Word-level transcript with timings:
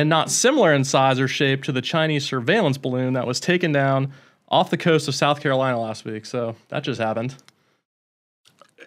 and 0.00 0.08
not 0.08 0.30
similar 0.30 0.72
in 0.72 0.82
size 0.82 1.20
or 1.20 1.28
shape 1.28 1.62
to 1.64 1.72
the 1.72 1.82
Chinese 1.82 2.24
surveillance 2.24 2.78
balloon 2.78 3.12
that 3.12 3.26
was 3.26 3.38
taken 3.38 3.70
down 3.70 4.12
off 4.48 4.70
the 4.70 4.78
coast 4.78 5.08
of 5.08 5.14
South 5.14 5.42
Carolina 5.42 5.78
last 5.78 6.06
week. 6.06 6.24
So 6.24 6.56
that 6.68 6.82
just 6.84 6.98
happened. 6.98 7.36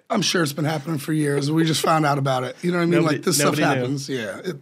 I'm 0.10 0.24
sure 0.24 0.42
it's 0.42 0.54
been 0.54 0.66
happening 0.66 0.98
for 0.98 1.14
years. 1.14 1.52
We 1.52 1.66
just 1.66 1.84
found 1.84 2.04
out 2.04 2.18
about 2.18 2.44
it. 2.44 2.56
You 2.64 2.72
know 2.72 2.78
what 2.78 2.84
I 2.84 2.86
mean? 2.88 3.02
Nobody- 3.02 3.18
like 3.18 3.26
this 3.26 3.38
stuff 3.38 3.58
nobody 3.58 3.62
knew. 3.62 3.82
happens. 3.82 4.10
Yeah. 4.10 4.40
It, 4.40 4.56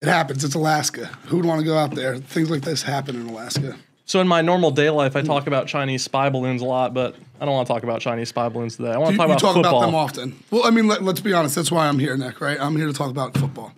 it 0.00 0.08
happens. 0.08 0.42
It's 0.42 0.54
Alaska. 0.54 1.06
Who 1.26 1.36
would 1.36 1.44
want 1.44 1.60
to 1.60 1.66
go 1.66 1.76
out 1.76 1.94
there? 1.94 2.16
Things 2.16 2.50
like 2.50 2.62
this 2.62 2.82
happen 2.82 3.14
in 3.14 3.26
Alaska. 3.28 3.76
So 4.06 4.20
in 4.20 4.28
my 4.28 4.40
normal 4.40 4.70
day 4.70 4.88
life, 4.88 5.16
I 5.16 5.22
talk 5.22 5.46
about 5.46 5.66
Chinese 5.66 6.02
spy 6.02 6.30
balloons 6.30 6.62
a 6.62 6.64
lot, 6.64 6.94
but 6.94 7.14
I 7.40 7.44
don't 7.44 7.52
want 7.52 7.66
to 7.66 7.74
talk 7.74 7.82
about 7.82 8.00
Chinese 8.00 8.30
spy 8.30 8.48
balloons 8.48 8.76
today. 8.76 8.92
I 8.92 8.98
want 8.98 9.12
to 9.12 9.16
talk 9.18 9.26
you 9.28 9.32
about 9.32 9.40
talk 9.40 9.54
football. 9.54 9.78
about 9.78 9.86
them 9.86 9.94
often. 9.94 10.44
Well, 10.50 10.64
I 10.64 10.70
mean, 10.70 10.86
let, 10.86 11.02
let's 11.02 11.20
be 11.20 11.34
honest. 11.34 11.56
That's 11.56 11.70
why 11.72 11.88
I'm 11.88 11.98
here, 11.98 12.16
Nick. 12.16 12.40
Right? 12.40 12.58
I'm 12.58 12.76
here 12.76 12.86
to 12.86 12.92
talk 12.94 13.10
about 13.10 13.36
football. 13.36 13.72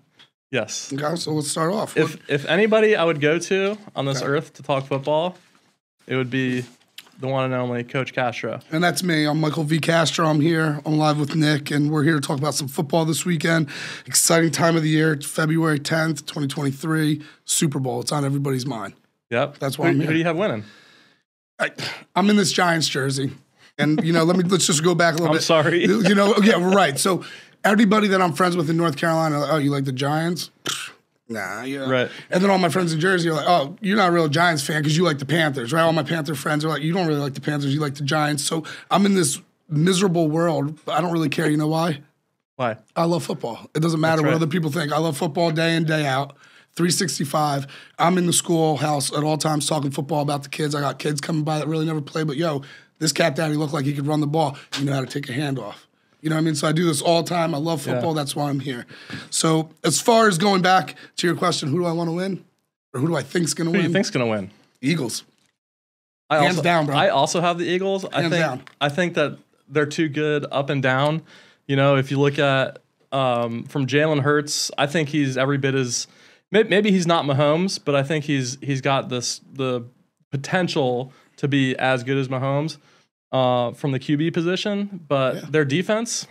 Yes. 0.51 0.93
Okay, 0.93 1.17
so 1.17 1.33
let's 1.33 1.51
start 1.51 1.73
off. 1.73 1.97
If 1.97 2.19
if 2.31 2.45
anybody 2.47 2.97
I 2.97 3.05
would 3.05 3.21
go 3.21 3.39
to 3.39 3.77
on 3.97 4.05
this 4.07 4.19
Okay. 4.23 4.27
earth 4.31 4.55
to 4.55 4.63
talk 4.63 4.87
football, 4.87 5.37
it 6.07 6.17
would 6.17 6.31
be 6.31 6.65
the 7.21 7.27
one 7.27 7.45
and 7.47 7.55
only 7.55 7.83
Coach 7.83 8.13
Castro. 8.13 8.61
And 8.71 8.83
that's 8.83 9.03
me. 9.03 9.25
I'm 9.25 9.41
Michael 9.41 9.65
V. 9.65 9.81
Castro. 9.81 10.27
I'm 10.27 10.41
here. 10.41 10.81
I'm 10.87 10.99
live 10.99 11.19
with 11.19 11.35
Nick, 11.35 11.71
and 11.73 11.91
we're 11.91 12.05
here 12.05 12.15
to 12.15 12.21
talk 12.21 12.39
about 12.39 12.55
some 12.55 12.69
football 12.69 13.05
this 13.05 13.25
weekend. 13.25 13.69
Exciting 14.07 14.53
time 14.53 14.77
of 14.77 14.83
the 14.83 14.89
year. 14.89 15.15
It's 15.15 15.27
February 15.27 15.81
10th, 15.81 16.27
2023. 16.27 17.21
Super 17.45 17.81
Bowl. 17.81 18.01
It's 18.01 18.13
on 18.13 18.25
everybody's 18.25 18.67
mind. 18.67 18.95
Yep. 19.31 19.59
That's 19.59 19.77
why 19.79 19.87
who, 19.87 19.91
I'm 19.91 19.97
who 19.97 20.03
here. 20.03 20.13
do 20.13 20.19
you 20.19 20.25
have 20.25 20.37
winning? 20.37 20.63
I, 21.59 21.71
I'm 22.15 22.31
in 22.31 22.37
this 22.37 22.53
Giants 22.53 22.87
jersey, 22.87 23.33
and 23.79 24.01
you 24.05 24.13
know, 24.13 24.23
let 24.23 24.37
me 24.37 24.45
let's 24.45 24.67
just 24.69 24.85
go 24.85 24.95
back 24.95 25.15
a 25.15 25.17
little 25.17 25.29
I'm 25.31 25.39
bit. 25.39 25.43
sorry. 25.43 25.83
You 25.85 26.15
know, 26.15 26.37
yeah, 26.37 26.57
we're 26.57 26.71
right. 26.71 26.97
So 26.97 27.25
everybody 27.69 28.09
that 28.09 28.21
I'm 28.21 28.33
friends 28.33 28.57
with 28.57 28.69
in 28.71 28.77
North 28.77 28.97
Carolina, 28.97 29.41
like, 29.41 29.53
oh, 29.53 29.59
you 29.59 29.71
like 29.71 29.85
the 29.85 29.93
Giants? 29.93 30.51
Nah, 31.29 31.63
yeah. 31.63 31.89
Right. 31.89 32.11
And 32.31 32.43
then 32.43 32.51
all 32.51 32.59
my 32.59 32.71
friends 32.71 32.93
in 32.93 33.01
Jersey 33.01 33.29
are 33.29 33.35
like, 33.35 33.47
oh, 33.47 33.77
you're 33.81 33.97
not 33.97 34.09
a 34.09 34.13
real 34.13 34.29
Giants 34.29 34.67
fan 34.67 34.81
because 34.81 34.97
you 34.97 35.05
like 35.05 35.19
the 35.19 35.27
Panthers, 35.27 35.73
right? 35.73 35.83
All 35.83 35.93
my 35.93 36.03
Panther 36.03 36.35
friends 36.35 36.65
are 36.65 36.69
like, 36.69 36.83
you 36.83 36.93
don't 36.93 37.07
really 37.07 37.21
like 37.21 37.35
the 37.35 37.41
Panthers, 37.41 37.75
you 37.75 37.81
like 37.81 37.95
the 37.95 38.05
Giants. 38.05 38.43
So 38.45 38.65
I'm 38.91 39.05
in 39.05 39.15
this 39.15 39.41
miserable 39.69 40.29
world. 40.29 40.79
But 40.85 40.93
I 40.93 41.01
don't 41.01 41.13
really 41.13 41.29
care. 41.29 41.49
You 41.51 41.59
know 41.59 41.69
why? 41.69 42.01
Why? 42.57 42.77
I 42.97 43.05
love 43.05 43.25
football. 43.25 43.71
It 43.75 43.81
doesn't 43.81 44.01
matter 44.01 44.23
That's 44.23 44.33
what 44.33 44.35
other 44.35 44.47
people 44.47 44.71
think. 44.71 44.93
I 44.93 44.99
love 44.99 45.17
football 45.17 45.51
day 45.51 45.77
in, 45.77 45.85
day 45.85 46.07
out. 46.07 46.37
365. 46.77 47.67
I'm 47.99 48.19
in 48.19 48.27
the 48.27 48.33
schoolhouse 48.33 49.13
at 49.13 49.25
all 49.25 49.37
times 49.37 49.67
talking 49.67 49.91
football 49.91 50.23
about 50.23 50.45
the 50.45 50.49
kids. 50.49 50.75
I 50.75 50.81
got 50.81 50.99
kids 50.99 51.21
coming 51.21 51.43
by 51.43 51.59
that 51.59 51.67
really 51.67 51.87
never 51.87 52.01
play, 52.01 52.23
but 52.23 52.37
yo, 52.37 52.63
this 53.01 53.13
cat 53.13 53.35
daddy 53.35 53.55
looked 53.55 53.73
like 53.73 53.85
he 53.85 53.93
could 53.93 54.07
run 54.07 54.21
the 54.21 54.27
ball. 54.27 54.57
You 54.79 54.85
know 54.85 54.93
how 54.93 55.01
to 55.01 55.07
take 55.07 55.29
a 55.29 55.33
hand 55.33 55.59
off. 55.59 55.88
You 56.21 56.31
know 56.31 56.37
what 56.37 56.41
I 56.41 56.45
mean? 56.45 56.55
So 56.55 56.67
I 56.67 56.73
do 56.73 56.85
this 56.85 57.01
all 57.01 57.23
the 57.23 57.29
time. 57.29 57.55
I 57.55 57.59
love 57.59 57.83
football. 57.83 58.13
That's 58.13 58.35
why 58.35 58.49
I'm 58.49 58.61
here. 58.61 58.87
So 59.31 59.71
as 59.85 60.01
far 60.01 60.27
as 60.27 60.37
going 60.37 60.63
back 60.63 60.97
to 61.17 61.27
your 61.27 61.37
question, 61.37 61.69
who 61.69 61.79
do 61.79 61.87
I 61.87 61.93
want 61.93 62.09
to 62.09 62.13
win? 62.13 62.45
Or 62.93 63.01
who 63.01 63.07
do 63.07 63.17
I 63.17 63.23
think's 63.23 63.55
going 63.55 63.67
to 63.67 63.71
win? 63.71 63.81
Who 63.81 63.83
do 63.83 63.89
you 63.89 63.93
think's 63.93 64.11
gonna 64.11 64.27
win? 64.27 64.51
Eagles. 64.81 65.25
I 66.31 66.39
Hands 66.39 66.57
also, 66.57 66.63
down, 66.63 66.87
bro. 66.87 66.97
I 66.97 67.09
also 67.09 67.41
have 67.41 67.59
the 67.59 67.65
Eagles. 67.65 68.05
I 68.05 68.23
Hands 68.23 68.33
think 68.33 68.45
down. 68.45 68.63
I 68.81 68.89
think 68.89 69.15
that 69.15 69.39
they're 69.69 69.87
too 69.87 70.09
good 70.09 70.47
up 70.51 70.71
and 70.71 70.83
down. 70.83 71.23
You 71.67 71.77
know, 71.77 71.97
if 71.97 72.11
you 72.11 72.19
look 72.19 72.39
at 72.39 72.81
um, 73.13 73.65
from 73.65 73.87
Jalen 73.87 74.23
Hurts, 74.23 74.71
I 74.77 74.87
think 74.87 75.11
he's 75.11 75.37
every 75.37 75.59
bit 75.59 75.75
as 75.75 76.07
maybe 76.51 76.91
he's 76.91 77.07
not 77.07 77.25
Mahomes, 77.25 77.79
but 77.83 77.95
I 77.95 78.03
think 78.03 78.25
he's 78.25 78.59
he's 78.61 78.81
got 78.81 79.09
this 79.09 79.41
the 79.53 79.85
potential 80.31 81.13
to 81.37 81.49
be 81.49 81.77
as 81.77 82.05
good 82.05 82.19
as 82.19 82.29
Mahomes 82.29 82.79
uh, 83.33 83.73
from 83.73 83.93
the 83.93 83.99
QB 84.01 84.33
position. 84.35 85.01
But 85.09 85.53
their 85.53 85.65
defense, 85.65 86.27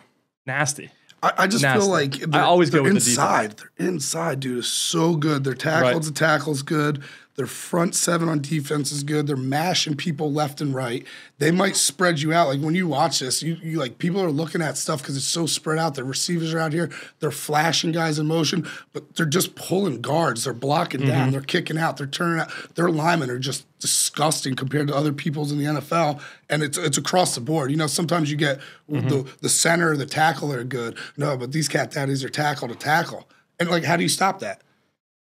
nasty. 0.46 0.90
I, 1.24 1.34
I 1.40 1.48
just 1.48 1.64
Nasty. 1.64 1.80
feel 1.82 1.90
like 1.90 2.16
I 2.22 2.26
they're, 2.28 2.42
always 2.44 2.70
go 2.70 2.84
with 2.84 2.92
the 2.92 2.98
inside. 2.98 3.58
They're 3.58 3.88
inside, 3.88 4.40
dude. 4.40 4.60
Is 4.60 4.68
so 4.68 5.16
good. 5.16 5.44
Their 5.44 5.56
tackle 5.56 5.94
Right. 5.94 6.02
the 6.04 6.12
tackle's 6.12 6.62
good. 6.62 7.02
Their 7.38 7.46
front 7.46 7.94
seven 7.94 8.28
on 8.30 8.42
defense 8.42 8.92
is 8.92 9.04
good. 9.04 9.28
They're 9.28 9.36
mashing 9.38 9.96
people 9.96 10.34
left 10.34 10.60
and 10.60 10.74
right. 10.74 11.06
They 11.38 11.52
might 11.52 11.76
spread 11.76 12.20
you 12.20 12.34
out. 12.34 12.48
Like 12.48 12.62
when 12.62 12.74
you 12.74 12.88
watch 12.88 13.20
this, 13.20 13.44
you, 13.44 13.54
you 13.62 13.78
like 13.78 14.00
people 14.00 14.20
are 14.22 14.32
looking 14.32 14.60
at 14.60 14.76
stuff 14.76 15.04
because 15.04 15.16
it's 15.16 15.26
so 15.28 15.46
spread 15.46 15.78
out. 15.78 15.94
The 15.94 16.04
receivers 16.04 16.52
are 16.56 16.58
out 16.60 16.74
here. 16.74 16.90
They're 17.20 17.30
flashing 17.30 17.92
guys 17.92 18.18
in 18.18 18.26
motion, 18.26 18.68
but 18.92 19.16
they're 19.16 19.28
just 19.28 19.54
pulling 19.56 20.02
guards. 20.02 20.46
They're 20.46 20.54
blocking 20.54 21.02
Mm-hmm. 21.02 21.10
down. 21.10 21.32
They're 21.32 21.42
kicking 21.42 21.78
out. 21.78 21.98
They're 21.98 22.08
turning 22.08 22.40
out. 22.40 22.52
Their 22.74 22.90
linemen 22.90 23.30
are 23.30 23.38
just 23.38 23.68
disgusting 23.80 24.56
compared 24.56 24.88
to 24.88 24.96
other 24.96 25.14
people's 25.14 25.52
in 25.52 25.60
the 25.60 25.66
NFL. 25.66 26.20
And 26.50 26.64
it's 26.64 26.78
it's 26.80 26.98
across 26.98 27.36
the 27.36 27.42
board. 27.42 27.70
You 27.70 27.78
know, 27.78 27.88
sometimes 27.88 28.32
you 28.32 28.38
get 28.38 28.60
Mm-hmm. 28.90 29.10
the 29.10 29.30
the 29.42 29.50
center, 29.50 29.96
the 29.96 30.06
tackle 30.08 30.52
are 30.54 30.64
good. 30.64 30.98
No, 31.18 31.38
but 31.38 31.52
these 31.52 31.68
cat 31.68 31.92
daddies 31.92 32.24
are 32.24 32.30
tackle 32.30 32.68
to 32.70 32.76
tackle. 32.76 33.28
And 33.60 33.70
like, 33.70 33.84
how 33.84 33.96
do 33.98 34.02
you 34.04 34.10
stop 34.10 34.40
that? 34.40 34.62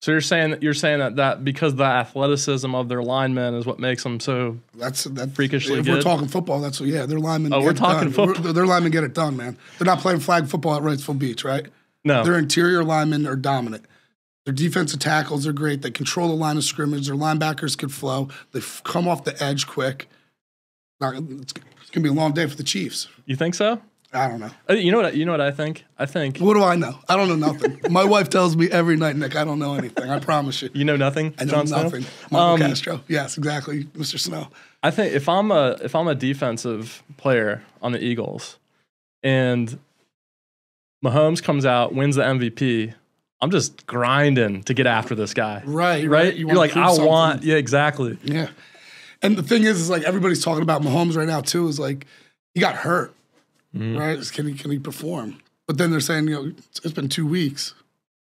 So 0.01 0.11
you're 0.11 0.21
saying 0.21 0.51
that 0.51 0.61
you're 0.61 0.73
saying 0.75 0.99
that 0.99 1.15
that 1.15 1.43
because 1.43 1.75
the 1.75 1.83
athleticism 1.83 2.75
of 2.75 2.89
their 2.89 3.01
linemen 3.01 3.55
is 3.55 3.65
what 3.65 3.79
makes 3.79 4.03
them 4.03 4.19
so 4.19 4.59
That's 4.75 5.05
that 5.05 5.31
Freakishly 5.33 5.79
If 5.79 5.87
we're 5.87 6.01
talking 6.01 6.27
football, 6.27 6.61
that's 6.61 6.79
what. 6.79 6.89
Yeah, 6.89 7.05
their 7.07 7.19
linemen. 7.19 7.53
Oh, 7.53 7.59
get 7.59 7.65
we're 7.65 7.71
it 7.71 7.77
talking 7.77 7.99
done. 8.09 8.11
football. 8.13 8.43
We're- 8.43 8.53
Their 8.53 8.67
linemen 8.67 8.91
get 8.91 9.03
it 9.03 9.13
done, 9.15 9.35
man. 9.35 9.57
They're 9.79 9.85
not 9.85 9.99
playing 9.99 10.19
flag 10.19 10.47
football 10.47 10.75
at 10.75 10.83
Wrightsville 10.83 11.17
Beach, 11.17 11.43
right? 11.43 11.65
no. 12.03 12.23
Their 12.23 12.37
interior 12.37 12.83
linemen 12.83 13.25
are 13.25 13.35
dominant. 13.35 13.85
Their 14.45 14.53
defensive 14.53 14.99
tackles 14.99 15.47
are 15.47 15.53
great. 15.53 15.81
They 15.81 15.89
control 15.89 16.27
the 16.27 16.35
line 16.35 16.55
of 16.57 16.63
scrimmage. 16.63 17.07
Their 17.07 17.15
linebackers 17.15 17.75
could 17.75 17.91
flow. 17.91 18.29
They 18.51 18.59
f- 18.59 18.81
come 18.83 19.07
off 19.07 19.23
the 19.23 19.41
edge 19.43 19.65
quick. 19.65 20.07
Not, 21.01 21.15
it's, 21.15 21.53
it's 21.81 21.89
gonna 21.91 22.03
be 22.03 22.09
a 22.09 22.13
long 22.13 22.33
day 22.33 22.45
for 22.45 22.55
the 22.55 22.63
Chiefs. 22.63 23.07
You 23.25 23.35
think 23.35 23.55
so? 23.55 23.81
I 24.15 24.27
don't 24.29 24.39
know. 24.39 24.49
Uh, 24.69 24.73
You 24.73 24.91
know 24.91 25.01
what? 25.01 25.15
You 25.15 25.25
know 25.25 25.31
what 25.33 25.41
I 25.41 25.51
think? 25.51 25.85
I 25.99 26.05
think 26.05 26.39
What 26.39 26.53
do 26.55 26.63
I 26.63 26.75
know? 26.75 26.97
I 27.09 27.15
don't 27.17 27.27
know 27.27 27.35
nothing. 27.35 27.79
My 27.91 28.03
wife 28.05 28.29
tells 28.29 28.55
me 28.55 28.69
every 28.71 28.95
night, 28.97 29.15
Nick, 29.15 29.35
I 29.35 29.43
don't 29.43 29.59
know 29.59 29.75
anything. 29.75 30.09
I 30.09 30.19
promise 30.19 30.61
you. 30.61 30.69
you 30.73 30.85
know 30.85 30.95
nothing. 30.95 31.33
I 31.37 31.43
know 31.45 31.51
Jon 31.51 31.67
Snow? 31.67 31.83
nothing. 31.83 32.05
Michael 32.31 32.47
Um, 32.47 32.59
Castro. 32.59 33.01
Yes, 33.07 33.37
exactly. 33.37 33.83
Mr. 33.95 34.17
Snow. 34.19 34.47
I 34.81 34.91
think 34.91 35.13
if 35.13 35.27
I'm 35.27 35.51
a 35.51 35.77
if 35.83 35.95
I'm 35.95 36.07
a 36.07 36.15
defensive 36.15 37.03
player 37.17 37.63
on 37.81 37.91
the 37.91 38.03
Eagles, 38.03 38.57
and 39.23 39.77
Mahomes 41.03 41.41
comes 41.43 41.65
out 41.65 41.93
wins 41.93 42.15
the 42.15 42.23
MVP, 42.23 42.93
I'm 43.41 43.51
just 43.51 43.85
grinding 43.85 44.63
to 44.63 44.73
get 44.73 44.87
after 44.87 45.13
this 45.15 45.33
guy. 45.33 45.61
Right, 45.65 46.07
Right? 46.07 46.09
right. 46.09 46.33
You 46.35 46.39
You 46.39 46.45
are 46.45 46.47
wanna 46.49 46.59
like, 46.59 46.71
prove 46.71 46.85
I 46.85 46.87
something. 46.89 47.05
want. 47.05 47.43
Yeah, 47.43 47.55
exactly. 47.55 48.17
Yeah. 48.23 48.49
And 49.21 49.35
the 49.37 49.43
thing 49.43 49.63
is, 49.63 49.79
is 49.81 49.89
like 49.89 50.03
everybody's 50.03 50.43
talking 50.43 50.61
about 50.63 50.81
Mahomes 50.81 51.15
right 51.15 51.27
now 51.27 51.41
too. 51.41 51.67
Is 51.67 51.79
like 51.79 52.05
he 52.53 52.59
got 52.61 52.75
hurt, 52.75 53.13
Mm-hmm. 53.75 53.97
right? 53.97 54.31
Can 54.31 54.47
he 54.47 54.53
can 54.53 54.71
he 54.71 54.79
perform? 54.79 55.37
But 55.67 55.77
then 55.77 55.91
they're 55.91 55.99
saying, 55.99 56.27
you 56.27 56.33
know, 56.35 56.45
it's- 56.47 56.79
it's 56.83 56.93
been 56.93 57.09
two 57.09 57.25
weeks. 57.27 57.73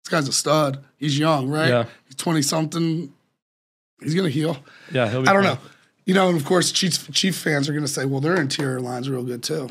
This 0.05 0.11
guy's 0.11 0.29
a 0.29 0.33
stud. 0.33 0.83
He's 0.99 1.19
young, 1.19 1.49
right? 1.49 1.69
Yeah. 1.69 1.85
He's 2.07 2.17
twenty 2.17 2.43
something. 2.43 3.13
He's 4.03 4.15
gonna 4.15 4.29
heal. 4.31 4.57
Yeah, 4.93 5.09
he'll 5.09 5.23
be 5.23 5.29
I 5.29 5.33
don't 5.33 5.45
fine. 5.45 5.55
know. 5.55 5.61
You 6.07 6.13
know, 6.15 6.29
and 6.29 6.37
of 6.37 6.45
course, 6.45 6.73
Chiefs 6.73 7.07
Chief 7.13 7.37
fans 7.37 7.69
are 7.69 7.73
gonna 7.73 7.89
say, 7.89 8.05
well, 8.05 8.21
their 8.21 8.39
interior 8.41 8.81
line's 8.81 9.09
real 9.09 9.23
good 9.23 9.43
too. 9.43 9.69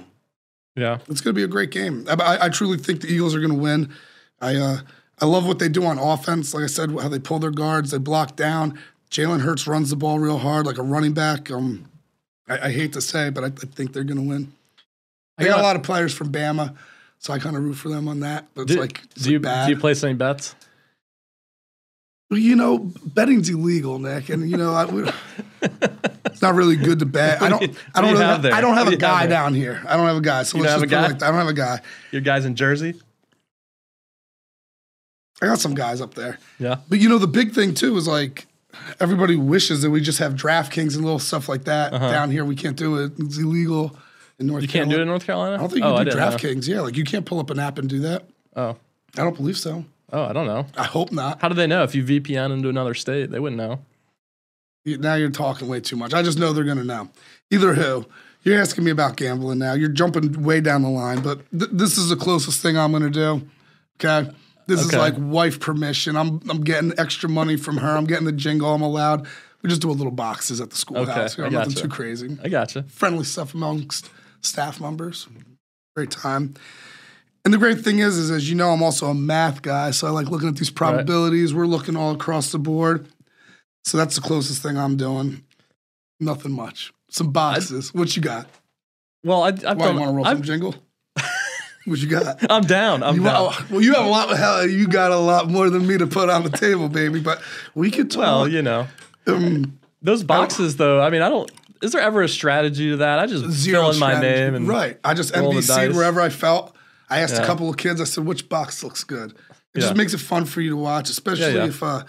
Yeah, 0.75 0.97
It's 1.07 1.21
gonna 1.21 1.35
be 1.35 1.43
a 1.43 1.47
great 1.47 1.69
game. 1.69 2.05
I, 2.09 2.13
I, 2.13 2.45
I 2.45 2.49
truly 2.49 2.77
think 2.79 3.01
the 3.01 3.07
Eagles 3.07 3.35
are 3.35 3.39
gonna 3.41 3.53
win. 3.53 3.89
I 4.41 4.55
uh, 4.55 4.77
I 5.21 5.25
love 5.25 5.45
what 5.45 5.59
they 5.59 5.69
do 5.69 5.85
on 5.85 5.99
offense. 5.99 6.53
Like 6.53 6.63
I 6.63 6.67
said, 6.67 6.89
how 6.99 7.09
they 7.09 7.19
pull 7.19 7.37
their 7.39 7.51
guards, 7.51 7.91
they 7.91 7.99
block 7.99 8.35
down. 8.35 8.79
Jalen 9.11 9.41
Hurts 9.41 9.67
runs 9.67 9.91
the 9.91 9.95
ball 9.95 10.17
real 10.17 10.39
hard, 10.39 10.65
like 10.65 10.79
a 10.79 10.83
running 10.83 11.13
back. 11.13 11.51
Um, 11.51 11.85
I, 12.47 12.67
I 12.67 12.71
hate 12.71 12.93
to 12.93 13.01
say, 13.01 13.29
but 13.29 13.43
I, 13.43 13.47
I 13.47 13.49
think 13.75 13.93
they're 13.93 14.03
gonna 14.03 14.23
win. 14.23 14.51
They 15.37 15.45
got 15.45 15.59
a 15.59 15.63
lot 15.63 15.75
of 15.75 15.83
players 15.83 16.13
from 16.13 16.31
Bama, 16.31 16.75
so 17.17 17.33
I 17.33 17.39
kind 17.39 17.55
of 17.55 17.63
root 17.63 17.73
for 17.73 17.89
them 17.89 18.07
on 18.07 18.19
that. 18.21 18.47
But 18.53 18.63
it's 18.63 18.73
Do, 18.73 18.79
like, 18.79 19.01
do 19.15 19.31
you 19.31 19.39
bad. 19.39 19.65
do 19.65 19.73
you 19.73 19.79
place 19.79 20.03
any 20.03 20.13
bets? 20.13 20.55
You 22.29 22.55
know, 22.55 22.79
betting's 23.05 23.49
illegal, 23.49 23.99
Nick, 23.99 24.29
and 24.29 24.49
you 24.49 24.57
know, 24.57 24.73
I, 24.73 24.85
we, 24.85 25.07
it's 26.25 26.41
not 26.41 26.55
really 26.55 26.75
good 26.75 26.99
to 26.99 27.05
bet. 27.05 27.41
I 27.41 27.49
don't. 27.49 27.59
Do 27.61 27.77
I 27.93 28.01
don't 28.01 28.13
do 28.13 28.19
really. 28.19 28.25
have? 28.25 28.45
I 28.45 28.61
don't 28.61 28.75
have 28.75 28.85
What 28.87 28.93
a 28.93 28.97
do 28.97 29.05
you 29.05 29.11
have 29.11 29.21
guy 29.21 29.27
down 29.27 29.53
here. 29.53 29.83
I 29.87 29.95
don't 29.97 30.07
have 30.07 30.17
a 30.17 30.21
guy. 30.21 30.43
So 30.43 30.57
You 30.57 30.63
let's 30.63 30.73
just 30.73 30.91
have 30.91 31.01
a 31.05 31.07
guy? 31.07 31.13
like. 31.13 31.23
I 31.23 31.27
don't 31.27 31.39
have 31.39 31.47
a 31.47 31.53
guy. 31.53 31.81
Your 32.11 32.21
guys 32.21 32.45
in 32.45 32.55
Jersey? 32.55 32.95
I 35.41 35.47
got 35.47 35.59
some 35.59 35.73
guys 35.75 35.99
up 36.01 36.13
there. 36.13 36.39
Yeah. 36.57 36.77
But 36.89 36.99
you 36.99 37.09
know, 37.09 37.17
the 37.17 37.27
big 37.27 37.53
thing 37.53 37.73
too 37.73 37.97
is 37.97 38.07
like 38.07 38.47
everybody 38.99 39.35
wishes 39.35 39.81
that 39.81 39.89
we 39.91 40.01
just 40.01 40.19
have 40.19 40.33
DraftKings 40.33 40.95
and 40.95 41.03
little 41.03 41.19
stuff 41.19 41.49
like 41.49 41.65
that 41.65 41.93
uh-huh. 41.93 42.09
down 42.11 42.31
here. 42.31 42.45
We 42.45 42.55
can't 42.55 42.77
do 42.77 42.97
it. 43.03 43.13
It's 43.19 43.37
illegal 43.37 43.95
in 44.39 44.47
North. 44.47 44.61
You 44.61 44.67
can't 44.67 44.89
do 44.89 44.97
it 44.97 45.01
in 45.01 45.07
North 45.07 45.25
Carolina. 45.25 45.55
I 45.55 45.57
don't 45.57 45.69
think 45.69 45.83
you 45.83 45.89
oh, 45.89 45.97
can 45.97 46.05
do. 46.05 46.11
DraftKings. 46.11 46.67
Yeah, 46.67 46.81
like 46.81 46.97
you 46.97 47.03
can't 47.03 47.25
pull 47.25 47.39
up 47.39 47.49
an 47.49 47.59
app 47.59 47.77
and 47.77 47.89
do 47.89 47.99
that. 47.99 48.25
Oh, 48.55 48.77
I 49.17 49.23
don't 49.23 49.35
believe 49.35 49.57
so. 49.57 49.85
oh, 50.11 50.23
I 50.23 50.33
don't 50.33 50.47
know. 50.47 50.65
I 50.77 50.83
hope 50.83 51.11
not. 51.11 51.41
How 51.41 51.49
do 51.49 51.55
they 51.55 51.67
know 51.67 51.83
if 51.83 51.95
you 51.95 52.03
VPN 52.03 52.51
into 52.51 52.69
another 52.69 52.93
state? 52.93 53.31
They 53.31 53.39
wouldn't 53.39 53.57
know. 53.57 53.79
Now 54.85 55.15
you're 55.15 55.29
talking 55.29 55.67
way 55.67 55.79
too 55.79 55.95
much. 55.95 56.13
I 56.13 56.21
just 56.21 56.37
know 56.37 56.51
they're 56.51 56.63
gonna 56.63 56.83
know. 56.83 57.09
Either 57.51 57.73
who. 57.73 58.05
You're 58.43 58.59
asking 58.59 58.83
me 58.83 58.91
about 58.91 59.15
gambling 59.15 59.59
now. 59.59 59.73
You're 59.73 59.87
jumping 59.87 60.43
way 60.43 60.59
down 60.59 60.81
the 60.81 60.89
line, 60.89 61.21
but 61.21 61.49
th- 61.57 61.71
this 61.71 61.97
is 61.97 62.09
the 62.09 62.17
closest 62.17 62.61
thing 62.61 62.77
I'm 62.77 62.91
gonna 62.91 63.09
do. 63.09 63.47
Okay. 64.03 64.29
This 64.67 64.81
is 64.81 64.93
like 64.93 65.13
wife 65.17 65.59
permission. 65.59 66.15
I'm 66.15 66.41
I'm 66.49 66.61
getting 66.63 66.93
extra 66.97 67.29
money 67.29 67.55
from 67.55 67.77
her. 67.77 67.95
I'm 67.95 68.05
getting 68.05 68.25
the 68.25 68.31
jingle. 68.31 68.73
I'm 68.73 68.81
allowed. 68.81 69.27
We 69.61 69.69
just 69.69 69.81
do 69.81 69.89
a 69.89 69.93
little 69.93 70.11
boxes 70.11 70.59
at 70.59 70.69
the 70.71 70.75
schoolhouse. 70.75 71.33
Okay, 71.33 71.43
You 71.43 71.49
know, 71.49 71.59
nothing 71.59 71.75
too 71.75 71.87
crazy. 71.87 72.37
I 72.43 72.49
gotcha. 72.49 72.83
Friendly 72.83 73.23
stuff 73.23 73.53
amongst 73.53 74.09
staff 74.43 74.79
members. 74.79 75.27
Great 75.95 76.11
time. 76.11 76.53
And 77.45 77.53
the 77.53 77.57
great 77.57 77.79
thing 77.81 77.99
is, 77.99 78.17
is 78.17 78.31
as 78.31 78.49
you 78.49 78.55
know, 78.55 78.69
I'm 78.71 78.81
also 78.81 79.07
a 79.07 79.13
math 79.13 79.61
guy, 79.61 79.91
so 79.91 80.07
I 80.07 80.11
like 80.11 80.27
looking 80.29 80.47
at 80.47 80.55
these 80.55 80.69
probabilities. 80.69 81.53
We're 81.53 81.65
looking 81.67 81.95
all 81.97 82.11
across 82.11 82.51
the 82.51 82.59
board. 82.59 83.07
So 83.83 83.97
that's 83.97 84.15
the 84.15 84.21
closest 84.21 84.63
thing 84.63 84.77
I'm 84.77 84.95
doing. 84.95 85.43
Nothing 86.19 86.53
much. 86.53 86.93
Some 87.09 87.31
boxes. 87.31 87.93
what 87.93 88.15
you 88.15 88.21
got? 88.21 88.47
Well, 89.25 89.43
I, 89.43 89.47
I've 89.49 89.77
Why 89.77 89.91
you 89.91 89.99
want 89.99 90.09
to 90.09 90.15
roll 90.15 90.25
I've- 90.25 90.37
some 90.37 90.43
jingle? 90.43 90.75
what 91.85 91.99
you 91.99 92.07
got? 92.07 92.49
I'm 92.49 92.63
down. 92.63 93.03
I'm 93.03 93.15
You 93.17 93.23
down. 93.23 93.53
well, 93.69 93.81
you 93.81 93.93
have 93.93 94.05
a 94.05 94.09
lot. 94.09 94.35
Hell, 94.37 94.65
you 94.67 94.87
got 94.87 95.11
a 95.11 95.17
lot 95.17 95.49
more 95.49 95.69
than 95.69 95.85
me 95.85 95.97
to 95.97 96.07
put 96.07 96.29
on 96.29 96.43
the 96.43 96.49
table, 96.49 96.87
baby. 96.87 97.19
But 97.19 97.41
we 97.75 97.91
could 97.91 98.09
talk. 98.09 98.19
Well, 98.19 98.47
you 98.47 98.61
know, 98.61 98.87
um, 99.27 99.79
those 100.01 100.23
boxes 100.23 100.77
though. 100.77 101.01
I 101.01 101.09
mean, 101.09 101.21
I 101.21 101.27
don't. 101.29 101.51
Is 101.83 101.91
there 101.91 102.01
ever 102.01 102.21
a 102.21 102.29
strategy 102.29 102.91
to 102.91 102.97
that? 102.97 103.19
I 103.19 103.25
just 103.25 103.45
zero 103.51 103.81
fill 103.83 103.91
in 103.91 103.99
my 103.99 104.19
name 104.19 104.55
and 104.55 104.67
right. 104.67 104.97
I 105.03 105.13
just 105.13 105.33
NBC'd 105.33 105.95
wherever 105.95 106.21
I 106.21 106.29
felt. 106.29 106.75
I 107.09 107.19
asked 107.19 107.35
a 107.35 107.45
couple 107.45 107.69
of 107.69 107.77
kids. 107.77 107.99
I 108.01 108.05
said, 108.05 108.25
"Which 108.25 108.47
box 108.49 108.83
looks 108.83 109.03
good?" 109.03 109.31
It 109.31 109.35
Yeah. 109.75 109.81
just 109.81 109.95
makes 109.95 110.13
it 110.13 110.19
fun 110.19 110.45
for 110.45 110.61
you 110.61 110.69
to 110.71 110.77
watch, 110.77 111.09
especially 111.09 111.55
yeah. 111.55 111.65
if 111.65 111.83
uh, 111.83 112.03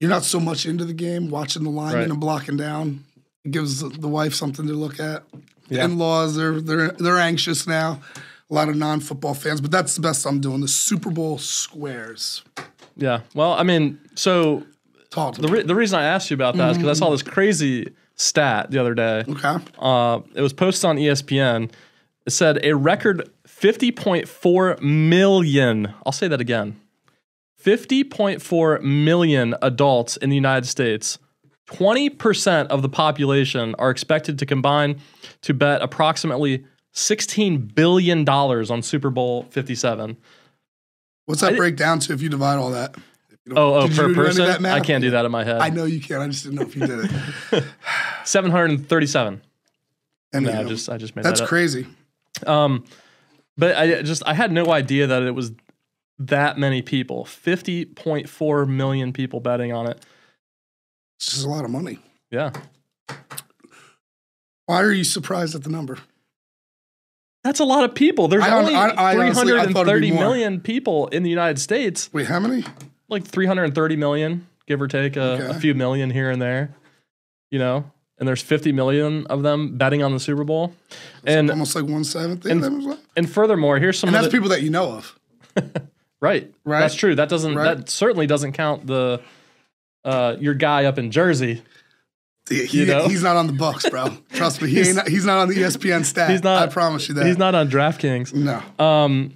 you're 0.00 0.10
not 0.10 0.24
so 0.24 0.40
much 0.40 0.66
into 0.66 0.84
the 0.84 0.94
game. 0.94 1.30
Watching 1.30 1.62
the 1.62 1.70
linemen 1.70 2.00
Right. 2.00 2.10
and 2.10 2.18
blocking 2.20 2.56
down 2.56 3.04
it 3.44 3.50
gives 3.50 3.80
the 3.80 4.08
wife 4.08 4.34
something 4.34 4.66
to 4.66 4.72
look 4.72 4.98
at. 5.00 5.24
The 5.68 5.76
Yeah. 5.76 5.84
in-laws, 5.84 6.36
they're 6.36 6.60
they're 6.60 6.90
they're 6.92 7.18
anxious 7.18 7.66
now. 7.66 8.00
A 8.50 8.54
lot 8.54 8.68
of 8.68 8.76
non-football 8.76 9.34
fans, 9.34 9.60
but 9.60 9.70
that's 9.70 9.94
the 9.94 10.00
best 10.02 10.26
I'm 10.26 10.40
doing. 10.40 10.60
The 10.60 10.68
Super 10.68 11.10
Bowl 11.10 11.38
squares. 11.38 12.42
Yeah. 12.96 13.20
Well, 13.34 13.52
I 13.52 13.62
mean, 13.62 13.98
so 14.14 14.62
the 15.14 15.48
re- 15.50 15.62
the 15.62 15.74
reason 15.74 15.98
I 15.98 16.04
asked 16.04 16.30
you 16.30 16.34
about 16.34 16.56
that 16.56 16.70
is 16.72 16.78
because 16.78 16.98
I 16.98 16.98
saw 17.04 17.10
this 17.10 17.22
crazy 17.22 17.92
stat 18.22 18.70
the 18.70 18.78
other 18.78 18.94
day. 18.94 19.24
Okay. 19.28 19.56
Uh, 19.78 20.20
it 20.34 20.40
was 20.40 20.52
posted 20.52 20.88
on 20.88 20.96
ESPN. 20.96 21.70
It 22.26 22.30
said 22.30 22.60
a 22.62 22.74
record 22.74 23.28
50.4 23.46 24.80
million. 24.80 25.94
I'll 26.06 26.12
say 26.12 26.28
that 26.28 26.40
again. 26.40 26.80
50.4 27.62 28.82
million 28.82 29.54
adults 29.62 30.16
in 30.16 30.30
the 30.30 30.36
United 30.36 30.66
States. 30.66 31.18
20% 31.68 32.66
of 32.66 32.82
the 32.82 32.88
population 32.88 33.74
are 33.78 33.90
expected 33.90 34.38
to 34.38 34.46
combine 34.46 35.00
to 35.42 35.54
bet 35.54 35.80
approximately 35.80 36.64
$16 36.94 37.74
billion 37.74 38.28
on 38.28 38.82
Super 38.82 39.10
Bowl 39.10 39.44
57. 39.44 40.16
What's 41.26 41.40
that 41.40 41.56
break 41.56 41.76
down 41.76 42.00
to 42.00 42.12
if 42.12 42.20
you 42.20 42.28
divide 42.28 42.56
all 42.56 42.70
that? 42.72 42.96
You 43.46 43.54
don't- 43.54 43.58
Oh, 43.58 43.74
oh, 43.74 43.88
per 43.88 43.94
do 43.94 44.02
any 44.02 44.10
of 44.12 44.16
person? 44.16 44.66
I 44.66 44.80
can't 44.80 45.02
do 45.02 45.10
that 45.10 45.24
in 45.24 45.32
my 45.32 45.42
head. 45.44 45.58
I 45.60 45.70
know 45.70 45.84
you 45.84 46.00
can't. 46.00 46.22
I 46.22 46.28
just 46.28 46.44
didn't 46.44 46.56
know 46.56 46.62
if 46.62 46.76
you 46.76 46.86
did 46.86 47.10
it. 47.52 47.64
737. 48.24 49.42
And 50.34 50.46
No, 50.46 50.52
I 50.60 50.64
just 50.64 50.88
I 50.88 50.96
just 50.96 51.14
made 51.16 51.24
that's 51.24 51.40
that 51.40 51.44
up. 51.44 51.48
crazy. 51.48 51.86
Um, 52.46 52.84
but 53.58 53.76
I 53.76 54.00
just 54.02 54.22
I 54.26 54.32
had 54.34 54.50
no 54.52 54.70
idea 54.72 55.06
that 55.08 55.22
it 55.24 55.32
was 55.32 55.52
that 56.18 56.56
many 56.56 56.80
people. 56.82 57.24
Fifty 57.26 57.84
point 57.84 58.28
four 58.28 58.64
million 58.64 59.12
people 59.12 59.40
betting 59.40 59.72
on 59.72 59.86
it. 59.88 60.02
It's 61.18 61.32
just 61.32 61.44
a 61.44 61.48
lot 61.50 61.64
of 61.66 61.70
money. 61.70 61.98
Yeah, 62.30 62.50
Why 64.66 64.80
are 64.82 64.92
you 64.92 65.04
surprised 65.04 65.54
at 65.54 65.64
the 65.64 65.70
number? 65.70 65.98
that's 67.44 67.58
a 67.60 67.64
lot 67.64 67.82
of 67.84 67.94
people. 67.94 68.28
There's 68.28 68.44
I 68.44 68.56
only 68.56 68.74
I- 68.74 69.10
I 69.10 69.12
three 69.14 69.22
honestly- 69.24 69.34
hundred 69.50 69.58
I 69.60 69.64
and 69.64 69.72
thought 69.74 69.82
it'd 69.82 69.94
thirty 69.94 70.10
be 70.10 70.14
more. 70.16 70.24
million 70.24 70.60
people 70.60 71.08
in 71.08 71.24
the 71.24 71.30
United 71.30 71.58
States. 71.58 72.08
Wait, 72.12 72.26
how 72.28 72.40
many? 72.40 72.64
Like 73.12 73.24
three 73.26 73.46
hundred 73.46 73.64
and 73.64 73.74
thirty 73.74 73.96
million, 73.96 74.46
give 74.66 74.80
or 74.82 74.88
take 74.88 75.16
a, 75.16 75.50
a 75.50 75.54
few 75.54 75.74
million 75.74 76.10
here 76.10 76.30
and 76.30 76.40
there. 76.42 76.74
You 77.50 77.58
know, 77.58 77.84
and 78.18 78.26
there's 78.26 78.42
fifty 78.42 78.72
million 78.72 79.26
of 79.26 79.42
them 79.42 79.76
betting 79.76 80.02
on 80.02 80.12
the 80.12 80.20
Super 80.20 80.44
Bowl. 80.44 80.72
And 81.26 81.50
Almost 81.50 81.76
like 81.76 81.84
one 81.84 82.04
seventh. 82.04 82.44
and- 82.46 82.64
of 82.64 82.70
them 82.70 82.80
as 82.80 82.86
well? 82.86 82.98
and 83.16 83.30
furthermore, 83.30 83.78
here's 83.78 83.98
some 83.98 84.08
And 84.08 84.16
of 84.16 84.22
that's 84.22 84.32
the, 84.32 84.36
people 84.38 84.48
that 84.50 84.62
you 84.62 84.70
know 84.70 84.92
of. 84.92 85.18
Right. 86.22 86.54
Right? 86.64 86.78
That's 86.80 86.94
true. 86.94 87.16
That 87.16 87.28
doesn't 87.28 87.56
Right. 87.56 87.78
that 87.78 87.88
certainly 87.90 88.28
doesn't 88.28 88.52
count 88.52 88.86
the 88.86 89.20
uh 90.04 90.36
your 90.38 90.54
guy 90.54 90.84
up 90.84 90.96
in 90.96 91.10
Jersey. 91.10 91.62
He, 92.48 92.64
You 92.80 92.86
know? 92.86 93.08
He's 93.08 93.24
not 93.24 93.36
on 93.36 93.48
the 93.48 93.52
Bucks, 93.52 93.90
bro. 93.90 94.06
Trust 94.32 94.62
me. 94.62 94.68
He 94.68 94.76
He's- 94.76 94.96
ain't, 94.96 95.08
he's 95.08 95.24
not 95.24 95.38
on 95.38 95.48
the 95.48 95.56
ESPN 95.56 96.04
stat. 96.04 96.30
He's 96.30 96.44
not- 96.44 96.62
I 96.68 96.72
promise 96.72 97.08
you 97.08 97.14
that. 97.16 97.26
He's 97.26 97.38
not 97.38 97.56
on 97.56 97.68
DraftKings. 97.68 98.32
No. 98.34 98.62
Um 98.84 99.32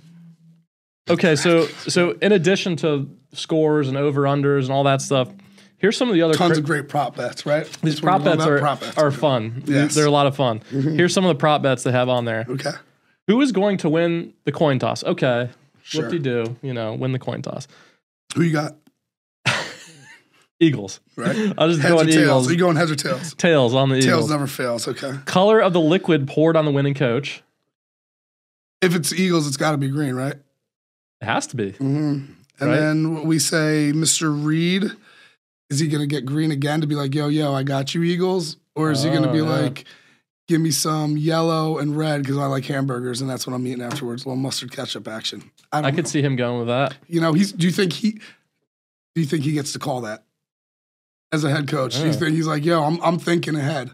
Okay, 1.10 1.34
so 1.36 1.66
so 1.88 2.12
in 2.22 2.30
addition 2.32 2.76
to 2.76 3.08
scores 3.32 3.88
and 3.88 3.96
over 3.96 4.22
unders 4.22 4.62
and 4.64 4.70
all 4.72 4.84
that 4.84 5.00
stuff, 5.02 5.28
here's 5.78 5.96
some 5.96 6.08
of 6.08 6.14
the 6.14 6.22
other 6.22 6.34
Tons 6.34 6.52
cra- 6.52 6.58
of 6.60 6.64
great 6.64 6.88
prop 6.88 7.16
bets, 7.16 7.44
right? 7.46 7.66
these 7.82 8.00
prop 8.00 8.24
bets 8.24 8.44
are 8.44 8.58
prop 8.58 8.80
bets. 8.80 8.96
are 8.98 9.10
fun. 9.10 9.62
Yes. 9.66 9.94
They're 9.94 10.06
a 10.06 10.10
lot 10.10 10.26
of 10.26 10.36
fun. 10.36 10.60
Here's 10.70 11.12
some 11.14 11.24
of 11.24 11.28
the 11.28 11.34
prop 11.38 11.62
bets 11.62 11.82
they 11.82 11.92
have 11.92 12.08
on 12.08 12.24
there. 12.24 12.46
Okay. 12.48 12.72
Who 13.28 13.40
is 13.40 13.52
going 13.52 13.78
to 13.78 13.88
win 13.88 14.34
the 14.44 14.52
coin 14.52 14.78
toss? 14.78 15.02
Okay. 15.04 15.50
Sure. 15.82 16.02
What 16.02 16.10
do 16.10 16.16
you 16.16 16.22
do? 16.22 16.56
You 16.62 16.72
know, 16.74 16.94
win 16.94 17.12
the 17.12 17.18
coin 17.18 17.42
toss. 17.42 17.66
Who 18.34 18.42
you 18.42 18.52
got? 18.52 18.76
Eagles. 20.60 21.00
Right? 21.16 21.52
I'll 21.58 21.68
just 21.68 21.80
Heads 21.80 21.92
go 21.94 22.00
on 22.00 22.06
tails? 22.06 22.16
Eagles. 22.16 22.48
Are 22.48 22.52
you 22.52 22.58
going 22.58 22.76
heads 22.76 22.90
or 22.90 22.96
tails? 22.96 23.34
Tails 23.34 23.74
on 23.74 23.88
the 23.90 23.96
Tails 24.00 24.06
Eagles. 24.06 24.30
never 24.30 24.46
fails. 24.46 24.88
Okay. 24.88 25.12
Color 25.26 25.60
of 25.60 25.72
the 25.72 25.80
liquid 25.80 26.26
poured 26.26 26.56
on 26.56 26.64
the 26.64 26.70
winning 26.70 26.94
coach. 26.94 27.42
If 28.82 28.94
it's 28.94 29.12
Eagles, 29.12 29.46
it's 29.46 29.56
got 29.56 29.72
to 29.72 29.76
be 29.78 29.88
green, 29.88 30.14
right? 30.14 30.34
It 31.20 31.24
has 31.24 31.46
to 31.48 31.56
be. 31.56 31.70
hmm 31.72 32.24
And 32.60 32.70
Right. 32.70 32.76
then 32.76 33.22
we 33.24 33.38
say, 33.38 33.92
Mr. 33.94 34.32
Reid, 34.44 34.84
is 35.70 35.78
he 35.78 35.88
going 35.88 36.00
to 36.00 36.06
get 36.06 36.24
green 36.24 36.50
again 36.50 36.80
to 36.80 36.86
be 36.86 36.94
like, 36.94 37.14
yo, 37.14 37.28
yo, 37.28 37.52
I 37.52 37.62
got 37.62 37.94
you, 37.94 38.02
Eagles? 38.02 38.56
Or 38.74 38.90
is 38.90 39.02
he 39.02 39.10
going 39.10 39.22
to 39.24 39.28
Oh, 39.28 39.32
be 39.32 39.38
yeah. 39.38 39.44
like, 39.44 39.84
give 40.48 40.60
me 40.60 40.70
some 40.70 41.16
yellow 41.16 41.78
and 41.78 41.96
red 41.96 42.22
because 42.22 42.38
I 42.38 42.46
like 42.46 42.64
hamburgers 42.66 43.20
and 43.20 43.28
that's 43.28 43.46
what 43.46 43.54
I'm 43.54 43.66
eating 43.66 43.82
afterwards? 43.82 44.24
A 44.24 44.28
little 44.28 44.40
mustard 44.42 44.70
ketchup 44.72 45.08
action. 45.08 45.50
I 45.72 45.78
I 45.78 45.80
know. 45.90 45.96
could 45.96 46.08
see 46.08 46.22
him 46.22 46.36
going 46.36 46.58
with 46.60 46.68
that. 46.68 46.94
You 47.08 47.20
know, 47.20 47.32
he's. 47.32 47.52
Do 47.52 47.66
you 47.66 47.72
think 47.72 47.92
he? 47.92 48.12
Do 48.12 49.22
you 49.22 49.24
think 49.26 49.44
he 49.44 49.52
gets 49.52 49.72
to 49.72 49.78
call 49.78 50.02
that 50.02 50.24
as 51.32 51.42
a 51.42 51.50
head 51.50 51.68
coach? 51.68 51.96
Yeah. 51.98 52.12
think 52.12 52.34
he's 52.34 52.46
like, 52.46 52.64
yo, 52.64 52.82
I'm 52.84 53.00
I'm 53.02 53.18
thinking 53.18 53.56
ahead 53.56 53.90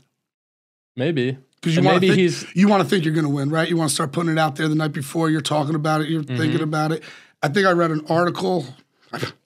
Maybe. 0.97 1.39
because 1.61 1.77
you 1.77 1.83
want 1.83 2.01
to 2.03 2.07
think 2.09 2.19
he's 2.19 2.45
you 2.55 2.69
want 2.69 2.83
to 2.83 2.89
think 2.89 3.05
you're 3.05 3.15
going 3.15 3.25
to 3.27 3.31
win, 3.33 3.49
right? 3.51 3.69
You 3.69 3.77
want 3.77 3.89
to 3.91 3.95
start 3.95 4.13
putting 4.13 4.33
it 4.33 4.39
out 4.39 4.57
there 4.57 4.69
the 4.69 4.75
night 4.75 4.93
before. 4.93 5.31
You're 5.31 5.41
talking 5.41 5.75
about 5.75 6.01
it. 6.03 6.09
You're 6.09 6.23
Mm-hmm. 6.23 6.37
thinking 6.37 6.61
about 6.63 6.93
it. 6.93 7.03
I 7.43 7.49
think 7.49 7.67
I 7.67 7.73
read 7.73 7.91
an 7.91 8.05
article. 8.09 8.67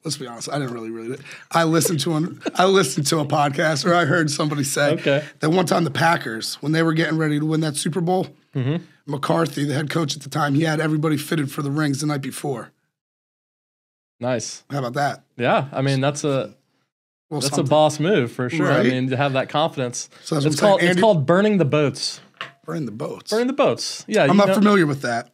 Let's 0.05 0.17
be 0.17 0.27
honest, 0.29 0.49
I 0.49 0.59
didn't 0.61 0.75
really 0.75 0.91
read 0.91 1.11
it. 1.11 1.21
I 1.51 1.65
listened 1.65 1.99
to 2.01 2.15
an 2.15 2.41
I 2.55 2.67
listened 2.67 3.07
to 3.09 3.19
a 3.19 3.25
podcast 3.25 3.85
or 3.85 3.95
I 3.95 4.05
heard 4.05 4.31
somebody 4.31 4.63
say 4.63 4.93
Okay. 4.93 5.25
that 5.41 5.51
one 5.51 5.67
time 5.67 5.83
the 5.85 5.91
Packers 5.91 6.55
when 6.57 6.71
they 6.73 6.83
were 6.85 6.93
getting 6.93 7.19
ready 7.19 7.41
to 7.41 7.47
win 7.47 7.61
that 7.63 7.77
Super 7.77 8.01
Bowl, 8.01 8.29
Mm-hmm. 8.55 8.85
McCarthy, 9.07 9.65
the 9.65 9.75
head 9.75 9.91
coach 9.91 10.17
at 10.17 10.23
the 10.23 10.31
time, 10.31 10.55
he 10.55 10.63
had 10.63 10.81
everybody 10.81 11.17
fitted 11.17 11.51
for 11.53 11.63
the 11.63 11.71
rings 11.71 12.01
the 12.01 12.07
night 12.07 12.23
before. 12.23 12.71
nice. 14.21 14.65
How 14.71 14.79
about 14.79 14.95
that? 14.95 15.25
Yeah, 15.37 15.67
I 15.73 15.83
mean 15.83 16.01
that's 16.01 16.25
a 16.25 16.55
Well, 17.31 17.41
that's 17.41 17.59
a 17.59 17.63
boss 17.65 17.99
move 18.01 18.31
for 18.33 18.49
sure. 18.49 18.71
I 18.71 18.83
mean 18.85 19.11
to 19.11 19.17
have 19.17 19.33
that 19.35 19.49
confidence. 19.49 20.09
So 20.25 20.37
that's 20.37 20.47
It's 20.47 20.61
called 20.61 20.81
saying. 20.81 20.93
it's 20.93 21.01
called 21.01 21.27
burning 21.27 21.59
the 21.59 21.65
boats. 21.65 22.21
burn 22.65 22.85
the 22.87 22.93
boats. 22.93 23.31
Burning 23.31 23.47
the 23.49 23.53
boats. 23.53 24.05
Yeah. 24.09 24.25
I'm 24.25 24.37
not 24.37 24.49
know- 24.49 24.55
familiar 24.55 24.87
with 24.87 25.03
that. 25.03 25.31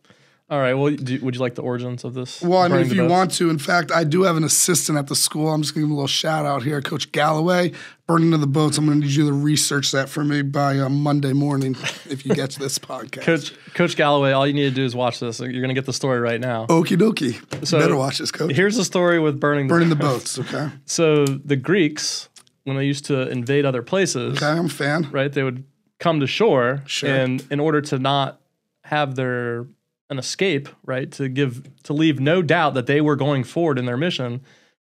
All 0.52 0.58
right. 0.60 0.74
Well, 0.74 0.90
do, 0.94 1.18
would 1.22 1.34
you 1.34 1.40
like 1.40 1.54
the 1.54 1.62
origins 1.62 2.04
of 2.04 2.12
this? 2.12 2.42
Well, 2.42 2.58
I 2.58 2.68
mean, 2.68 2.80
if 2.80 2.92
you 2.92 3.00
boats? 3.00 3.10
want 3.10 3.30
to, 3.36 3.48
in 3.48 3.56
fact, 3.58 3.90
I 3.90 4.04
do 4.04 4.24
have 4.24 4.36
an 4.36 4.44
assistant 4.44 4.98
at 4.98 5.06
the 5.06 5.16
school. 5.16 5.48
I'm 5.48 5.62
just 5.62 5.72
going 5.74 5.84
to 5.84 5.86
give 5.88 5.92
a 5.92 5.94
little 5.94 6.06
shout 6.06 6.44
out 6.44 6.62
here, 6.62 6.82
Coach 6.82 7.10
Galloway. 7.10 7.72
Burning 8.06 8.32
to 8.32 8.36
the 8.36 8.46
boats. 8.46 8.76
I'm 8.76 8.84
going 8.84 9.00
to 9.00 9.06
need 9.06 9.14
you 9.14 9.24
to 9.28 9.32
research 9.32 9.92
that 9.92 10.10
for 10.10 10.22
me 10.22 10.42
by 10.42 10.78
uh, 10.78 10.90
Monday 10.90 11.32
morning 11.32 11.74
if 12.10 12.26
you 12.26 12.34
get 12.34 12.50
to 12.50 12.58
this 12.58 12.78
podcast. 12.90 13.22
Coach 13.22 13.54
Coach 13.72 13.96
Galloway, 13.96 14.32
all 14.32 14.46
you 14.46 14.52
need 14.52 14.68
to 14.68 14.74
do 14.74 14.84
is 14.84 14.94
watch 14.94 15.20
this. 15.20 15.40
You're 15.40 15.62
gonna 15.62 15.72
get 15.72 15.86
the 15.86 15.92
story 15.94 16.20
right 16.20 16.38
now. 16.38 16.66
Okie 16.66 16.98
dokie. 16.98 17.66
So- 17.66 17.78
Better 17.80 17.96
watch 17.96 18.18
this, 18.18 18.30
Coach. 18.30 18.54
Here's 18.54 18.76
the 18.76 18.84
story 18.84 19.18
with 19.20 19.40
burning 19.40 19.68
the 19.68 19.72
Burning 19.72 19.88
the 19.88 19.96
boats. 19.96 20.38
Okay. 20.38 20.68
So 20.84 21.24
the 21.24 21.56
Greeks, 21.56 22.28
when 22.64 22.76
they 22.76 22.84
used 22.84 23.06
to 23.06 23.26
invade 23.30 23.64
other 23.64 23.80
places, 23.80 24.36
Okay. 24.36 24.44
I'm 24.46 24.66
a 24.66 24.68
fan. 24.68 25.08
right, 25.12 25.32
they 25.32 25.42
would 25.44 25.64
come 25.98 26.20
to 26.20 26.26
shore, 26.26 26.82
Sure. 26.86 27.08
and 27.08 27.42
in 27.50 27.58
order 27.58 27.80
to 27.80 27.98
not 27.98 28.42
have 28.84 29.14
their 29.14 29.64
an 30.12 30.18
escape, 30.18 30.68
right, 30.84 31.10
to 31.12 31.28
give 31.28 31.68
to 31.82 31.92
leave 31.92 32.20
no 32.20 32.40
doubt 32.42 32.74
that 32.74 32.86
they 32.86 33.00
were 33.00 33.16
going 33.16 33.42
forward 33.42 33.78
in 33.78 33.86
their 33.86 33.96
mission, 33.96 34.40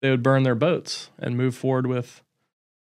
they 0.02 0.10
would 0.10 0.22
burn 0.22 0.42
their 0.42 0.54
boats 0.54 1.08
and 1.18 1.36
move 1.36 1.54
forward 1.54 1.86
with 1.86 2.22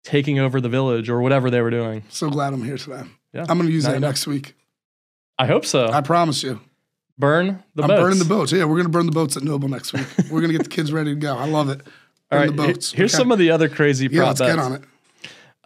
taking 0.04 0.38
over 0.38 0.62
the 0.62 0.70
village 0.70 1.10
or 1.10 1.22
whatever 1.22 1.50
they 1.50 1.62
were 1.62 1.72
doing. 1.72 2.04
So 2.10 2.30
glad 2.30 2.54
I'm 2.54 2.64
here 2.64 2.78
today. 2.78 3.04
Yeah, 3.34 3.46
I'm 3.50 3.58
going 3.58 3.68
to 3.68 3.74
use 3.74 3.86
that 3.86 3.94
know. 4.00 4.08
next 4.08 4.28
week. 4.28 4.54
I 5.40 5.48
hope 5.48 5.66
so. 5.66 5.88
I 5.92 6.02
promise 6.02 6.44
you. 6.44 6.62
burn 7.18 7.64
the 7.76 7.84
I'm 7.84 7.88
boats. 7.90 8.02
burning 8.02 8.20
the 8.20 8.26
boats. 8.26 8.52
Yeah, 8.52 8.66
we're 8.66 8.76
going 8.76 8.84
to 8.86 8.90
burn 8.90 9.06
the 9.06 9.12
boats 9.12 9.36
at 9.38 9.44
Noble 9.44 9.68
next 9.70 9.94
week. 9.94 10.06
we're 10.32 10.42
going 10.42 10.52
to 10.52 10.58
get 10.58 10.64
the 10.64 10.70
kids 10.70 10.92
ready 10.94 11.14
to 11.14 11.20
go. 11.20 11.36
I 11.38 11.46
love 11.48 11.70
it. 11.70 11.82
All 12.32 12.40
Burn 12.40 12.50
right, 12.50 12.56
the 12.58 12.68
boats. 12.74 12.92
here's 12.92 13.14
Okay. 13.14 13.22
some 13.22 13.32
of 13.32 13.40
the 13.40 13.52
other 13.52 13.70
crazy 13.70 14.08
Yeah, 14.12 14.24
let's 14.26 14.40
bets. 14.40 14.56
get 14.56 14.60
on 14.64 14.74
it. 14.74 14.84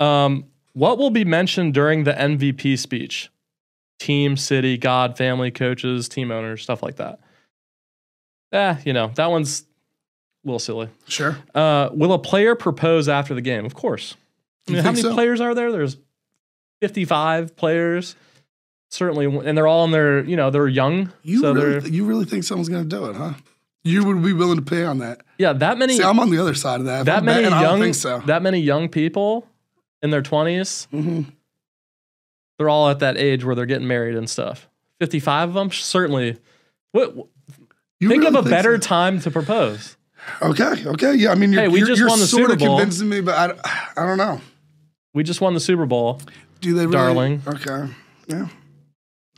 Um, 0.03 0.45
what 0.73 0.97
will 0.97 1.09
be 1.09 1.25
mentioned 1.25 1.73
during 1.73 2.03
the 2.03 2.13
MVP 2.13 2.77
speech? 2.79 3.29
Team, 4.01 4.35
city, 4.35 4.77
God, 4.79 5.15
family, 5.15 5.51
coaches, 5.51 6.09
team 6.09 6.31
owners, 6.31 6.63
stuff 6.63 6.81
like 6.81 6.95
that. 6.95 7.19
Eh, 8.51 8.75
you 8.83 8.93
know, 8.93 9.11
that 9.15 9.29
one's 9.29 9.61
a 10.43 10.47
little 10.47 10.57
silly. 10.59 10.89
Sure. 11.07 11.37
Uh, 11.53 11.89
will 11.93 12.11
a 12.13 12.17
player 12.19 12.55
propose 12.55 13.07
after 13.07 13.35
the 13.35 13.41
game? 13.41 13.63
Of 13.63 13.75
course. 13.75 14.15
I 14.67 14.71
mean, 14.71 14.83
how 14.83 14.89
many 14.91 15.03
so? 15.03 15.13
players 15.13 15.39
are 15.39 15.53
there? 15.53 15.71
There's 15.71 15.97
55 16.81 17.55
players. 17.55 18.15
certainly, 18.89 19.25
and 19.47 19.55
they're 19.57 19.67
all 19.67 19.85
in 19.85 19.91
their, 19.91 20.23
you 20.25 20.35
know, 20.35 20.49
they're 20.49 20.67
young. 20.67 21.11
You 21.23 21.41
so 21.41 21.53
really, 21.53 21.79
they're, 21.79 21.87
you 21.91 22.05
really 22.05 22.25
think 22.25 22.43
someone's 22.43 22.69
going 22.69 22.83
to 22.83 22.89
do 22.89 23.05
it, 23.05 23.15
huh? 23.15 23.33
You 23.83 24.03
would 24.05 24.23
be 24.23 24.33
willing 24.33 24.57
to 24.57 24.61
pay 24.65 24.83
on 24.83 24.97
that. 24.99 25.21
yeah, 25.37 25.53
that 25.53 25.77
many, 25.77 25.95
See, 25.97 26.03
I'm 26.03 26.19
on 26.19 26.29
the 26.31 26.39
other 26.39 26.53
side 26.55 26.79
of 26.79 26.85
that. 26.87 27.05
That 27.05 27.19
I'm 27.19 27.25
many 27.25 27.43
don't 27.49 27.61
young, 27.61 27.79
think 27.79 27.95
so. 27.95 28.19
that 28.25 28.41
many 28.41 28.59
young 28.59 28.89
people 28.89 29.47
in 30.03 30.09
their 30.09 30.21
20s, 30.23 30.87
Mhm. 30.91 31.25
They're 32.61 32.69
all 32.69 32.89
at 32.89 32.99
that 32.99 33.17
age 33.17 33.43
where 33.43 33.55
they're 33.55 33.65
getting 33.65 33.87
married 33.87 34.15
and 34.15 34.29
stuff. 34.29 34.69
55 34.99 35.49
of 35.49 35.55
them, 35.55 35.71
certainly. 35.71 36.37
What, 36.91 37.15
You 37.99 38.07
think 38.07 38.23
really 38.23 38.37
of 38.37 38.45
a 38.45 38.49
better 38.49 38.75
so? 38.75 38.87
time 38.87 39.19
to 39.21 39.31
propose. 39.31 39.97
Okay, 40.43 40.85
okay, 40.85 41.15
yeah. 41.15 41.31
I 41.31 41.35
mean, 41.35 41.51
you're, 41.51 41.63
Hey, 41.63 41.67
we 41.69 41.79
you're, 41.79 41.87
just 41.87 41.99
you're 41.99 42.07
won 42.09 42.19
the 42.19 42.27
sort 42.27 42.41
Super 42.51 42.53
of 42.53 42.59
convincing 42.59 43.09
me, 43.09 43.21
but 43.21 43.59
I, 43.65 43.81
I 43.97 44.05
don't 44.05 44.19
know. 44.19 44.39
We 45.15 45.23
just 45.23 45.41
won 45.41 45.55
the 45.55 45.59
Super 45.59 45.87
Bowl. 45.87 46.21
Do 46.59 46.75
they 46.75 46.85
really? 46.85 46.91
Darling. 46.91 47.41
Okay, 47.47 47.91
yeah. 48.27 48.47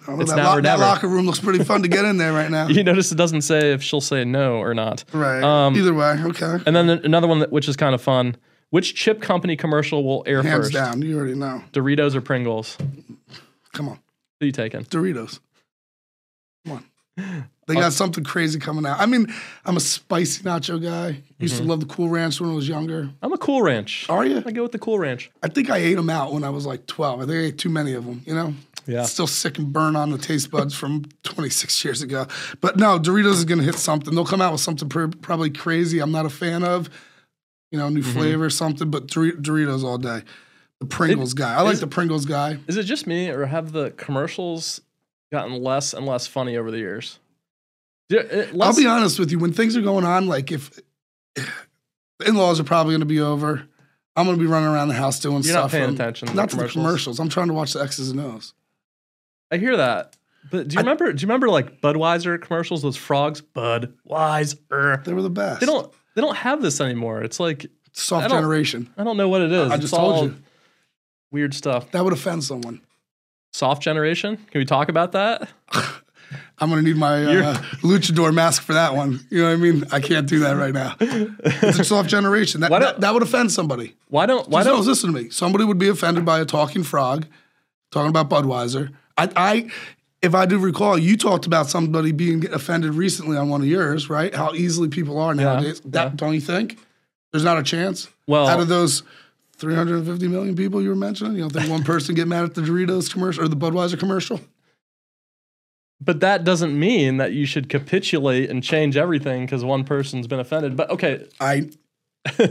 I 0.01 0.05
don't 0.07 0.17
know. 0.17 0.21
It's 0.23 0.31
That, 0.31 0.35
now 0.35 0.51
lo- 0.51 0.57
or 0.57 0.61
that 0.63 0.79
locker 0.79 1.07
room 1.07 1.25
looks 1.25 1.39
pretty 1.39 1.63
fun 1.63 1.83
to 1.83 1.87
get 1.87 2.03
in 2.03 2.17
there 2.17 2.33
right 2.33 2.51
now. 2.51 2.67
You 2.73 2.83
notice 2.83 3.13
it 3.13 3.15
doesn't 3.15 3.43
say 3.43 3.71
if 3.71 3.81
she'll 3.81 4.01
say 4.01 4.25
no 4.25 4.57
or 4.57 4.73
not. 4.73 5.05
Right. 5.13 5.41
Um, 5.41 5.77
Either 5.77 5.93
way, 5.93 6.17
okay. 6.25 6.57
And 6.65 6.75
then 6.75 6.89
another 6.89 7.27
one 7.27 7.39
that, 7.39 7.53
which 7.53 7.69
is 7.69 7.77
kind 7.77 7.95
of 7.95 8.01
fun. 8.01 8.35
Which 8.73 8.95
chip 8.95 9.21
company 9.21 9.55
commercial 9.55 10.03
will 10.03 10.23
air 10.25 10.41
Hands 10.41 10.63
first? 10.63 10.73
down, 10.73 10.99
you 11.03 11.15
already 11.15 11.35
know. 11.35 11.61
Doritos 11.73 12.15
or 12.15 12.21
Pringles? 12.21 12.75
Come 13.71 13.87
on, 13.87 13.99
Who 14.39 14.47
you 14.47 14.51
taking? 14.51 14.81
Doritos. 14.85 15.39
Come 16.65 16.81
on. 17.17 17.45
They 17.65 17.75
got 17.75 17.93
something 17.93 18.25
crazy 18.25 18.59
coming 18.59 18.85
out. 18.85 18.99
I 18.99 19.05
mean, 19.05 19.33
I'm 19.63 19.77
a 19.77 19.79
spicy 19.79 20.43
nacho 20.43 20.83
guy. 20.83 21.21
Used 21.39 21.53
Mm-hmm. 21.55 21.63
to 21.63 21.69
love 21.69 21.79
the 21.79 21.85
Cool 21.85 22.09
Ranch 22.09 22.41
when 22.41 22.49
I 22.49 22.53
was 22.53 22.67
younger. 22.67 23.09
I'm 23.21 23.31
a 23.31 23.37
Cool 23.37 23.61
Ranch. 23.61 24.05
Are 24.09 24.25
you? 24.25 24.43
I 24.45 24.51
go 24.51 24.63
with 24.63 24.73
the 24.73 24.79
Cool 24.79 24.99
Ranch. 24.99 25.31
I 25.41 25.47
think 25.47 25.69
I 25.69 25.77
ate 25.77 25.93
them 25.95 26.09
out 26.09 26.33
when 26.33 26.43
I 26.43 26.49
was 26.49 26.65
like 26.65 26.87
12. 26.87 27.19
I 27.21 27.25
think 27.25 27.35
I 27.37 27.41
ate 27.43 27.57
too 27.59 27.69
many 27.69 27.93
of 27.93 28.05
them, 28.05 28.21
you 28.25 28.33
know? 28.35 28.53
Yeah. 28.85 29.03
Still 29.03 29.27
sick 29.27 29.59
and 29.59 29.71
burn 29.71 29.95
on 29.95 30.09
the 30.11 30.17
taste 30.17 30.51
buds 30.51 30.73
from 30.75 31.05
26 31.23 31.85
years 31.85 32.01
ago. 32.01 32.27
But 32.59 32.75
no, 32.75 32.99
Doritos 32.99 33.35
is 33.35 33.45
going 33.45 33.59
to 33.59 33.63
hit 33.65 33.75
something. 33.75 34.13
They'll 34.13 34.25
come 34.25 34.41
out 34.41 34.51
with 34.51 34.61
something 34.61 34.89
pr- 34.89 35.07
probably 35.21 35.49
crazy 35.51 35.99
I'm 35.99 36.11
not 36.11 36.25
a 36.25 36.29
fan 36.29 36.63
of, 36.65 36.89
you 37.73 37.79
know, 37.79 37.89
new 37.89 38.01
Mm-hmm. 38.01 38.11
flavor 38.19 38.45
or 38.45 38.49
something, 38.49 38.89
but 38.91 39.07
Doritos 39.07 39.83
all 39.83 39.97
day. 39.97 40.21
The 40.79 40.85
Pringles 40.85 41.33
guy. 41.33 41.55
I 41.55 41.61
like 41.61 41.79
the 41.79 41.87
Pringles 41.87 42.25
guy. 42.25 42.59
Is 42.67 42.77
it 42.77 42.83
just 42.83 43.07
me, 43.07 43.29
or 43.29 43.45
have 43.47 43.71
the 43.71 43.91
commercials 43.91 44.79
gotten 45.31 45.61
less 45.61 45.93
and 45.93 46.05
less 46.05 46.27
funny 46.27 46.55
over 46.55 46.69
the 46.71 46.77
years? 46.77 47.19
It- 48.09 48.51
I'll 48.61 48.75
be 48.75 48.85
honest 48.85 49.17
with 49.17 49.31
you. 49.31 49.39
When 49.39 49.53
things 49.53 49.75
are 49.75 49.81
going 49.81 50.05
on, 50.05 50.27
like 50.27 50.51
if 50.51 50.79
in 52.25 52.35
laws 52.35 52.59
are 52.59 52.63
probably 52.63 52.91
going 52.91 52.99
to 53.01 53.05
be 53.07 53.19
over, 53.21 53.63
I'm 54.15 54.25
going 54.25 54.37
to 54.37 54.43
be 54.43 54.47
running 54.47 54.69
around 54.69 54.89
the 54.89 54.93
house 54.93 55.19
doing 55.19 55.41
You're 55.41 55.53
not 55.53 55.69
stuff. 55.69 55.71
paying 55.71 55.85
from- 55.85 55.95
attention 55.95 56.27
to 56.27 56.33
Not 56.35 56.49
the 56.49 56.51
to 56.51 56.55
the 56.57 56.61
commercials. 56.69 56.83
commercials. 56.85 57.19
I'm 57.19 57.29
trying 57.29 57.47
to 57.47 57.53
watch 57.53 57.73
the 57.73 57.81
X's 57.81 58.11
and 58.11 58.19
O's. 58.19 58.53
I 59.49 59.57
hear 59.57 59.77
that. 59.77 60.15
But 60.51 60.67
do 60.67 60.73
you 60.75 60.79
remember? 60.81 61.11
Do 61.11 61.21
you 61.21 61.27
remember 61.27 61.49
like 61.49 61.79
Budweiser 61.81 62.39
commercials? 62.39 62.81
Those 62.83 62.97
frogs, 62.97 63.41
Budweiser. 63.41 65.03
They 65.05 65.13
were 65.13 65.21
the 65.21 65.29
best. 65.29 65.61
They 65.61 65.65
don't. 65.65 65.91
They 66.15 66.21
don't 66.21 66.37
have 66.37 66.61
this 66.61 66.79
anymore. 66.81 67.21
It's 67.21 67.39
like 67.39 67.67
Soft 67.93 68.25
I 68.25 68.27
generation. 68.29 68.89
I 68.97 69.03
don't 69.03 69.17
know 69.17 69.29
what 69.29 69.41
it 69.41 69.51
is. 69.51 69.71
I 69.71 69.77
just 69.77 69.93
told 69.93 70.31
you. 70.31 70.35
Weird 71.31 71.53
stuff. 71.53 71.91
That 71.91 72.03
would 72.03 72.13
offend 72.13 72.43
someone. 72.43 72.81
Soft 73.51 73.81
generation. 73.81 74.37
Can 74.37 74.59
we 74.59 74.65
talk 74.65 74.89
about 74.89 75.11
that? 75.13 75.49
I'm 76.59 76.69
gonna 76.69 76.81
need 76.81 76.95
my 76.95 77.23
uh, 77.25 77.55
luchador 77.81 78.33
mask 78.33 78.63
for 78.63 78.73
that 78.73 78.95
one. 78.95 79.19
You 79.29 79.39
know 79.39 79.49
what 79.49 79.53
I 79.53 79.55
mean? 79.57 79.85
I 79.91 79.99
can't 79.99 80.27
do 80.27 80.39
that 80.39 80.53
right 80.53 80.73
now. 80.73 80.95
It's 80.99 81.79
a 81.79 81.83
soft 81.83 82.09
generation. 82.09 82.61
That, 82.61 82.71
that, 82.71 83.01
that 83.01 83.13
would 83.13 83.21
offend 83.21 83.51
somebody. 83.51 83.95
Why 84.07 84.25
don't? 84.25 84.47
Why 84.49 84.63
don't? 84.63 84.83
listen 84.85 85.13
to 85.13 85.21
me. 85.21 85.29
Somebody 85.29 85.65
would 85.65 85.77
be 85.77 85.89
offended 85.89 86.25
by 86.25 86.39
a 86.39 86.45
talking 86.45 86.83
frog 86.83 87.27
talking 87.91 88.09
about 88.09 88.29
Budweiser. 88.29 88.91
I, 89.17 89.29
I, 89.35 89.71
if 90.23 90.33
I 90.33 90.45
do 90.45 90.57
recall, 90.57 90.97
you 90.97 91.17
talked 91.17 91.45
about 91.45 91.69
somebody 91.69 92.13
being 92.13 92.49
offended 92.51 92.93
recently 92.95 93.35
on 93.35 93.49
one 93.49 93.61
of 93.61 93.67
yours, 93.67 94.09
right? 94.09 94.33
How 94.33 94.53
easily 94.53 94.87
people 94.87 95.19
are 95.19 95.35
nowadays. 95.35 95.81
that 95.81 96.03
yeah. 96.03 96.11
don't 96.15 96.33
you 96.33 96.41
think? 96.41 96.79
There's 97.31 97.43
not 97.43 97.59
a 97.59 97.63
chance. 97.63 98.07
Well- 98.25 98.47
out 98.47 98.61
of 98.61 98.69
those 98.69 99.03
350 99.57 100.27
million 100.29 100.55
people 100.55 100.81
you 100.81 100.89
were 100.89 100.95
mentioning, 100.95 101.33
you 101.33 101.41
don't 101.41 101.51
think 101.51 101.69
one 101.69 101.83
person 101.83 102.15
get 102.15 102.27
mad 102.27 102.45
at 102.45 102.55
the 102.55 102.61
Doritos 102.61 103.11
commercial 103.11 103.43
or 103.43 103.47
the 103.49 103.57
Budweiser 103.57 103.99
commercial? 103.99 104.39
But 105.99 106.21
that 106.21 106.43
doesn't 106.43 106.77
mean 106.77 107.17
that 107.17 107.33
you 107.33 107.45
should 107.45 107.69
capitulate 107.69 108.49
and 108.49 108.63
change 108.63 108.97
everything 108.97 109.45
because 109.45 109.63
one 109.63 109.83
person's 109.83 110.27
been 110.27 110.39
offended. 110.39 110.75
But 110.75 110.89
okay, 110.89 111.27
I. 111.39 111.69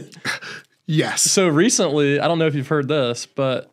yes. 0.87 1.23
so 1.23 1.49
recently, 1.49 2.21
I 2.21 2.29
don't 2.29 2.39
know 2.39 2.47
if 2.47 2.55
you've 2.55 2.69
heard 2.69 2.89
this, 2.89 3.27
but 3.27 3.71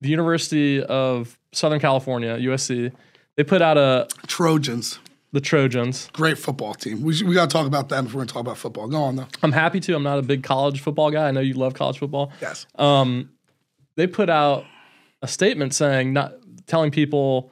the 0.00 0.08
University 0.08 0.82
of 0.82 1.38
Southern 1.52 1.80
California, 1.80 2.36
USC, 2.36 2.92
they 3.36 3.44
put 3.44 3.62
out 3.62 3.78
a 3.78 4.08
Trojans, 4.26 4.98
the 5.32 5.40
Trojans. 5.40 6.08
great 6.12 6.38
football 6.38 6.74
team. 6.74 7.02
We, 7.02 7.14
should- 7.14 7.26
we 7.28 7.34
got 7.34 7.48
to 7.50 7.52
talk 7.52 7.66
about 7.66 7.88
them 7.88 8.06
if 8.06 8.12
we're 8.12 8.18
going 8.18 8.28
to 8.28 8.32
talk 8.34 8.40
about 8.42 8.58
football. 8.58 8.88
Go 8.88 9.02
on 9.02 9.16
though. 9.16 9.26
I'm 9.42 9.52
happy 9.52 9.80
to. 9.80 9.94
I'm 9.94 10.02
not 10.02 10.18
a 10.18 10.22
big 10.22 10.42
college 10.42 10.80
football 10.80 11.10
guy. 11.10 11.28
I 11.28 11.30
know 11.30 11.40
you 11.40 11.54
love 11.54 11.74
college 11.74 11.98
football. 11.98 12.32
Yes. 12.40 12.66
um, 12.76 13.30
they 13.96 14.06
put 14.06 14.30
out 14.30 14.64
a 15.20 15.28
statement 15.28 15.74
saying 15.74 16.12
not 16.12 16.34
telling 16.66 16.90
people 16.90 17.50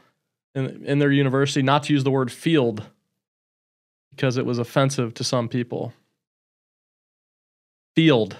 in, 0.55 0.85
in 0.85 0.99
their 0.99 1.13
university 1.13 1.63
not 1.63 1.83
to 1.85 1.93
use 1.93 2.03
the 2.05 2.11
word 2.11 2.33
field 2.33 2.85
because 4.11 4.37
it 4.37 4.45
was 4.47 4.59
offensive 4.59 5.15
to 5.15 5.25
some 5.25 5.49
people. 5.49 5.93
Field. 7.95 8.37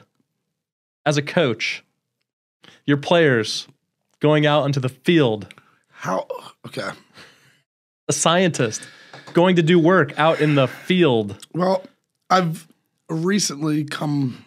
As 1.07 1.17
a 1.17 1.23
coach, 1.23 1.83
your 2.85 2.97
players 2.99 3.67
going 4.21 4.47
out 4.47 4.65
into 4.67 4.81
the 4.81 4.89
field, 4.89 5.53
How? 5.91 6.27
Okay. 6.67 6.89
A 8.11 8.13
scientist 8.13 8.83
going 9.33 9.57
to 9.57 9.63
do 9.63 9.79
work 9.79 10.19
out 10.19 10.41
in 10.41 10.57
the 10.57 10.67
field. 10.69 11.37
Well, 11.55 11.85
I've 12.29 12.67
recently 13.09 13.85
come 13.85 14.45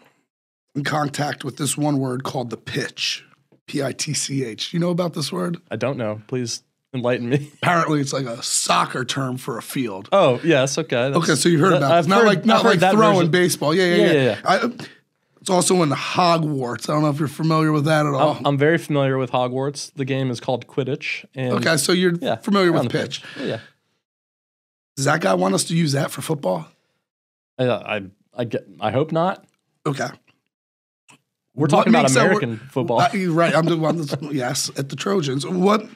in 0.76 0.84
contact 0.84 1.44
with 1.44 1.58
this 1.58 1.78
one 1.78 1.98
word 2.00 2.24
called 2.24 2.50
the 2.50 2.58
pitch. 2.58 3.26
P 3.66 3.82
I 3.82 3.94
T 3.94 4.14
C 4.14 4.44
H. 4.44 4.74
You 4.74 4.80
know 4.80 4.90
about 4.90 5.14
this 5.14 5.32
word? 5.32 5.58
I 5.72 5.78
don't 5.78 5.98
know. 5.98 6.22
Please 6.28 6.64
enlighten 6.94 7.30
me. 7.30 7.50
Apparently, 7.62 8.02
it's 8.02 8.12
like 8.12 8.26
a 8.26 8.44
soccer 8.44 9.06
term 9.06 9.38
for 9.38 9.58
a 9.58 9.62
field. 9.62 10.10
Oh, 10.12 10.42
yes. 10.44 10.78
Okay. 10.78 10.98
Okay, 11.06 11.36
so 11.36 11.48
you 11.48 11.60
heard 11.60 11.72
that- 11.74 11.78
about 11.78 11.92
I've 11.94 12.06
it. 12.06 12.10
Not 12.10 12.20
heard- 12.20 12.28
like 12.28 12.46
not 12.46 12.66
I've 12.66 12.82
like 12.82 12.92
throwing 12.94 13.16
version. 13.16 13.32
baseball. 13.32 13.74
Yeah, 13.74 13.86
yeah, 13.86 13.96
Yeah, 13.96 14.06
yeah. 14.06 14.14
yeah, 14.14 14.24
yeah. 14.24 14.40
I, 14.46 14.86
it's 15.44 15.50
also 15.50 15.84
in 15.84 15.90
Hogwarts. 15.90 16.90
I 16.90 16.94
don't 16.94 17.02
know 17.02 17.10
if 17.10 17.20
you're 17.20 17.28
familiar 17.28 17.74
with 17.74 17.84
that 17.84 18.06
at 18.06 18.14
all. 18.14 18.38
I'm, 18.38 18.46
I'm 18.46 18.58
very 18.58 18.78
familiar 18.78 19.18
with 19.18 19.30
Hogwarts. 19.32 19.92
The 19.94 20.06
game 20.06 20.32
is 20.32 20.40
called 20.40 20.68
Quidditch. 20.68 21.26
And 21.36 21.56
okay, 21.56 21.76
so 21.76 21.92
you're 21.92 22.14
Yeah, 22.14 22.38
familiar 22.38 22.72
with 22.72 22.84
the 22.84 22.90
pitch. 22.90 23.22
Yeah, 23.38 23.44
yeah. 23.44 23.60
Does 24.96 25.04
that 25.04 25.20
guy 25.20 25.34
want 25.34 25.54
us 25.54 25.66
to 25.66 25.76
use 25.76 25.92
that 25.92 26.12
for 26.12 26.22
football? 26.22 26.66
I, 27.60 27.66
I, 27.68 28.02
I 28.34 28.46
get. 28.46 28.66
I 28.80 28.92
hope 28.92 29.12
not. 29.12 29.44
Okay. 29.86 30.08
We're 31.54 31.64
What 31.64 31.72
talking 31.72 31.94
about 31.94 32.10
American 32.10 32.60
football. 32.72 33.02
Uh, 33.02 33.10
right. 33.28 33.54
I'm 33.54 33.66
this, 33.98 34.16
yes 34.32 34.72
at 34.78 34.88
the 34.88 34.96
Trojans. 34.96 35.46
What 35.46 35.90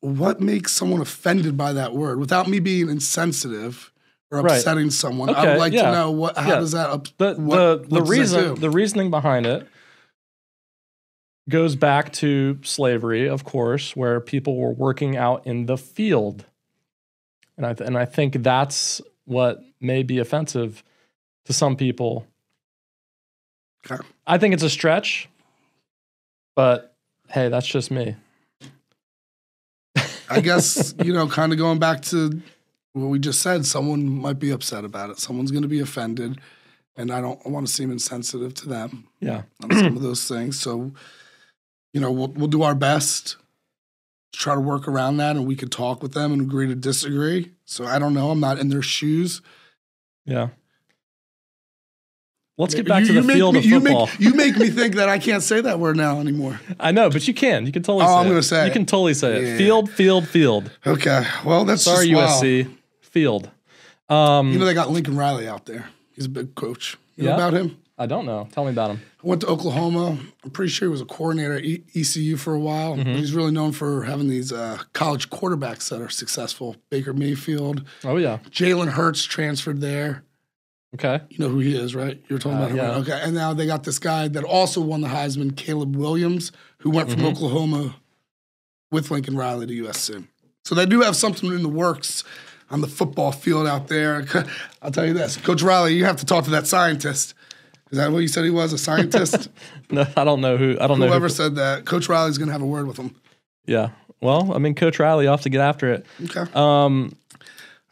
what 0.00 0.42
makes 0.42 0.72
someone 0.72 1.00
offended 1.00 1.56
by 1.56 1.72
that 1.72 1.94
word 1.94 2.18
without 2.18 2.46
me 2.46 2.60
being 2.60 2.90
insensitive 2.90 3.90
or 4.30 4.40
Right. 4.42 4.56
upsetting 4.58 4.90
someone? 4.90 5.30
I 5.30 5.32
Okay, 5.40 5.48
would 5.52 5.58
like 5.58 5.72
yeah. 5.72 5.82
to 5.86 5.92
know 5.92 6.10
what 6.10 6.36
how 6.36 6.48
Yeah. 6.48 6.60
does 6.60 6.72
that 6.72 6.90
up, 6.90 7.06
the 7.18 7.34
what, 7.34 7.88
the 7.88 7.96
the 7.96 8.02
reason 8.02 8.54
the 8.56 8.70
reasoning 8.70 9.10
behind 9.10 9.46
it 9.46 9.66
goes 11.48 11.74
back 11.74 12.12
to 12.12 12.58
slavery, 12.62 13.28
of 13.28 13.44
course, 13.44 13.96
where 13.96 14.20
people 14.20 14.56
were 14.56 14.70
working 14.72 15.16
out 15.16 15.46
in 15.46 15.66
the 15.66 15.76
field, 15.76 16.44
and 17.56 17.66
I 17.66 17.74
th- 17.74 17.86
and 17.86 17.98
I 17.98 18.04
think 18.04 18.42
that's 18.42 19.00
what 19.24 19.62
may 19.80 20.02
be 20.02 20.18
offensive 20.18 20.82
to 21.46 21.52
some 21.52 21.76
people. 21.76 22.26
Okay. 23.90 24.02
I 24.26 24.38
think 24.38 24.54
it's 24.54 24.62
a 24.62 24.70
stretch, 24.70 25.28
but 26.54 26.94
hey, 27.30 27.48
that's 27.48 27.66
just 27.66 27.90
me. 27.90 28.14
I 30.28 30.40
guess 30.40 30.94
you 31.02 31.12
know, 31.12 31.26
kind 31.26 31.52
of 31.52 31.58
going 31.58 31.78
back 31.80 32.02
to 32.02 32.40
what 32.92 33.06
we 33.06 33.18
just 33.18 33.40
said. 33.40 33.66
Someone 33.66 34.06
might 34.08 34.38
be 34.38 34.50
upset 34.50 34.84
about 34.84 35.10
it. 35.10 35.18
Someone's 35.18 35.50
going 35.50 35.62
to 35.62 35.68
be 35.68 35.80
offended, 35.80 36.38
and 36.96 37.10
I 37.12 37.20
don't 37.20 37.44
want 37.46 37.66
to 37.66 37.72
seem 37.72 37.90
insensitive 37.90 38.54
to 38.54 38.68
them 38.68 39.06
Yeah. 39.20 39.42
on 39.62 39.70
some 39.72 39.96
of 39.96 40.02
those 40.02 40.26
things. 40.26 40.58
So, 40.58 40.92
you 41.92 42.00
know, 42.00 42.10
we'll 42.10 42.28
we'll 42.28 42.48
do 42.48 42.62
our 42.62 42.74
best 42.74 43.36
to 44.32 44.38
try 44.38 44.54
to 44.54 44.60
work 44.60 44.86
around 44.88 45.16
that, 45.18 45.36
and 45.36 45.46
we 45.46 45.56
could 45.56 45.72
talk 45.72 46.02
with 46.02 46.12
them 46.14 46.32
and 46.32 46.42
agree 46.42 46.66
to 46.66 46.74
disagree. 46.74 47.52
So 47.64 47.84
I 47.84 47.98
don't 47.98 48.14
know. 48.14 48.30
I'm 48.30 48.40
not 48.40 48.58
in 48.58 48.68
their 48.68 48.82
shoes. 48.82 49.40
Yeah. 50.26 50.48
Let's 52.58 52.74
get 52.74 52.86
back 52.86 53.00
You- 53.06 53.14
to 53.14 53.22
the 53.22 53.32
field 53.32 53.54
me, 53.54 53.60
of 53.60 53.64
you 53.64 53.80
football. 53.80 54.06
Make, 54.06 54.20
you 54.20 54.34
make 54.34 54.56
me 54.58 54.68
think 54.68 54.96
that 54.96 55.08
I 55.08 55.18
can't 55.18 55.42
say 55.42 55.62
that 55.62 55.78
word 55.78 55.96
now 55.96 56.20
anymore. 56.20 56.60
I 56.80 56.92
know, 56.92 57.08
but 57.08 57.26
you 57.26 57.32
can. 57.32 57.64
You 57.64 57.72
can 57.72 57.82
totally 57.82 58.04
Oh, 58.04 58.08
say 58.08 58.14
I'm 58.16 58.26
it. 58.26 58.28
gonna 58.28 58.42
say 58.42 58.64
You 58.66 58.70
it. 58.70 58.72
can 58.74 58.84
totally 58.86 59.14
say 59.14 59.40
Yeah. 59.42 59.54
it. 59.54 59.56
Field, 59.58 59.90
field, 59.90 60.28
field. 60.28 60.70
Okay. 60.86 61.24
Well, 61.44 61.64
that's 61.64 61.82
Sorry, 61.82 62.10
just, 62.10 62.42
wow. 62.44 62.70
USC. 63.10 63.12
Field. 63.12 63.50
Um, 64.08 64.52
You 64.52 64.58
know 64.58 64.64
they 64.64 64.74
got 64.74 64.90
Lincoln 64.90 65.16
Riley 65.16 65.46
out 65.48 65.66
there. 65.66 65.88
He's 66.12 66.26
a 66.26 66.30
big 66.30 66.54
coach. 66.54 66.96
You 67.16 67.24
know 67.24 67.30
Yeah? 67.30 67.36
about 67.36 67.52
him? 67.54 67.76
I 67.98 68.06
don't 68.06 68.24
know. 68.24 68.48
Tell 68.52 68.64
me 68.64 68.70
about 68.70 68.90
him. 68.92 69.02
I 69.22 69.26
went 69.28 69.42
to 69.42 69.46
Oklahoma. 69.46 70.18
I'm 70.42 70.50
pretty 70.50 70.70
sure 70.70 70.88
he 70.88 70.90
was 70.90 71.02
a 71.02 71.04
coordinator 71.04 71.54
at 71.56 71.64
e- 71.64 71.84
ECU 71.94 72.36
for 72.38 72.54
a 72.54 72.58
while. 72.58 72.96
Mm-hmm. 72.96 73.12
He's 73.12 73.34
really 73.34 73.50
known 73.52 73.72
for 73.72 74.04
having 74.04 74.26
these 74.28 74.52
uh, 74.52 74.78
college 74.94 75.28
quarterbacks 75.28 75.90
that 75.90 76.00
are 76.00 76.08
successful. 76.08 76.76
Baker 76.88 77.12
Mayfield, 77.12 77.84
Oh 78.02 78.16
yeah. 78.16 78.38
Jalen 78.50 78.88
Hurts 78.92 79.24
transferred 79.24 79.82
there. 79.82 80.24
Okay. 80.94 81.20
You 81.28 81.38
know 81.40 81.48
who 81.50 81.58
he 81.60 81.76
is, 81.76 81.94
right? 81.94 82.20
You're 82.28 82.38
talking 82.38 82.52
Uh, 82.58 82.60
about 82.62 82.70
him. 82.70 82.76
yeah. 82.78 82.88
right? 82.88 82.96
Okay. 83.02 83.20
And 83.22 83.34
now 83.34 83.52
they 83.52 83.66
got 83.66 83.84
this 83.84 83.98
guy 83.98 84.28
that 84.28 84.44
also 84.44 84.80
won 84.80 85.02
the 85.02 85.08
Heisman, 85.08 85.54
Caleb 85.54 85.94
Williams, 85.94 86.52
who 86.78 86.90
went 86.90 87.10
from 87.10 87.18
Mm-hmm. 87.20 87.28
Oklahoma 87.28 87.96
with 88.90 89.10
Lincoln 89.10 89.36
Riley 89.36 89.66
to 89.66 89.84
USC. 89.84 90.24
So 90.64 90.74
they 90.74 90.86
do 90.86 91.02
have 91.02 91.16
something 91.16 91.52
in 91.52 91.62
the 91.62 91.68
works 91.68 92.24
on 92.70 92.80
the 92.80 92.86
football 92.88 93.32
field 93.32 93.66
out 93.66 93.88
there. 93.88 94.24
I'll 94.82 94.90
tell 94.92 95.06
you 95.06 95.12
this, 95.14 95.36
Coach 95.36 95.62
Riley, 95.62 95.94
you 95.94 96.04
have 96.04 96.16
to 96.18 96.26
talk 96.26 96.44
to 96.44 96.50
that 96.50 96.66
scientist. 96.66 97.34
Is 97.90 97.98
that 97.98 98.12
what 98.12 98.20
you 98.20 98.28
said 98.28 98.44
he 98.44 98.50
was? 98.50 98.72
A 98.72 98.78
scientist? 98.78 99.48
No, 99.92 100.06
I 100.16 100.22
don't 100.22 100.40
know 100.40 100.56
who. 100.56 100.76
I 100.80 100.86
don't 100.86 101.00
know. 101.00 101.08
Whoever 101.08 101.26
Who, 101.26 101.30
said 101.34 101.56
that, 101.56 101.84
Coach 101.84 102.08
Riley's 102.08 102.38
going 102.38 102.46
to 102.46 102.52
have 102.52 102.62
a 102.62 102.66
word 102.66 102.86
with 102.86 102.96
him. 102.96 103.16
yeah. 103.66 103.88
Well, 104.20 104.52
I 104.54 104.58
mean, 104.58 104.76
Coach 104.76 105.00
Riley 105.00 105.26
off 105.26 105.42
to 105.42 105.48
get 105.48 105.60
after 105.60 105.92
it. 105.92 106.06
Okay. 106.26 106.44
Um. 106.54 107.16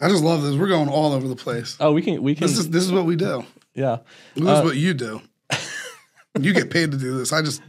I 0.00 0.08
just 0.08 0.22
love 0.22 0.42
this. 0.42 0.54
We're 0.54 0.68
going 0.68 0.88
all 0.88 1.12
over 1.12 1.26
the 1.26 1.34
place. 1.34 1.76
Oh, 1.80 1.90
we 1.92 2.02
can. 2.02 2.22
We 2.22 2.36
can. 2.36 2.46
This 2.46 2.56
is 2.56 2.70
this 2.70 2.84
is 2.84 2.92
what 2.92 3.04
we 3.04 3.16
do. 3.16 3.44
yeah. 3.74 3.98
This 4.36 4.44
is 4.44 4.64
what 4.64 4.76
you 4.76 4.94
do. 4.94 5.20
you 6.40 6.52
get 6.52 6.70
paid 6.70 6.92
to 6.92 6.96
do 6.98 7.18
this. 7.18 7.32
I 7.32 7.42
just 7.42 7.62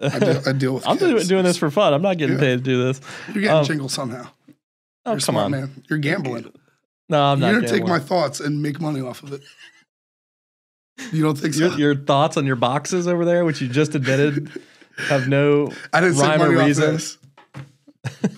I 0.00 0.18
deal, 0.18 0.42
I 0.46 0.52
deal 0.52 0.74
with. 0.76 0.86
I'm 0.88 0.96
kids. 0.96 1.10
doing, 1.10 1.26
doing 1.26 1.44
this 1.44 1.58
for 1.58 1.70
fun. 1.70 1.92
I'm 1.92 2.00
not 2.00 2.16
getting 2.16 2.36
Yeah. 2.36 2.40
paid 2.40 2.56
to 2.56 2.62
do 2.62 2.84
this. 2.84 3.00
You're 3.34 3.42
getting 3.42 3.56
um, 3.58 3.64
jingle 3.66 3.88
somehow. 3.90 4.28
Oh, 5.06 5.12
You're 5.12 5.20
come 5.20 5.20
smart 5.20 5.44
on. 5.46 5.50
man. 5.52 5.84
You're 5.88 5.98
gambling. 6.00 6.52
No, 7.08 7.22
I'm 7.22 7.40
not. 7.40 7.46
You're 7.52 7.56
gonna 7.60 7.68
take 7.68 7.78
gambling. 7.86 8.00
my 8.00 8.04
thoughts 8.04 8.40
and 8.40 8.60
make 8.60 8.80
money 8.80 9.00
off 9.00 9.22
of 9.22 9.32
it. 9.32 9.42
You 11.12 11.22
don't 11.22 11.36
think 11.38 11.54
so? 11.54 11.68
your, 11.68 11.78
your 11.78 11.94
thoughts 11.94 12.36
on 12.36 12.46
your 12.46 12.56
boxes 12.56 13.06
over 13.06 13.24
there, 13.24 13.44
which 13.44 13.60
you 13.60 13.68
just 13.68 13.94
admitted 13.94 14.50
have 15.08 15.28
no 15.28 15.70
I 15.92 16.00
didn't 16.00 16.16
take 16.16 16.22
rhyme 16.24 16.42
or 16.42 16.46
money 16.46 16.58
off 16.60 16.66
reason. 16.66 16.94
this. 16.94 17.18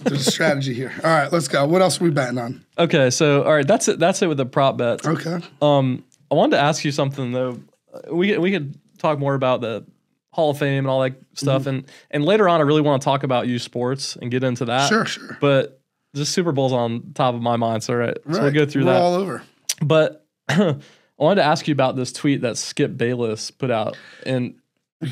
There's 0.02 0.26
a 0.26 0.30
strategy 0.30 0.74
here. 0.74 0.92
All 1.04 1.10
right, 1.10 1.32
let's 1.32 1.46
go. 1.46 1.66
What 1.66 1.82
else 1.82 2.00
are 2.00 2.04
we 2.04 2.10
betting 2.10 2.38
on? 2.38 2.64
Okay, 2.78 3.10
so 3.10 3.42
all 3.44 3.52
right, 3.54 3.66
that's 3.66 3.86
it. 3.88 3.98
That's 3.98 4.20
it 4.22 4.26
with 4.26 4.38
the 4.38 4.46
prop 4.46 4.76
bets. 4.78 5.06
Okay. 5.06 5.40
Um, 5.62 6.04
I 6.30 6.34
wanted 6.34 6.56
to 6.56 6.62
ask 6.62 6.84
you 6.84 6.90
something 6.92 7.32
though. 7.32 7.60
Uh, 7.92 8.14
We 8.14 8.36
we 8.38 8.50
could 8.50 8.78
talk 8.98 9.18
more 9.18 9.34
about 9.34 9.60
the 9.60 9.84
Hall 10.32 10.50
of 10.50 10.58
Fame 10.58 10.78
and 10.78 10.86
all 10.88 11.00
that 11.02 11.14
stuff, 11.34 11.62
Mm-hmm. 11.62 11.68
and 11.68 11.84
and 12.10 12.24
later 12.24 12.48
on, 12.48 12.60
I 12.60 12.64
really 12.64 12.80
want 12.82 13.00
to 13.02 13.04
talk 13.04 13.22
about 13.22 13.46
you 13.46 13.58
sports 13.58 14.16
and 14.16 14.30
get 14.30 14.42
into 14.42 14.64
that. 14.64 14.88
Sure, 14.88 15.04
sure. 15.06 15.36
But 15.40 15.77
the 16.14 16.26
Super 16.26 16.52
Bowl's 16.52 16.72
on 16.72 17.12
top 17.14 17.34
of 17.34 17.42
my 17.42 17.56
mind, 17.56 17.82
so 17.82 17.94
all 17.94 17.98
right, 17.98 18.16
so 18.30 18.42
we'll 18.42 18.50
go 18.52 18.66
through 18.66 18.86
We're 18.86 18.92
that. 18.92 19.02
all 19.02 19.14
over. 19.14 19.42
But 19.82 20.24
I 20.48 20.76
wanted 21.16 21.42
to 21.42 21.44
ask 21.46 21.68
you 21.68 21.72
about 21.72 21.96
this 21.96 22.12
tweet 22.12 22.42
that 22.42 22.56
Skip 22.56 22.96
Bayless 22.96 23.50
put 23.50 23.70
out, 23.70 23.96
and 24.24 24.54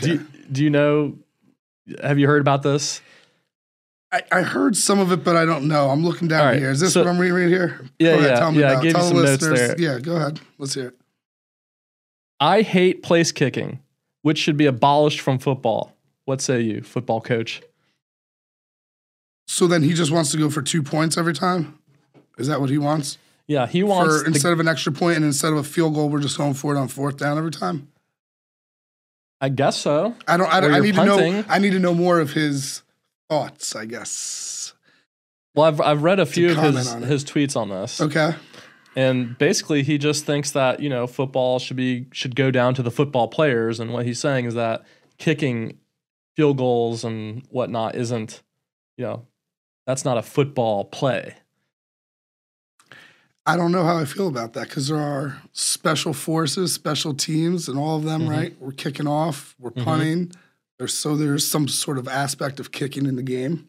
do 0.00 0.18
do 0.50 0.64
you 0.64 0.70
know? 0.70 1.18
Have 2.02 2.18
you 2.18 2.26
heard 2.26 2.40
about 2.40 2.62
this? 2.62 3.00
I, 4.12 4.22
I 4.32 4.42
heard 4.42 4.76
some 4.76 4.98
of 4.98 5.12
it, 5.12 5.24
but 5.24 5.36
I 5.36 5.44
don't 5.44 5.68
know. 5.68 5.90
I'm 5.90 6.04
looking 6.04 6.28
down 6.28 6.46
right, 6.46 6.58
here. 6.58 6.70
Is 6.70 6.80
this 6.80 6.94
so- 6.94 7.02
what 7.04 7.08
I'm 7.08 7.18
reading 7.18 7.36
right 7.36 7.48
here? 7.48 7.80
Yeah, 7.98 8.10
ahead, 8.14 8.30
yeah, 8.30 8.38
tell 8.38 8.52
me 8.52 8.60
yeah, 8.60 8.70
about 8.72 8.82
gave 8.82 8.84
you 8.86 8.92
Tell 8.92 9.02
the 9.02 9.08
some 9.08 9.24
notes 9.24 9.60
there. 9.60 9.74
Yeah, 9.78 9.98
go 9.98 10.16
ahead. 10.16 10.40
Let's 10.58 10.74
hear 10.74 10.88
it. 10.88 10.94
I 12.40 12.62
hate 12.62 13.02
place 13.02 13.32
kicking, 13.32 13.80
which 14.22 14.38
should 14.38 14.56
be 14.56 14.66
abolished 14.66 15.20
from 15.20 15.38
football. 15.38 15.92
What 16.24 16.40
say 16.40 16.60
you, 16.60 16.82
football 16.82 17.20
coach? 17.20 17.62
So 19.56 19.66
then 19.66 19.82
he 19.82 19.94
just 19.94 20.10
wants 20.12 20.30
to 20.32 20.36
go 20.36 20.50
for 20.50 20.60
two 20.60 20.82
points 20.82 21.16
every 21.16 21.32
time? 21.32 21.78
Is 22.36 22.46
that 22.48 22.60
what 22.60 22.68
he 22.68 22.76
wants? 22.76 23.16
Yeah, 23.46 23.66
he 23.66 23.82
wants 23.82 24.18
For 24.18 24.20
the- 24.25 24.26
instead 24.26 24.52
of 24.52 24.60
an 24.60 24.68
extra 24.68 24.92
point 24.92 25.16
and 25.16 25.25
instead 25.25 25.50
of 25.50 25.56
a 25.56 25.62
field 25.64 25.94
goal, 25.94 26.10
we're 26.10 26.20
just 26.20 26.36
going 26.36 26.52
for 26.52 26.75
it 26.75 26.78
on 26.78 26.88
fourth 26.88 27.16
down 27.16 27.38
every 27.38 27.50
time? 27.50 27.88
I 29.40 29.48
guess 29.48 29.78
so. 29.78 30.14
I 30.28 30.36
don't. 30.36 30.52
I, 30.52 30.60
don't, 30.60 30.75
I 30.75 30.80
need 30.80 30.94
punting. 30.94 31.32
to 31.32 31.40
know. 31.40 31.44
I 31.48 31.58
need 31.58 31.70
to 31.70 31.78
know 31.78 31.94
more 31.94 32.20
of 32.20 32.34
his 32.34 32.82
thoughts. 33.30 33.75
I 33.75 33.86
guess. 33.86 34.75
Well, 35.54 35.64
I've 35.64 35.80
I've 35.80 36.02
read 36.02 36.20
a 36.20 36.26
few 36.26 36.50
of 36.50 36.58
his 36.58 36.92
his 36.92 37.25
tweets 37.25 37.56
on 37.56 37.70
this, 37.70 37.98
Okay. 37.98 38.34
and 38.94 39.38
basically 39.38 39.82
he 39.82 39.96
just 39.96 40.26
thinks 40.26 40.50
that 40.50 40.80
you 40.80 40.90
know 40.90 41.06
football 41.06 41.58
should 41.58 41.78
be 41.78 42.08
should 42.12 42.36
go 42.36 42.50
down 42.50 42.75
to 42.75 42.82
the 42.82 42.90
football 42.90 43.26
players, 43.28 43.80
and 43.80 43.90
what 43.90 44.04
he's 44.04 44.18
saying 44.20 44.44
is 44.44 44.52
that 44.52 44.84
kicking 45.16 45.78
field 46.34 46.58
goals 46.58 47.04
and 47.04 47.42
whatnot 47.48 47.94
isn't, 47.94 48.42
you 48.98 49.04
know, 49.04 49.26
that's 49.87 50.05
not 50.05 50.18
a 50.18 50.22
football 50.22 50.85
play. 50.85 51.35
I 53.49 53.57
don't 53.57 53.70
know 53.70 53.85
how 53.85 53.96
I 53.96 54.05
feel 54.05 54.27
about 54.27 54.55
that 54.55 54.68
because 54.68 54.88
there 54.88 54.99
are 54.99 55.40
special 55.53 56.12
forces, 56.12 56.72
special 56.72 57.14
teams, 57.14 57.68
and 57.68 57.79
all 57.79 57.96
of 57.96 58.03
them. 58.03 58.22
Mhm. 58.22 58.29
Right? 58.29 58.57
We're 58.61 58.72
kicking 58.72 59.07
off. 59.07 59.55
We're 59.61 59.70
Mhm. 59.70 59.85
punting. 59.85 60.33
There's 60.79 60.92
so 60.94 61.16
there's 61.16 61.46
some 61.46 61.68
sort 61.68 61.96
of 61.96 62.09
aspect 62.09 62.59
of 62.59 62.72
kicking 62.72 63.07
in 63.07 63.14
the 63.16 63.22
game. 63.22 63.68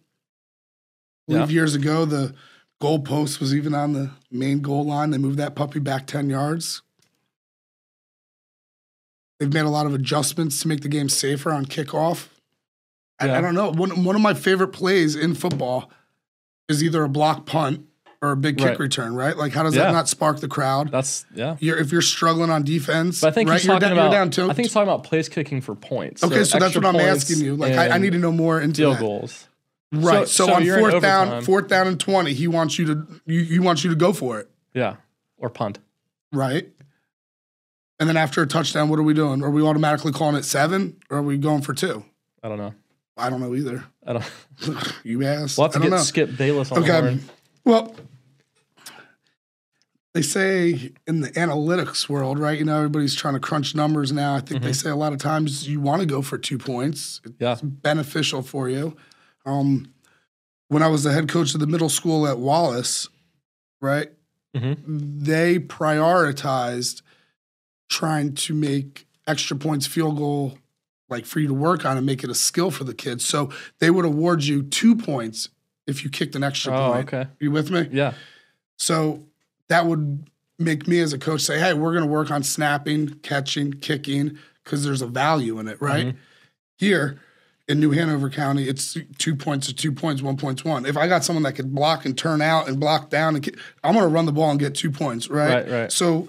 I 1.30 1.34
believe 1.34 1.51
Yeah. 1.51 1.56
years 1.56 1.75
ago 1.75 2.06
the 2.06 2.34
goal 2.82 2.99
post 2.99 3.39
was 3.39 3.53
even 3.53 3.73
on 3.75 3.93
the 3.93 4.12
main 4.32 4.62
goal 4.62 4.84
line. 4.86 5.12
They 5.12 5.17
moved 5.19 5.38
that 5.38 5.56
puppy 5.56 5.80
back 5.80 6.08
ten 6.08 6.30
yards. 6.30 6.82
They've 9.39 9.53
made 9.53 9.65
a 9.65 9.69
lot 9.69 9.86
of 9.86 9.93
adjustments 9.93 10.60
to 10.62 10.67
make 10.67 10.82
the 10.82 10.88
game 10.89 11.10
safer 11.10 11.51
on 11.51 11.65
kickoff. 11.65 12.27
I, 13.19 13.30
I 13.38 13.41
don't 13.41 13.53
know. 13.53 13.71
One 13.71 14.03
one 14.03 14.15
of 14.15 14.21
my 14.21 14.34
favorite 14.34 14.69
plays 14.69 15.15
in 15.15 15.36
football 15.36 15.91
is 16.69 16.84
either 16.84 17.03
a 17.03 17.10
block 17.10 17.45
punt 17.45 17.86
or 18.21 18.32
a 18.32 18.36
big 18.38 18.58
kick 18.58 18.67
Right. 18.67 18.80
return. 18.80 19.13
Right? 19.15 19.38
Like, 19.38 19.53
how 19.53 19.63
does 19.63 19.75
Yeah. 19.75 19.84
that 19.86 19.91
not 19.91 20.10
spark 20.10 20.39
the 20.39 20.47
crowd? 20.47 20.91
That's 20.91 21.25
yeah. 21.34 21.56
You're, 21.60 21.77
if 21.77 21.91
you're 21.91 22.01
struggling 22.01 22.49
on 22.49 22.63
defense, 22.63 23.21
But 23.21 23.27
I 23.27 23.32
think 23.32 23.49
right, 23.49 23.56
he's 23.60 23.65
you're, 23.65 23.75
talking 23.75 23.89
down, 23.89 23.95
you're 23.97 24.06
about. 24.08 24.12
down 24.13 24.30
two. 24.32 24.43
I 24.49 24.53
think 24.53 24.65
he's 24.67 24.73
talking 24.73 24.89
about 24.89 25.03
place 25.03 25.30
kicking 25.30 25.62
for 25.62 25.75
points. 25.75 26.23
okay, 26.23 26.43
so, 26.43 26.58
that's 26.60 26.75
what 26.75 26.86
I'm 26.86 26.95
asking 26.95 27.39
you. 27.45 27.56
Like, 27.56 27.73
I, 27.73 27.89
I 27.89 27.97
need 27.99 28.13
to 28.13 28.19
know 28.19 28.32
more 28.32 28.60
into 28.60 28.82
field 28.82 28.95
that. 28.95 28.99
goals. 29.01 29.47
Right. 29.93 30.27
So- 30.27 30.45
So, 30.45 30.47
so 30.47 30.53
on 30.56 30.65
fourth 30.80 31.01
down, 31.01 31.41
fourth 31.43 31.67
down 31.67 31.88
and 31.88 31.99
twenty, 31.99 32.34
he 32.34 32.47
wants 32.47 32.77
you 32.80 32.86
to 32.88 33.08
you, 33.25 33.39
you 33.39 33.62
wants 33.62 33.84
you 33.84 33.89
to 33.91 33.95
go 33.95 34.12
for 34.13 34.39
it, 34.39 34.49
Yeah, 34.73 34.95
or 35.38 35.49
punt. 35.49 35.80
right? 36.34 36.67
And 37.99 38.08
then 38.10 38.17
after 38.17 38.41
a 38.43 38.47
touchdown, 38.47 38.89
what 38.89 38.99
are 38.99 39.03
we 39.03 39.13
doing? 39.13 39.43
Are 39.43 39.49
we 39.49 39.62
automatically 39.63 40.12
calling 40.12 40.36
it 40.36 40.43
seven, 40.45 40.97
or 41.10 41.19
are 41.19 41.23
we 41.23 41.38
going 41.38 41.62
for 41.62 41.73
two? 41.73 42.03
I 42.43 42.49
don't 42.49 42.58
know. 42.60 42.73
I 43.17 43.30
don't 43.30 43.41
know 43.41 43.56
either. 43.56 43.84
I 44.06 44.13
don't. 44.13 44.25
you 45.03 45.23
asked. 45.25 45.58
We'll 45.58 45.65
have 45.67 45.73
to 45.73 45.80
I 45.80 45.82
don't 45.82 45.89
get 45.91 45.97
know. 45.97 46.03
Skip 46.03 46.38
Bayless 46.38 46.71
on 46.71 46.84
Okay. 46.84 47.19
Well, 47.65 47.95
they 50.13 50.21
say 50.21 50.93
in 51.06 51.21
the 51.21 51.30
analytics 51.32 52.10
world, 52.10 52.39
right? 52.39 52.58
You 52.58 52.65
know, 52.65 52.77
everybody's 52.77 53.13
trying 53.13 53.36
to 53.36 53.39
crunch 53.39 53.75
numbers 53.75 54.12
now. 54.12 54.36
I 54.36 54.39
think 54.39 54.63
they 54.63 54.73
say 54.73 54.89
a 54.89 54.95
lot 54.95 55.13
of 55.13 55.19
times 55.19 55.67
you 55.67 55.80
want 55.80 56.01
to 56.01 56.08
go 56.08 56.21
for 56.21 56.38
two 56.38 56.58
points. 56.58 57.21
It's 57.23 57.36
Yeah. 57.39 57.56
beneficial 57.62 58.41
for 58.41 58.67
you. 58.69 58.95
Um, 59.45 59.93
when 60.69 60.82
I 60.84 60.88
was 60.88 61.03
the 61.03 61.13
head 61.13 61.30
coach 61.30 61.53
of 61.53 61.60
the 61.60 61.67
middle 61.67 61.89
school 61.89 62.27
at 62.27 62.39
Wallace, 62.39 63.10
right? 63.80 64.12
Mhm. 64.56 64.77
They 65.23 65.60
prioritized 65.60 67.01
trying 67.89 68.34
to 68.36 68.53
make 68.53 69.08
extra 69.27 69.56
points 69.56 69.86
field 69.88 70.17
goal 70.17 70.58
like 71.09 71.25
for 71.25 71.39
you 71.39 71.47
to 71.47 71.53
work 71.53 71.85
on 71.85 71.97
and 71.97 72.05
make 72.05 72.23
it 72.23 72.29
a 72.29 72.35
skill 72.35 72.71
for 72.71 72.83
the 72.83 72.93
kids. 72.93 73.25
So 73.25 73.49
they 73.79 73.89
would 73.89 74.05
award 74.05 74.43
you 74.43 74.63
two 74.63 74.95
points 74.95 75.49
if 75.85 76.03
you 76.03 76.09
kicked 76.09 76.35
an 76.35 76.43
extra 76.43 76.73
Oh, 76.77 76.93
point. 76.93 77.07
okay. 77.13 77.29
You 77.39 77.51
with 77.51 77.71
me? 77.71 77.87
Yeah. 77.91 78.13
So 78.77 79.23
that 79.69 79.85
would 79.85 80.27
make 80.59 80.87
me 80.87 80.99
as 80.99 81.13
a 81.13 81.17
coach 81.19 81.41
say, 81.41 81.59
hey, 81.59 81.73
we're 81.73 81.91
going 81.93 82.03
to 82.03 82.09
work 82.09 82.31
on 82.31 82.43
snapping, 82.43 83.15
catching, 83.23 83.73
kicking, 83.73 84.37
because 84.63 84.83
there's 84.83 85.01
a 85.01 85.07
value 85.07 85.59
in 85.59 85.67
it, 85.67 85.81
right? 85.81 86.07
Mm-hmm. 86.07 86.17
Here 86.77 87.19
in 87.67 87.79
New 87.79 87.91
Hanover 87.91 88.29
County, 88.29 88.67
it's 88.67 88.97
two 89.17 89.35
points 89.35 89.67
to 89.67 89.73
two 89.73 89.91
points, 89.91 90.21
one 90.21 90.37
point's 90.37 90.63
one. 90.63 90.85
If 90.85 90.97
I 90.97 91.07
got 91.07 91.23
someone 91.23 91.43
that 91.43 91.53
could 91.53 91.73
block 91.73 92.05
and 92.05 92.17
turn 92.17 92.41
out 92.41 92.67
and 92.67 92.79
block 92.79 93.09
down, 93.09 93.35
and 93.35 93.43
ki- 93.43 93.55
I'm 93.83 93.93
going 93.93 94.03
to 94.03 94.09
run 94.13 94.25
the 94.25 94.31
ball 94.31 94.51
and 94.51 94.59
get 94.59 94.75
two 94.75 94.91
points, 94.91 95.29
right? 95.29 95.65
Right, 95.65 95.69
right. 95.71 95.91
So 95.91 96.27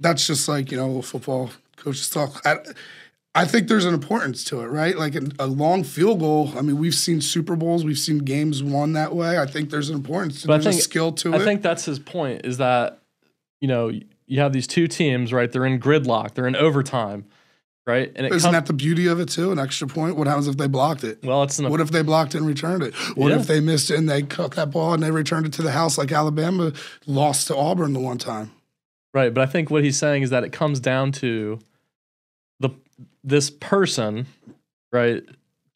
that's 0.00 0.26
just 0.26 0.48
like, 0.48 0.70
you 0.70 0.76
know, 0.76 1.02
football 1.02 1.50
coaches 1.76 2.08
talk. 2.10 2.40
I, 2.46 2.58
I 3.34 3.44
think 3.44 3.68
there's 3.68 3.84
an 3.84 3.94
importance 3.94 4.42
to 4.44 4.60
it, 4.62 4.66
right? 4.66 4.96
Like 4.98 5.14
a 5.38 5.46
long 5.46 5.84
field 5.84 6.18
goal. 6.20 6.52
I 6.56 6.62
mean, 6.62 6.78
we've 6.78 6.94
seen 6.94 7.20
Super 7.20 7.54
Bowls, 7.56 7.84
we've 7.84 7.98
seen 7.98 8.18
games 8.18 8.62
won 8.62 8.94
that 8.94 9.14
way. 9.14 9.38
I 9.38 9.46
think 9.46 9.70
there's 9.70 9.90
an 9.90 9.96
importance. 9.96 10.44
But 10.44 10.54
I 10.54 10.56
there's 10.56 10.66
a 10.66 10.70
think- 10.72 10.82
skill 10.82 11.12
to 11.12 11.32
I 11.34 11.36
it. 11.36 11.42
I 11.42 11.44
think 11.44 11.62
that's 11.62 11.84
his 11.84 11.98
point 11.98 12.44
is 12.44 12.56
that, 12.58 13.00
you 13.60 13.68
know, 13.68 13.92
you 14.26 14.40
have 14.40 14.52
these 14.52 14.66
two 14.66 14.88
teams, 14.88 15.32
right? 15.32 15.50
They're 15.52 15.66
in 15.66 15.78
gridlock, 15.78 16.34
they're 16.34 16.48
in 16.48 16.56
overtime, 16.56 17.26
right? 17.86 18.10
And 18.16 18.26
it 18.26 18.32
Isn't 18.32 18.50
comes, 18.50 18.52
that 18.54 18.66
the 18.66 18.72
beauty 18.72 19.06
of 19.06 19.20
it 19.20 19.28
too? 19.28 19.52
An 19.52 19.58
extra 19.58 19.86
point. 19.86 20.16
What 20.16 20.26
happens 20.26 20.48
if 20.48 20.56
they 20.56 20.66
blocked 20.66 21.04
it? 21.04 21.22
well, 21.22 21.42
it's 21.44 21.58
an, 21.60 21.68
What 21.70 21.80
if 21.80 21.90
they 21.90 22.02
blocked 22.02 22.34
it 22.34 22.38
and 22.38 22.46
returned 22.46 22.82
it? 22.82 22.94
What 23.16 23.28
Yeah. 23.30 23.38
if 23.38 23.46
they 23.46 23.60
missed 23.60 23.90
it 23.90 23.98
and 23.98 24.08
they 24.08 24.22
caught 24.22 24.56
that 24.56 24.70
ball 24.72 24.94
and 24.94 25.02
they 25.02 25.10
returned 25.12 25.46
it 25.46 25.52
to 25.54 25.62
the 25.62 25.72
house 25.72 25.96
like 25.96 26.10
Alabama 26.10 26.72
lost 27.06 27.46
to 27.48 27.56
Auburn 27.56 27.92
the 27.92 28.00
one 28.00 28.18
time? 28.18 28.50
right. 29.14 29.32
But 29.32 29.42
I 29.42 29.46
think 29.46 29.70
what 29.70 29.84
he's 29.84 29.96
saying 29.96 30.22
is 30.22 30.30
that 30.30 30.44
it 30.44 30.52
comes 30.52 30.80
down 30.80 31.12
to 31.12 31.58
this 33.28 33.50
person, 33.50 34.26
right? 34.92 35.22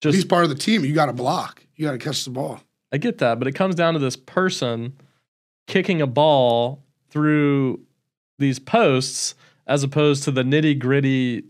Just 0.00 0.14
He's 0.14 0.24
part 0.24 0.44
of 0.44 0.50
the 0.50 0.56
team. 0.56 0.84
You 0.84 0.94
got 0.94 1.06
to 1.06 1.12
block. 1.12 1.64
You 1.76 1.86
got 1.86 1.92
to 1.92 1.98
catch 1.98 2.24
the 2.24 2.30
ball. 2.30 2.60
I 2.92 2.98
get 2.98 3.18
that, 3.18 3.38
but 3.38 3.48
it 3.48 3.52
comes 3.52 3.74
down 3.74 3.94
to 3.94 4.00
this 4.00 4.16
person 4.16 4.94
kicking 5.66 6.02
a 6.02 6.06
ball 6.06 6.82
through 7.10 7.80
these 8.38 8.58
posts 8.58 9.34
as 9.66 9.82
opposed 9.82 10.24
to 10.24 10.30
the 10.30 10.42
nitty 10.42 10.78
gritty 10.78 11.44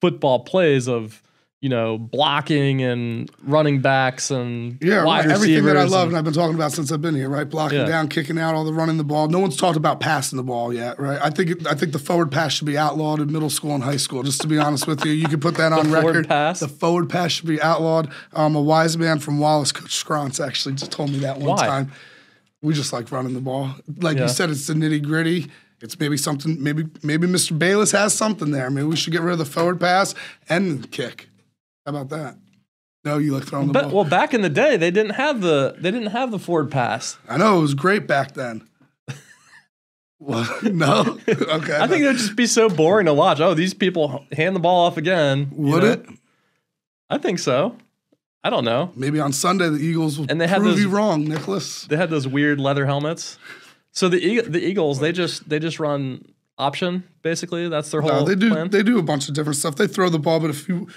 football 0.00 0.40
plays 0.40 0.88
of 0.88 1.22
you 1.60 1.68
know 1.68 1.98
blocking 1.98 2.82
and 2.82 3.28
running 3.42 3.80
backs 3.80 4.30
and 4.30 4.78
Yeah, 4.80 5.02
right. 5.02 5.26
everything 5.28 5.64
that 5.64 5.76
I 5.76 5.82
love 5.84 6.02
and- 6.02 6.08
and 6.10 6.16
I've 6.18 6.24
been 6.24 6.32
talking 6.32 6.54
about 6.54 6.70
since 6.70 6.92
I've 6.92 7.02
been 7.02 7.16
here, 7.16 7.28
right? 7.28 7.48
Blocking 7.50 7.78
Yeah. 7.80 7.86
down, 7.86 8.06
kicking 8.08 8.38
out, 8.38 8.54
all 8.54 8.64
the 8.64 8.72
running 8.72 8.96
the 8.96 9.02
ball. 9.04 9.26
No 9.28 9.40
one's 9.40 9.56
talked 9.56 9.76
about 9.76 9.98
passing 9.98 10.36
the 10.36 10.44
ball 10.44 10.72
yet, 10.72 11.00
right? 11.00 11.18
I 11.20 11.30
think 11.30 11.50
it, 11.50 11.66
I 11.66 11.74
think 11.74 11.92
the 11.92 11.98
forward 11.98 12.30
pass 12.30 12.52
should 12.52 12.66
be 12.66 12.78
outlawed 12.78 13.18
in 13.20 13.32
middle 13.32 13.50
school 13.50 13.74
and 13.74 13.82
high 13.82 13.96
school. 13.96 14.22
Just 14.22 14.40
to 14.42 14.46
be 14.46 14.56
honest 14.56 14.86
with 14.86 15.04
you, 15.04 15.10
you 15.10 15.26
can 15.26 15.40
put 15.40 15.56
that 15.56 15.72
on 15.78 15.90
record. 15.90 16.28
pass? 16.28 16.60
The 16.60 16.68
forward 16.68 17.08
pass 17.08 17.32
should 17.32 17.48
be 17.48 17.60
outlawed. 17.60 18.08
Um, 18.34 18.54
a 18.54 18.62
wise 18.62 18.96
man 18.96 19.18
from 19.18 19.38
Wallace, 19.40 19.72
Coach 19.72 19.94
Scrantz, 19.94 20.38
actually 20.38 20.76
just 20.76 20.92
told 20.92 21.10
me 21.10 21.18
that 21.20 21.38
one 21.38 21.56
Why? 21.56 21.66
time. 21.66 21.92
We 22.62 22.72
just 22.72 22.92
like 22.92 23.10
running 23.10 23.34
the 23.34 23.40
ball. 23.40 23.70
Like 24.00 24.16
Yeah. 24.16 24.24
you 24.24 24.28
said, 24.28 24.50
it's 24.50 24.66
the 24.68 24.74
nitty 24.74 25.02
gritty. 25.02 25.48
It's 25.80 25.98
maybe 26.00 26.16
something. 26.16 26.60
Maybe 26.62 26.86
maybe 27.04 27.26
Mr. 27.28 27.56
Bayless 27.56 27.92
has 27.92 28.12
something 28.12 28.50
there. 28.50 28.68
Maybe 28.70 28.86
we 28.86 28.96
should 28.96 29.12
get 29.12 29.22
rid 29.22 29.32
of 29.32 29.38
the 29.38 29.44
forward 29.44 29.78
pass 29.80 30.12
and 30.48 30.90
kick. 30.90 31.27
How 31.88 31.96
about 31.96 32.10
that? 32.10 32.36
No, 33.02 33.16
you 33.16 33.32
like 33.32 33.44
throwing 33.44 33.68
the 33.68 33.72
But 33.72 33.84
ball. 33.84 33.92
well, 33.92 34.04
back 34.04 34.34
in 34.34 34.42
the 34.42 34.50
day, 34.50 34.76
they 34.76 34.90
didn't 34.90 35.12
have 35.14 35.40
the 35.40 35.74
they 35.78 35.90
didn't 35.90 36.08
have 36.10 36.30
the 36.30 36.38
Ford 36.38 36.70
pass. 36.70 37.16
I 37.26 37.38
know 37.38 37.56
it 37.58 37.62
was 37.62 37.72
great 37.72 38.06
back 38.06 38.34
then. 38.34 38.68
No. 40.20 41.18
Okay. 41.28 41.76
I 41.78 41.86
think 41.86 42.02
it 42.02 42.06
would 42.08 42.16
just 42.16 42.34
be 42.36 42.46
so 42.46 42.68
boring 42.68 43.06
to 43.06 43.14
watch. 43.14 43.40
Oh, 43.40 43.54
these 43.54 43.72
people 43.72 44.24
hand 44.32 44.54
the 44.56 44.60
ball 44.60 44.84
off 44.86 44.96
again. 44.96 45.48
would 45.52 45.82
know? 45.82 45.90
it? 45.92 46.06
I 47.08 47.18
think 47.18 47.38
so. 47.38 47.76
I 48.44 48.50
don't 48.50 48.64
know. 48.64 48.92
Maybe 48.96 49.20
on 49.20 49.32
Sunday 49.32 49.68
the 49.68 49.78
Eagles 49.78 50.18
will 50.18 50.26
And 50.28 50.40
they 50.40 50.46
prove 50.48 50.64
those- 50.64 50.80
you 50.80 50.88
wrong, 50.90 51.24
Nicholas. 51.24 51.84
They 51.86 51.96
had 51.96 52.10
those 52.10 52.26
weird 52.28 52.60
leather 52.60 52.84
helmets. 52.84 53.38
So 53.92 54.08
the 54.08 54.42
the 54.42 54.60
Eagles, 54.60 55.00
they 55.00 55.12
just 55.12 55.48
they 55.48 55.58
just 55.58 55.80
run 55.80 56.24
option 56.58 57.04
basically. 57.22 57.68
That's 57.68 57.90
their 57.90 58.00
whole 58.02 58.10
No, 58.10 58.24
they 58.24 58.34
do. 58.34 58.50
plan. 58.50 58.68
They 58.70 58.82
do 58.82 58.98
a 58.98 59.02
bunch 59.02 59.28
of 59.28 59.34
different 59.34 59.56
stuff. 59.56 59.76
They 59.76 59.86
throw 59.86 60.10
the 60.10 60.18
ball, 60.18 60.40
but 60.40 60.50
if 60.50 60.68
you 60.68 60.88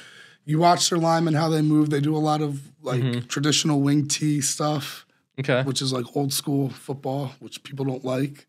you 0.45 0.59
watch 0.59 0.89
their 0.89 0.99
linemen 0.99 1.33
how 1.33 1.49
they 1.49 1.61
move, 1.61 1.89
they 1.89 2.01
do 2.01 2.15
a 2.15 2.19
lot 2.19 2.41
of 2.41 2.61
like 2.81 3.01
Mm-hmm. 3.01 3.27
traditional 3.27 3.79
wing 3.81 4.07
T 4.07 4.41
stuff, 4.41 5.05
okay. 5.39 5.63
which 5.63 5.81
is 5.81 5.93
like 5.93 6.05
old 6.15 6.33
school 6.33 6.69
football, 6.69 7.33
which 7.39 7.63
people 7.63 7.85
don't 7.85 8.03
like. 8.03 8.47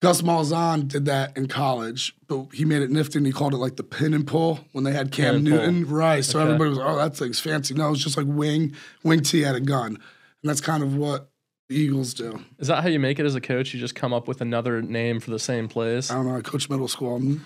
Gus 0.00 0.22
Malzahn 0.22 0.86
did 0.86 1.06
that 1.06 1.36
in 1.36 1.48
college, 1.48 2.14
but 2.28 2.46
he 2.52 2.64
made 2.64 2.82
it 2.82 2.90
nifty 2.90 3.18
and 3.18 3.26
he 3.26 3.32
called 3.32 3.52
it 3.52 3.56
like 3.56 3.74
the 3.76 3.82
pin 3.82 4.14
and 4.14 4.24
pull 4.26 4.60
when 4.72 4.84
they 4.84 4.92
had 4.92 5.10
Cam 5.10 5.36
and 5.36 5.48
pull. 5.48 5.56
Newton. 5.58 5.86
Right. 5.88 6.24
So 6.24 6.38
Okay. 6.38 6.44
everybody 6.52 6.70
was, 6.70 6.78
oh, 6.78 6.96
that 6.98 7.16
thing's 7.16 7.40
fancy. 7.40 7.74
No, 7.74 7.90
it's 7.92 8.04
just 8.04 8.16
like 8.16 8.26
wing, 8.28 8.74
wing 9.02 9.22
T 9.22 9.44
at 9.44 9.56
a 9.56 9.60
gun. 9.60 9.86
And 9.96 10.48
that's 10.50 10.60
kind 10.60 10.84
of 10.84 10.94
what 10.94 11.30
the 11.68 11.74
Eagles 11.74 12.14
do. 12.14 12.38
Is 12.60 12.68
that 12.68 12.82
how 12.82 12.88
you 12.88 13.00
make 13.00 13.18
it 13.18 13.26
as 13.26 13.34
a 13.34 13.40
coach? 13.40 13.74
You 13.74 13.80
just 13.80 13.96
come 13.96 14.12
up 14.12 14.28
with 14.28 14.40
another 14.40 14.80
name 14.82 15.18
for 15.18 15.30
the 15.32 15.38
same 15.40 15.66
plays. 15.66 16.12
I 16.12 16.14
don't 16.14 16.26
know. 16.28 16.36
I 16.36 16.42
coach 16.42 16.70
middle 16.70 16.86
school. 16.86 17.16
I'm, 17.16 17.44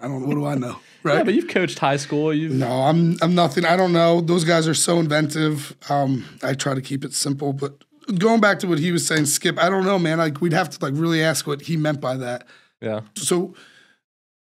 I 0.00 0.08
don't 0.08 0.26
What 0.26 0.34
do 0.34 0.46
I 0.46 0.54
know? 0.54 0.76
Right. 1.02 1.18
Yeah, 1.18 1.22
but 1.24 1.34
you've 1.34 1.48
coached 1.48 1.78
high 1.78 1.96
school. 1.96 2.32
You've 2.32 2.52
No, 2.52 2.82
I'm 2.82 3.16
I'm 3.22 3.34
nothing. 3.34 3.64
I 3.64 3.76
don't 3.76 3.92
know. 3.92 4.20
Those 4.20 4.44
guys 4.44 4.68
are 4.68 4.74
so 4.74 4.98
inventive. 5.00 5.74
Um, 5.88 6.26
I 6.42 6.54
try 6.54 6.74
to 6.74 6.82
keep 6.82 7.04
it 7.04 7.14
simple, 7.14 7.52
but 7.52 7.82
going 8.18 8.40
back 8.40 8.58
to 8.60 8.66
what 8.66 8.78
he 8.78 8.92
was 8.92 9.06
saying, 9.06 9.26
Skip, 9.26 9.58
I 9.58 9.68
don't 9.70 9.84
know, 9.84 9.98
man. 9.98 10.18
Like 10.18 10.40
we'd 10.40 10.52
have 10.52 10.70
to 10.70 10.84
like 10.84 10.94
really 10.96 11.22
ask 11.22 11.46
what 11.46 11.62
he 11.62 11.76
meant 11.76 12.00
by 12.00 12.16
that. 12.18 12.46
yeah. 12.80 13.00
So 13.16 13.54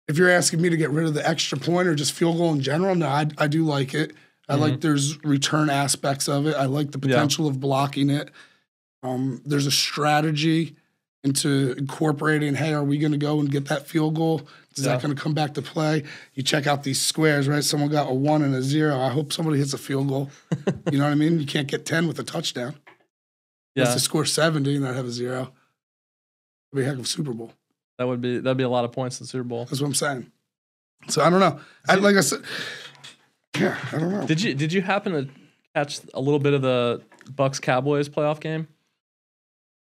if 0.08 0.18
you're 0.18 0.30
asking 0.30 0.60
me 0.60 0.68
to 0.68 0.76
get 0.76 0.90
rid 0.90 1.06
of 1.06 1.14
the 1.14 1.26
extra 1.26 1.56
point 1.56 1.88
or 1.88 1.94
just 1.94 2.12
field 2.12 2.36
goal 2.36 2.52
in 2.52 2.60
general, 2.60 2.94
no, 2.94 3.06
I, 3.06 3.26
I 3.38 3.46
do 3.46 3.64
like 3.64 3.94
it. 3.94 4.12
I 4.48 4.56
like 4.56 4.80
there's 4.82 5.22
return 5.24 5.70
aspects 5.70 6.28
of 6.28 6.46
it. 6.46 6.54
I 6.54 6.66
like 6.66 6.90
the 6.90 6.98
potential 6.98 7.46
of 7.46 7.58
blocking 7.60 8.10
it. 8.10 8.30
Um, 9.02 9.40
there's 9.46 9.64
a 9.64 9.70
strategy 9.70 10.76
into 11.24 11.72
incorporating, 11.78 12.56
hey, 12.56 12.74
are 12.74 12.84
we 12.84 12.98
going 12.98 13.12
to 13.12 13.18
go 13.18 13.40
and 13.40 13.50
get 13.50 13.66
that 13.66 13.86
field 13.86 14.14
goal? 14.16 14.42
Is 14.76 14.84
Yeah. 14.84 14.92
that 14.92 15.02
going 15.02 15.14
to 15.14 15.20
come 15.20 15.34
back 15.34 15.54
to 15.54 15.62
play? 15.62 16.04
You 16.34 16.42
check 16.42 16.66
out 16.66 16.82
these 16.82 17.00
squares, 17.00 17.48
right? 17.48 17.62
Someone 17.62 17.90
got 17.90 18.08
a 18.10 18.14
one 18.14 18.42
and 18.42 18.54
a 18.54 18.62
zero. 18.62 18.98
I 18.98 19.10
hope 19.10 19.32
somebody 19.32 19.58
hits 19.58 19.74
a 19.74 19.78
field 19.78 20.08
goal. 20.08 20.30
you 20.90 20.98
know 20.98 21.04
what 21.04 21.10
I 21.12 21.14
mean? 21.14 21.38
You 21.40 21.46
can't 21.46 21.68
get 21.68 21.84
10 21.84 22.06
with 22.08 22.18
a 22.18 22.22
touchdown. 22.24 22.74
Unless 23.76 23.88
Yeah. 23.90 23.94
they 23.94 24.00
score 24.00 24.24
70 24.24 24.74
and 24.76 24.84
not 24.84 24.94
have 24.96 25.06
a 25.06 25.10
zero. 25.10 25.52
It'd 26.72 26.76
be 26.76 26.82
a 26.82 26.84
heck 26.86 26.94
of 26.94 27.04
a 27.04 27.06
Super 27.08 27.32
Bowl. 27.32 27.52
That 27.98 28.06
would 28.08 28.20
be 28.20 28.38
that'd 28.38 28.56
be 28.56 28.64
a 28.64 28.68
lot 28.68 28.84
of 28.84 28.92
points 28.92 29.20
in 29.20 29.24
the 29.24 29.28
Super 29.28 29.44
Bowl. 29.44 29.66
That's 29.66 29.80
what 29.80 29.86
I'm 29.86 29.94
saying. 29.94 30.32
So 31.08 31.22
I 31.22 31.28
don't 31.30 31.40
know. 31.40 31.60
I, 31.88 31.96
like 31.96 32.16
I 32.16 32.20
said, 32.20 32.40
yeah, 33.58 33.76
I 33.92 33.98
don't 33.98 34.10
know. 34.12 34.26
Did 34.26 34.40
you 34.42 34.54
did 34.54 34.72
you 34.72 34.80
happen 34.82 35.12
to 35.12 35.28
catch 35.74 36.00
a 36.14 36.20
little 36.20 36.38
bit 36.40 36.54
of 36.54 36.62
the 36.62 37.02
Bucs 37.30 37.60
Cowboys 37.60 38.08
playoff 38.08 38.40
game? 38.40 38.66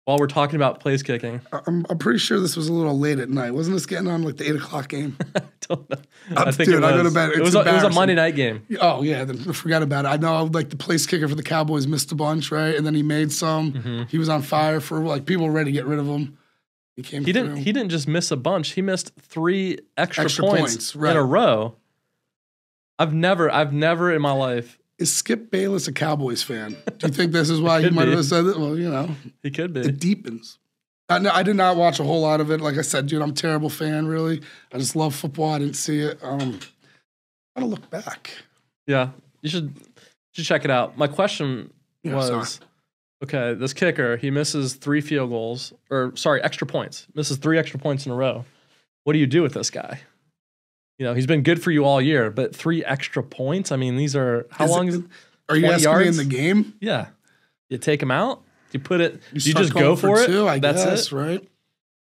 While 0.06 0.18
we're 0.18 0.28
talking 0.28 0.58
about 0.58 0.82
place 0.82 1.02
kicking, 1.02 1.40
I'm, 1.66 1.86
I'm 1.90 1.98
pretty 1.98 2.20
sure 2.20 2.38
this 2.38 2.58
was 2.58 2.68
a 2.68 2.74
little 2.74 3.00
late 3.00 3.20
at 3.20 3.30
night. 3.30 3.52
Wasn't 3.52 3.74
this 3.74 3.86
getting 3.86 4.10
on 4.10 4.24
like 4.24 4.36
the 4.36 4.50
eight 4.50 4.56
o'clock 4.58 4.90
game? 4.90 5.16
I 5.34 5.42
don't 5.70 5.90
know. 5.90 5.98
Uh, 6.36 6.44
I 6.48 6.52
think 6.52 6.70
dude, 6.70 6.80
it 6.80 6.84
I 6.84 6.92
go 6.92 6.98
to 6.98 7.04
was. 7.06 7.14
bed. 7.14 7.30
It 7.32 7.40
was, 7.42 7.56
a, 7.56 7.62
it 7.62 7.72
was 7.74 7.84
a. 7.84 7.90
Monday 7.90 8.16
night 8.16 8.36
game. 8.36 8.66
oh 8.82 9.02
yeah, 9.02 9.24
then 9.24 9.40
I 9.48 9.54
forgot 9.54 9.82
about 9.82 10.04
it. 10.04 10.10
I 10.10 10.18
know 10.18 10.44
like 10.46 10.70
the 10.70 10.76
place 10.76 11.06
kicker 11.06 11.30
for 11.30 11.36
the 11.36 11.44
Cowboys 11.44 11.88
missed 11.88 12.12
a 12.12 12.16
bunch, 12.16 12.52
right? 12.52 12.76
And 12.76 12.86
then 12.86 12.96
he 12.96 13.02
made 13.04 13.32
some. 13.32 13.72
Mm-hmm. 13.72 14.04
He 14.10 14.18
was 14.18 14.28
on 14.28 14.42
fire 14.42 14.82
for 14.82 15.00
like 15.00 15.26
people 15.26 15.46
were 15.46 15.54
ready 15.54 15.72
to 15.72 15.74
get 15.74 15.86
rid 15.86 16.00
of 16.00 16.06
him. 16.06 16.38
He 16.98 17.02
came. 17.02 17.24
He 17.24 17.32
didn't. 17.32 17.56
He 17.56 17.72
didn't 17.72 17.90
just 17.90 18.08
miss 18.08 18.30
a 18.30 18.36
bunch. 18.38 18.72
He 18.74 18.82
missed 18.82 19.14
three 19.22 19.80
extra, 19.96 20.26
Extra 20.26 20.44
points, 20.44 20.60
points, 20.74 20.96
right. 20.98 21.12
in 21.12 21.18
a 21.18 21.24
row. 21.24 21.76
I've 23.00 23.14
never, 23.14 23.50
I've 23.50 23.72
never 23.74 24.12
in 24.14 24.22
my 24.22 24.34
life. 24.34 24.78
Is 25.00 25.12
Skip 25.14 25.50
Bayless 25.52 25.88
a 25.88 25.92
Cowboys 25.92 26.44
fan? 26.44 26.78
Do 27.00 27.08
you 27.08 27.14
think 27.14 27.32
this 27.32 27.50
is 27.50 27.60
why 27.62 27.82
he 27.82 27.90
might 27.90 28.06
be. 28.06 28.12
have 28.12 28.26
said 28.26 28.46
it? 28.46 28.58
Well, 28.58 28.78
you 28.78 28.90
know, 28.90 29.10
He 29.42 29.50
could 29.52 29.74
be. 29.74 29.82
it 29.82 30.00
deepens. 30.00 30.60
I, 31.10 31.20
no, 31.20 31.32
I 31.32 31.44
did 31.44 31.56
not 31.56 31.76
watch 31.76 32.00
a 32.00 32.04
whole 32.04 32.22
lot 32.22 32.40
of 32.40 32.50
it. 32.52 32.62
Like 32.62 32.78
I 32.78 32.82
said, 32.82 33.08
dude, 33.08 33.22
I'm 33.22 33.32
a 33.32 33.34
terrible 33.34 33.70
fan. 33.70 34.08
Really, 34.08 34.42
I 34.72 34.78
just 34.78 34.96
love 34.96 35.14
football. 35.14 35.52
I 35.54 35.60
didn't 35.60 35.76
see 35.76 36.00
it. 36.00 36.18
Um, 36.24 36.60
I 37.56 37.60
gotta 37.60 37.70
look 37.70 37.90
back. 37.90 38.32
Yeah, 38.88 39.10
you 39.42 39.50
should, 39.50 39.74
should 40.34 40.46
check 40.46 40.64
it 40.64 40.72
out. 40.72 40.98
My 40.98 41.08
question 41.08 41.74
Yeah, 42.04 42.16
was, 42.16 42.28
sorry. 42.54 42.68
okay, 43.24 43.54
this 43.60 43.74
kicker 43.74 44.16
he 44.18 44.32
misses 44.32 44.76
three 44.76 45.02
field 45.02 45.30
goals, 45.32 45.74
or 45.90 46.14
sorry, 46.16 46.42
extra 46.44 46.66
points. 46.68 47.08
Misses 47.16 47.38
three 47.38 47.58
extra 47.60 47.80
points 47.80 48.06
in 48.06 48.12
a 48.12 48.16
row. 48.16 48.46
What 49.04 49.14
do 49.14 49.20
you 49.20 49.28
do 49.28 49.42
with 49.42 49.54
this 49.54 49.70
guy? 49.70 50.00
You 51.00 51.06
know, 51.06 51.14
he's 51.14 51.26
been 51.28 51.42
good 51.44 51.62
for 51.62 51.72
you 51.72 51.86
all 51.86 52.02
year, 52.02 52.30
but 52.30 52.56
three 52.56 52.84
extra 52.86 53.24
points. 53.24 53.72
I 53.72 53.76
mean, 53.78 53.98
these 53.98 54.16
are 54.16 54.46
how 54.52 54.66
Is 54.66 54.72
it- 54.72 54.74
long 54.74 54.88
is? 54.88 55.02
Are 55.50 55.56
you 55.58 55.64
20 55.68 55.74
asking 55.86 55.98
me 56.00 56.08
in 56.08 56.16
the 56.18 56.24
game? 56.26 56.74
Yeah, 56.80 57.08
you 57.70 57.78
take 57.78 58.02
him 58.02 58.12
out. 58.12 58.42
You 58.72 58.80
put 58.80 59.02
it. 59.02 59.22
You, 59.34 59.40
start 59.40 59.64
just 59.66 59.74
go 59.74 59.96
for, 59.96 60.20
it. 60.22 60.28
Two, 60.28 60.48
I 60.48 60.58
That's 60.60 60.84
guess, 60.84 61.08
it. 61.08 61.16
right? 61.16 61.48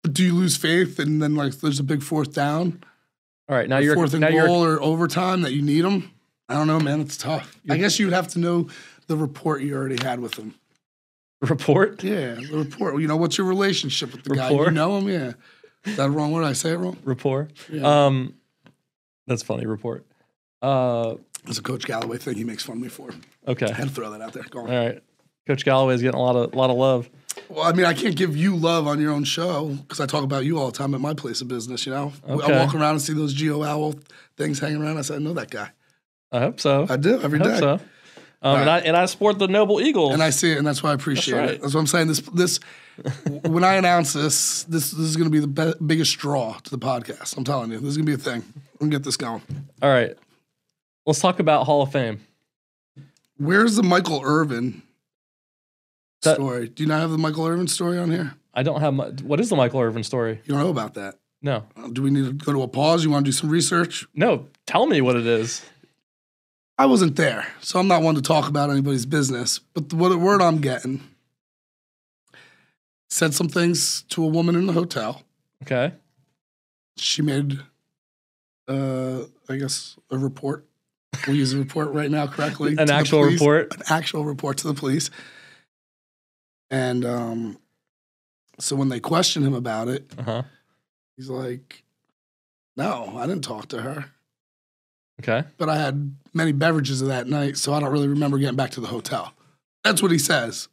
But 0.03 0.15
do 0.15 0.25
you 0.25 0.35
lose 0.35 0.57
faith 0.57 0.99
and 0.99 1.21
then 1.23 1.35
like 1.35 1.55
there's 1.61 1.79
a 1.79 1.85
big 1.85 2.03
fourth 2.03 2.33
down, 2.33 2.83
All 3.49 3.57
right, 3.57 3.69
now 3.69 3.79
you're 3.79 3.95
fourth 3.95 4.15
and 4.15 4.21
now 4.23 4.29
you're 4.29 4.47
goal 4.47 4.65
or 4.65 4.81
overtime 4.83 5.43
that 5.43 5.53
you 5.53 5.63
need 5.63 5.83
them? 5.83 6.11
I 6.49 6.55
don't 6.55 6.67
know, 6.69 6.81
man. 6.81 7.01
It's 7.01 7.17
tough. 7.17 7.59
I 7.69 7.77
guess 7.77 7.99
you'd 7.99 8.13
have 8.13 8.29
to 8.29 8.39
know 8.39 8.69
the 9.09 9.17
report 9.17 9.63
you 9.63 9.75
already 9.77 10.03
had 10.03 10.21
with 10.21 10.35
him. 10.37 10.55
report. 11.43 12.03
Yeah, 12.03 12.35
the 12.35 12.49
report. 12.53 13.01
You 13.01 13.09
know, 13.09 13.17
what's 13.17 13.37
your 13.37 13.47
relationship 13.47 14.13
with 14.13 14.23
the 14.25 14.35
guy? 14.35 14.51
You 14.51 14.71
know 14.71 14.97
him? 14.99 15.09
Yeah. 15.09 15.33
Is 15.85 15.97
that 15.97 16.11
wrong? 16.11 16.33
What 16.33 16.41
did 16.41 16.49
I 16.49 16.53
say 16.55 16.71
it 16.73 16.77
wrong? 16.79 16.97
Rapport. 17.05 17.49
Yeah. 17.71 18.07
Um, 18.07 18.35
that's 19.27 19.43
funny. 19.43 19.67
Report. 19.67 20.05
Uh, 20.63 21.17
It's 21.47 21.59
a 21.59 21.63
Coach 21.63 21.85
Galloway 21.87 22.19
thing 22.19 22.35
he 22.37 22.45
makes 22.45 22.63
fun 22.63 22.77
of 22.77 22.83
me 22.83 22.89
for. 22.89 23.11
okay. 23.47 23.67
I 23.67 23.73
had 23.73 23.89
to 23.89 23.95
throw 23.95 24.11
that 24.11 24.21
out 24.21 24.33
there. 24.33 24.45
Go 24.45 24.61
on. 24.61 24.71
All 24.71 24.87
right. 24.87 25.03
Coach 25.47 25.65
Galloway's 25.65 26.03
getting 26.03 26.19
a 26.19 26.23
lot 26.23 26.35
of 26.37 26.55
lot 26.55 26.71
of 26.71 26.77
love. 26.77 27.09
Well, 27.49 27.65
I 27.65 27.73
mean, 27.73 27.87
I 27.87 27.93
can't 27.95 28.17
give 28.17 28.37
you 28.37 28.57
love 28.57 28.87
on 28.89 29.01
your 29.01 29.13
own 29.13 29.25
show 29.25 29.69
because 29.83 30.01
I 30.01 30.07
talk 30.07 30.25
about 30.25 30.45
you 30.45 30.59
all 30.59 30.67
the 30.71 30.77
time 30.77 30.95
at 30.95 31.01
my 31.01 31.15
place 31.15 31.41
of 31.41 31.49
business. 31.49 31.87
You 31.87 31.93
know, 31.93 32.13
Okay. 32.29 32.53
I 32.53 32.65
walk 32.65 32.75
around 32.75 32.93
and 32.93 33.03
see 33.03 33.13
those 33.13 33.33
Geo 33.35 33.63
Owl 33.63 33.95
things 34.37 34.59
hanging 34.59 34.83
around. 34.83 34.99
I 34.99 35.03
said, 35.03 35.17
I 35.17 35.19
know 35.23 35.35
that 35.35 35.51
guy. 35.51 35.71
I 36.33 36.41
hope 36.41 36.59
so. 36.61 36.87
I 36.89 36.97
do 36.97 37.21
every 37.21 37.39
I 37.41 37.43
day. 37.45 37.59
so. 37.61 37.73
Um, 38.43 38.61
and 38.61 38.71
I 38.71 38.79
and 38.81 38.97
I 38.97 39.07
support 39.07 39.39
the 39.39 39.47
Noble 39.49 39.81
Eagles. 39.81 40.15
and 40.15 40.23
I 40.23 40.31
see 40.31 40.51
it, 40.53 40.59
and 40.59 40.67
that's 40.67 40.83
why 40.83 40.91
I 40.91 40.95
appreciate 40.95 41.39
right. 41.39 41.51
it. 41.51 41.61
That's 41.63 41.75
what 41.75 41.81
I'm 41.81 41.87
saying. 41.87 42.09
This 42.09 42.21
this 42.21 42.59
when 43.43 43.65
I 43.65 43.75
announce 43.75 44.13
this, 44.13 44.65
this 44.65 44.91
this 44.91 45.01
is 45.01 45.17
going 45.17 45.31
to 45.31 45.31
be 45.31 45.41
the 45.41 45.47
be- 45.47 45.85
biggest 45.85 46.17
draw 46.19 46.55
to 46.55 46.71
the 46.71 46.79
podcast. 46.79 47.37
I'm 47.37 47.45
telling 47.45 47.71
you, 47.71 47.79
this 47.79 47.91
is 47.91 47.97
going 47.97 48.07
to 48.07 48.17
be 48.17 48.21
a 48.21 48.25
thing. 48.25 48.43
I'm 48.81 48.89
gonna 48.89 48.91
get 48.91 49.05
this 49.05 49.17
going. 49.17 49.43
All 49.83 49.91
right. 49.91 50.15
Let's 51.07 51.21
talk 51.21 51.39
about 51.41 51.65
Hall 51.67 51.83
of 51.83 51.93
Fame. 51.93 52.21
Where's 53.39 53.77
the 53.77 53.83
Michael 53.83 54.23
Irvin 54.25 54.83
That- 56.23 56.35
story? 56.37 56.69
Do 56.69 56.83
you 56.83 56.89
not 56.89 57.01
have 57.01 57.11
the 57.11 57.19
Michael 57.19 57.47
Irvin 57.47 57.69
story 57.69 57.99
on 57.99 58.11
here? 58.11 58.35
I 58.55 58.63
don't 58.63 58.81
have 58.81 58.95
my, 58.95 59.09
what 59.23 59.39
is 59.41 59.51
the 59.51 59.57
Michael 59.57 59.81
Irvin 59.81 60.03
story? 60.03 60.41
You 60.45 60.55
don't 60.55 60.63
know 60.63 60.71
about 60.71 60.95
that. 60.95 61.17
No. 61.43 61.65
Uh, 61.77 61.89
Do 61.89 62.03
we 62.03 62.11
need 62.11 62.25
to 62.25 62.33
go 62.33 62.53
to 62.53 62.63
a 62.63 62.69
pause? 62.69 63.05
You 63.05 63.11
want 63.11 63.25
to 63.27 63.29
do 63.31 63.33
some 63.37 63.51
research? 63.51 64.07
No, 64.15 64.49
tell 64.67 64.87
me 64.87 65.01
what 65.03 65.17
it 65.17 65.27
is. 65.27 65.63
I 66.79 66.87
wasn't 66.87 67.17
there, 67.17 67.47
so 67.61 67.79
I'm 67.79 67.89
not 67.89 68.03
one 68.03 68.15
to 68.17 68.23
talk 68.23 68.49
about 68.49 68.71
anybody's 68.71 69.07
business. 69.07 69.59
But 69.75 69.91
the 69.91 69.97
what- 69.97 70.19
word 70.19 70.41
I'm 70.43 70.59
getting 70.61 71.03
said 73.09 73.35
some 73.35 73.49
things 73.49 74.03
to 74.11 74.23
a 74.25 74.27
woman 74.27 74.55
in 74.57 74.67
the 74.67 74.73
hotel. 74.73 75.23
Okay. 75.63 75.93
She 76.97 77.23
made, 77.23 77.59
uh, 78.69 79.23
I 79.49 79.57
guess, 79.57 79.97
a 80.11 80.19
report. 80.19 80.67
We'll 81.27 81.37
use 81.37 81.53
a 81.55 81.59
report 81.59 81.93
right 81.93 82.11
now 82.11 82.27
correctly. 82.27 82.75
An 82.79 82.91
actual 82.91 83.23
report. 83.23 83.75
An 83.75 83.83
actual 83.89 84.25
report 84.25 84.59
to 84.59 84.69
the 84.69 84.75
police. 84.75 85.11
And 86.71 87.05
um, 87.05 87.59
so 88.59 88.77
when 88.77 88.89
they 88.89 89.01
questioned 89.01 89.47
him 89.47 89.55
about 89.55 89.89
it, 89.89 90.13
Uh-huh. 90.19 90.43
he's 91.17 91.29
like, 91.31 91.85
"No, 92.77 93.15
I 93.17 93.27
didn't 93.27 93.45
talk 93.45 93.69
to 93.69 93.83
her." 93.83 94.07
Okay. 95.21 95.45
but 95.57 95.71
I 95.71 95.77
had 95.79 96.15
many 96.35 96.53
beverages 96.53 97.01
of 97.01 97.09
that 97.09 97.27
night, 97.27 97.57
so 97.57 97.73
I 97.73 97.81
don't 97.81 97.91
really 97.91 98.09
remember 98.09 98.37
getting 98.37 98.57
back 98.57 98.73
to 98.73 98.81
the 98.83 98.89
hotel. 98.89 99.33
That's 99.83 100.03
what 100.03 100.11
he 100.11 100.19
says. 100.19 100.69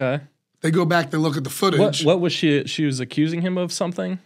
Okay. 0.00 0.22
They 0.62 0.70
go 0.70 0.84
back, 0.84 1.10
they 1.10 1.18
look 1.18 1.36
at 1.36 1.44
the 1.44 1.50
footage. 1.50 1.80
What 1.80 2.00
what 2.04 2.20
was 2.20 2.32
she 2.32 2.64
she 2.66 2.84
was 2.84 3.00
accusing 3.00 3.42
him 3.42 3.56
of 3.58 3.72
something? 3.72 4.18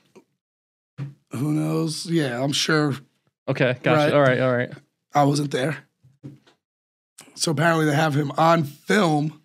Who 1.33 1.53
knows? 1.53 2.07
Yeah, 2.07 2.43
I'm 2.43 2.53
sure 2.53 2.95
Okay, 3.49 3.77
gotcha. 3.83 3.99
Right. 4.01 4.13
All 4.15 4.21
right, 4.21 4.41
all 4.41 4.57
right. 4.57 4.71
I 5.15 5.25
wasn't 5.25 5.51
there. 5.51 5.79
So 7.35 7.51
apparently 7.51 7.85
they 7.87 7.95
have 7.95 8.15
him 8.15 8.31
on 8.39 8.65
film 8.65 9.43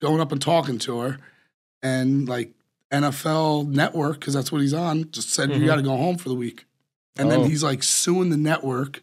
going 0.00 0.20
up 0.20 0.32
and 0.32 0.40
talking 0.42 0.78
to 0.80 0.98
her. 1.00 1.18
And 1.82 2.28
like 2.28 2.52
NFL 2.92 3.68
network, 3.68 4.18
because 4.20 4.34
that's 4.34 4.50
what 4.50 4.60
he's 4.60 4.74
on, 4.74 5.10
just 5.12 5.30
said, 5.30 5.50
Mhm. 5.50 5.60
You 5.60 5.66
got 5.66 5.76
to 5.76 5.82
go 5.82 5.96
home 5.96 6.16
for 6.18 6.28
the 6.28 6.34
week. 6.34 6.66
And 7.16 7.28
Oh. 7.28 7.30
then 7.30 7.50
he's 7.50 7.62
like 7.62 7.82
suing 7.82 8.30
the 8.30 8.36
network 8.36 9.02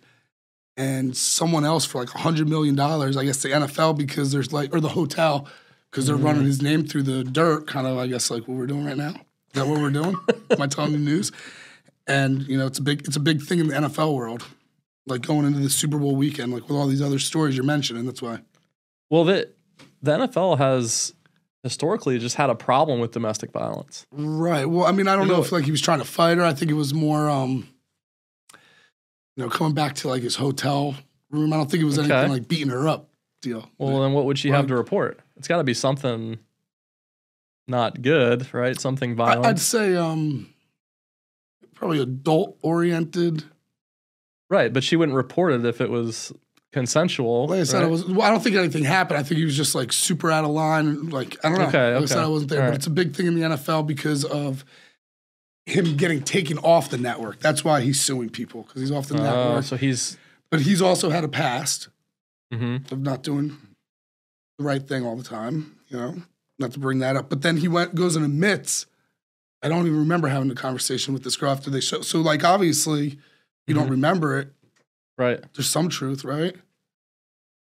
and 0.76 1.16
someone 1.16 1.64
else 1.66 1.86
for 1.86 2.00
like 2.00 2.14
a 2.14 2.18
$100 2.20 2.48
million. 2.48 2.78
I 2.80 3.24
guess 3.24 3.42
the 3.42 3.50
NFL, 3.54 3.94
because 3.98 4.32
there's 4.32 4.52
like, 4.52 4.74
or 4.76 4.80
the 4.82 4.90
hotel, 4.90 5.48
because 5.90 6.08
they're 6.08 6.16
running 6.16 6.44
his 6.44 6.62
name 6.62 6.86
through 6.86 7.04
the 7.04 7.24
dirt, 7.24 7.68
kind 7.68 7.88
of, 7.88 7.98
I 7.98 8.08
guess, 8.08 8.30
like 8.32 8.48
what 8.48 8.58
we're 8.58 8.68
doing 8.68 8.86
right 8.86 8.98
now. 8.98 9.10
Is 9.12 9.54
that 9.54 9.68
what 9.68 9.80
we're 9.82 9.90
doing? 9.90 10.16
Am 10.52 10.62
I 10.62 10.68
telling 10.68 10.92
you 10.92 11.00
news? 11.00 11.32
And 12.08 12.44
you 12.48 12.58
know, 12.58 12.68
it's 12.68 12.80
a 12.80 12.84
big, 12.84 13.08
it's 13.08 13.16
a 13.18 13.20
big 13.20 13.42
thing 13.42 13.60
in 13.60 13.68
the 13.68 13.74
NFL 13.76 14.14
world 14.16 14.46
like 15.08 15.22
going 15.22 15.46
into 15.46 15.60
the 15.60 15.70
Super 15.70 15.98
Bowl 15.98 16.16
weekend, 16.16 16.52
like 16.54 16.68
with 16.68 16.78
all 16.78 16.86
these 16.88 17.02
other 17.02 17.18
stories 17.20 17.56
you're 17.56 17.66
mentioning. 17.66 18.06
That's 18.06 18.22
why. 18.22 18.42
Well, 19.10 19.24
the 19.24 19.50
the 20.04 20.18
NFL 20.18 20.58
has 20.60 21.14
historically 21.64 22.20
just 22.20 22.36
had 22.36 22.50
a 22.50 22.56
problem 22.56 23.00
with 23.00 23.12
domestic 23.12 23.52
violence. 23.52 24.06
Right. 24.12 24.66
Well, 24.66 24.86
I 24.86 24.92
mean, 24.92 25.08
I 25.08 25.16
don't 25.16 25.24
You 25.26 25.32
know 25.34 25.38
know- 25.40 25.44
if 25.44 25.52
like 25.52 25.66
he 25.66 25.72
was 25.72 25.82
trying 25.82 26.00
to 26.00 26.06
fight 26.06 26.38
her. 26.38 26.44
I 26.44 26.54
think 26.54 26.70
it 26.70 26.76
was 26.76 26.94
more, 26.94 27.28
um, 27.30 27.68
you 29.36 29.44
know, 29.44 29.50
coming 29.50 29.74
back 29.74 29.96
to 29.96 30.08
like 30.08 30.22
his 30.24 30.36
hotel 30.36 30.96
room. 31.32 31.52
I 31.54 31.58
don't 31.58 31.70
think 31.70 31.82
it 31.82 31.86
was 31.86 31.98
Okay. 32.00 32.12
anything 32.14 32.32
like 32.32 32.48
beating 32.48 32.70
her 32.70 32.88
up 32.88 33.10
deal. 33.42 33.70
Well, 33.78 34.02
then 34.02 34.14
what 34.14 34.26
would 34.26 34.38
she 34.38 34.50
have 34.50 34.68
to 34.68 34.76
report? 34.76 35.20
It's 35.40 35.48
got 35.48 35.58
to 35.58 35.64
be 35.64 35.74
something 35.74 36.38
not 37.68 38.02
good, 38.02 38.54
right? 38.54 38.80
Something 38.80 39.16
violent. 39.16 39.46
I'd 39.46 39.60
say 39.60 39.96
um, 39.96 40.50
probably 41.76 42.00
adult 42.02 42.58
oriented. 42.62 43.44
right, 44.50 44.72
but 44.72 44.84
she 44.84 44.96
wouldn't 44.96 45.16
report 45.16 45.54
it 45.54 45.66
if 45.66 45.82
it 45.82 45.90
was 45.90 46.32
consensual. 46.74 47.48
Like 47.48 47.62
I 47.62 47.64
said, 47.64 47.80
right? 47.80 47.86
I 47.86 47.88
was. 47.88 48.06
Well, 48.06 48.22
I 48.22 48.30
don't 48.30 48.42
think 48.44 48.56
anything 48.56 48.84
happened. 48.84 49.18
I 49.20 49.24
think 49.24 49.40
he 49.40 49.46
was 49.46 49.56
just 49.58 49.76
like 49.76 49.94
super 49.94 50.30
out 50.32 50.44
of 50.46 50.52
line. 50.52 51.10
Like 51.10 51.38
I 51.44 51.50
don't 51.50 51.60
know. 51.60 51.68
Okay, 51.68 51.94
Like 51.96 52.04
I 52.04 52.06
said. 52.06 52.18
I 52.20 52.28
wasn't 52.28 52.52
there, 52.52 52.60
All 52.62 52.66
but 52.68 52.70
right. 52.72 52.78
it's 52.78 52.88
a 52.88 52.92
big 52.92 53.16
thing 53.16 53.28
in 53.28 53.36
the 53.36 53.42
NFL 53.42 53.88
because 53.88 54.26
of 54.26 54.66
him 55.66 55.96
getting 55.98 56.22
taken 56.24 56.58
off 56.60 56.90
the 56.90 56.98
network. 56.98 57.40
That's 57.40 57.64
why 57.64 57.82
he's 57.82 58.02
suing 58.02 58.30
people 58.30 58.64
because 58.64 58.82
he's 58.82 58.92
off 58.92 59.08
the 59.08 59.18
Oh, 59.20 59.24
network. 59.24 59.64
so 59.64 59.78
he's. 59.78 60.18
But 60.50 60.62
he's 60.62 60.82
also 60.82 61.12
had 61.12 61.24
a 61.24 61.28
past 61.28 61.90
hmm 62.52 62.78
of 62.92 63.00
not 63.00 63.22
doing 63.22 63.56
the 64.60 64.64
right 64.64 64.86
thing 64.88 65.04
all 65.06 65.16
the 65.16 65.24
time. 65.24 65.78
You 65.88 65.98
know, 65.98 66.16
not 66.60 66.74
to 66.74 66.80
bring 66.80 67.00
that 67.00 67.16
up. 67.16 67.30
But 67.30 67.42
then 67.42 67.58
he 67.58 67.68
went 67.68 67.96
goes 67.96 68.16
and 68.16 68.24
admits. 68.24 68.86
I 69.64 69.68
don't 69.70 69.88
even 69.88 69.98
remember 70.00 70.28
having 70.28 70.52
a 70.52 70.56
conversation 70.56 71.14
with 71.14 71.24
this 71.24 71.36
girl 71.36 71.52
after 71.52 71.70
they 71.72 71.80
show. 71.82 72.02
So 72.02 72.20
like 72.22 72.44
obviously 72.44 73.18
you 73.68 73.74
don't 73.74 73.88
Mhm. 73.88 73.92
remember 73.92 74.38
it. 74.40 74.54
Right. 75.18 75.44
There's 75.54 75.68
some 75.68 75.90
truth, 75.90 76.24
right? 76.24 76.56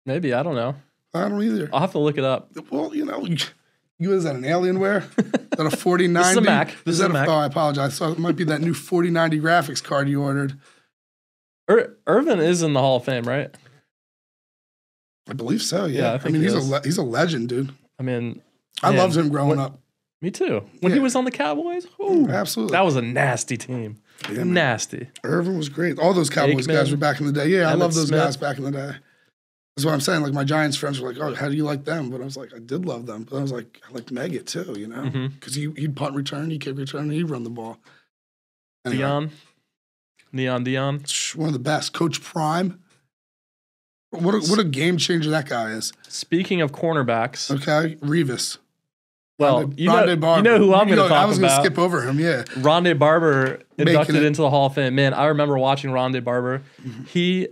Maybe 0.06 0.32
I 0.34 0.42
don't 0.42 0.54
know. 0.54 0.74
I 1.14 1.28
don't 1.28 1.42
either. 1.42 1.68
I'll 1.72 1.80
have 1.80 1.92
to 1.92 1.98
look 1.98 2.18
it 2.18 2.24
up. 2.24 2.50
Well, 2.70 2.94
you 2.94 3.04
know, 3.04 3.24
you, 3.24 3.36
you 3.98 4.12
is 4.14 4.24
that 4.24 4.34
an 4.36 4.42
Alienware? 4.42 5.02
is 5.18 5.58
that 5.58 5.66
a 5.66 5.76
4090? 5.76 6.18
This 6.18 6.30
is 6.30 6.36
a 6.36 6.40
Mac. 6.40 6.68
This 6.68 6.76
Is 6.86 6.86
is 6.94 6.98
that 7.00 7.10
a 7.10 7.12
Mac. 7.12 7.28
Oh, 7.28 7.32
I 7.34 7.46
apologize. 7.46 7.94
So 7.94 8.10
it 8.12 8.18
might 8.18 8.36
be 8.36 8.44
that 8.44 8.60
new 8.60 8.74
4090 8.74 9.40
graphics 9.40 9.82
card 9.82 10.08
you 10.08 10.22
ordered. 10.22 10.58
Ir- 11.68 11.96
Irvin 12.06 12.40
is 12.40 12.62
in 12.62 12.72
the 12.72 12.80
Hall 12.80 12.96
of 12.96 13.04
Fame, 13.04 13.24
right? 13.24 13.54
I 15.28 15.34
believe 15.34 15.62
so. 15.62 15.86
Yeah. 15.86 16.00
Yeah, 16.00 16.12
I 16.12 16.26
I, 16.26 16.30
mean, 16.30 16.42
he 16.42 16.42
he's 16.42 16.54
a 16.54 16.60
le- 16.60 16.82
he's 16.82 16.98
a 16.98 17.02
legend, 17.02 17.48
dude. 17.48 17.72
I 17.98 18.02
mean, 18.02 18.40
I 18.82 18.90
man, 18.90 18.98
loved 18.98 19.16
him 19.16 19.28
growing 19.28 19.58
what- 19.58 19.72
up. 19.72 19.78
Me 20.20 20.30
too. 20.30 20.64
When 20.78 20.92
he 20.92 21.00
was 21.00 21.16
on 21.16 21.24
the 21.24 21.32
Cowboys, 21.32 21.84
ooh, 22.00 22.28
Absolutely. 22.28 22.70
that 22.74 22.84
was 22.84 22.94
a 22.94 23.02
nasty 23.02 23.56
team. 23.56 23.96
Yeah, 24.30 24.44
nasty. 24.44 25.08
Irvin 25.24 25.58
was 25.58 25.68
great. 25.68 25.98
All 25.98 26.14
those 26.14 26.30
Cowboys 26.30 26.68
Aikman, 26.68 26.74
guys 26.74 26.90
were 26.92 26.96
back 26.96 27.18
in 27.18 27.26
the 27.26 27.32
day. 27.32 27.48
Yeah, 27.48 27.68
I 27.68 27.74
love 27.74 27.92
those 27.92 28.06
Smith. 28.06 28.20
guys 28.22 28.36
back 28.36 28.56
in 28.56 28.62
the 28.62 28.70
day. 28.70 28.92
That's 29.76 29.84
what 29.84 29.94
I'm 29.94 30.00
saying. 30.00 30.22
Like 30.22 30.32
my 30.32 30.44
Giants 30.44 30.76
friends 30.76 31.00
were 31.00 31.12
like, 31.12 31.20
"Oh, 31.20 31.34
how 31.34 31.48
do 31.48 31.56
you 31.56 31.64
like 31.64 31.84
them?" 31.84 32.08
But 32.08 32.20
I 32.20 32.24
was 32.24 32.36
like, 32.36 32.54
"I 32.54 32.60
did 32.60 32.86
love 32.86 33.06
them." 33.06 33.26
But 33.28 33.38
I 33.38 33.42
was 33.42 33.50
like, 33.50 33.80
"I 33.88 33.92
liked 33.92 34.14
Meggett 34.14 34.46
too," 34.46 34.74
you 34.78 34.86
know, 34.86 35.02
mm-hmm. 35.02 35.26
because 35.28 35.56
he 35.56 35.72
he'd 35.76 35.96
punt 35.96 36.14
return, 36.14 36.50
he 36.50 36.58
kick 36.58 36.76
return, 36.76 37.02
and 37.02 37.12
he'd 37.12 37.24
run 37.30 37.42
the 37.42 37.50
ball. 37.50 37.78
Anyway, 38.84 39.02
Deion, 39.02 39.30
Neon 40.32 40.64
Deion. 40.64 41.34
one 41.36 41.48
of 41.48 41.52
the 41.52 41.58
best. 41.58 41.92
Coach 41.92 42.22
Prime. 42.22 42.80
What 44.12 44.34
a, 44.34 44.38
what 44.50 44.58
a 44.58 44.64
game 44.64 44.96
changer 44.98 45.30
that 45.30 45.48
guy 45.48 45.70
is. 45.70 45.92
Speaking 46.08 46.60
of 46.60 46.70
cornerbacks, 46.72 47.50
Okay, 47.50 47.96
Revis. 47.96 48.58
well, 49.38 49.64
Rondé- 49.64 49.78
you 49.80 49.86
know, 49.88 49.94
Rondé 50.06 50.20
Barber. 50.20 50.36
you 50.38 50.42
know 50.52 50.58
who 50.64 50.74
I'm 50.74 50.86
going 50.86 50.98
to 50.98 51.08
know, 51.08 51.14
I 51.14 51.24
was 51.24 51.38
gonna 51.38 51.62
skip 51.62 51.78
over 51.78 52.02
him. 52.02 52.20
Yeah, 52.20 52.42
Rondé 52.56 52.98
Barber 52.98 53.60
inducted 53.78 54.16
into 54.22 54.42
the 54.42 54.50
Hall 54.50 54.66
of 54.66 54.74
Fame. 54.74 54.94
Man, 54.94 55.14
I 55.14 55.26
remember 55.26 55.58
watching 55.58 55.90
Rondé 55.90 56.22
Barber. 56.22 56.62
Mm-hmm. 56.82 57.04
He 57.04 57.48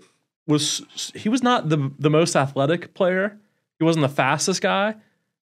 was 0.47 0.83
he 1.15 1.29
was 1.29 1.43
not 1.43 1.69
the 1.71 1.91
the 1.99 2.11
most 2.11 2.37
athletic 2.37 2.93
player. 2.95 3.39
He 3.79 3.85
wasn't 3.85 4.03
the 4.03 4.09
fastest 4.15 4.61
guy, 4.61 4.97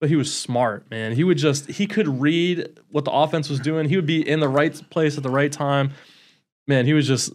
but 0.00 0.10
he 0.10 0.16
was 0.16 0.34
smart, 0.36 0.90
man. 0.90 1.12
He 1.12 1.24
would 1.24 1.38
just 1.38 1.70
he 1.70 1.86
could 1.86 2.20
read 2.20 2.68
what 2.90 3.06
the 3.06 3.12
offense 3.12 3.48
was 3.48 3.60
doing. 3.60 3.88
He 3.88 3.96
would 3.96 4.04
be 4.06 4.28
in 4.28 4.40
the 4.40 4.48
right 4.48 4.78
place 4.90 5.16
at 5.16 5.22
the 5.22 5.30
right 5.30 5.50
time. 5.50 5.92
Man, 6.66 6.84
he 6.84 6.92
was 6.92 7.06
just 7.06 7.32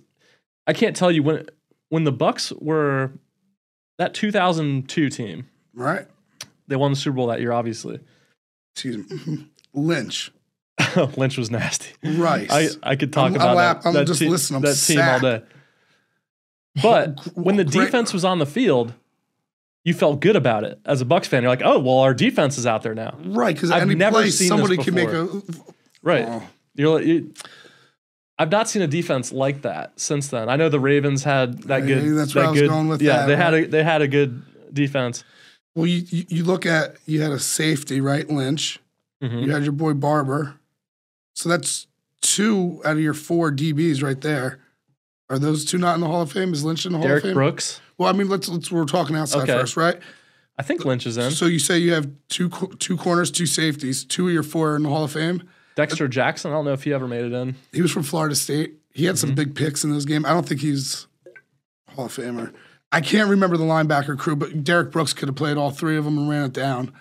I 0.67 0.73
can't 0.73 0.95
tell 0.95 1.11
you 1.11 1.23
when 1.23 1.47
when 1.89 2.03
the 2.03 2.13
Bucs 2.13 2.51
were 2.61 3.11
that 3.97 4.13
2002 4.13 5.09
team. 5.09 5.47
right. 5.73 6.07
They 6.67 6.77
won 6.77 6.91
the 6.91 6.95
Super 6.95 7.15
Bowl 7.17 7.27
that 7.27 7.41
year, 7.41 7.51
obviously. 7.51 7.99
Excuse 8.73 9.27
me. 9.27 9.47
Lynch. 9.73 10.31
Lynch 11.17 11.37
was 11.37 11.51
nasty. 11.51 11.93
Rice. 12.03 12.47
I, 12.49 12.69
I 12.91 12.95
could 12.95 13.11
talk 13.11 13.25
I'm- 13.31 13.35
about 13.35 13.49
I'm 13.49 13.55
that, 13.57 13.85
I'm 13.85 13.93
that 13.95 14.07
just 14.07 14.19
te- 14.21 14.29
listening. 14.29 14.61
That 14.61 14.75
team 14.75 14.99
all 15.01 15.19
day. 15.19 15.41
But 16.81 17.19
when 17.35 17.57
the 17.57 17.65
Great- 17.65 17.85
defense 17.85 18.13
was 18.13 18.23
on 18.25 18.39
the 18.39 18.45
field, 18.45 18.93
you 19.83 19.93
felt 19.93 20.21
good 20.21 20.35
about 20.37 20.63
it 20.63 20.79
as 20.85 21.01
a 21.01 21.05
Bucs 21.05 21.25
fan. 21.25 21.43
You're 21.43 21.51
like, 21.51 21.61
oh 21.63 21.79
well, 21.79 21.99
our 21.99 22.13
defense 22.13 22.57
is 22.57 22.65
out 22.65 22.81
there 22.81 22.95
now, 22.95 23.17
Right, 23.21 23.53
because 23.53 23.69
I've 23.69 23.87
never 23.89 24.25
seen 24.31 24.47
somebody 24.47 24.77
can 24.77 24.93
make 24.95 25.09
a. 25.09 25.27
right? 26.01 26.25
Oh, 26.27 26.43
You're 26.75 26.97
like, 26.99 27.05
you, 27.05 27.33
I've 28.39 28.51
not 28.51 28.67
seen 28.67 28.81
a 28.81 28.87
defense 28.87 29.31
like 29.31 29.61
that 29.61 29.99
since 29.99 30.27
then. 30.29 30.49
I 30.49 30.55
know 30.55 30.67
the 30.69 30.79
Ravens 30.79 31.23
had 31.23 31.59
that 31.63 31.81
good. 31.85 32.17
that's 32.17 32.33
where 32.33 32.43
that 32.43 32.47
I 32.47 32.51
was 32.51 32.59
good, 32.61 32.69
going 32.69 32.87
with 32.87 33.01
Yeah, 33.01 33.17
that, 33.19 33.27
they 33.27 33.35
had 33.35 33.53
a 33.53 33.65
they 33.67 33.83
had 33.83 34.01
a 34.01 34.07
good 34.07 34.41
defense. 34.73 35.23
well, 35.75 35.85
you, 35.85 36.25
you 36.29 36.43
look 36.43 36.65
at 36.65 36.95
you 37.05 37.21
had 37.21 37.31
a 37.31 37.39
safety, 37.39 38.01
right, 38.01 38.27
Lynch. 38.29 38.79
Mhm. 39.23 39.45
You 39.45 39.51
had 39.51 39.63
your 39.63 39.71
boy 39.71 39.93
Barber. 39.93 40.55
So 41.35 41.47
that's 41.49 41.87
two 42.21 42.81
out 42.85 42.93
of 42.97 43.01
your 43.01 43.13
four 43.13 43.51
DBs 43.51 44.01
right 44.03 44.19
there. 44.19 44.59
Are 45.29 45.39
those 45.39 45.63
two 45.65 45.77
not 45.77 45.95
in 45.95 46.01
the 46.01 46.07
Hall 46.07 46.21
of 46.21 46.31
Fame? 46.31 46.53
Is 46.53 46.63
Lynch 46.63 46.85
in 46.85 46.91
the 46.91 46.97
Hall 46.97 47.07
Derrick 47.07 47.23
of 47.23 47.29
Fame? 47.29 47.33
Brooks, 47.35 47.81
Well, 47.97 48.09
I 48.09 48.13
mean, 48.13 48.29
let's 48.29 48.49
let's 48.49 48.71
we're 48.71 48.85
talking 48.85 49.15
outside 49.15 49.43
Okay. 49.43 49.53
first, 49.53 49.77
right? 49.77 49.99
I 50.57 50.63
think 50.63 50.85
Lynch 50.85 51.05
is 51.07 51.17
in. 51.17 51.31
So 51.31 51.45
you 51.45 51.59
say 51.59 51.77
you 51.77 51.93
have 51.93 52.09
two 52.29 52.49
two 52.79 52.97
corners, 52.97 53.29
two 53.31 53.45
safeties, 53.45 54.03
two 54.03 54.27
of 54.27 54.33
your 54.33 54.43
four 54.43 54.73
are 54.73 54.75
in 54.75 54.83
the 54.83 54.89
Hall 54.89 55.03
of 55.03 55.11
Fame. 55.11 55.43
Dexter 55.75 56.07
Jackson. 56.07 56.51
I 56.51 56.55
don't 56.55 56.65
know 56.65 56.73
if 56.73 56.83
he 56.83 56.93
ever 56.93 57.07
made 57.07 57.25
it 57.25 57.33
in. 57.33 57.55
He 57.71 57.81
was 57.81 57.91
from 57.91 58.03
Florida 58.03 58.35
State. 58.35 58.75
He 58.91 59.05
had 59.05 59.17
some 59.17 59.29
Mm-hmm. 59.31 59.35
big 59.35 59.55
picks 59.55 59.83
in 59.83 59.91
those 59.91 60.05
games. 60.05 60.25
I 60.25 60.33
don't 60.33 60.47
think 60.47 60.61
he's 60.61 61.07
Hall 61.95 62.05
of 62.05 62.15
Famer. 62.15 62.53
I 62.91 63.01
can't 63.01 63.29
remember 63.29 63.57
the 63.57 63.63
linebacker 63.63 64.17
crew, 64.17 64.35
but 64.35 64.63
Derrick 64.63 64.91
Brooks 64.91 65.13
could 65.13 65.27
have 65.27 65.35
played 65.35 65.57
all 65.57 65.71
three 65.71 65.97
of 65.97 66.05
them 66.05 66.17
and 66.17 66.29
ran 66.29 66.43
it 66.45 66.53
down. 66.53 66.93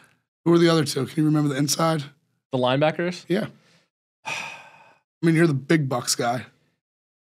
Who 0.44 0.50
were 0.52 0.58
the 0.58 0.68
other 0.70 0.84
two? 0.84 1.04
Can 1.06 1.22
you 1.22 1.24
remember 1.26 1.50
the 1.50 1.56
inside? 1.56 2.04
The 2.50 2.58
linebackers. 2.58 3.24
Yeah. 3.28 3.48
I 4.26 5.26
mean, 5.26 5.34
you're 5.34 5.46
the 5.46 5.54
big 5.54 5.88
Bucs 5.88 6.16
guy, 6.16 6.46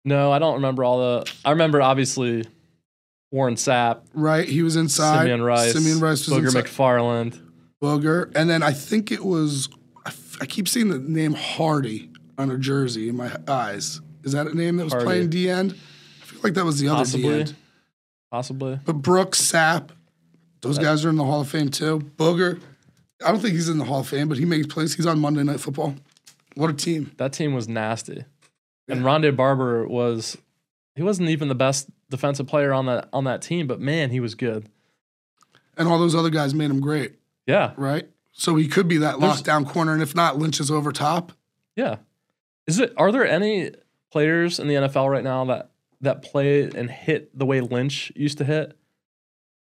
No, 0.05 0.31
I 0.33 0.39
don't 0.39 0.55
remember 0.55 0.85
all 0.85 0.99
the. 0.99 1.33
I 1.45 1.51
remember 1.51 1.81
obviously 1.81 2.45
Warren 3.31 3.55
Sapp, 3.55 4.01
right? 4.13 4.47
He 4.49 4.63
was 4.63 4.77
inside. 4.77 5.21
Simeon 5.21 5.43
Rice, 5.43 5.73
Simeon 5.73 6.01
Rice 6.01 6.27
was 6.29 6.39
Booger 6.39 6.45
inside. 6.47 6.65
McFarland. 6.65 7.41
Booger. 7.83 8.31
And 8.35 8.51
then 8.51 8.63
I 8.63 8.73
think 8.73 9.13
it 9.13 9.25
was, 9.25 9.69
I, 10.41 10.47
keep 10.47 10.69
seeing 10.69 10.89
the 10.89 10.99
name 10.99 11.33
Hardy 11.35 12.11
on 12.37 12.51
a 12.51 12.59
jersey 12.59 13.09
in 13.09 13.17
my 13.17 13.31
eyes. 13.47 14.01
Is 14.25 14.33
that 14.33 14.47
a 14.47 14.55
name 14.57 14.77
that 14.77 14.85
was 14.85 14.93
Hardy. 14.93 15.07
playing 15.07 15.31
D 15.31 15.49
end? 15.51 15.73
I 16.23 16.25
feel 16.25 16.41
like 16.45 16.55
that 16.55 16.65
was 16.65 16.79
the 16.81 16.89
other 16.89 17.05
D 17.05 17.11
Possibly. 17.13 17.41
end. 17.41 17.57
Possibly. 18.31 18.81
But 18.85 18.95
Brooks, 18.95 19.41
Sapp, 19.41 19.91
those 20.61 20.79
guys 20.79 21.05
are 21.05 21.09
in 21.11 21.17
the 21.17 21.25
Hall 21.25 21.41
of 21.41 21.49
Fame 21.49 21.71
too. 21.71 22.01
Booger, 22.17 22.61
I 23.25 23.31
don't 23.31 23.41
think 23.41 23.55
he's 23.55 23.69
in 23.69 23.79
the 23.79 23.85
Hall 23.85 24.01
of 24.01 24.09
Fame, 24.09 24.29
but 24.29 24.39
he 24.39 24.45
makes 24.45 24.67
plays. 24.67 24.95
He's 24.95 25.07
on 25.07 25.19
Monday 25.19 25.43
Night 25.43 25.61
Football. 25.61 25.95
What 26.55 26.71
a 26.71 26.75
team. 26.75 27.13
That 27.19 27.33
team 27.33 27.55
was 27.55 27.69
nasty. 27.69 28.25
And 28.89 29.01
Rondé 29.03 29.35
Barber 29.35 29.87
was 29.87 30.37
he 30.97 31.03
wasn't 31.03 31.29
even 31.31 31.49
the 31.49 31.55
best 31.55 31.89
defensive 32.11 32.47
player 32.47 32.73
on 32.73 32.87
that 32.87 33.09
on 33.13 33.25
that 33.25 33.43
team, 33.43 33.67
but 33.67 33.81
man, 33.81 34.11
he 34.11 34.19
was 34.21 34.35
good. 34.35 34.69
And 35.77 35.87
all 35.89 35.99
those 35.99 36.15
other 36.15 36.31
guys 36.31 36.55
made 36.55 36.71
him 36.71 36.81
great, 36.81 37.15
Yeah. 37.47 37.73
right? 37.77 38.09
So 38.41 38.55
he 38.55 38.69
could 38.69 38.87
be 38.87 38.99
that 38.99 39.19
There's- 39.19 39.43
lockdown 39.43 39.67
corner. 39.69 39.93
And 39.93 40.01
if 40.01 40.15
not, 40.15 40.39
Lynch 40.39 40.61
is 40.61 40.71
over 40.71 40.93
top. 40.93 41.33
Yeah. 41.75 41.97
Is 42.69 42.79
it 42.79 42.93
are 42.97 43.11
there 43.11 43.27
any 43.27 43.73
players 44.13 44.59
in 44.61 44.69
the 44.69 44.75
NFL 44.75 45.11
right 45.11 45.25
now 45.25 45.45
that 45.47 45.71
that 46.01 46.23
play 46.23 46.63
and 46.63 46.89
hit 46.91 47.37
the 47.37 47.45
way 47.45 47.61
Lynch 47.61 48.13
used 48.15 48.39
to 48.39 48.45
hit, 48.45 48.79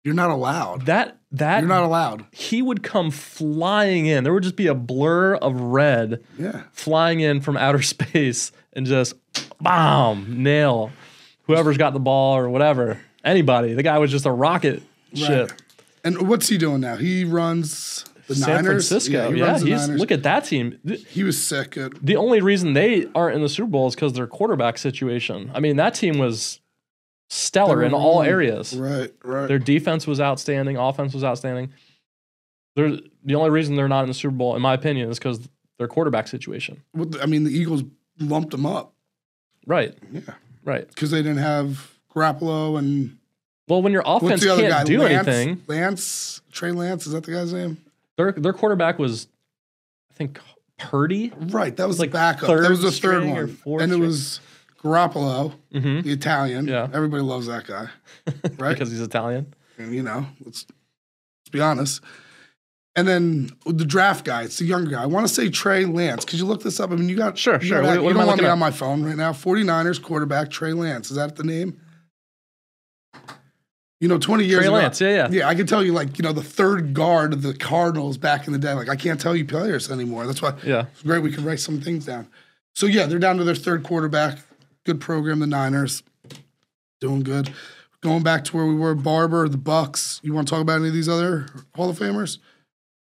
You're 0.05 0.15
not 0.15 0.31
allowed. 0.31 0.87
that 0.87 1.19
that 1.33 1.59
You're 1.61 1.69
not 1.69 1.83
allowed. 1.83 2.25
he 2.31 2.63
would 2.63 2.83
come 2.85 3.11
flying 3.11 4.07
in. 4.07 4.23
There 4.25 4.33
would 4.33 4.43
just 4.45 4.55
be 4.57 4.69
a 4.69 4.75
blur 4.75 5.35
of 5.35 5.61
red 5.61 6.23
Yeah. 6.39 6.63
flying 6.73 7.19
in 7.21 7.41
from 7.41 7.57
outer 7.57 7.83
space 7.95 8.53
and 8.73 8.87
just 8.87 9.15
bomb 9.59 10.43
nail 10.43 10.93
whoever's 11.45 11.77
got 11.77 11.93
the 11.93 11.99
ball 12.01 12.37
or 12.37 12.49
whatever. 12.49 13.01
Anybody. 13.25 13.75
The 13.75 13.83
guy 13.83 13.99
was 13.99 14.11
just 14.13 14.27
a 14.27 14.31
rocket 14.33 14.83
ship. 15.15 15.51
And 16.05 16.29
what's 16.29 16.49
he 16.49 16.57
doing 16.59 16.81
now? 16.81 16.97
He 16.97 17.25
runs 17.25 18.05
the 18.31 18.37
San 18.37 18.55
Niners. 18.65 18.89
Francisco. 18.89 19.31
Yeah, 19.31 19.45
runs 19.51 19.63
he's 19.63 19.81
Niners. 19.87 20.01
look 20.01 20.11
at 20.11 20.23
that 20.23 20.45
team. 20.45 20.79
He 21.09 21.23
was 21.23 21.43
sick. 21.43 21.77
At, 21.77 21.93
The 22.05 22.17
only 22.17 22.41
reason 22.41 22.73
they 22.73 23.07
aren't 23.15 23.37
in 23.37 23.43
the 23.43 23.49
Super 23.49 23.69
Bowl 23.71 23.87
is 23.89 23.95
because 23.95 24.13
their 24.15 24.27
quarterback 24.27 24.79
situation. 24.79 25.51
I 25.55 25.61
mean, 25.61 25.77
that 25.77 25.95
team 25.95 26.19
was 26.19 26.61
stellar 27.29 27.83
in 27.83 27.93
all 27.95 28.23
areas. 28.23 28.75
right, 28.77 29.13
right. 29.23 29.47
Their 29.47 29.59
defense 29.59 30.07
was 30.07 30.21
outstanding, 30.21 30.77
offense 30.77 31.13
was 31.15 31.23
outstanding. 31.25 31.73
They're 32.77 32.99
the 33.25 33.35
only 33.35 33.51
reason 33.51 33.75
they're 33.77 33.89
not 33.89 34.03
in 34.03 34.09
the 34.09 34.15
Super 34.15 34.35
Bowl, 34.35 34.57
in 34.57 34.63
my 34.63 34.75
opinion, 34.75 35.11
is 35.11 35.19
because 35.19 35.49
their 35.79 35.89
quarterback 35.89 36.29
situation. 36.29 36.83
The- 36.95 37.21
I 37.23 37.27
mean, 37.27 37.45
the 37.45 37.51
Eagles 37.53 37.83
lumped 38.19 38.51
them 38.53 38.65
up. 38.67 38.95
Right, 39.67 39.95
Yeah, 40.13 40.21
right. 40.65 40.89
because 40.89 41.11
they 41.11 41.19
didn't 41.23 41.39
have 41.39 41.91
Garoppolo 42.15 42.79
and 42.79 43.19
Well, 43.69 43.83
when 43.83 43.93
your 43.93 44.03
offense 44.07 44.45
can't 44.45 44.61
guy? 44.69 44.85
do 44.85 45.01
Lance, 45.01 45.29
anything, 45.29 45.63
Lance 45.67 46.41
Trey 46.51 46.73
Lance 46.73 47.07
is 47.07 47.13
that 47.13 47.25
the 47.25 47.33
guy's 47.33 47.53
name? 47.53 47.77
Their 48.23 48.33
their 48.33 48.53
quarterback 48.53 48.99
was, 48.99 49.29
I 50.11 50.15
think, 50.15 50.41
Purdy. 50.79 51.33
Right, 51.39 51.77
that 51.77 51.87
was 51.89 51.99
like 51.99 52.11
the 52.11 52.15
backup. 52.19 52.49
That 52.49 52.71
was 52.71 52.83
the 52.83 52.91
third 52.93 53.25
one, 53.27 53.39
and 53.39 53.93
it 53.93 53.95
string. 53.95 54.01
was 54.01 54.41
Garoppolo, 54.83 55.55
Mm-hmm. 55.75 56.01
the 56.03 56.13
Italian. 56.13 56.67
Yeah. 56.69 56.89
everybody 56.93 57.23
loves 57.23 57.47
that 57.47 57.67
guy, 57.67 57.89
right? 58.59 58.73
because 58.73 58.91
he's 58.91 59.01
Italian. 59.01 59.55
and 59.79 59.95
you 59.95 60.03
know, 60.03 60.27
let's 60.45 60.67
let's 61.41 61.51
be 61.51 61.61
honest. 61.61 62.03
And 62.97 63.07
then 63.07 63.51
the 63.67 63.85
draft 63.85 64.25
guy, 64.25 64.43
it's 64.43 64.59
the 64.59 64.65
younger 64.65 64.91
guy. 64.91 65.03
I 65.03 65.07
want 65.07 65.27
to 65.27 65.33
say 65.33 65.49
Trey 65.49 65.85
Lance. 65.85 66.25
Could 66.25 66.41
you 66.41 66.45
look 66.45 66.63
this 66.65 66.81
up? 66.81 66.91
I 66.91 66.97
mean, 66.97 67.09
you 67.09 67.17
got 67.17 67.39
Sure, 67.39 67.55
you 67.61 67.69
sure. 67.69 67.83
got 67.83 67.89
What- 67.97 68.03
what 68.03 68.03
you 68.03 68.11
am 68.11 68.17
I 68.17 68.19
don't 68.21 68.27
want 68.27 68.29
looking 68.39 68.45
me 68.45 68.51
on 68.51 68.59
my 68.59 68.71
phone 68.73 69.05
right 69.05 69.17
now. 69.17 69.33
49ers 69.33 70.03
quarterback 70.03 70.51
Trey 70.51 70.73
Lance. 70.73 71.09
Is 71.11 71.17
that 71.17 71.37
the 71.37 71.45
name? 71.45 71.81
You 74.01 74.09
know, 74.09 74.19
20 74.19 74.45
years 74.45 74.61
Trey 74.61 74.67
ago. 74.69 74.75
Lance, 74.77 75.01
yeah, 75.01 75.09
yeah. 75.11 75.29
Yeah, 75.31 75.49
I 75.49 75.55
can 75.55 75.67
tell 75.67 75.85
you, 75.85 75.93
like, 75.93 76.19
you 76.19 76.23
know, 76.23 76.33
the 76.33 76.43
third 76.43 76.95
guard 76.95 77.35
of 77.35 77.43
the 77.43 77.53
Cardinals 77.53 78.17
back 78.17 78.47
in 78.47 78.53
the 78.55 78.59
day. 78.59 78.73
Like, 78.73 78.89
I 78.89 78.97
can't 78.97 79.21
tell 79.21 79.37
you 79.37 79.45
players 79.45 79.91
anymore. 79.91 80.27
That's 80.27 80.41
why 80.41 80.55
Yeah. 80.65 80.87
it's 80.93 81.03
great 81.03 81.23
we 81.23 81.31
can 81.31 81.45
write 81.45 81.61
some 81.61 81.81
things 81.83 82.07
down. 82.07 82.27
So 82.75 82.87
yeah, 82.87 83.05
they're 83.07 83.19
down 83.19 83.37
to 83.37 83.45
their 83.45 83.55
third 83.55 83.83
quarterback. 83.83 84.39
Good 84.87 85.01
program, 85.01 85.41
the 85.41 85.47
Niners. 85.47 86.03
Doing 87.01 87.21
good. 87.23 87.53
Going 88.01 88.23
back 88.23 88.45
to 88.45 88.57
where 88.57 88.65
we 88.65 88.75
were, 88.75 88.95
Barber, 88.95 89.49
the 89.49 89.59
Bucs. 89.59 90.21
You 90.23 90.33
want 90.33 90.49
to 90.49 90.55
talk 90.55 90.63
about 90.63 90.77
any 90.79 90.89
of 90.89 90.95
these 90.95 91.09
other 91.09 91.47
Hall 91.75 91.91
of 91.91 91.99
Famers? 91.99 92.39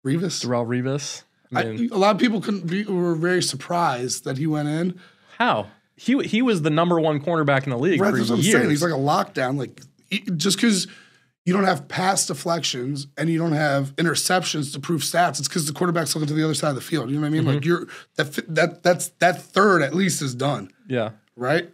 Revis. 0.06 0.44
Darrelle 0.44 0.66
Revis. 0.66 1.24
I 1.54 1.62
I, 1.62 1.64
mean, 1.66 1.92
a 1.92 1.98
lot 1.98 2.16
of 2.16 2.20
people 2.20 2.42
couldn't 2.42 2.66
be 2.66 2.84
were 2.86 3.14
very 3.16 3.42
surprised 3.44 4.24
that 4.26 4.38
he 4.40 4.48
went 4.48 4.68
in. 4.68 5.00
how? 5.38 5.68
He 5.96 6.18
he 6.24 6.42
was 6.42 6.62
the 6.64 6.70
number 6.70 7.00
one 7.00 7.20
cornerback 7.20 7.64
in 7.66 7.70
the 7.72 7.78
league 7.78 8.00
Right, 8.02 8.12
for 8.12 8.18
that's 8.18 8.30
what 8.30 8.40
years. 8.40 8.52
saying. 8.56 8.70
He's 8.70 8.82
like 8.84 8.92
a 8.92 8.96
lockdown. 8.96 9.58
Like 9.58 9.82
just 10.36 10.58
because 10.58 10.88
you 11.46 11.54
don't 11.54 11.64
have 11.64 11.88
pass 11.88 12.28
deflections 12.28 13.08
and 13.18 13.30
you 13.30 13.40
don't 13.40 13.54
have 13.54 13.96
interceptions 13.96 14.74
to 14.74 14.82
prove 14.82 15.02
stats, 15.02 15.40
it's 15.40 15.48
because 15.48 15.66
the 15.66 15.72
quarterback's 15.72 16.14
looking 16.14 16.28
to 16.28 16.34
the 16.34 16.44
other 16.44 16.54
side 16.54 16.70
of 16.70 16.76
the 16.76 16.82
field. 16.82 17.10
You 17.10 17.16
know 17.16 17.22
what 17.22 17.28
I 17.28 17.30
mean? 17.30 17.44
Mm-hmm. 17.44 17.54
Like 17.54 17.66
you're 17.66 17.88
that 18.16 18.34
that 18.54 18.84
that's 18.84 19.10
that 19.20 19.42
third 19.42 19.82
at 19.82 19.96
least 19.96 20.22
is 20.22 20.36
done, 20.36 20.72
yeah. 20.90 21.12
right? 21.38 21.70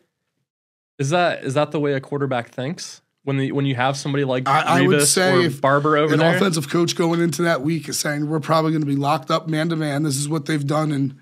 Is 1.00 1.10
that 1.10 1.44
is 1.44 1.56
that 1.56 1.72
the 1.72 1.80
way 1.80 1.94
a 1.94 2.00
quarterback 2.00 2.50
thinks? 2.50 3.02
When 3.24 3.38
the 3.38 3.52
when 3.52 3.66
you 3.66 3.74
have 3.74 3.98
somebody 3.98 4.26
like 4.26 4.48
I- 4.48 4.80
I 4.80 4.82
would 4.82 5.08
say 5.08 5.46
if 5.46 5.60
Barber 5.60 5.98
over 5.98 6.14
An 6.14 6.20
there, 6.20 6.36
offensive 6.36 6.70
coach 6.70 6.96
going 6.96 7.20
into 7.20 7.42
that 7.42 7.62
week 7.62 7.90
is 7.90 7.98
saying 7.98 8.28
we're 8.28 8.42
probably 8.42 8.72
going 8.72 8.82
to 8.82 8.88
be 8.88 8.98
locked 8.98 9.32
up 9.32 9.48
man 9.48 9.70
to 9.70 9.76
man. 9.76 10.04
This 10.04 10.18
is 10.18 10.30
what 10.30 10.46
they've 10.46 10.68
done, 10.68 10.92
and 10.92 11.16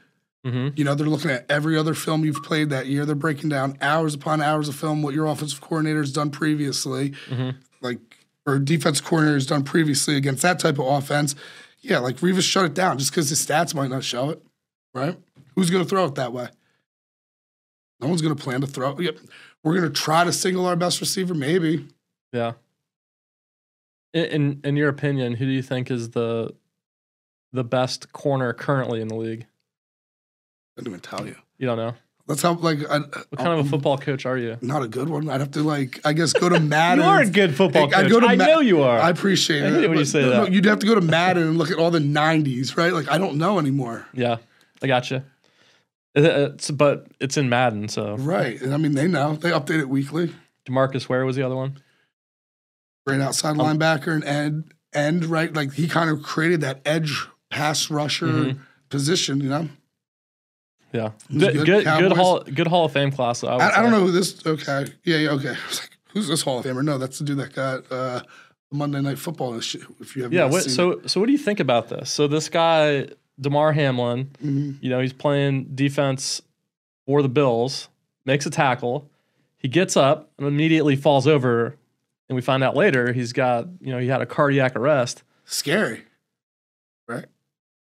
Mhm. 0.45 0.77
you 0.77 0.83
know 0.83 0.95
they're 0.95 1.05
looking 1.07 1.29
at 1.31 1.45
every 1.49 1.77
other 1.77 1.93
film 1.93 2.25
you've 2.25 2.41
played 2.43 2.69
that 2.71 2.87
year. 2.87 3.05
They're 3.05 3.13
breaking 3.15 3.49
down 3.49 3.77
hours 3.81 4.15
upon 4.15 4.41
hours 4.41 4.67
of 4.67 4.75
film 4.75 5.03
what 5.03 5.13
your 5.13 5.27
offensive 5.27 5.61
coordinator 5.61 5.99
has 5.99 6.11
done 6.11 6.31
previously, 6.31 7.11
Mm-hmm. 7.29 7.57
like 7.81 7.99
or 8.47 8.57
defense 8.57 8.99
coordinator 9.01 9.35
has 9.35 9.45
done 9.45 9.63
previously 9.63 10.15
against 10.15 10.41
that 10.41 10.57
type 10.59 10.79
of 10.79 10.87
offense. 10.87 11.35
Yeah, 11.81 11.99
like 11.99 12.17
Revis 12.17 12.41
shut 12.41 12.65
it 12.65 12.73
down 12.73 12.97
just 12.97 13.11
because 13.11 13.29
his 13.29 13.45
stats 13.45 13.75
might 13.75 13.89
not 13.91 14.03
show 14.03 14.31
it, 14.31 14.41
right? 14.95 15.15
Who's 15.55 15.69
going 15.69 15.83
to 15.83 15.89
throw 15.89 16.05
it 16.05 16.15
that 16.15 16.33
way? 16.33 16.47
No 17.99 18.07
one's 18.07 18.21
going 18.23 18.35
to 18.35 18.43
plan 18.43 18.61
to 18.61 18.67
throw. 18.67 18.97
Yep. 18.99 19.17
We're 19.63 19.77
going 19.77 19.91
to 19.91 20.01
try 20.01 20.23
to 20.23 20.33
single 20.33 20.65
our 20.65 20.75
best 20.75 20.99
receiver, 21.01 21.35
maybe. 21.35 21.87
yeah. 22.33 22.53
In, 24.13 24.25
in 24.25 24.61
in 24.63 24.75
your 24.75 24.89
opinion, 24.89 25.35
who 25.35 25.45
do 25.45 25.51
you 25.51 25.61
think 25.61 25.89
is 25.91 26.09
the 26.09 26.53
the 27.53 27.63
best 27.63 28.11
corner 28.11 28.53
currently 28.53 29.01
in 29.01 29.07
the 29.07 29.15
league? 29.15 29.45
I 30.81 30.83
didn't 30.83 30.93
even 30.93 30.99
tell 31.01 31.27
you. 31.27 31.35
You 31.59 31.67
don't 31.67 31.77
know. 31.77 31.93
That's 32.27 32.41
how 32.41 32.53
like 32.53 32.79
I, 32.89 32.99
What 32.99 33.37
kind 33.37 33.59
of 33.59 33.65
a 33.65 33.69
football 33.69 33.97
coach 33.97 34.25
are 34.25 34.37
you? 34.37 34.57
not 34.61 34.83
a 34.83 34.87
good 34.87 35.09
one. 35.09 35.29
I'd 35.29 35.41
have 35.41 35.51
to 35.51 35.63
like 35.63 35.99
I 36.05 36.13
guess 36.13 36.33
go 36.33 36.49
to 36.49 36.59
Madden. 36.75 37.03
You 37.03 37.09
are 37.09 37.21
a 37.21 37.29
good 37.29 37.55
football 37.55 37.87
I 37.87 38.03
coach. 38.03 38.09
go 38.11 38.19
to 38.19 38.27
I 38.27 38.35
Ma- 38.35 38.45
know 38.45 38.59
you 38.61 38.81
are. 38.83 38.99
I 38.99 39.09
appreciate 39.09 39.63
I 39.63 39.83
it. 39.83 39.89
when 39.89 39.97
you 39.99 40.05
say 40.05 40.21
no, 40.21 40.29
no, 40.29 40.43
that. 40.45 40.51
you'd 40.53 40.65
have 40.65 40.79
to 40.79 40.87
go 40.87 40.95
to 40.95 41.01
Madden 41.01 41.43
and 41.43 41.57
look 41.57 41.71
at 41.71 41.77
all 41.77 41.91
the 41.91 41.99
'90s, 41.99 42.77
right? 42.77 42.93
Like 42.93 43.09
I 43.09 43.17
don't 43.17 43.37
know 43.37 43.59
anymore, 43.59 44.07
yeah, 44.13 44.37
I 44.81 44.87
gotcha. 44.87 45.23
It's, 46.13 46.69
but 46.71 47.07
it's 47.19 47.37
in 47.37 47.47
Madden, 47.49 47.87
so 47.87 48.15
right? 48.17 48.61
And 48.61 48.73
I 48.73 48.77
mean, 48.77 48.93
they 48.95 49.07
know 49.07 49.35
they 49.35 49.51
update 49.51 49.79
it 49.79 49.89
weekly. 49.89 50.33
Demarcus 50.67 51.07
Ware 51.09 51.25
was 51.25 51.35
the 51.35 51.43
other 51.43 51.55
one. 51.55 51.79
Great 53.07 53.21
outside 53.21 53.51
Um, 53.51 53.57
linebacker 53.59 54.13
and 54.13 54.23
end, 54.23 54.73
end 54.93 55.25
right. 55.25 55.53
Like 55.53 55.73
he 55.73 55.87
kind 55.87 56.09
of 56.09 56.21
created 56.21 56.61
that 56.61 56.81
edge 56.85 57.27
pass 57.49 57.89
rusher 57.89 58.27
Mhm. 58.27 58.59
position. 58.89 59.41
You 59.41 59.49
know, 59.49 59.69
Yeah, 60.93 61.11
good, 61.29 61.53
good? 61.53 61.65
good, 61.65 61.83
good, 61.85 62.11
hall, 62.13 62.39
good 62.41 62.67
Hall 62.67 62.85
of 62.85 62.91
Fame 62.91 63.11
class. 63.11 63.43
I, 63.43 63.55
I, 63.55 63.79
I 63.79 63.81
don't 63.81 63.91
know 63.91 64.01
who 64.01 64.11
this. 64.11 64.45
Okay, 64.45 64.87
yeah, 65.03 65.17
yeah, 65.17 65.29
okay. 65.31 65.49
I 65.63 65.67
was 65.67 65.79
like, 65.81 65.97
who's 66.09 66.27
this 66.27 66.41
Hall 66.41 66.59
of 66.59 66.65
Famer? 66.65 66.83
No, 66.83 66.97
that's 66.97 67.19
the 67.19 67.25
dude 67.25 67.37
that 67.37 67.53
got 67.53 67.89
uh, 67.91 68.21
Monday 68.71 69.01
Night 69.01 69.17
Football. 69.19 69.53
and 69.53 69.63
If 69.99 70.15
you 70.15 70.23
have 70.23 70.33
Yeah. 70.33 70.45
What, 70.45 70.63
so, 70.63 71.01
so 71.05 71.19
what 71.19 71.27
do 71.27 71.31
you 71.31 71.37
think 71.37 71.59
about 71.59 71.89
this? 71.89 72.09
So 72.11 72.27
this 72.27 72.49
guy, 72.49 73.07
Damar 73.39 73.71
Hamlin, 73.73 74.31
it. 74.41 74.45
Mhm. 74.47 74.77
you 74.81 74.89
know, 74.89 74.99
he's 74.99 75.13
playing 75.13 75.71
defense 75.75 76.41
for 77.05 77.21
the 77.21 77.29
Bills, 77.29 77.87
makes 78.25 78.45
a 78.45 78.49
tackle, 78.49 79.09
he 79.57 79.67
gets 79.67 79.95
up 79.95 80.29
and 80.37 80.47
immediately 80.47 80.95
falls 80.95 81.25
over, 81.27 81.77
and 82.29 82.35
we 82.35 82.41
find 82.41 82.63
out 82.63 82.75
later 82.75 83.13
he's 83.13 83.31
got, 83.33 83.67
you 83.79 83.91
know, 83.91 83.97
he 83.99 84.07
had 84.07 84.21
a 84.21 84.25
cardiac 84.25 84.75
arrest. 84.75 85.23
scary, 85.45 86.03
right? 87.07 87.25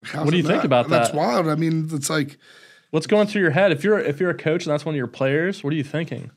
How's 0.03 0.25
What 0.25 0.31
do 0.31 0.37
it 0.37 0.41
you 0.41 0.47
think 0.47 0.57
not? 0.57 0.65
about 0.65 0.89
that? 0.89 1.03
That's 1.03 1.13
wild. 1.13 1.47
I 1.47 1.55
mean, 1.55 1.87
it's 1.91 2.09
like 2.09 2.37
What's 2.91 3.07
going 3.07 3.27
through 3.27 3.41
your 3.41 3.51
head 3.51 3.71
if 3.71 3.83
you're 3.83 3.99
if 3.99 4.19
you're 4.19 4.29
a 4.29 4.37
coach 4.37 4.65
and 4.65 4.71
that's 4.73 4.85
one 4.85 4.93
of 4.93 4.97
your 4.97 5.07
players? 5.07 5.63
What 5.63 5.73
are 5.73 5.75
you 5.75 5.83
thinking? 5.83 6.31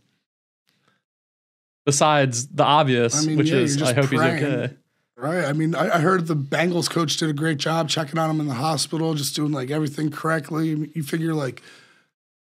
Besides 1.86 2.46
the 2.48 2.64
obvious, 2.64 3.22
I 3.22 3.26
mean, 3.26 3.36
which 3.36 3.50
yeah, 3.50 3.58
is 3.58 3.82
I 3.82 3.92
hope 3.92 4.06
praying. 4.06 4.36
he's 4.38 4.44
okay. 4.46 4.74
Right. 5.16 5.44
I 5.44 5.52
mean, 5.52 5.74
I, 5.74 5.96
I 5.96 5.98
heard 5.98 6.26
the 6.26 6.34
Bengals 6.36 6.88
coach 6.88 7.16
did 7.18 7.28
a 7.28 7.34
great 7.34 7.58
job 7.58 7.88
checking 7.88 8.18
on 8.18 8.30
him 8.30 8.40
in 8.40 8.46
the 8.48 8.54
hospital, 8.54 9.14
just 9.14 9.36
doing 9.36 9.52
like 9.52 9.70
everything 9.70 10.10
correctly. 10.10 10.90
You 10.94 11.02
figure 11.02 11.34
like 11.34 11.62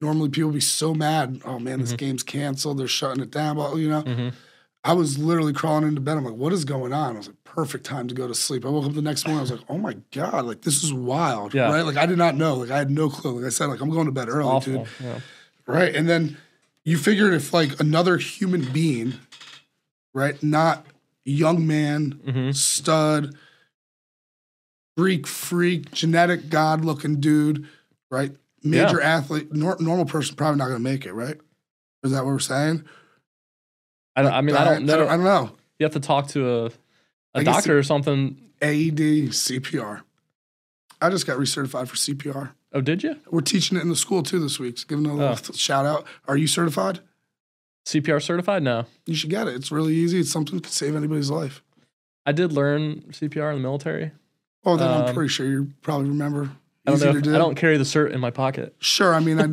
normally 0.01 0.29
people 0.29 0.51
be 0.51 0.59
so 0.59 0.93
mad. 0.93 1.41
Oh 1.45 1.57
man, 1.57 1.79
this 1.79 1.93
game's 1.93 2.21
canceled. 2.23 2.77
They're 2.79 2.87
shutting 2.87 3.23
it 3.23 3.31
down. 3.31 3.55
But 3.55 3.75
you 3.75 3.89
know, 3.89 4.03
Mhm. 4.03 4.33
I 4.83 4.93
was 4.93 5.17
literally 5.17 5.53
crawling 5.53 5.87
into 5.87 6.01
bed. 6.01 6.17
I'm 6.17 6.25
like, 6.25 6.35
what 6.35 6.51
is 6.53 6.65
going 6.65 6.93
on? 6.93 7.15
I 7.15 7.17
was 7.17 7.27
like, 7.27 7.38
perfect 7.53 7.83
time 7.85 8.07
to 8.07 8.13
go 8.15 8.27
to 8.27 8.35
sleep. 8.35 8.65
I 8.65 8.69
woke 8.69 8.85
up 8.85 8.93
the 8.93 9.01
next 9.01 9.25
morning. 9.25 9.39
I 9.39 9.41
was 9.41 9.51
like, 9.51 9.61
oh 9.69 9.77
my 9.77 9.95
god, 10.11 10.45
like 10.45 10.61
this 10.61 10.83
is 10.83 10.93
wild. 10.93 11.53
Yeah. 11.53 11.69
Right. 11.71 11.81
Like 11.85 11.97
I 11.97 12.05
did 12.05 12.17
not 12.17 12.35
know. 12.35 12.55
Like 12.55 12.71
I 12.71 12.77
had 12.77 12.89
no 12.91 13.09
clue. 13.09 13.37
Like 13.39 13.45
I 13.45 13.49
said, 13.49 13.65
like 13.67 13.81
I'm 13.81 13.89
going 13.89 14.05
to 14.05 14.11
bed 14.11 14.29
early, 14.29 14.47
Awful. 14.49 14.73
dude. 14.73 14.87
Yeah. 15.03 15.19
Right. 15.65 15.93
And 15.95 16.07
then 16.07 16.37
you 16.85 16.97
figured 16.97 17.33
if 17.33 17.53
like 17.53 17.79
another 17.79 18.17
human 18.17 18.71
being, 18.71 19.13
right, 20.13 20.41
not 20.43 20.85
young 21.25 21.65
man, 21.67 22.19
Mhm. 22.25 22.55
stud, 22.55 23.35
Greek 24.97 25.27
freak, 25.27 25.91
genetic 25.91 26.49
god 26.49 26.83
looking 26.83 27.19
dude, 27.19 27.67
right? 28.11 28.31
Major 28.63 28.99
athlete, 29.01 29.53
nor- 29.53 29.77
normal 29.79 30.05
person 30.05 30.35
probably 30.35 30.57
not 30.57 30.65
going 30.67 30.77
to 30.77 30.83
make 30.83 31.05
it, 31.05 31.13
right? 31.13 31.37
Is 32.03 32.11
that 32.11 32.25
what 32.25 32.31
we're 32.31 32.39
saying? 32.39 32.83
I, 34.15 34.21
don't- 34.23 34.33
I 34.33 34.41
mean, 34.41 34.55
I 34.55 34.63
don't 34.65 34.85
know. 34.85 35.07
I 35.07 35.15
don't, 35.15 35.23
know. 35.23 35.51
You 35.79 35.85
have 35.85 35.93
to 35.93 35.99
talk 36.01 36.27
to 36.29 36.49
a, 36.49 36.65
I 36.65 36.69
a 37.33 37.43
doctor 37.43 37.77
or 37.77 37.83
something. 37.83 38.37
AED, 38.61 39.29
CPR. 39.31 40.01
I 41.01 41.09
just 41.09 41.25
got 41.25 41.37
recertified 41.37 41.87
for 41.87 41.95
CPR. 41.95 42.51
Oh, 42.73 42.81
did 42.81 43.03
you? 43.03 43.15
We're 43.31 43.41
teaching 43.41 43.77
it 43.77 43.81
in 43.81 43.89
the 43.89 43.95
school 43.95 44.21
too 44.21 44.39
this 44.39 44.59
week. 44.59 44.77
So 44.77 44.85
giving 44.87 45.05
a 45.05 45.13
little 45.13 45.31
Oh. 45.33 45.53
shout 45.55 45.85
out. 45.85 46.05
Are 46.27 46.37
you 46.37 46.45
certified? 46.47 46.99
CPR 47.85 48.21
certified? 48.21 48.61
No. 48.63 48.85
You 49.05 49.15
should 49.15 49.29
get 49.29 49.47
it. 49.47 49.55
It's 49.55 49.71
really 49.71 49.95
easy. 49.95 50.19
It's 50.19 50.29
something 50.31 50.55
that 50.55 50.63
could 50.65 50.73
save 50.73 50.95
anybody's 50.95 51.31
life. 51.31 51.63
I 52.25 52.31
did 52.31 52.51
learn 52.51 53.05
CPR 53.11 53.49
in 53.51 53.57
the 53.57 53.61
military. 53.63 54.11
Oh, 54.65 54.75
then 54.77 54.89
I'm 54.89 55.05
Um, 55.05 55.15
pretty 55.15 55.29
sure 55.29 55.47
you 55.47 55.71
probably 55.81 56.09
remember. 56.09 56.51
I 56.85 56.91
don't 56.91 56.99
know. 57.01 57.17
If, 57.17 57.23
do. 57.23 57.33
I 57.35 57.37
don't 57.37 57.55
carry 57.55 57.77
the 57.77 57.83
cert 57.85 58.11
in 58.11 58.19
my 58.19 58.29
pocket. 58.29 58.75
Sure. 58.79 59.15
I 59.15 59.19
mean, 59.19 59.39
I, 59.39 59.45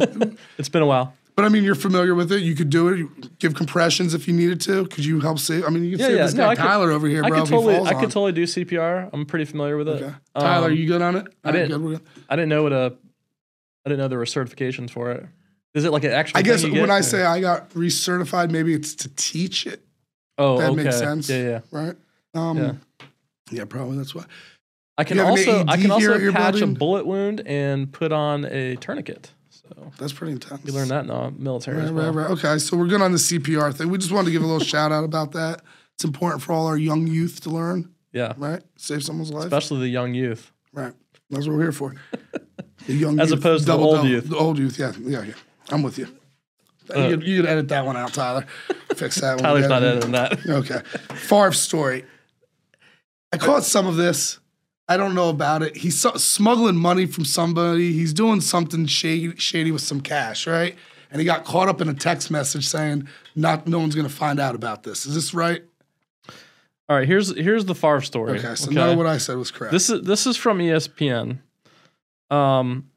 It's 0.59 0.69
been 0.69 0.83
a 0.83 0.87
while. 0.87 1.15
But 1.37 1.45
I 1.45 1.49
mean, 1.51 1.65
you're 1.65 1.75
familiar 1.75 2.15
with 2.15 2.33
it. 2.33 2.41
You 2.43 2.55
could 2.55 2.71
do 2.71 2.89
it. 2.89 2.99
You 2.99 3.11
give 3.39 3.55
compressions 3.55 4.15
if 4.15 4.27
you 4.27 4.33
needed 4.33 4.59
to. 4.63 4.87
Could 4.87 5.05
you 5.05 5.21
help 5.21 5.39
save? 5.39 5.65
I 5.67 5.69
mean, 5.69 5.85
you 5.85 5.91
can 5.93 6.01
Yeah, 6.01 6.07
save 6.07 6.17
yeah. 6.17 6.25
this 6.25 6.35
No, 6.35 6.45
guy 6.47 6.55
could- 6.57 6.63
Tyler 6.63 6.91
over 6.93 7.07
here, 7.07 7.23
I 7.23 7.29
bro. 7.29 7.41
could 7.43 7.49
totally, 7.51 7.75
I 7.77 7.79
on. 7.81 7.87
could 8.01 8.11
totally 8.11 8.33
do 8.33 8.45
CPR. 8.45 9.11
I'm 9.13 9.27
pretty 9.27 9.45
familiar 9.45 9.77
with 9.77 9.89
it. 9.89 10.03
Okay. 10.03 10.15
Tyler, 10.39 10.69
Um, 10.69 10.75
you 10.75 10.87
good 10.87 11.03
on 11.03 11.15
it? 11.17 11.27
I 11.45 11.53
didn't- 11.53 11.85
we're. 11.85 12.01
I 12.31 12.37
didn't 12.37 12.49
know 12.49 12.63
what 12.63 12.73
a, 12.73 12.95
I 13.85 13.89
didn't 13.91 13.99
know 13.99 14.09
there 14.09 14.19
were 14.19 14.25
certifications 14.25 14.91
for 14.91 15.11
it. 15.13 15.27
Is 15.75 15.85
it 15.85 15.93
like 15.93 16.05
an 16.05 16.13
actual? 16.13 16.39
I 16.39 16.43
guess 16.43 16.63
when 16.63 16.73
get, 16.73 16.91
I 16.91 17.03
say 17.03 17.23
I 17.23 17.41
got 17.43 17.69
recertified, 17.75 18.51
maybe 18.51 18.73
it's 18.73 18.95
to 18.95 19.11
teach 19.17 19.67
it. 19.67 19.83
oh, 20.39 20.59
that 20.59 20.71
okay. 20.71 20.85
makes 20.85 20.99
sense. 20.99 21.29
Yeah, 21.29 21.43
yeah. 21.43 21.61
right? 21.71 21.97
Um, 22.35 22.57
Yeah. 22.57 22.73
yeah. 23.51 23.65
probably 23.67 23.99
that's 23.99 24.15
why. 24.15 24.25
I 24.97 25.05
can 25.05 25.19
You 25.19 25.25
have 25.25 25.35
an 25.35 25.39
also, 25.39 25.65
I 25.69 25.77
can 25.77 25.91
also 25.91 26.33
patch 26.33 26.53
building? 26.55 26.75
a 26.77 26.79
bullet 26.79 27.07
wound 27.07 27.43
and 27.47 27.93
put 27.93 28.11
on 28.13 28.47
a 28.47 28.77
tourniquet. 28.77 29.33
So 29.69 29.93
That's 29.99 30.13
pretty 30.13 30.33
intense. 30.33 30.63
you 30.65 30.73
learn 30.73 30.89
that 30.89 31.01
in 31.03 31.07
the 31.09 31.31
military 31.39 31.79
as 31.83 31.91
Right, 31.91 31.95
well. 31.95 32.13
right, 32.13 32.29
right. 32.29 32.39
Okay, 32.39 32.59
so 32.59 32.77
we're 32.77 32.87
good 32.87 33.03
on 33.03 33.13
the 33.13 33.19
CPR 33.19 33.73
thing. 33.75 33.89
We 33.91 33.99
just 33.99 34.13
wanted 34.13 34.27
to 34.27 34.31
give 34.33 34.43
a 34.43 34.47
little 34.47 34.65
shout 34.65 34.93
out 34.93 35.05
about 35.05 35.33
that. 35.33 35.63
It's 35.95 36.05
important 36.05 36.43
for 36.43 36.53
all 36.53 36.67
our 36.67 36.77
young 36.77 37.07
youth 37.07 37.41
to 37.43 37.51
learn, 37.51 37.91
Yeah, 38.13 38.35
right? 38.37 38.63
Save 38.77 39.03
someone's 39.03 39.33
life. 39.33 39.45
especially 39.45 39.81
the 39.81 39.89
young 39.89 40.15
youth. 40.15 40.53
Right. 40.73 40.93
That's 41.31 41.47
what 41.47 41.57
we're 41.57 41.63
here 41.63 41.73
for. 41.73 41.95
The 42.87 42.95
young 42.95 43.19
As 43.19 43.31
youth, 43.31 43.41
opposed 43.41 43.67
to 43.67 43.73
the 43.73 43.79
old 43.79 43.97
double. 43.97 44.09
youth. 44.09 44.29
The 44.29 44.37
old 44.37 44.59
youth, 44.59 44.79
yeah, 44.79 44.93
yeah, 45.01 45.23
yeah. 45.25 45.33
I'm 45.71 45.83
with 45.83 45.99
you. 45.99 46.07
Uh, 46.95 47.01
you, 47.01 47.17
could, 47.17 47.27
you 47.27 47.41
could 47.41 47.51
edit 47.51 47.69
that 47.69 47.85
one 47.85 47.97
out, 47.97 48.13
Tyler. 48.15 48.47
Fix 48.95 49.17
that 49.21 49.35
one. 49.37 49.43
Tyler's 49.43 49.69
not 49.69 49.83
editing 49.83 50.13
that. 50.13 50.47
Okay. 50.47 50.81
Favre 51.15 51.51
story. 51.53 52.05
I 53.33 53.39
caught 53.39 53.65
some 53.65 53.87
of 53.89 53.97
this. 53.97 54.39
I 54.89 54.97
don't 54.97 55.15
know 55.15 55.29
about 55.29 55.63
it. 55.63 55.77
He's 55.77 56.01
smuggling 56.01 56.77
money 56.77 57.07
from 57.07 57.25
somebody. 57.25 57.93
He's 57.93 58.13
doing 58.13 58.41
something 58.41 58.87
shady, 58.87 59.35
shady 59.37 59.73
with 59.73 59.83
some 59.83 60.01
cash, 60.01 60.47
right? 60.47 60.77
And 61.11 61.21
he 61.21 61.25
got 61.25 61.45
caught 61.45 61.69
up 61.69 61.81
in 61.81 61.89
a 61.89 61.95
text 61.95 62.31
message 62.31 62.69
saying, 62.69 63.09
"Not, 63.35 63.67
no 63.67 63.79
one's 63.79 63.95
going 63.95 64.07
to 64.07 64.13
find 64.13 64.39
out 64.39 64.55
about 64.55 64.85
this." 64.85 65.07
Is 65.07 65.15
this 65.15 65.35
right? 65.35 65.63
All 66.89 66.97
right, 66.97 67.07
here's 67.07 67.35
here's 67.37 67.65
the 67.65 67.75
Favre 67.75 68.01
story. 68.01 68.39
Okay, 68.39 68.55
so 68.55 68.71
none 68.71 68.91
of 68.91 68.97
what 68.97 69.07
I 69.07 69.19
said 69.19 69.37
was 69.37 69.51
correct. 69.51 69.73
This 69.73 69.91
is 69.91 70.03
this 70.03 70.27
is 70.27 70.37
from 70.37 70.59
ESPN. 70.59 71.39
Um, 72.31 72.91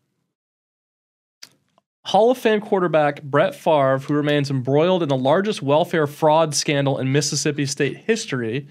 Hall 2.06 2.30
of 2.30 2.38
Fame 2.38 2.62
quarterback 2.62 3.24
Brett 3.24 3.56
Favre, 3.56 4.00
who 4.00 4.14
remains 4.14 4.52
embroiled 4.52 5.02
in 5.02 5.10
the 5.10 5.18
largest 5.18 5.64
welfare 5.64 6.08
fraud 6.08 6.54
scandal 6.54 7.00
in 7.00 7.12
Mississippi 7.12 7.66
State 7.66 7.98
history. 7.98 8.68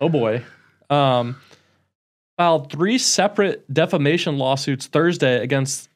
Oh 0.00 0.08
boy. 0.08 0.42
Um, 0.88 1.36
filed 2.40 2.72
three 2.72 2.96
separate 2.96 3.70
defamation 3.70 4.38
lawsuits 4.38 4.86
Thursday 4.86 5.42
against 5.42 5.90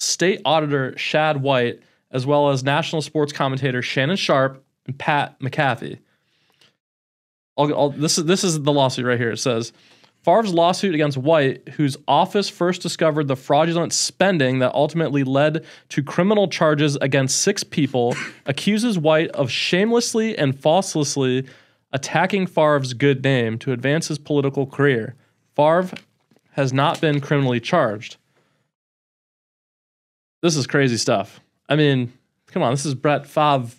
state 0.00 0.40
auditor 0.44 0.92
Shad 0.98 1.40
White, 1.40 1.80
as 2.10 2.26
well 2.26 2.50
as 2.50 2.64
national 2.64 3.00
sports 3.00 3.32
commentator 3.32 3.80
Shannon 3.80 4.16
Sharpe 4.16 4.60
and 4.86 4.98
Pat 4.98 5.38
McAfee. 5.38 6.00
I'll, 7.56 7.72
I'll, 7.72 7.90
this 7.90 8.18
is 8.18 8.24
this 8.24 8.42
is 8.42 8.60
the 8.60 8.72
lawsuit 8.72 9.06
right 9.06 9.20
here. 9.20 9.30
It 9.30 9.36
says 9.36 9.72
Favre's 10.24 10.52
lawsuit 10.52 10.96
against 10.96 11.16
White, 11.16 11.68
whose 11.68 11.96
office 12.08 12.48
first 12.48 12.82
discovered 12.82 13.28
the 13.28 13.36
fraudulent 13.36 13.92
spending 13.92 14.58
that 14.58 14.74
ultimately 14.74 15.22
led 15.22 15.64
to 15.90 16.02
criminal 16.02 16.48
charges 16.48 16.96
against 16.96 17.40
six 17.40 17.62
people, 17.62 18.16
accuses 18.46 18.98
White 18.98 19.30
of 19.30 19.48
shamelessly 19.48 20.36
and 20.36 20.58
falselessly 20.58 21.46
attacking 21.92 22.48
Favre's 22.48 22.94
good 22.94 23.22
name 23.22 23.60
to 23.60 23.70
advance 23.70 24.08
his 24.08 24.18
political 24.18 24.66
career. 24.66 25.14
Favre 25.56 25.96
has 26.52 26.72
not 26.72 27.00
been 27.00 27.20
criminally 27.20 27.60
charged. 27.60 28.16
This 30.42 30.56
is 30.56 30.66
crazy 30.66 30.96
stuff. 30.96 31.40
I 31.68 31.76
mean, 31.76 32.12
come 32.46 32.62
on, 32.62 32.72
this 32.72 32.84
is 32.86 32.94
Brett 32.94 33.26
Favre. 33.26 33.70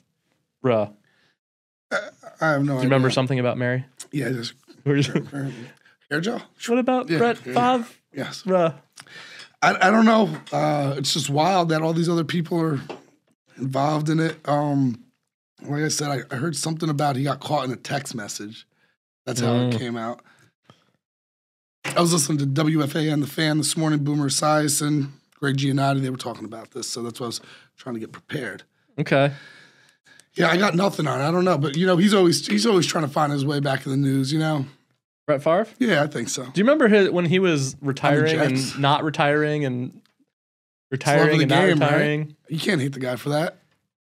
Do 0.63 1.97
I 2.41 2.51
have 2.51 2.61
no 2.61 2.65
Do 2.65 2.71
you 2.73 2.77
idea. 2.79 2.83
remember 2.83 3.09
something 3.11 3.39
about 3.39 3.57
Mary? 3.57 3.85
Yeah, 4.11 4.29
just 4.29 4.53
hair 4.85 6.21
gel. 6.21 6.41
what 6.67 6.79
about 6.79 7.09
Yeah, 7.09 7.17
Brett 7.19 7.45
yeah. 7.45 7.53
Favre? 7.53 7.87
Yes. 8.13 8.43
Bruh. 8.43 8.73
I, 9.61 9.87
I 9.87 9.91
don't 9.91 10.05
know. 10.05 10.35
Uh, 10.51 10.95
it's 10.97 11.13
just 11.13 11.29
wild 11.29 11.69
that 11.69 11.81
all 11.81 11.93
these 11.93 12.09
other 12.09 12.23
people 12.23 12.59
are 12.61 12.79
involved 13.57 14.09
in 14.09 14.19
it. 14.19 14.37
Um, 14.47 15.03
like 15.61 15.83
I 15.83 15.87
said, 15.87 16.09
I, 16.09 16.35
I 16.35 16.37
heard 16.37 16.55
something 16.55 16.89
about 16.89 17.15
he 17.15 17.23
got 17.23 17.39
caught 17.39 17.65
in 17.65 17.71
a 17.71 17.75
text 17.77 18.15
message. 18.15 18.67
That's 19.25 19.39
how 19.39 19.53
Mm. 19.53 19.73
it 19.73 19.77
came 19.79 19.97
out. 19.97 20.21
I 21.85 22.01
was 22.01 22.11
listening 22.11 22.39
to 22.39 22.45
WFAN 22.45 23.21
the 23.21 23.27
fan 23.27 23.57
this 23.57 23.77
morning, 23.77 24.03
Boomer 24.03 24.29
Esiason, 24.29 25.09
Greg 25.39 25.57
Giannotti. 25.57 26.01
They 26.01 26.09
were 26.09 26.17
talking 26.17 26.45
about 26.45 26.71
this, 26.71 26.89
so 26.89 27.03
that's 27.03 27.19
why 27.19 27.25
I 27.25 27.27
was 27.27 27.41
trying 27.77 27.93
to 27.95 27.99
get 27.99 28.11
prepared. 28.11 28.63
Okay. 28.99 29.31
Yeah, 30.33 30.49
I 30.49 30.57
got 30.57 30.75
nothing 30.75 31.07
on 31.07 31.21
it. 31.21 31.23
I 31.23 31.31
don't 31.31 31.45
know, 31.45 31.57
but 31.57 31.77
you 31.77 31.85
know, 31.85 31.95
he's 31.95 32.13
always 32.13 32.45
he's 32.45 32.65
always 32.65 32.85
trying 32.85 33.05
to 33.05 33.11
find 33.11 33.31
his 33.31 33.45
way 33.45 33.59
back 33.59 33.85
in 33.85 33.91
the 33.91 33.97
news. 33.97 34.33
You 34.33 34.39
know? 34.39 34.65
Brett 35.27 35.41
Favre? 35.41 35.67
Yeah, 35.79 36.03
I 36.03 36.07
think 36.07 36.29
so. 36.29 36.43
Do 36.43 36.51
you 36.55 36.63
remember 36.63 36.87
his, 36.87 37.09
when 37.09 37.25
he 37.25 37.39
was 37.39 37.75
retiring 37.81 38.39
and 38.39 38.79
not 38.79 39.03
retiring 39.03 39.65
and 39.65 40.01
retiring 40.91 41.37
the 41.37 41.43
and 41.43 41.49
not 41.49 41.61
game, 41.61 41.79
right? 41.79 41.91
retiring? 41.91 42.35
You 42.49 42.59
can't 42.59 42.81
hate 42.81 42.93
the 42.93 42.99
guy 42.99 43.15
for 43.15 43.29
that. 43.29 43.57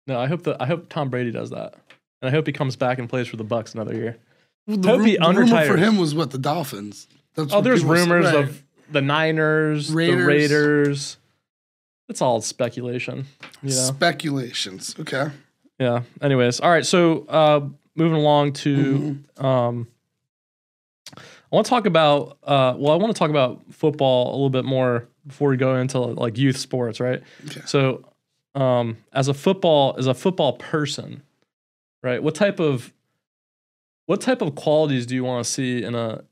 No, 0.07 0.18
I 0.18 0.26
hope 0.26 0.45
that 0.45 0.61
I 0.61 0.66
hope 0.66 0.89
Tom 0.89 1.11
Brady 1.11 1.30
does 1.30 1.51
that. 1.51 1.74
And 2.22 2.28
I 2.28 2.30
hope 2.30 2.47
he 2.47 2.53
comes 2.53 2.76
back 2.76 2.99
and 2.99 3.09
plays 3.09 3.28
for 3.28 3.37
the 3.37 3.45
Bucs 3.45 3.74
another 3.74 3.95
year. 3.95 4.16
The, 4.66 4.89
Hope 4.89 5.03
he 5.03 5.16
the 5.16 5.33
rumor 5.35 5.66
for 5.66 5.76
him 5.76 5.99
was 5.99 6.14
what 6.14 6.30
the 6.30 6.39
Dolphins. 6.39 7.09
That's 7.35 7.53
Oh, 7.53 7.61
there's 7.61 7.80
say, 7.83 7.87
rumors 7.87 8.26
right. 8.26 8.35
of 8.45 8.62
the 8.91 9.01
Niners, 9.03 9.89
the 9.89 9.95
Raiders. 9.97 10.26
Raiders. 10.26 11.16
It's 12.09 12.20
all 12.20 12.41
speculation. 12.43 13.26
You 13.62 13.70
know? 13.70 13.74
speculations. 13.74 14.95
Okay. 15.01 15.30
Yeah. 15.78 16.03
Anyways, 16.20 16.61
all 16.61 16.70
right. 16.70 16.85
So 16.85 17.24
uh, 17.28 17.66
moving 17.95 18.18
along 18.18 18.53
to, 18.55 18.76
Mm-hmm. 19.39 19.45
um, 19.47 19.89
I 21.16 21.55
want 21.55 21.66
to 21.66 21.70
talk 21.70 21.87
about. 21.87 22.39
Uh, 22.43 22.74
well, 22.78 22.93
I 22.93 22.97
want 22.97 23.14
to 23.14 23.18
talk 23.18 23.28
about 23.30 23.61
football 23.72 24.30
a 24.30 24.33
little 24.33 24.51
bit 24.51 24.64
more 24.64 25.07
before 25.26 25.51
we 25.51 25.57
go 25.59 25.76
into 25.76 25.99
like 25.99 26.39
youth 26.39 26.57
sports, 26.57 26.99
right? 27.01 27.22
Okay. 27.47 27.61
So, 27.66 28.05
um, 28.55 28.97
as 29.12 29.28
a 29.28 29.35
football 29.35 29.95
as 29.99 30.07
a 30.07 30.14
football 30.14 30.55
person, 30.55 31.22
right? 32.03 32.22
What 32.22 32.35
type 32.35 32.59
of 32.59 32.93
what 34.07 34.20
type 34.22 34.41
of 34.41 34.55
qualities 34.55 35.05
do 35.07 35.14
you 35.14 35.24
want 35.24 35.45
to 35.45 35.51
see 35.51 35.83
in 35.83 35.95
a 35.95 36.24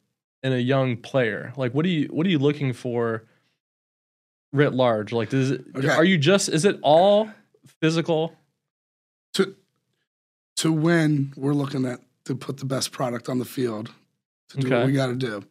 in 0.42 0.52
a 0.52 0.58
young 0.58 0.96
player? 0.96 1.52
Like, 1.56 1.72
what 1.74 1.84
do 1.84 1.90
you 1.90 2.08
what 2.08 2.26
are 2.26 2.30
you 2.30 2.38
looking 2.38 2.72
for? 2.72 3.24
Writ 4.52 4.74
large, 4.74 5.12
like, 5.12 5.28
does 5.30 5.52
it? 5.52 5.64
Okay. 5.76 5.88
Are 5.88 6.04
you 6.04 6.18
just? 6.18 6.48
Is 6.48 6.64
it 6.64 6.78
all 6.82 7.30
physical? 7.80 8.34
To 9.34 9.54
to 10.56 10.72
win, 10.72 11.32
we're 11.36 11.54
looking 11.54 11.86
at 11.86 12.00
to 12.24 12.34
put 12.34 12.56
the 12.56 12.64
best 12.64 12.90
product 12.90 13.28
on 13.28 13.38
the 13.38 13.44
field. 13.44 13.90
To 14.48 14.56
do 14.58 14.68
what 14.70 14.86
we 14.86 14.92
got 14.92 15.06
to 15.06 15.14
do. 15.14 15.44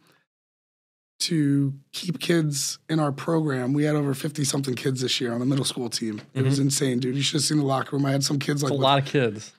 To 1.19 1.73
keep 1.93 2.19
kids 2.19 2.79
in 2.89 2.99
our 2.99 3.13
program, 3.13 3.71
we 3.71 3.85
had 3.85 3.95
over 3.95 4.13
fifty 4.13 4.43
something 4.43 4.75
kids 4.75 4.99
this 4.99 5.21
year 5.21 5.31
on 5.31 5.39
the 5.39 5.45
middle 5.45 5.63
school 5.65 5.89
team. 5.89 6.21
It 6.33 6.43
was 6.43 6.59
insane, 6.59 6.99
dude. 6.99 7.15
You 7.15 7.21
should 7.21 7.35
have 7.35 7.43
seen 7.43 7.57
the 7.59 7.65
locker 7.65 7.95
room. 7.95 8.05
I 8.05 8.11
had 8.11 8.23
some 8.25 8.37
kids 8.39 8.63
like 8.63 8.71
Mm-hmm. 8.71 8.75
A 8.75 8.77
with- 8.79 8.83
lot 8.83 8.99
of 8.99 9.05
kids. 9.05 9.53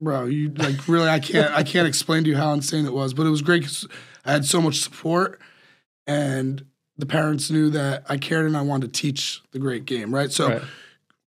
Bro 0.00 0.24
you 0.26 0.50
like 0.50 0.86
really 0.88 1.08
i 1.08 1.18
can't 1.18 1.52
i 1.54 1.62
can't 1.62 1.86
explain 1.88 2.24
to 2.24 2.30
you 2.30 2.36
how 2.36 2.52
insane 2.52 2.84
it 2.86 2.92
was 2.92 3.14
but 3.14 3.26
it 3.26 3.30
was 3.30 3.42
great 3.42 3.62
'cause 3.62 3.86
i 4.24 4.32
had 4.32 4.44
so 4.44 4.60
much 4.60 4.80
support 4.80 5.40
and 6.06 6.64
the 6.98 7.06
parents 7.06 7.50
knew 7.50 7.70
that 7.70 8.04
i 8.08 8.16
cared 8.16 8.46
and 8.46 8.56
i 8.56 8.60
wanted 8.60 8.92
to 8.92 9.00
teach 9.00 9.40
the 9.52 9.58
great 9.58 9.84
game 9.84 10.14
right 10.14 10.30
so 10.32 10.48
Right. 10.48 10.62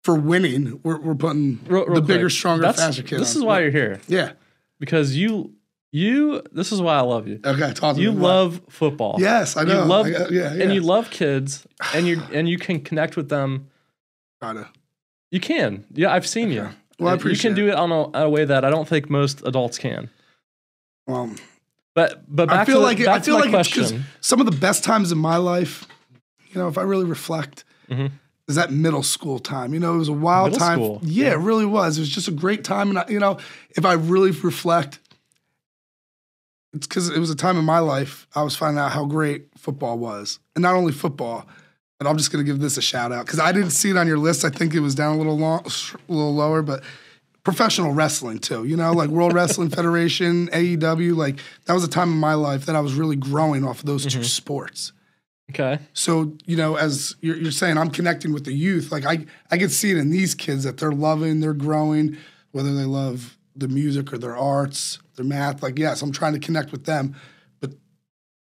for 0.04 0.16
winning 0.16 0.80
we're, 0.84 1.00
we're 1.00 1.16
putting 1.16 1.60
Real- 1.68 1.86
real 1.86 1.96
the 1.96 2.02
bigger 2.02 2.24
quick. 2.26 2.32
stronger 2.32 2.62
That's- 2.64 2.80
faster 2.84 3.04
kid 3.04 3.20
This 3.20 3.36
on. 3.36 3.42
is 3.42 3.46
why 3.46 3.60
you're 3.62 3.72
here 3.72 4.02
yeah 4.08 4.34
because 4.80 5.16
you 5.16 5.54
you. 5.92 6.42
This 6.52 6.74
is 6.74 6.82
why 6.82 6.96
I 6.98 7.02
love 7.02 7.26
you. 7.26 7.40
okay 7.46 7.72
talk 7.72 7.96
to 7.96 8.02
You 8.02 8.12
love 8.12 8.60
football. 8.68 9.16
yes 9.18 9.56
i 9.56 9.64
know 9.64 9.84
You 9.84 9.88
love 9.88 10.06
I 10.08 10.10
yeah, 10.10 10.28
yeah. 10.30 10.54
and 10.64 10.74
you 10.74 10.82
love 10.82 11.10
kids 11.10 11.66
and 11.94 12.06
you 12.06 12.22
and 12.34 12.50
you 12.50 12.58
can 12.58 12.82
connect 12.82 13.16
with 13.16 13.30
them. 13.30 13.68
Gotta- 14.42 14.68
You 15.32 15.40
can. 15.40 15.86
Yeah, 15.94 16.12
I've 16.12 16.28
seen 16.28 16.52
you. 16.52 16.68
Well 17.00 17.10
i 17.12 17.16
appreciate 17.16 17.52
you 17.52 17.56
can 17.56 17.66
do 17.66 17.72
it 17.72 17.76
on 17.76 17.92
a, 17.92 18.26
a 18.26 18.30
way 18.30 18.46
that 18.46 18.64
I 18.66 18.70
don't 18.70 18.88
think 18.88 19.10
most 19.10 19.42
adults 19.46 19.78
can. 19.78 20.10
well 21.08 21.30
But 21.94 22.24
but 22.28 22.50
back 22.50 22.60
i 22.60 22.66
feel 22.66 22.80
to, 22.80 22.84
like 22.84 23.00
it, 23.00 23.08
i 23.08 23.20
feel 23.20 23.36
like 23.40 23.50
question. 23.50 24.06
some 24.22 24.40
of 24.40 24.46
the 24.46 24.58
best 24.58 24.84
times 24.84 25.12
in 25.12 25.18
my 25.18 25.38
life 25.38 25.86
you 26.50 26.60
know 26.62 26.68
if 26.68 26.78
i 26.78 26.82
really 26.84 27.06
reflect 27.06 27.64
Mhm. 27.90 28.12
is 28.48 28.56
that 28.56 28.72
middle 28.72 29.04
school 29.04 29.38
time. 29.40 29.74
You 29.76 29.80
know, 29.80 29.94
it 29.94 29.98
was 30.00 30.08
a 30.10 30.14
wild 30.14 30.52
Middle 30.52 30.60
time. 30.68 30.78
school? 30.80 31.00
Yeah, 31.04 31.32
it 31.34 31.38
really 31.50 31.66
was. 31.68 31.98
It 31.98 32.02
was 32.02 32.10
just 32.10 32.28
a 32.28 32.32
great 32.32 32.64
time. 32.64 32.90
And, 32.90 32.98
I, 33.00 33.06
you 33.08 33.20
know, 33.20 33.38
if 33.72 33.86
I 33.86 33.94
really 33.94 34.32
reflect, 34.32 34.98
it's 36.74 36.88
because 36.88 37.10
it 37.10 37.20
was 37.20 37.30
a 37.30 37.36
time 37.36 37.58
in 37.58 37.66
my 37.66 37.80
life 37.80 38.28
I 38.36 38.42
was 38.44 38.56
finding 38.56 38.80
out 38.80 38.92
how 38.92 39.06
great 39.06 39.48
football 39.58 39.98
was. 40.00 40.40
And 40.56 40.64
not 40.64 40.76
only 40.76 40.92
football, 40.94 41.48
but 42.06 42.12
I'm 42.12 42.18
just 42.18 42.32
going 42.32 42.46
to 42.46 42.52
give 42.52 42.62
this 42.62 42.78
a 42.78 42.84
shout 42.84 43.12
out 43.12 43.26
because 43.26 43.40
I 43.40 43.52
didn't 43.52 43.72
see 43.72 43.90
it 43.90 43.98
on 43.98 44.06
your 44.06 44.20
list. 44.20 44.46
I 44.46 44.52
think 44.52 44.76
it 44.76 44.80
was 44.80 44.94
down 44.94 45.16
a 45.16 45.18
little, 45.18 45.40
long, 45.40 45.66
a 45.66 46.12
little 46.12 46.36
lower, 46.36 46.62
but 46.62 46.84
professional 47.44 47.94
wrestling 47.94 48.38
too. 48.38 48.64
You 48.64 48.78
know, 48.78 48.92
like 48.94 49.10
World 49.10 49.34
Wrestling 49.34 49.70
Federation, 49.72 50.48
AEW. 50.50 51.16
Like 51.16 51.40
that 51.66 51.74
was 51.74 51.84
a 51.84 51.88
time 51.88 52.12
in 52.12 52.20
my 52.20 52.36
life 52.36 52.68
that 52.68 52.76
I 52.76 52.80
was 52.80 52.94
really 52.94 53.16
growing 53.16 53.66
off 53.66 53.80
of 53.80 53.88
those 53.88 54.04
two 54.04 54.20
mm-hmm. 54.20 54.24
sports. 54.24 54.92
Okay. 55.50 55.80
So, 55.94 56.34
you 56.46 56.56
know, 56.56 56.76
as 56.76 57.16
you're, 57.22 57.38
you're 57.38 57.52
saying, 57.52 57.80
I'm 57.80 57.90
connecting 57.90 58.34
with 58.34 58.46
the 58.46 58.54
youth. 58.54 58.92
Like 58.92 59.06
I, 59.06 59.26
I 59.50 59.58
can 59.58 59.70
see 59.70 59.90
it 59.90 59.98
in 59.98 60.12
these 60.12 60.36
kids 60.36 60.64
that 60.64 60.78
they're 60.78 60.92
loving, 60.92 61.40
they're 61.40 61.54
growing, 61.54 62.18
whether 62.52 62.76
they 62.76 62.86
love 62.86 63.36
the 63.56 63.68
music 63.68 64.14
or 64.14 64.20
their 64.20 64.38
arts, 64.38 65.00
their 65.16 65.26
math. 65.26 65.64
Like, 65.64 65.80
yes, 65.80 66.04
I'm 66.04 66.12
trying 66.12 66.34
to 66.34 66.40
connect 66.40 66.72
with 66.72 66.86
them. 66.86 67.16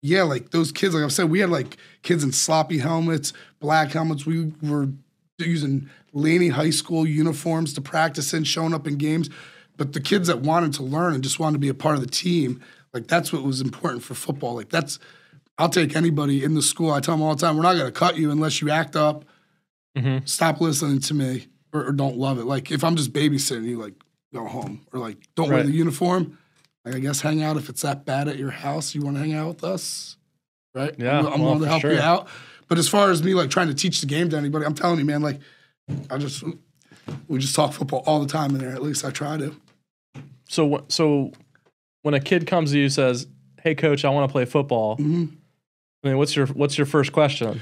Yeah, 0.06 0.24
like 0.24 0.52
those 0.52 0.74
kids, 0.74 0.94
like 0.94 1.06
I 1.06 1.08
said, 1.08 1.30
we 1.32 1.40
had 1.40 1.50
like 1.50 1.78
kids 2.02 2.26
in 2.26 2.34
sloppy 2.34 2.78
helmets, 2.78 3.32
black 3.62 3.92
helmets. 3.94 4.26
We 4.26 4.52
were 4.62 4.90
using 5.40 5.90
Laney 6.12 6.50
High 6.50 6.72
School 6.72 7.08
uniforms 7.08 7.74
to 7.76 7.82
practice 7.82 8.34
in, 8.34 8.44
showing 8.44 8.74
up 8.74 8.86
in 8.86 8.98
games. 8.98 9.30
But 9.78 9.94
the 9.94 10.02
kids 10.02 10.28
that 10.28 10.42
wanted 10.42 10.74
to 10.74 10.84
learn 10.84 11.14
and 11.14 11.24
just 11.24 11.40
wanted 11.40 11.54
to 11.54 11.60
be 11.60 11.70
a 11.70 11.74
part 11.74 11.96
of 11.96 12.02
the 12.02 12.08
team, 12.08 12.62
like 12.94 13.08
that's 13.08 13.32
what 13.32 13.44
was 13.44 13.62
important 13.62 14.04
for 14.04 14.14
football. 14.14 14.56
Like 14.56 14.70
that's 14.70 15.00
I'll 15.58 15.70
take 15.70 15.96
anybody 15.96 16.44
in 16.44 16.54
the 16.54 16.62
school. 16.62 16.92
I 16.92 17.00
tell 17.00 17.16
them 17.16 17.22
all 17.24 17.34
the 17.36 17.42
time, 17.42 17.56
we're 17.56 17.64
not 17.64 17.74
going 17.76 17.86
to 17.86 17.92
cut 17.92 18.18
you 18.18 18.30
unless 18.30 18.62
you 18.62 18.70
act 18.72 18.96
up, 18.98 19.24
Mhm. 19.98 20.28
stop 20.28 20.60
listening 20.60 21.00
to 21.00 21.14
me, 21.14 21.48
or, 21.72 21.86
or 21.86 21.92
don't 21.94 22.18
love 22.18 22.40
it. 22.40 22.46
Like 22.46 22.72
if 22.72 22.84
I'm 22.84 22.96
just 22.98 23.14
babysitting 23.14 23.64
you, 23.66 23.80
like 23.80 23.94
go 24.34 24.46
home, 24.48 24.82
or 24.92 25.00
like 25.00 25.18
don't 25.36 25.50
wear 25.50 25.64
the 25.64 25.72
uniform. 25.72 26.38
Like 26.86 26.96
I 26.96 27.00
guess 27.00 27.22
hang 27.22 27.42
out 27.42 27.58
if 27.58 27.70
it's 27.70 27.82
that 27.82 28.06
bad 28.06 28.28
at 28.28 28.38
your 28.38 28.52
house. 28.52 28.94
You 28.94 29.02
want 29.02 29.16
to 29.18 29.22
hang 29.22 29.34
out 29.34 29.48
with 29.48 29.64
us, 29.64 30.18
right? 30.76 30.94
Yeah, 30.98 31.20
I'm, 31.20 31.26
I'm 31.28 31.32
well, 31.42 31.56
willing 31.56 31.62
to 31.62 31.68
help 31.68 31.84
you 31.84 32.00
out. 32.00 32.28
But 32.68 32.78
as 32.78 32.90
far 32.90 33.10
as 33.10 33.24
me 33.24 33.34
like 33.34 33.50
trying 33.50 33.68
to 33.68 33.74
teach 33.74 34.02
the 34.02 34.08
game 34.08 34.30
to 34.30 34.38
anybody, 34.38 34.66
I'm 34.66 34.76
telling 34.76 35.00
you, 35.00 35.06
man, 35.06 35.22
like 35.22 35.40
I 36.10 36.18
just 36.18 36.44
we 37.28 37.40
just 37.40 37.56
talk 37.56 37.74
football 37.74 38.04
all 38.06 38.20
the 38.20 38.28
time 38.28 38.52
in 38.52 38.58
there. 38.58 38.72
At 38.72 38.82
least 38.82 39.06
I 39.06 39.12
try 39.12 39.38
to. 39.38 39.56
So 40.50 40.86
so 40.90 41.32
when 42.02 42.14
a 42.14 42.20
kid 42.20 42.48
comes 42.48 42.72
to 42.72 42.78
you 42.78 42.86
and 42.86 42.94
says, 42.94 43.28
"Hey 43.62 43.76
coach, 43.76 44.04
I 44.04 44.10
want 44.10 44.30
to 44.30 44.32
play 44.32 44.46
football." 44.46 44.98
Mhm. 44.98 45.36
I 46.04 46.08
mean, 46.10 46.18
what's 46.18 46.36
your 46.36 46.48
what's 46.48 46.78
your 46.78 46.86
first 46.86 47.14
question? 47.14 47.62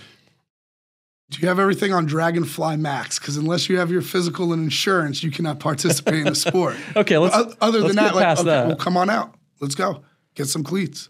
Do 1.31 1.39
you 1.41 1.47
have 1.47 1.59
everything 1.59 1.93
on 1.93 2.05
Dragonfly 2.05 2.77
Max? 2.77 3.17
Because 3.17 3.37
unless 3.37 3.69
you 3.69 3.79
have 3.79 3.89
your 3.89 4.01
physical 4.01 4.51
and 4.53 4.63
insurance, 4.63 5.23
you 5.23 5.31
cannot 5.31 5.59
participate 5.59 6.15
in 6.15 6.25
the 6.25 6.35
sport. 6.35 6.75
Okay, 6.95 7.17
let's 7.17 7.35
O- 7.35 7.53
Other 7.61 7.79
let's 7.79 7.95
than 7.95 8.03
that, 8.03 8.15
like, 8.15 8.37
okay, 8.39 8.43
that. 8.49 8.67
well, 8.67 8.75
come 8.75 8.97
on 8.97 9.09
out. 9.09 9.33
Let's 9.61 9.73
go. 9.75 10.03
Get 10.35 10.47
some 10.47 10.63
cleats. 10.63 11.09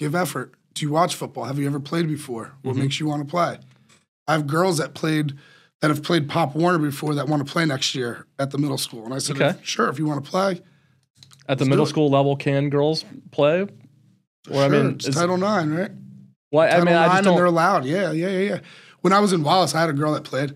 Give 0.00 0.14
effort. 0.14 0.54
Do 0.74 0.84
you 0.86 0.90
watch 0.90 1.14
football? 1.14 1.44
Have 1.44 1.58
you 1.58 1.66
ever 1.66 1.80
played 1.80 2.08
before? 2.08 2.52
What 2.62 2.72
Mm-hmm. 2.72 2.82
makes 2.82 2.98
you 2.98 3.06
want 3.06 3.24
to 3.26 3.30
play? 3.30 3.58
I 4.26 4.32
have 4.32 4.46
girls 4.46 4.78
that 4.78 4.94
played 4.94 5.34
that 5.80 5.90
have 5.90 6.02
played 6.02 6.28
Pop 6.28 6.56
Warner 6.56 6.78
before 6.78 7.14
that 7.14 7.28
want 7.28 7.46
to 7.46 7.52
play 7.52 7.64
next 7.64 7.94
year 7.94 8.26
at 8.38 8.50
the 8.50 8.58
middle 8.58 8.78
school. 8.78 9.04
And 9.04 9.14
I 9.14 9.18
said, 9.18 9.36
Okay. 9.40 9.58
sure, 9.62 9.88
if 9.88 9.98
you 9.98 10.06
want 10.06 10.24
to 10.24 10.28
play, 10.30 10.60
at 11.48 11.58
the 11.58 11.64
middle 11.66 11.86
school 11.86 12.10
level, 12.10 12.34
can 12.36 12.68
girls 12.68 13.04
play? 13.30 13.62
Or 13.62 13.68
sure. 14.50 14.62
I 14.64 14.68
mean, 14.68 14.86
it's 14.92 15.06
is- 15.08 15.14
Title 15.14 15.36
IX, 15.36 15.68
right? 15.68 15.90
well, 16.50 16.66
I 16.66 16.70
Title 16.70 16.84
mean, 16.86 16.94
I 16.96 17.06
just 17.06 17.16
and 17.18 17.26
they're 17.26 17.44
don't. 17.44 17.46
allowed. 17.54 17.84
Yeah, 17.84 18.10
yeah, 18.12 18.28
yeah, 18.28 18.38
yeah. 18.54 18.58
When 19.08 19.14
I 19.16 19.20
was 19.20 19.32
in 19.32 19.42
Wallace, 19.42 19.74
I 19.74 19.80
had 19.80 19.88
a 19.88 19.94
girl 19.94 20.12
that 20.12 20.24
played. 20.24 20.52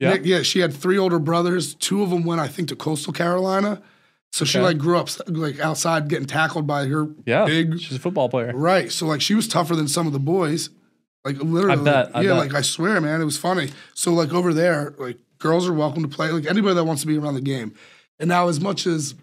Yeah. 0.00 0.14
Nick, 0.14 0.22
yeah, 0.24 0.42
she 0.42 0.58
had 0.58 0.74
three 0.74 0.98
older 0.98 1.20
brothers. 1.20 1.74
Two 1.74 2.02
of 2.02 2.10
them 2.10 2.24
went, 2.24 2.40
I 2.40 2.48
think, 2.48 2.70
to 2.70 2.76
Coastal 2.76 3.12
Carolina. 3.12 3.80
So 4.32 4.44
she 4.44 4.58
like 4.58 4.78
grew 4.78 4.98
up 4.98 5.08
like 5.28 5.60
outside 5.60 6.08
getting 6.08 6.26
tackled 6.26 6.66
by 6.66 6.86
her 6.86 7.06
Yeah, 7.24 7.44
big 7.44 7.78
she's 7.80 7.96
a 7.96 8.00
football 8.00 8.28
player. 8.28 8.50
right. 8.52 8.90
So 8.90 9.06
like 9.06 9.20
she 9.20 9.36
was 9.36 9.46
tougher 9.46 9.76
than 9.76 9.86
some 9.86 10.08
of 10.08 10.12
the 10.12 10.18
boys. 10.18 10.70
Like 11.24 11.36
literally, 11.36 11.84
bet, 11.84 12.10
I 12.16 12.22
yeah. 12.22 12.30
bet. 12.30 12.38
Like 12.38 12.54
I 12.54 12.62
swear, 12.62 13.00
man, 13.00 13.20
it 13.20 13.24
was 13.24 13.38
funny. 13.38 13.70
So 13.94 14.12
like 14.12 14.32
over 14.34 14.52
there, 14.52 14.92
like 14.98 15.18
girls 15.38 15.68
are 15.68 15.72
welcome 15.72 16.02
to 16.02 16.08
play. 16.08 16.32
Like 16.32 16.46
anybody 16.46 16.74
that 16.74 16.82
wants 16.84 17.02
to 17.02 17.06
be 17.06 17.16
around 17.16 17.34
the 17.34 17.40
game. 17.40 17.74
And 18.18 18.26
now, 18.28 18.48
as 18.48 18.58
much 18.58 18.88
as 18.88 19.14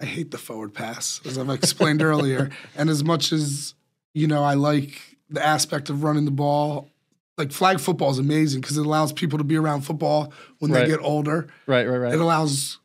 I 0.00 0.04
hate 0.04 0.30
the 0.30 0.38
forward 0.38 0.72
pass, 0.72 1.20
as 1.26 1.36
I've 1.36 1.50
explained 1.50 2.00
earlier, 2.10 2.50
and 2.76 2.88
as 2.88 3.02
much 3.02 3.32
as 3.32 3.74
you 4.14 4.26
know, 4.26 4.42
I 4.42 4.54
like 4.54 5.00
the 5.28 5.44
aspect 5.44 5.90
of 5.90 6.02
running 6.02 6.24
the 6.24 6.30
ball. 6.30 6.90
Like 7.38 7.52
flag 7.52 7.80
football 7.80 8.10
is 8.10 8.18
amazing 8.18 8.60
because 8.60 8.76
it 8.76 8.84
allows 8.84 9.12
people 9.12 9.38
to 9.38 9.44
be 9.44 9.56
around 9.56 9.82
football 9.82 10.32
when 10.58 10.70
Right. 10.72 10.82
they 10.82 10.88
get 10.88 11.00
older. 11.00 11.48
Right, 11.66 11.86
right, 11.88 11.96
right. 11.96 12.12
It 12.14 12.20
allows 12.20 12.78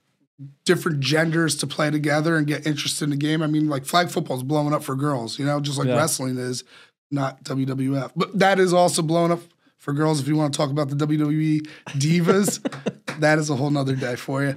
different 0.65 0.99
genders 0.99 1.55
to 1.57 1.67
play 1.67 1.89
together 1.91 2.35
and 2.37 2.45
get 2.47 2.65
interested 2.67 3.03
in 3.05 3.09
the 3.09 3.15
game. 3.17 3.41
I 3.41 3.47
mean, 3.47 3.67
like 3.69 3.85
flag 3.85 4.09
football 4.09 4.37
is 4.37 4.43
blowing 4.43 4.73
up 4.73 4.83
for 4.83 4.95
girls, 4.95 5.39
you 5.39 5.45
know, 5.45 5.59
just 5.59 5.77
like 5.77 5.87
Yeah. 5.87 5.95
wrestling 5.97 6.37
is, 6.37 6.63
not 7.11 7.43
WWF. 7.43 8.11
But 8.15 8.37
that 8.39 8.59
is 8.59 8.73
also 8.73 9.01
blowing 9.01 9.31
up 9.31 9.41
for 9.77 9.93
girls. 9.93 10.19
If 10.19 10.27
you 10.27 10.35
want 10.35 10.53
to 10.53 10.57
talk 10.57 10.71
about 10.71 10.89
the 10.89 10.95
WWE 10.95 11.61
divas, 11.91 12.59
that 13.19 13.37
is 13.39 13.49
a 13.49 13.55
whole 13.55 13.69
nother 13.69 13.95
day 13.95 14.15
for 14.15 14.43
you. 14.43 14.55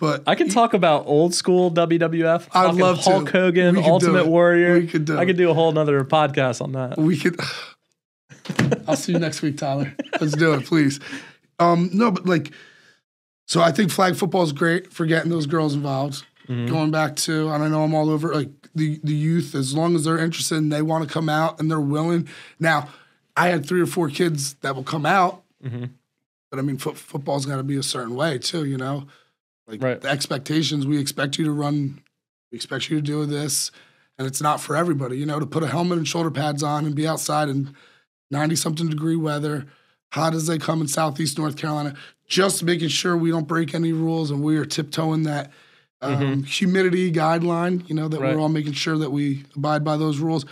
But 0.00 0.22
I 0.26 0.34
can 0.34 0.48
talk 0.48 0.72
about 0.74 1.06
old 1.06 1.34
school 1.34 1.70
WWF. 1.70 2.48
I'd 2.52 2.74
love 2.74 3.02
to. 3.04 3.10
Hulk 3.10 3.28
Hogan, 3.30 3.74
could 3.74 3.84
do 3.84 3.90
Ultimate. 3.90 4.26
Warrior. 4.26 4.80
We 4.80 4.86
could 4.86 5.04
do 5.04 5.18
I 5.18 5.26
could 5.26 5.36
do 5.36 5.50
a 5.50 5.54
whole 5.54 5.70
nother 5.72 6.02
podcast 6.04 6.62
on 6.62 6.72
that. 6.72 6.98
we 6.98 7.18
could. 7.18 7.38
I'll 8.88 8.96
see 8.96 9.12
you 9.12 9.18
next 9.18 9.42
week, 9.42 9.58
Tyler. 9.58 9.94
Let's 10.20 10.34
do 10.34 10.54
it, 10.54 10.64
please. 10.64 10.98
Um, 11.58 11.90
no, 11.92 12.10
but 12.10 12.24
like, 12.26 12.50
so 13.46 13.60
I 13.60 13.70
think 13.70 13.90
flag 13.90 14.16
football 14.16 14.42
is 14.42 14.52
great 14.52 14.92
for 14.92 15.04
getting 15.06 15.30
those 15.30 15.46
girls 15.46 15.74
involved. 15.74 16.24
Going 16.48 16.90
back 16.90 17.14
to, 17.16 17.48
and 17.50 17.62
I 17.62 17.68
know 17.68 17.84
I'm 17.84 17.94
all 17.94 18.10
over 18.10 18.34
like 18.34 18.48
the 18.74 18.98
the 19.04 19.14
youth. 19.14 19.54
As 19.54 19.72
long 19.72 19.94
as 19.94 20.02
they're 20.02 20.18
interested 20.18 20.58
and 20.58 20.72
they 20.72 20.82
want 20.82 21.06
to 21.06 21.12
come 21.12 21.28
out 21.28 21.60
and 21.60 21.70
they're 21.70 21.78
willing. 21.80 22.26
Now, 22.58 22.88
I 23.36 23.50
had 23.50 23.64
three 23.64 23.80
or 23.80 23.86
four 23.86 24.08
kids 24.08 24.54
that 24.54 24.74
will 24.74 24.82
come 24.82 25.06
out, 25.06 25.44
but 25.62 26.58
I 26.58 26.62
mean, 26.62 26.76
foot, 26.76 26.98
football's 26.98 27.46
got 27.46 27.58
to 27.58 27.62
be 27.62 27.76
a 27.76 27.84
certain 27.84 28.16
way 28.16 28.38
too. 28.38 28.64
You 28.64 28.78
know, 28.78 29.06
like 29.70 29.82
Right. 29.82 30.00
the 30.00 30.08
expectations. 30.08 30.86
We 30.86 30.98
expect 30.98 31.38
you 31.38 31.44
to 31.44 31.52
run. 31.52 32.00
We 32.52 32.56
expect 32.56 32.90
you 32.90 32.96
to 32.96 33.02
do 33.02 33.24
this, 33.26 33.70
and 34.18 34.26
it's 34.26 34.40
not 34.42 34.60
for 34.60 34.76
everybody. 34.76 35.16
You 35.18 35.26
know, 35.26 35.38
to 35.38 35.46
put 35.46 35.62
a 35.62 35.68
helmet 35.68 35.98
and 35.98 36.08
shoulder 36.08 36.30
pads 36.30 36.62
on 36.62 36.84
and 36.84 36.94
be 36.94 37.06
outside 37.06 37.48
in 37.48 37.74
ninety 38.30 38.56
something 38.56 38.88
degree 38.88 39.16
weather, 39.16 39.66
hot 40.12 40.34
as 40.34 40.46
they 40.46 40.58
come 40.58 40.80
in 40.80 40.88
Southeast 40.88 41.38
North 41.38 41.56
Carolina, 41.56 41.94
just 42.26 42.62
making 42.64 42.88
sure 42.88 43.16
we 43.16 43.30
don't 43.30 43.46
break 43.48 43.74
any 43.74 43.92
rules 43.92 44.30
and 44.30 44.42
we 44.42 44.56
are 44.56 44.64
tiptoeing 44.64 45.22
that. 45.24 45.50
Um, 46.02 46.44
Humidity 46.44 47.12
guideline, 47.12 47.86
you 47.86 47.94
know, 47.94 48.08
that 48.08 48.16
Mm-hmm. 48.16 48.24
Right. 48.24 48.34
we're 48.34 48.40
all 48.40 48.48
making 48.48 48.72
sure 48.72 48.96
that 48.96 49.10
we 49.10 49.44
abide 49.54 49.84
by 49.84 49.98
those 49.98 50.18
rules. 50.18 50.46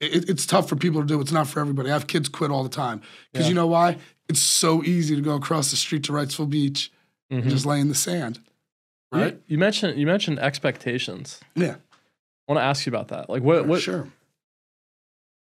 It, 0.00 0.28
it's 0.28 0.44
tough 0.44 0.68
for 0.68 0.74
people 0.74 1.00
to 1.00 1.06
do. 1.06 1.20
It's 1.20 1.30
not 1.30 1.46
for 1.46 1.60
everybody. 1.60 1.88
I 1.88 1.92
have 1.92 2.08
kids 2.08 2.28
quit 2.28 2.50
all 2.50 2.64
the 2.64 2.68
time 2.68 3.00
because 3.32 3.46
Yeah. 3.46 3.50
you 3.50 3.54
know 3.54 3.68
why? 3.68 3.96
It's 4.28 4.40
so 4.40 4.82
easy 4.82 5.14
to 5.14 5.22
go 5.22 5.34
across 5.36 5.70
the 5.70 5.76
street 5.76 6.02
to 6.04 6.12
Wrightsville 6.12 6.50
Beach 6.50 6.90
Mhm. 7.34 7.42
and 7.42 7.50
just 7.50 7.66
lay 7.66 7.80
in 7.80 7.88
the 7.88 7.94
sand, 7.94 8.38
You- 9.12 9.18
right? 9.20 9.40
You, 9.46 9.58
mentioned 9.58 9.98
you 9.98 10.06
mentioned 10.06 10.38
expectations. 10.38 11.40
Yeah, 11.54 11.76
I 12.48 12.52
want 12.52 12.58
to 12.58 12.64
ask 12.64 12.86
you 12.86 12.90
about 12.90 13.08
that. 13.08 13.28
Like, 13.30 13.42
what 13.42 13.66
what 13.66 13.80
sure. 13.82 14.08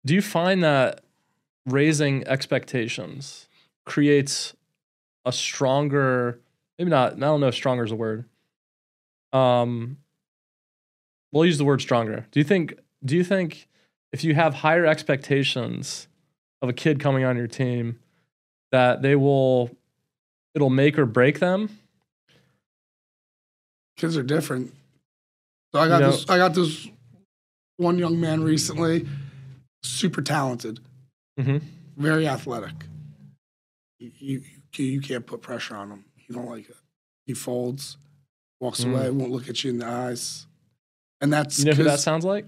do 0.06 0.14
you 0.14 0.22
find 0.22 0.64
that 0.64 1.02
raising 1.66 2.26
expectations 2.28 3.48
creates 3.86 4.56
a 5.26 5.32
stronger 5.32 6.40
maybe 6.80 6.90
not 6.90 7.14
i 7.14 7.20
don't 7.20 7.40
know 7.40 7.48
if 7.50 7.54
stronger 7.56 7.84
is 7.84 7.92
a 7.92 7.96
word 7.96 8.26
um 9.32 9.98
we'll 11.32 11.46
use 11.46 11.60
the 11.60 11.66
word 11.66 11.80
stronger 11.82 12.26
do 12.32 12.40
you 12.40 12.44
think 12.44 12.74
do 13.06 13.16
you 13.16 13.24
think 13.24 13.68
if 14.12 14.24
you 14.24 14.34
have 14.34 14.56
higher 14.56 14.86
expectations 14.88 16.08
of 16.64 16.70
a 16.70 16.74
kid 16.74 17.00
coming 17.00 17.24
on 17.24 17.38
your 17.38 17.48
team 17.48 18.00
that 18.72 19.04
they 19.04 19.16
will 19.16 19.70
it'll 20.56 20.70
make 20.72 20.98
or 20.98 21.06
break 21.06 21.40
them 21.40 21.78
Kids 24.02 24.18
are 24.18 24.24
different. 24.24 24.74
So 25.72 25.80
I 25.80 25.88
got 25.88 25.98
You 26.00 26.06
know- 26.08 26.12
this. 26.12 26.26
I 26.28 26.38
got 26.38 26.56
this 26.56 26.88
one 27.78 28.00
young 28.00 28.20
man 28.20 28.42
recently, 28.44 29.08
super 29.84 30.24
talented, 30.24 30.80
Mhm. 31.40 31.62
very 31.98 32.28
athletic. 32.28 32.74
You, 34.00 34.12
you 34.20 34.44
you 34.86 35.02
can't 35.02 35.26
put 35.28 35.42
pressure 35.44 35.76
on 35.76 35.92
him. 35.92 36.06
You 36.28 36.34
don't 36.34 36.48
like 36.48 36.68
it. 36.68 36.76
He 37.28 37.36
folds, 37.36 37.98
walks 38.60 38.84
Mm. 38.84 38.92
away, 38.92 39.10
won't 39.12 39.32
look 39.32 39.48
at 39.50 39.64
you 39.64 39.70
in 39.70 39.78
the 39.78 39.86
eyes, 39.86 40.48
and 41.22 41.32
that's 41.32 41.60
you 41.60 41.66
know 41.66 41.74
who 41.74 41.84
that 41.84 42.00
sounds 42.00 42.26
like 42.26 42.46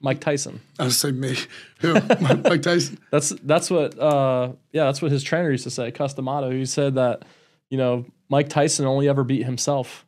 mike 0.00 0.20
tyson 0.20 0.60
I 0.78 0.84
would 0.84 0.92
say 0.92 1.10
me. 1.12 1.36
Who? 1.80 1.92
Mike 1.92 2.62
Tyson. 2.62 2.98
That's 3.10 3.30
that's 3.42 3.68
what 3.70 3.98
uh 3.98 4.52
yeah, 4.72 4.84
that's 4.84 5.02
what 5.02 5.10
his 5.12 5.22
trainer 5.22 5.50
used 5.50 5.64
to 5.64 5.70
say, 5.70 5.90
Cus 5.92 6.14
D'Amato. 6.14 6.50
He 6.50 6.64
said 6.64 6.94
that, 6.94 7.24
you 7.70 7.76
know, 7.78 8.06
Mike 8.30 8.48
Tyson 8.48 8.86
only 8.86 9.08
ever 9.08 9.22
beat 9.24 9.44
himself 9.44 10.04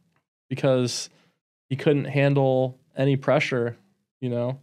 because 0.51 1.09
he 1.71 1.77
couldn't 1.77 2.05
handle 2.05 2.79
any 2.95 3.17
pressure, 3.17 3.79
you 4.21 4.29
know. 4.29 4.61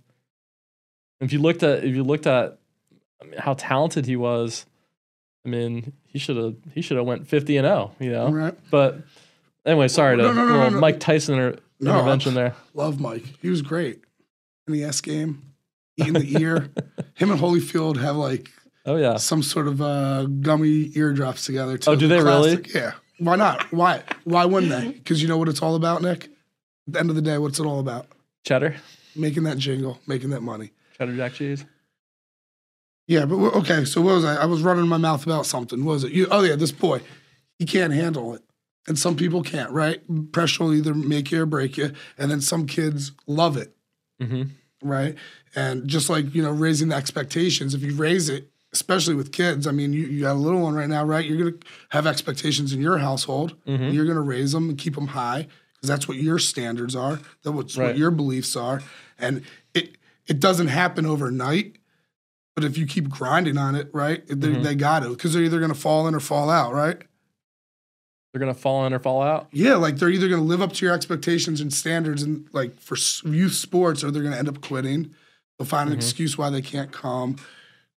If 1.19 1.33
you 1.33 1.39
looked 1.39 1.63
at 1.63 1.83
if 1.83 1.95
you 1.95 2.03
looked 2.03 2.27
at 2.27 2.59
I 3.19 3.25
mean, 3.25 3.39
how 3.39 3.55
talented 3.55 4.05
he 4.05 4.15
was, 4.15 4.67
I 5.43 5.49
mean, 5.49 5.93
he 6.05 6.19
should 6.19 6.37
have 6.37 6.55
he 6.75 6.81
should 6.83 6.97
have 6.97 7.07
went 7.07 7.27
50 7.27 7.57
and 7.57 7.65
0, 7.65 7.95
you 7.99 8.11
know. 8.11 8.29
Right. 8.29 8.53
But 8.69 8.99
anyway, 9.65 9.87
sorry 9.87 10.17
to 10.17 10.23
No, 10.23 10.33
no, 10.33 10.45
no, 10.45 10.53
no, 10.57 10.63
little. 10.65 10.79
Mike 10.79 10.99
Tyson 10.99 11.57
intervention 11.81 12.35
there. 12.35 12.53
Love 12.75 12.99
Mike. 12.99 13.23
He 13.41 13.49
was 13.49 13.63
great 13.63 14.03
in 14.67 14.73
the 14.73 14.83
S 14.83 15.01
game, 15.01 15.53
eating 15.95 16.13
the 16.13 16.39
ear. 16.39 16.69
Him 17.15 17.31
and 17.31 17.39
Holyfield 17.39 17.97
have 17.97 18.15
like 18.17 18.49
Oh 18.85 18.95
yeah. 18.97 19.17
some 19.17 19.41
sort 19.41 19.67
of 19.67 19.81
uh, 19.81 20.25
gummy 20.25 20.91
eardrops 20.95 21.45
together. 21.45 21.77
Too. 21.77 21.91
Oh, 21.91 21.95
do 21.95 22.07
they 22.07 22.21
really? 22.21 22.63
Yeah. 22.75 22.93
Why 23.19 23.35
not? 23.35 23.71
Why? 23.71 24.03
Why 24.23 24.45
wouldn't 24.45 24.71
they? 24.71 24.91
Because 24.91 25.21
you 25.21 25.27
know 25.27 25.37
what 25.37 25.49
it's 25.49 25.61
all 25.61 25.75
about, 25.75 26.01
Nick. 26.01 26.25
At 26.87 26.93
the 26.93 26.99
end 26.99 27.09
of 27.09 27.15
the 27.15 27.21
day, 27.21 27.37
what's 27.37 27.59
it 27.59 27.65
all 27.65 27.79
about? 27.79 28.07
Cheddar. 28.43 28.75
making 29.15 29.43
that 29.43 29.57
jingle, 29.57 29.99
making 30.07 30.29
that 30.29 30.41
money. 30.41 30.71
Cheddar 30.97 31.15
Jack 31.15 31.33
cheese. 31.33 31.65
Yeah, 33.07 33.25
but 33.25 33.35
okay. 33.35 33.85
So 33.85 34.01
what 34.01 34.15
was 34.15 34.25
I? 34.25 34.35
I 34.35 34.45
was 34.45 34.61
running 34.61 34.87
my 34.87 34.97
mouth 34.97 35.25
about 35.25 35.45
something. 35.45 35.83
What 35.83 35.93
was 35.93 36.03
it? 36.03 36.11
You, 36.11 36.27
oh 36.29 36.43
yeah, 36.43 36.55
this 36.55 36.71
boy, 36.71 37.01
he 37.57 37.65
can't 37.65 37.93
handle 37.93 38.33
it, 38.35 38.43
and 38.87 38.99
some 38.99 39.15
people 39.15 39.43
can't. 39.43 39.71
Right? 39.71 40.01
Pressure 40.31 40.65
will 40.65 40.73
either 40.73 40.93
make 40.93 41.31
you 41.31 41.41
or 41.41 41.45
break 41.45 41.77
you, 41.77 41.91
and 42.17 42.29
then 42.29 42.41
some 42.41 42.67
kids 42.67 43.13
love 43.25 43.55
it. 43.57 43.75
Mm-hmm. 44.21 44.43
Right? 44.81 45.15
And 45.55 45.87
just 45.87 46.09
like 46.09 46.35
you 46.35 46.43
know, 46.43 46.51
raising 46.51 46.89
the 46.89 46.95
expectations. 46.95 47.73
If 47.73 47.81
you 47.81 47.95
raise 47.95 48.29
it, 48.29 48.51
especially 48.73 49.15
with 49.15 49.31
kids, 49.31 49.65
I 49.67 49.71
mean, 49.71 49.93
you, 49.93 50.05
you 50.05 50.21
got 50.23 50.33
a 50.35 50.39
little 50.39 50.61
one 50.61 50.75
right 50.75 50.89
now, 50.89 51.03
right? 51.05 51.25
You're 51.25 51.37
gonna 51.51 51.63
have 51.89 52.05
expectations 52.07 52.73
in 52.73 52.81
your 52.81 52.97
household. 52.97 53.55
Mhm. 53.65 53.93
You're 53.93 54.05
gonna 54.05 54.21
raise 54.21 54.51
them 54.51 54.69
and 54.69 54.77
keep 54.77 54.95
them 54.95 55.07
high 55.07 55.47
because 55.75 55.87
that's 55.89 56.07
what 56.07 56.17
your 56.17 56.39
standards 56.39 56.95
are. 56.95 57.17
That's 57.43 57.55
what's 57.55 57.77
Right. 57.77 57.87
what 57.87 57.97
your 57.97 58.11
beliefs 58.11 58.55
are, 58.55 58.81
and 59.17 59.43
it 59.73 59.97
it 60.27 60.39
doesn't 60.41 60.67
happen 60.67 61.05
overnight. 61.05 61.77
But 62.55 62.65
if 62.65 62.77
you 62.77 62.85
keep 62.87 63.07
grinding 63.07 63.57
on 63.57 63.75
it, 63.75 63.89
right, 63.93 64.25
they, 64.27 64.35
Mhm. 64.49 64.63
they 64.63 64.75
got 64.75 65.01
to 65.03 65.09
because 65.09 65.33
they're 65.33 65.43
either 65.43 65.59
gonna 65.61 65.73
fall 65.75 66.07
in 66.07 66.13
or 66.15 66.19
fall 66.19 66.49
out, 66.49 66.73
right? 66.73 67.01
They're 68.33 68.39
gonna 68.39 68.53
fall 68.53 68.85
in 68.85 68.93
or 68.93 68.99
fall 68.99 69.21
out. 69.21 69.47
Yeah, 69.53 69.75
like 69.75 69.97
they're 69.97 70.09
either 70.09 70.27
going 70.27 70.41
to 70.41 70.45
live 70.47 70.61
up 70.61 70.73
to 70.73 70.85
your 70.85 70.93
expectations 70.93 71.61
and 71.61 71.73
standards, 71.73 72.21
and 72.23 72.47
like 72.51 72.79
for 72.79 72.97
youth 73.27 73.53
sports, 73.53 74.03
or 74.03 74.11
they're 74.11 74.21
going 74.21 74.33
to 74.33 74.37
end 74.37 74.49
up 74.49 74.61
quitting. 74.61 75.15
They'll 75.57 75.65
find 75.67 75.89
an 75.89 75.95
Mhm. 75.95 75.99
excuse 75.99 76.37
why 76.37 76.49
they 76.49 76.61
can't 76.61 76.91
come. 76.91 77.37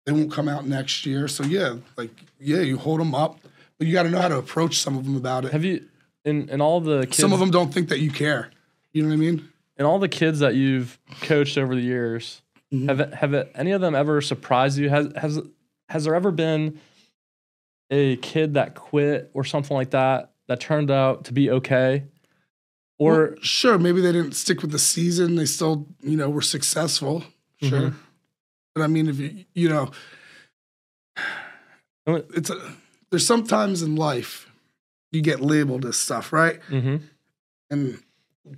They 0.06 0.12
won't 0.12 0.32
come 0.32 0.48
out 0.48 0.66
next 0.66 1.06
year. 1.06 1.28
So 1.28 1.44
yeah, 1.44 1.76
like 1.98 2.12
yeah, 2.40 2.62
you 2.62 2.78
hold 2.78 3.00
them 3.00 3.14
up, 3.14 3.40
but 3.78 3.88
you 3.88 3.94
got 3.94 4.04
to 4.04 4.10
know 4.10 4.20
how 4.22 4.28
to 4.30 4.38
approach 4.38 4.78
some 4.80 4.98
of 4.98 5.06
them 5.06 5.16
about 5.16 5.46
it. 5.46 5.52
Have 5.52 5.64
you 5.66 5.86
in 6.26 6.50
in 6.50 6.62
all 6.62 6.82
the 6.82 7.02
kids, 7.06 7.18
some 7.18 7.34
of 7.34 7.40
them 7.40 7.52
don't 7.52 7.74
think 7.74 7.90
that 7.90 8.00
you 8.00 8.12
care. 8.12 8.50
You 8.92 9.04
know 9.04 9.10
what 9.10 9.14
I 9.16 9.18
mean? 9.18 9.50
And 9.78 9.86
all 9.88 10.00
the 10.00 10.10
kids 10.10 10.40
that 10.40 10.56
you've 10.56 10.98
coached 11.22 11.58
over 11.58 11.76
the 11.76 11.82
years, 11.82 12.42
Mhm. 12.74 12.88
have 12.90 13.14
have 13.14 13.50
any 13.56 13.72
of 13.72 13.82
them 13.82 13.94
ever 13.96 14.20
surprised 14.22 14.78
you? 14.78 14.90
Has 14.90 15.10
has 15.16 15.40
has 15.90 16.04
there 16.06 16.16
ever 16.16 16.32
been 16.32 16.80
a 17.92 18.16
kid 18.18 18.54
that 18.56 18.76
quit 18.76 19.30
or 19.34 19.44
something 19.44 19.76
like 19.76 19.92
that 19.92 20.32
that 20.48 20.60
turned 20.60 20.90
out 20.92 21.26
to 21.26 21.34
be 21.34 21.50
okay? 21.52 22.06
Or 22.98 23.30
Well, 23.30 23.36
sure, 23.42 23.78
maybe 23.80 24.02
they 24.02 24.12
didn't 24.12 24.34
stick 24.34 24.62
with 24.62 24.72
the 24.72 24.80
season. 24.80 25.36
They 25.36 25.46
still, 25.46 25.88
you 26.02 26.18
know, 26.18 26.30
were 26.30 26.42
successful. 26.42 27.24
Sure, 27.62 27.92
Mhm. 27.92 27.94
But 28.76 28.84
I 28.84 28.88
mean, 28.88 29.08
if 29.10 29.20
you, 29.20 29.46
you 29.54 29.70
know, 29.70 29.92
it's 32.08 32.50
a, 32.50 32.56
there's 33.10 33.26
sometimes 33.26 33.82
in 33.82 33.96
life 33.96 34.48
you 35.12 35.22
get 35.22 35.42
labeled 35.42 35.86
as 35.86 35.98
stuff, 35.98 36.32
right? 36.34 36.60
Mhm. 36.70 37.02
And 37.70 38.02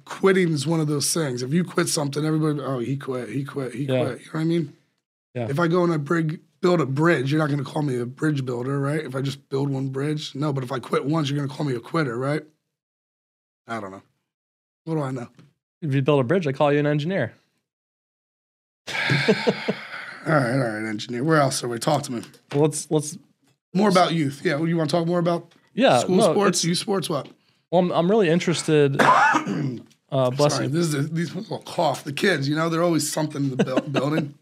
quitting 0.06 0.54
is 0.54 0.66
one 0.68 0.80
of 0.80 0.88
those 0.88 1.14
things. 1.14 1.44
If 1.44 1.54
you 1.54 1.64
quit 1.64 1.90
something, 1.90 2.24
everybody, 2.26 2.60
oh, 2.60 2.80
he 2.80 2.98
quit, 2.98 3.30
he 3.30 3.44
quit, 3.44 3.74
he 3.74 3.84
Yeah. 3.86 4.06
quit. 4.06 4.20
You 4.20 4.26
know 4.26 4.32
what 4.34 4.40
I 4.40 4.44
mean? 4.46 4.74
Yeah. 5.34 5.48
If 5.50 5.60
I 5.60 5.68
go 5.68 5.84
and 5.84 5.92
I 5.94 5.98
brig, 5.98 6.40
build 6.62 6.80
a 6.82 6.86
bridge, 6.86 7.32
you're 7.32 7.40
not 7.40 7.48
going 7.50 7.64
to 7.64 7.70
call 7.70 7.82
me 7.82 7.98
a 8.00 8.06
bridge 8.06 8.46
builder, 8.46 8.80
right? 8.80 9.04
If 9.04 9.16
I 9.16 9.22
just 9.22 9.50
build 9.50 9.70
one 9.70 9.90
bridge, 9.90 10.36
no. 10.36 10.54
But 10.54 10.64
if 10.64 10.72
I 10.72 10.80
quit 10.80 11.06
once, 11.06 11.30
you're 11.30 11.38
going 11.38 11.50
to 11.50 11.54
call 11.56 11.66
me 11.66 11.76
a 11.76 11.80
quitter, 11.80 12.18
right? 12.18 12.44
I 13.68 13.80
don't 13.80 13.92
know. 13.92 14.02
What 14.86 14.96
do 14.96 15.02
I 15.02 15.12
know? 15.12 15.28
if 15.82 15.94
you 15.96 16.02
build 16.04 16.20
a 16.20 16.24
bridge, 16.24 16.46
I 16.46 16.52
call 16.52 16.72
you 16.72 16.80
an 16.80 16.86
engineer. 16.86 17.34
All 20.26 20.34
right, 20.34 20.54
all 20.54 20.60
right, 20.60 20.88
engineer. 20.88 21.24
Where 21.24 21.38
else 21.38 21.64
are 21.64 21.68
we? 21.68 21.80
Talk 21.80 22.04
to 22.04 22.12
me. 22.12 22.22
Well, 22.52 22.62
let's 22.62 22.90
let's 22.92 23.18
More 23.74 23.90
about 23.90 24.14
youth. 24.14 24.42
Yeah, 24.44 24.62
you 24.64 24.78
want 24.78 24.90
to 24.90 24.96
talk 24.96 25.08
more 25.08 25.20
about 25.20 25.52
yeah. 25.74 26.00
school 26.00 26.18
no, 26.18 26.32
sports, 26.32 26.64
youth 26.64 26.78
sports? 26.78 27.10
What? 27.10 27.28
Well, 27.72 27.82
I'm, 27.82 27.92
I'm 27.92 28.10
really 28.10 28.30
interested. 28.30 29.02
Uh, 30.12 30.30
bless 30.30 30.56
Sorry, 30.56 30.66
you. 30.66 30.72
this 30.74 30.88
is 30.88 30.94
a, 30.94 31.04
these 31.04 31.30
people 31.30 31.60
cough. 31.60 32.04
The 32.04 32.12
kids, 32.12 32.50
you 32.50 32.54
know, 32.54 32.68
they're 32.68 32.84
always 32.84 33.10
something 33.10 33.46
in 33.46 33.56
the 33.56 33.64
buil- 33.64 33.80
building. 33.92 34.34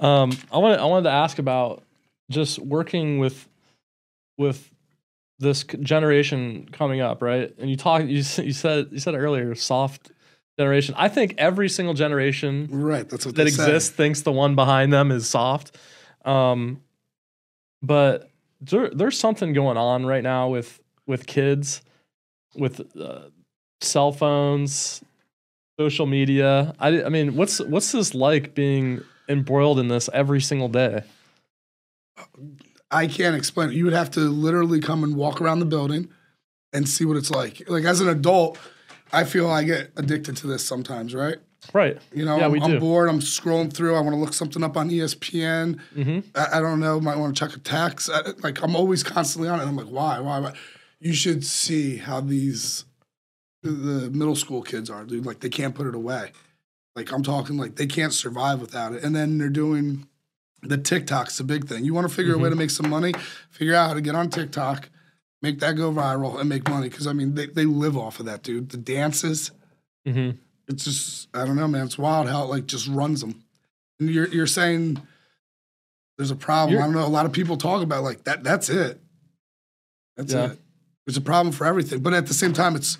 Um, 0.00 0.36
I 0.50 0.58
wanted 0.58 0.80
I 0.80 0.86
wanted 0.86 1.04
to 1.04 1.12
ask 1.12 1.38
about 1.38 1.84
just 2.32 2.58
working 2.58 3.20
with 3.20 3.48
with 4.36 4.68
this 5.38 5.62
generation 5.62 6.68
coming 6.72 7.00
up, 7.00 7.22
right? 7.22 7.54
And 7.58 7.70
you 7.70 7.76
talk 7.76 8.02
you 8.02 8.08
you 8.08 8.52
said 8.52 8.88
you 8.90 8.98
said 8.98 9.14
earlier, 9.14 9.54
soft 9.54 10.10
generation. 10.58 10.94
I 10.96 11.08
think 11.08 11.34
every 11.38 11.68
single 11.68 11.94
generation 11.94 12.68
Right, 12.70 13.08
that's 13.08 13.26
what 13.26 13.34
that 13.34 13.44
they 13.44 13.50
say. 13.50 13.64
exists 13.64 13.90
thinks 13.90 14.22
the 14.22 14.32
one 14.32 14.54
behind 14.54 14.92
them 14.92 15.10
is 15.10 15.28
soft. 15.28 15.76
Um, 16.24 16.80
but 17.82 18.30
there, 18.60 18.90
there's 18.90 19.18
something 19.18 19.52
going 19.52 19.76
on 19.76 20.06
right 20.06 20.22
now 20.22 20.48
with 20.48 20.80
with 21.06 21.26
kids, 21.26 21.82
with 22.56 22.80
uh, 22.98 23.28
cell 23.80 24.12
phones, 24.12 25.02
social 25.78 26.06
media. 26.06 26.74
I, 26.80 27.04
I 27.04 27.08
mean, 27.08 27.36
what's 27.36 27.60
what's 27.60 27.92
this 27.92 28.14
like 28.14 28.54
being 28.54 29.02
embroiled 29.28 29.78
in 29.78 29.88
this 29.88 30.08
every 30.12 30.40
single 30.40 30.68
day? 30.68 31.02
I 32.90 33.06
can't 33.08 33.36
explain 33.36 33.70
it. 33.70 33.74
You 33.74 33.84
would 33.84 33.92
have 33.92 34.10
to 34.12 34.20
literally 34.20 34.80
come 34.80 35.04
and 35.04 35.16
walk 35.16 35.40
around 35.40 35.58
the 35.58 35.66
building 35.66 36.08
and 36.72 36.88
see 36.88 37.04
what 37.04 37.16
it's 37.16 37.30
like. 37.30 37.62
Like 37.68 37.84
as 37.84 38.00
an 38.00 38.08
adult, 38.08 38.58
I 39.12 39.24
feel 39.24 39.48
I 39.48 39.62
get 39.64 39.92
addicted 39.96 40.36
to 40.38 40.46
this 40.46 40.64
sometimes, 40.64 41.14
right? 41.14 41.36
Right. 41.72 41.98
You 42.12 42.24
know, 42.24 42.38
Yeah, 42.38 42.46
I'm, 42.46 42.62
I'm 42.62 42.78
bored. 42.78 43.08
I'm 43.08 43.20
scrolling 43.20 43.72
through. 43.72 43.96
I 43.96 44.00
want 44.00 44.14
to 44.14 44.20
look 44.20 44.34
something 44.34 44.62
up 44.62 44.76
on 44.76 44.90
ESPN. 44.90 45.80
hmm 45.94 46.20
I, 46.34 46.58
I 46.58 46.60
don't 46.60 46.80
know. 46.80 47.00
Might 47.00 47.18
want 47.18 47.36
to 47.36 47.40
check 47.44 47.56
a 47.56 47.60
text. 47.60 48.10
I, 48.12 48.32
like 48.42 48.62
I'm 48.62 48.76
always 48.76 49.02
constantly 49.02 49.48
on 49.48 49.60
it. 49.60 49.64
I'm 49.64 49.76
like, 49.76 49.86
why, 49.86 50.20
why, 50.20 50.38
why? 50.38 50.54
You 51.00 51.12
should 51.12 51.44
see 51.44 51.96
how 51.96 52.20
these 52.20 52.84
the, 53.62 54.10
middle 54.10 54.36
school 54.36 54.62
kids 54.62 54.90
are, 54.90 55.04
dude. 55.04 55.26
Like 55.26 55.40
they 55.40 55.48
can't 55.48 55.74
put 55.74 55.86
it 55.86 55.94
away. 55.94 56.32
Like 56.94 57.12
I'm 57.12 57.22
talking 57.22 57.56
like 57.56 57.76
they 57.76 57.86
can't 57.86 58.12
survive 58.12 58.60
without 58.60 58.92
it. 58.94 59.02
And 59.02 59.14
then 59.14 59.38
they're 59.38 59.48
doing 59.48 60.06
the 60.62 60.78
TikTok's 60.78 61.38
the 61.38 61.44
big 61.44 61.66
thing. 61.66 61.84
You 61.84 61.94
want 61.94 62.08
to 62.08 62.14
figure 62.14 62.34
a 62.34 62.38
way 62.38 62.48
to 62.48 62.56
make 62.56 62.70
some 62.70 62.88
money? 62.88 63.12
Figure 63.50 63.74
out 63.74 63.88
how 63.88 63.94
to 63.94 64.00
get 64.00 64.14
on 64.14 64.30
TikTok, 64.30 64.88
make 65.42 65.58
that 65.60 65.76
go 65.76 65.92
viral, 65.92 66.38
and 66.40 66.48
make 66.48 66.68
money. 66.68 66.88
Because 66.88 67.06
I 67.06 67.12
mean, 67.12 67.34
they 67.34 67.46
they 67.46 67.64
live 67.64 67.96
off 67.96 68.20
of 68.20 68.26
that, 68.26 68.42
dude. 68.42 68.70
The 68.70 68.76
dances 68.78 69.50
hmm 70.06 70.30
it's 70.68 70.84
just 70.84 71.28
I 71.34 71.44
don't 71.44 71.54
know, 71.56 71.68
man. 71.68 71.86
It's 71.86 71.96
wild 71.98 72.28
how 72.28 72.42
it 72.44 72.46
like 72.50 72.66
just 72.66 72.88
runs 72.88 73.20
them. 73.20 73.44
And 74.00 74.10
you're 74.10 74.26
you're 74.28 74.46
saying 74.48 75.00
there's 76.18 76.30
a 76.32 76.36
problem. 76.36 76.72
You're- 76.72 76.82
I 76.82 76.86
don't 76.86 76.94
know. 76.94 77.06
A 77.06 77.08
lot 77.08 77.24
of 77.26 77.32
people 77.32 77.56
talk 77.56 77.82
about 77.82 78.02
like 78.02 78.24
that. 78.24 78.42
That's 78.42 78.68
it. 78.68 79.00
That's 80.16 80.32
Yeah. 80.32 80.52
it. 80.52 80.58
There's 81.06 81.16
a 81.16 81.20
problem 81.20 81.52
for 81.52 81.66
everything, 81.66 82.00
but 82.00 82.12
at 82.14 82.26
the 82.26 82.34
same 82.34 82.52
time, 82.52 82.74
it's 82.74 82.98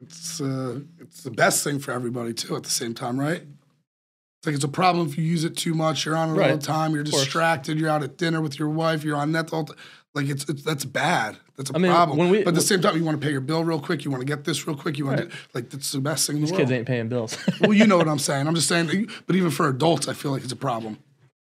it's 0.00 0.40
uh, 0.40 0.80
it's 1.00 1.22
the 1.24 1.30
best 1.30 1.62
thing 1.64 1.78
for 1.78 1.90
everybody 1.92 2.32
too. 2.32 2.54
At 2.56 2.62
the 2.62 2.70
same 2.70 2.94
time, 2.94 3.18
right? 3.18 3.42
It's 3.42 4.46
like 4.46 4.54
it's 4.54 4.64
a 4.64 4.68
problem 4.68 5.08
if 5.08 5.18
you 5.18 5.24
use 5.24 5.44
it 5.44 5.56
too 5.56 5.74
much. 5.74 6.06
You're 6.06 6.16
on 6.16 6.30
it 6.30 6.32
all 6.50 6.56
the 6.56 6.62
time. 6.62 6.94
You're 6.94 7.02
distracted. 7.04 7.78
You're 7.78 7.90
out 7.90 8.02
at 8.02 8.16
dinner 8.16 8.40
with 8.40 8.58
your 8.58 8.68
wife. 8.70 9.04
You're 9.04 9.16
on 9.16 9.32
net 9.32 9.52
all. 9.52 9.64
the 9.64 9.74
time. 9.74 9.82
Like 10.14 10.28
it's, 10.28 10.48
it's 10.48 10.62
that's 10.64 10.84
bad. 10.84 11.36
That's 11.56 11.70
a 11.70 11.76
I 11.76 11.78
mean, 11.78 11.92
problem. 11.92 12.18
when 12.18 12.30
we- 12.30 12.38
but 12.42 12.48
at 12.48 12.54
the 12.56 12.60
same 12.60 12.80
time, 12.80 12.96
you 12.96 13.04
want 13.04 13.20
to 13.20 13.24
pay 13.24 13.30
your 13.30 13.40
bill 13.40 13.62
real 13.62 13.80
quick. 13.80 14.04
You 14.04 14.10
want 14.10 14.22
to 14.22 14.26
get 14.26 14.44
this 14.44 14.66
real 14.66 14.76
quick. 14.76 14.98
You 14.98 15.06
want 15.06 15.20
Right. 15.20 15.30
to 15.30 15.36
like 15.54 15.70
that's 15.70 15.92
the 15.92 16.00
best 16.00 16.26
thing 16.26 16.36
in 16.38 16.42
the 16.44 16.50
world 16.50 16.58
kids 16.60 16.72
ain't 16.72 16.86
paying 16.86 17.08
bills. 17.08 17.38
well, 17.60 17.72
you 17.72 17.86
know 17.86 17.96
what 17.96 18.08
I'm 18.08 18.18
saying. 18.30 18.48
I'm 18.48 18.54
just 18.56 18.66
saying, 18.68 19.08
but 19.26 19.36
even 19.36 19.50
for 19.50 19.68
adults, 19.68 20.08
I 20.08 20.14
feel 20.14 20.32
like 20.32 20.42
it's 20.42 20.52
a 20.52 20.56
problem. 20.56 20.98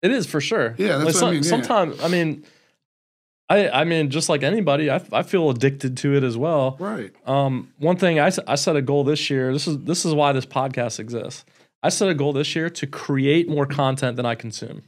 It 0.01 0.11
is 0.11 0.25
for 0.25 0.41
sure. 0.41 0.73
Yeah, 0.77 0.97
that's 0.97 1.21
what 1.21 1.29
I 1.29 1.31
mean, 1.31 1.43
yeah. 1.43 1.49
Sometimes, 1.49 2.03
I 2.03 2.07
mean, 2.07 2.43
I 3.49 3.69
I 3.69 3.83
mean, 3.83 4.09
just 4.09 4.27
like 4.27 4.41
anybody, 4.43 4.89
I 4.89 5.01
I 5.11 5.21
feel 5.23 5.49
addicted 5.51 5.95
to 5.97 6.15
it 6.15 6.23
as 6.23 6.35
well. 6.35 6.77
Right. 6.79 7.11
Um, 7.27 7.71
one 7.77 7.97
thing 7.97 8.19
I 8.19 8.31
I 8.47 8.55
set 8.55 8.75
a 8.75 8.81
goal 8.81 9.03
this 9.03 9.29
year. 9.29 9.53
This 9.53 9.67
is 9.67 9.77
this 9.79 10.03
is 10.05 10.13
why 10.15 10.31
this 10.33 10.45
podcast 10.47 10.99
exists. 10.99 11.45
I 11.83 11.89
set 11.89 12.09
a 12.09 12.15
goal 12.15 12.33
this 12.33 12.55
year 12.55 12.71
to 12.71 12.87
create 12.87 13.47
more 13.47 13.67
content 13.67 14.15
than 14.17 14.25
I 14.25 14.33
consume. 14.35 14.81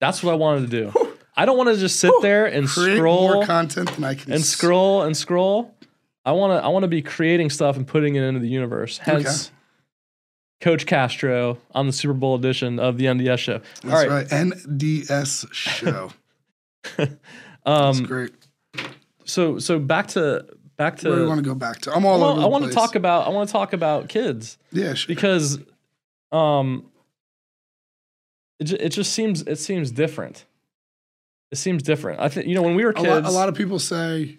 That's 0.00 0.22
what 0.22 0.32
I 0.32 0.36
wanted 0.36 0.68
to 0.70 0.90
do. 0.90 0.92
I 1.40 1.46
don't 1.46 1.56
want 1.56 1.70
to 1.70 1.76
just 1.76 1.98
sit 1.98 2.12
there 2.20 2.44
and 2.44 2.68
scroll 2.68 3.32
more 3.32 3.46
content 3.46 3.90
than 3.94 4.04
I 4.04 4.14
can. 4.14 4.30
and 4.32 4.44
scroll 4.44 5.02
and 5.02 5.16
scroll. 5.16 5.74
I 6.22 6.32
want 6.32 6.52
to 6.60 6.62
I 6.62 6.68
want 6.68 6.82
to 6.82 6.88
be 6.88 7.00
creating 7.00 7.48
stuff 7.48 7.76
and 7.78 7.86
putting 7.86 8.14
it 8.14 8.22
into 8.22 8.40
the 8.40 8.48
universe. 8.48 8.98
Hence, 8.98 9.50
Coach 10.60 10.84
Castro 10.84 11.56
on 11.70 11.86
the 11.86 11.92
Super 11.94 12.12
Bowl 12.12 12.34
edition 12.34 12.78
of 12.78 12.98
the 12.98 13.06
NDS 13.06 13.38
show. 13.38 13.60
That's 13.82 13.84
All 13.84 13.90
right. 13.92 14.10
right. 14.10 14.26
NDS 14.28 15.50
show. 15.52 16.12
Um, 17.66 17.96
That's 17.96 18.00
great. 18.00 18.32
so 19.24 19.58
so 19.58 19.78
back 19.78 20.08
to 20.08 20.46
back 20.76 20.96
to 20.98 21.08
Where 21.08 21.16
do 21.18 21.22
you 21.24 21.28
want 21.28 21.38
to 21.38 21.44
go 21.44 21.54
back 21.54 21.78
to? 21.82 21.94
I'm 21.94 22.06
all 22.06 22.18
well, 22.18 22.30
over. 22.30 22.40
I 22.40 22.42
the 22.44 22.48
want 22.48 22.64
to 22.64 22.70
talk 22.70 22.94
about 22.94 23.26
I 23.26 23.30
want 23.30 23.48
to 23.48 23.52
talk 23.52 23.74
about 23.74 24.08
kids 24.08 24.56
Yeah, 24.72 24.94
sure. 24.94 25.08
because 25.08 25.58
um 26.32 26.86
it, 28.58 28.72
it 28.72 28.88
just 28.90 29.12
seems 29.12 29.42
it 29.42 29.58
seems 29.58 29.90
different. 29.90 30.46
It 31.52 31.56
seems 31.56 31.82
different. 31.82 32.20
I 32.20 32.28
think 32.28 32.46
you 32.46 32.54
know 32.54 32.62
when 32.62 32.74
we 32.74 32.84
were 32.84 32.90
a 32.90 32.94
kids. 32.94 33.06
lot, 33.08 33.24
a 33.24 33.30
lot 33.30 33.48
of 33.48 33.54
people 33.54 33.78
say 33.78 34.38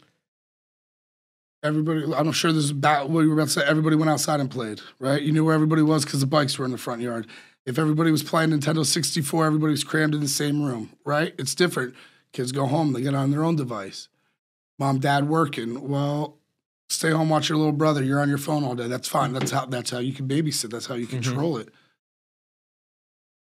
everybody. 1.64 2.05
I'm 2.14 2.32
sure 2.32 2.51
this 2.51 2.64
is 2.66 2.72
about 2.72 3.09
what 3.09 3.22
you 3.22 3.28
were 3.30 3.36
about 3.36 3.47
to 3.47 3.53
say. 3.53 3.64
Everybody 3.66 3.95
went 3.95 4.09
outside 4.09 4.39
and 4.39 4.49
played, 4.49 4.82
right? 4.99 5.22
You 5.22 5.32
knew 5.32 5.45
where 5.45 5.53
everybody 5.55 5.82
was 5.82 6.05
because 6.05 6.22
the 6.22 6.26
bikes 6.28 6.57
were 6.57 6.66
in 6.66 6.72
the 6.72 6.78
front 6.78 7.01
yard. 7.01 7.28
If 7.66 7.78
everybody 7.78 8.12
was 8.12 8.24
playing 8.24 8.49
Nintendo 8.49 8.84
64, 8.86 9.45
everybody 9.45 9.72
was 9.72 9.84
crammed 9.84 10.16
in 10.16 10.22
the 10.22 10.28
same 10.28 10.64
room, 10.64 10.91
right? 11.05 11.34
It's 11.38 11.53
different. 11.53 11.93
Kids 12.34 12.51
go 12.51 12.66
home, 12.66 12.93
they 12.93 13.01
get 13.01 13.14
on 13.14 13.30
their 13.32 13.43
own 13.43 13.55
device. 13.55 14.07
Mom, 14.80 14.99
dad 14.99 15.28
working. 15.30 15.88
Well, 15.88 16.38
stay 16.89 17.12
home, 17.12 17.30
watch 17.30 17.49
your 17.49 17.57
little 17.57 17.74
brother. 17.74 18.01
You're 18.03 18.20
on 18.22 18.30
your 18.30 18.38
phone 18.39 18.64
all 18.64 18.74
day. 18.74 18.88
That's 18.88 19.07
fine. 19.07 19.34
That's 19.34 19.51
how 19.51 19.66
that's 19.66 19.91
how 19.91 19.99
you 19.99 20.14
can 20.14 20.28
babysit. 20.28 20.72
That's 20.72 20.86
how 20.88 20.95
you 20.95 21.05
Mm-hmm. 21.07 21.22
control 21.22 21.57
it. 21.57 21.70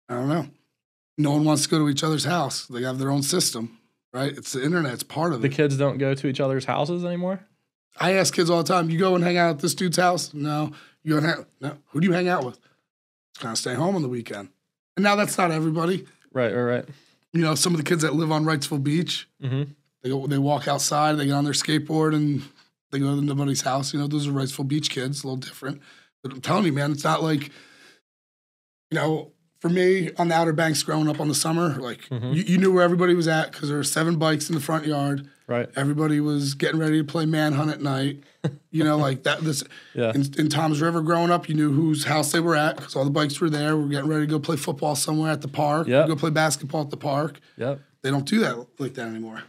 I 0.08 0.16
don't 0.16 0.30
know. 0.30 0.48
No 1.20 1.32
one 1.32 1.44
wants 1.44 1.64
to 1.64 1.70
go 1.70 1.78
to 1.80 1.90
each 1.90 2.04
other's 2.04 2.24
house. 2.24 2.66
They 2.66 2.82
have 2.84 2.98
their 2.98 3.12
own 3.12 3.22
system, 3.24 3.78
right? 4.14 4.36
It's 4.36 4.54
the 4.54 4.64
internet. 4.64 4.94
It's 4.94 5.04
part 5.04 5.34
of 5.34 5.42
The 5.42 5.48
it. 5.48 5.50
The 5.52 5.56
kids 5.56 5.78
don't 5.78 5.98
go 5.98 6.16
to 6.16 6.28
each 6.28 6.40
other's 6.40 6.66
houses 6.66 7.04
anymore. 7.04 7.42
I 8.00 8.14
ask 8.14 8.34
kids 8.34 8.50
all 8.50 8.64
the 8.64 8.74
time, 8.74 8.90
you 8.90 8.98
go 8.98 9.14
and 9.16 9.24
hang 9.24 9.38
out 9.38 9.50
at 9.50 9.60
this 9.60 9.76
dude's 9.76 9.98
house? 9.98 10.34
No. 10.34 10.72
You 11.04 11.12
go 11.12 11.18
and 11.18 11.26
hang 11.26 11.46
no. 11.60 11.78
Who 11.90 12.00
do 12.00 12.08
you 12.08 12.14
hang 12.14 12.30
out 12.30 12.46
with? 12.46 12.56
Just 13.34 13.42
kind 13.42 13.52
of 13.52 13.58
stay 13.58 13.74
home 13.74 13.96
on 13.96 14.02
the 14.02 14.08
weekend. 14.08 14.50
And 14.96 15.04
now 15.04 15.16
that's 15.18 15.38
not 15.38 15.52
everybody. 15.52 16.06
Right, 16.32 16.54
right, 16.56 16.62
right. 16.62 16.86
You 17.34 17.42
know, 17.42 17.54
some 17.56 17.74
of 17.74 17.78
the 17.78 17.84
kids 17.84 18.02
that 18.04 18.16
live 18.16 18.32
on 18.32 18.46
Wrightsville 18.46 18.84
Beach, 18.84 19.28
hmm 19.42 19.64
they 20.02 20.10
go, 20.10 20.26
they 20.28 20.38
walk 20.38 20.70
outside, 20.70 21.18
they 21.18 21.26
get 21.26 21.34
on 21.34 21.44
their 21.44 21.52
skateboard, 21.52 22.16
and 22.16 22.42
they 22.92 23.00
go 23.00 23.14
to 23.14 23.22
nobody's 23.22 23.60
house. 23.60 23.94
You 23.94 24.00
know, 24.00 24.08
those 24.08 24.30
are 24.30 24.32
Wrightsville 24.32 24.70
Beach 24.70 24.90
kids, 24.90 25.26
a 25.26 25.28
little 25.28 25.36
different. 25.36 25.82
But 26.24 26.32
I'm 26.32 26.40
telling 26.40 26.64
you, 26.66 26.72
man, 26.72 26.94
it's 26.94 27.04
not 27.04 27.22
like, 27.22 27.50
you 28.92 28.96
know, 28.96 29.34
for 29.60 29.70
me 29.70 30.10
on 30.18 30.30
the 30.30 30.36
Outer 30.36 30.54
Banks 30.54 30.82
growing 30.84 31.10
up 31.10 31.20
on 31.20 31.28
the 31.28 31.36
summer, 31.36 31.76
like 31.80 32.02
Mhm. 32.10 32.34
you, 32.34 32.44
you 32.44 32.58
knew 32.58 32.72
where 32.72 32.84
everybody 32.84 33.14
was 33.14 33.28
at 33.28 33.52
because 33.52 33.68
there 33.70 33.78
were 33.78 33.84
seven 33.84 34.16
bikes 34.18 34.50
in 34.50 34.56
the 34.56 34.62
front 34.62 34.86
yard. 34.86 35.28
Right. 35.48 35.68
Everybody 35.76 36.20
was 36.20 36.54
getting 36.54 36.80
ready 36.80 37.00
to 37.00 37.04
play 37.04 37.26
manhunt 37.26 37.72
at 37.72 37.82
night. 37.82 38.24
You 38.72 38.84
know, 38.86 38.98
like 38.98 39.24
that. 39.24 39.42
This 39.42 39.64
Yeah. 39.96 40.12
in, 40.14 40.24
in 40.38 40.48
Toms 40.48 40.80
River 40.80 41.02
growing 41.02 41.30
up, 41.32 41.50
you 41.50 41.56
knew 41.56 41.74
whose 41.74 42.04
house 42.06 42.32
they 42.32 42.40
were 42.40 42.56
at 42.56 42.78
because 42.78 42.96
all 42.96 43.04
the 43.04 43.10
bikes 43.10 43.42
were 43.42 43.50
there. 43.50 43.76
We 43.76 43.84
are 43.84 43.88
getting 43.90 44.10
ready 44.10 44.28
to 44.28 44.30
go 44.30 44.40
play 44.40 44.56
football 44.58 44.96
somewhere 44.96 45.32
at 45.32 45.42
the 45.42 45.48
park. 45.50 45.88
Yep. 45.88 46.08
Go 46.08 46.16
play 46.16 46.30
basketball 46.30 46.82
at 46.84 46.90
the 46.92 46.96
park. 46.96 47.40
Yep. 47.58 47.82
They 48.04 48.12
don't 48.12 48.26
do 48.26 48.40
that 48.42 48.66
like 48.78 48.94
that 48.94 49.08
anymore. 49.08 49.42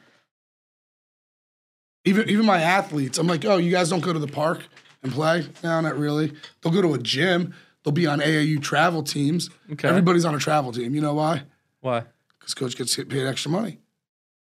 Even 2.07 2.29
even 2.31 2.47
my 2.47 2.61
athletes, 2.63 3.19
I'm 3.19 3.27
like, 3.27 3.45
oh, 3.45 3.59
you 3.59 3.71
guys 3.71 3.91
don't 3.91 4.01
go 4.01 4.13
to 4.13 4.19
the 4.19 4.27
park 4.27 4.65
and 5.03 5.13
play? 5.13 5.47
No, 5.63 5.81
not 5.83 5.99
really. 5.99 6.33
They'll 6.63 6.73
go 6.73 6.81
to 6.83 6.95
a 6.95 6.99
gym. 6.99 7.55
They'll 7.85 7.93
be 7.93 8.07
on 8.07 8.21
AAU 8.21 8.61
travel 8.63 9.03
teams. 9.03 9.49
Okay. 9.73 9.89
Everybody's 9.89 10.25
on 10.25 10.35
a 10.35 10.39
travel 10.39 10.73
team. 10.73 10.95
You 10.95 11.01
know 11.01 11.15
why? 11.15 11.43
Why? 11.81 12.05
Because 12.39 12.55
coach 12.55 12.77
gets 12.77 12.95
paid 12.97 13.27
extra 13.27 13.51
money. 13.51 13.79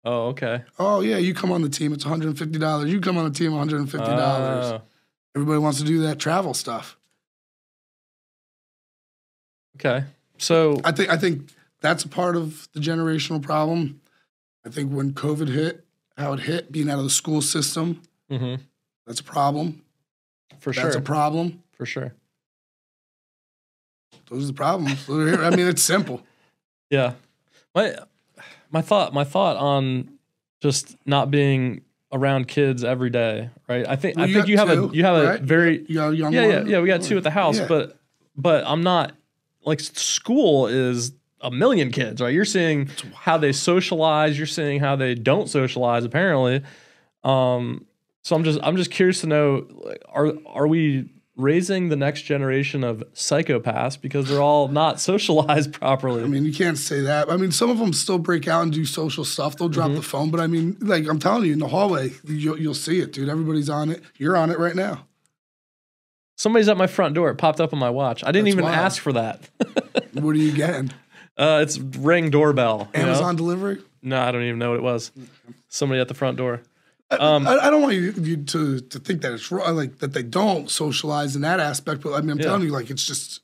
Oh, 0.04 0.28
okay. 0.28 0.64
Oh 0.80 1.02
yeah, 1.02 1.18
you 1.18 1.34
come 1.34 1.52
on 1.52 1.62
the 1.62 1.70
team, 1.70 1.92
it's 1.94 2.06
$150. 2.06 2.90
You 2.90 3.00
come 3.02 3.18
on 3.18 3.26
the 3.26 3.32
team, 3.38 3.52
$150. 3.52 4.00
Oh, 4.00 4.82
Everybody 5.36 5.60
wants 5.60 5.80
to 5.80 5.86
do 5.86 6.02
that 6.02 6.18
travel 6.18 6.54
stuff. 6.54 6.98
okay. 9.80 10.06
So 10.38 10.80
I 10.84 10.92
think 10.92 11.10
I 11.10 11.18
think 11.18 11.50
that's 11.82 12.04
a 12.04 12.08
part 12.08 12.36
of 12.36 12.68
the 12.74 12.80
generational 12.80 13.42
problem. 13.42 14.02
I 14.66 14.70
think 14.70 14.92
when 14.92 15.14
COVID 15.14 15.50
hit, 15.50 15.86
how 16.18 16.34
it 16.34 16.42
hit, 16.42 16.72
being 16.72 16.90
out 16.90 16.98
of 17.00 17.04
the 17.04 17.10
school 17.10 17.42
system, 17.42 18.02
mhm, 18.30 18.60
that's 19.06 19.20
a 19.20 19.24
problem. 19.24 19.84
for 20.60 20.70
That's 20.72 20.78
sure. 20.78 20.84
That's 20.86 20.96
a 20.96 21.02
problem. 21.02 21.64
for 21.74 21.86
sure. 21.86 22.14
Those 24.30 24.44
are 24.44 24.48
the 24.48 24.54
problems. 24.54 25.10
I 25.10 25.50
mean, 25.52 25.68
it's 25.68 25.82
simple. 25.82 26.22
Yeah. 26.90 27.16
My 27.76 27.96
my 28.72 28.82
thought 28.82 29.14
my 29.14 29.26
thought 29.26 29.58
on 29.58 30.10
just 30.62 30.96
not 31.06 31.30
being 31.30 31.82
around 32.14 32.48
kids 32.48 32.82
every 32.86 33.10
day, 33.10 33.50
right? 33.68 33.86
I 33.86 33.98
think 33.98 34.16
Well, 34.16 34.24
I 34.24 34.28
you 34.30 34.34
think 34.36 34.48
you 34.48 34.58
have 34.58 34.70
two, 34.70 34.86
a 34.86 34.94
you 34.96 35.04
have 35.04 35.22
right? 35.28 35.40
a 35.42 35.44
very 35.44 35.86
You 35.90 35.96
got 35.96 36.14
a 36.14 36.16
young 36.16 36.32
yeah, 36.32 36.46
yeah, 36.48 36.64
yeah. 36.66 36.80
We 36.80 36.88
got 36.88 37.02
two 37.02 37.18
at 37.18 37.24
the 37.24 37.30
house, 37.32 37.60
Yeah. 37.60 37.68
but 37.68 38.00
but 38.38 38.64
I'm 38.66 38.84
not 38.84 39.12
like 39.66 39.82
school 39.82 40.68
is 40.68 41.12
a 41.42 41.52
million 41.52 41.92
kids, 41.92 42.22
right? 42.22 42.34
You're 42.34 42.46
seeing 42.46 42.90
how 43.14 43.38
they 43.38 43.52
socialize. 43.52 44.38
You're 44.38 44.48
seeing 44.48 44.80
how 44.80 44.96
they 44.96 45.14
don't 45.14 45.50
socialize. 45.50 46.06
Apparently, 46.06 46.64
um, 47.26 47.86
so 48.24 48.34
I'm 48.38 48.46
just 48.46 48.60
I'm 48.64 48.78
just 48.78 48.92
curious 48.92 49.20
to 49.22 49.28
know 49.28 49.68
like, 49.84 50.02
are 50.08 50.32
are 50.46 50.68
we 50.68 51.10
raising 51.38 51.90
the 51.90 51.96
next 51.96 52.24
generation 52.24 52.84
of 52.84 53.04
psychopaths 53.14 54.00
because 54.02 54.28
they're 54.28 54.42
all 54.42 54.68
not 54.68 55.00
socialized 55.12 55.72
properly? 55.74 56.24
I 56.24 56.28
mean, 56.28 56.44
you 56.46 56.54
can't 56.54 56.78
say 56.78 57.02
that. 57.02 57.32
I 57.32 57.38
mean, 57.38 57.52
some 57.52 57.70
of 57.70 57.78
them 57.80 57.94
still 57.94 58.18
break 58.18 58.48
out 58.48 58.64
and 58.64 58.74
do 58.74 58.84
social 58.86 59.24
stuff. 59.24 59.56
They'll 59.58 59.70
drop 59.70 59.88
Mm-hmm. 59.88 59.96
the 59.98 60.02
phone, 60.02 60.32
but 60.32 60.40
I 60.40 60.48
mean, 60.48 60.76
like 60.82 61.08
I'm 61.08 61.20
telling 61.20 61.46
you, 61.46 61.54
in 61.54 61.60
the 61.60 61.68
hallway, 61.68 62.12
you'll, 62.26 62.60
you'll 62.60 62.74
see 62.74 63.00
it, 63.00 63.14
dude. 63.14 63.30
Everybody's 63.30 63.70
on 63.70 63.90
it. 63.92 64.02
You're 64.18 64.36
on 64.36 64.50
it 64.52 64.60
right 64.60 64.76
now. 64.76 65.06
Somebody's 66.36 66.70
at 66.70 66.78
my 66.78 66.88
front 66.88 67.16
door. 67.16 67.30
It 67.30 67.36
popped 67.36 67.60
up 67.60 67.74
on 67.74 67.80
my 67.80 67.90
watch. 67.90 68.24
I 68.24 68.32
didn't 68.32 68.46
That's 68.46 68.54
even 68.56 68.66
wild. 68.66 68.76
ask 68.76 69.02
for 69.02 69.14
that. 69.14 69.50
What 70.14 70.32
are 70.32 70.40
you 70.40 70.52
getting? 70.52 70.92
uh, 71.38 71.60
it's 71.62 71.78
ring 71.78 72.32
doorbell. 72.32 72.90
you 72.96 73.02
know? 73.02 73.08
Amazon 73.10 73.36
delivery? 73.36 73.78
No, 74.02 74.20
I 74.20 74.32
don't 74.32 74.42
even 74.44 74.58
know 74.58 74.72
what 74.72 74.78
it 74.80 74.84
was. 74.84 75.12
Somebody 75.68 76.02
at 76.02 76.08
the 76.08 76.16
front 76.16 76.38
door. 76.38 76.62
Um, 77.10 77.48
I, 77.48 77.58
I 77.60 77.70
don't 77.70 77.82
want 77.82 77.94
you, 77.96 78.12
you 78.18 78.38
to 78.38 78.80
to 78.82 79.00
think 79.00 79.22
that 79.22 79.32
it's 79.32 79.50
wrong, 79.52 79.76
like 79.76 80.00
that 80.00 80.14
they 80.14 80.24
don't 80.24 80.70
socialize 80.70 81.36
in 81.36 81.42
that 81.44 81.60
aspect. 81.60 82.02
But 82.02 82.14
I 82.14 82.22
mean, 82.22 82.32
I'm 82.32 82.40
Yeah. 82.40 82.46
telling 82.46 82.64
you, 82.64 82.70
like 82.72 82.90
it's 82.90 83.06
just 83.06 83.42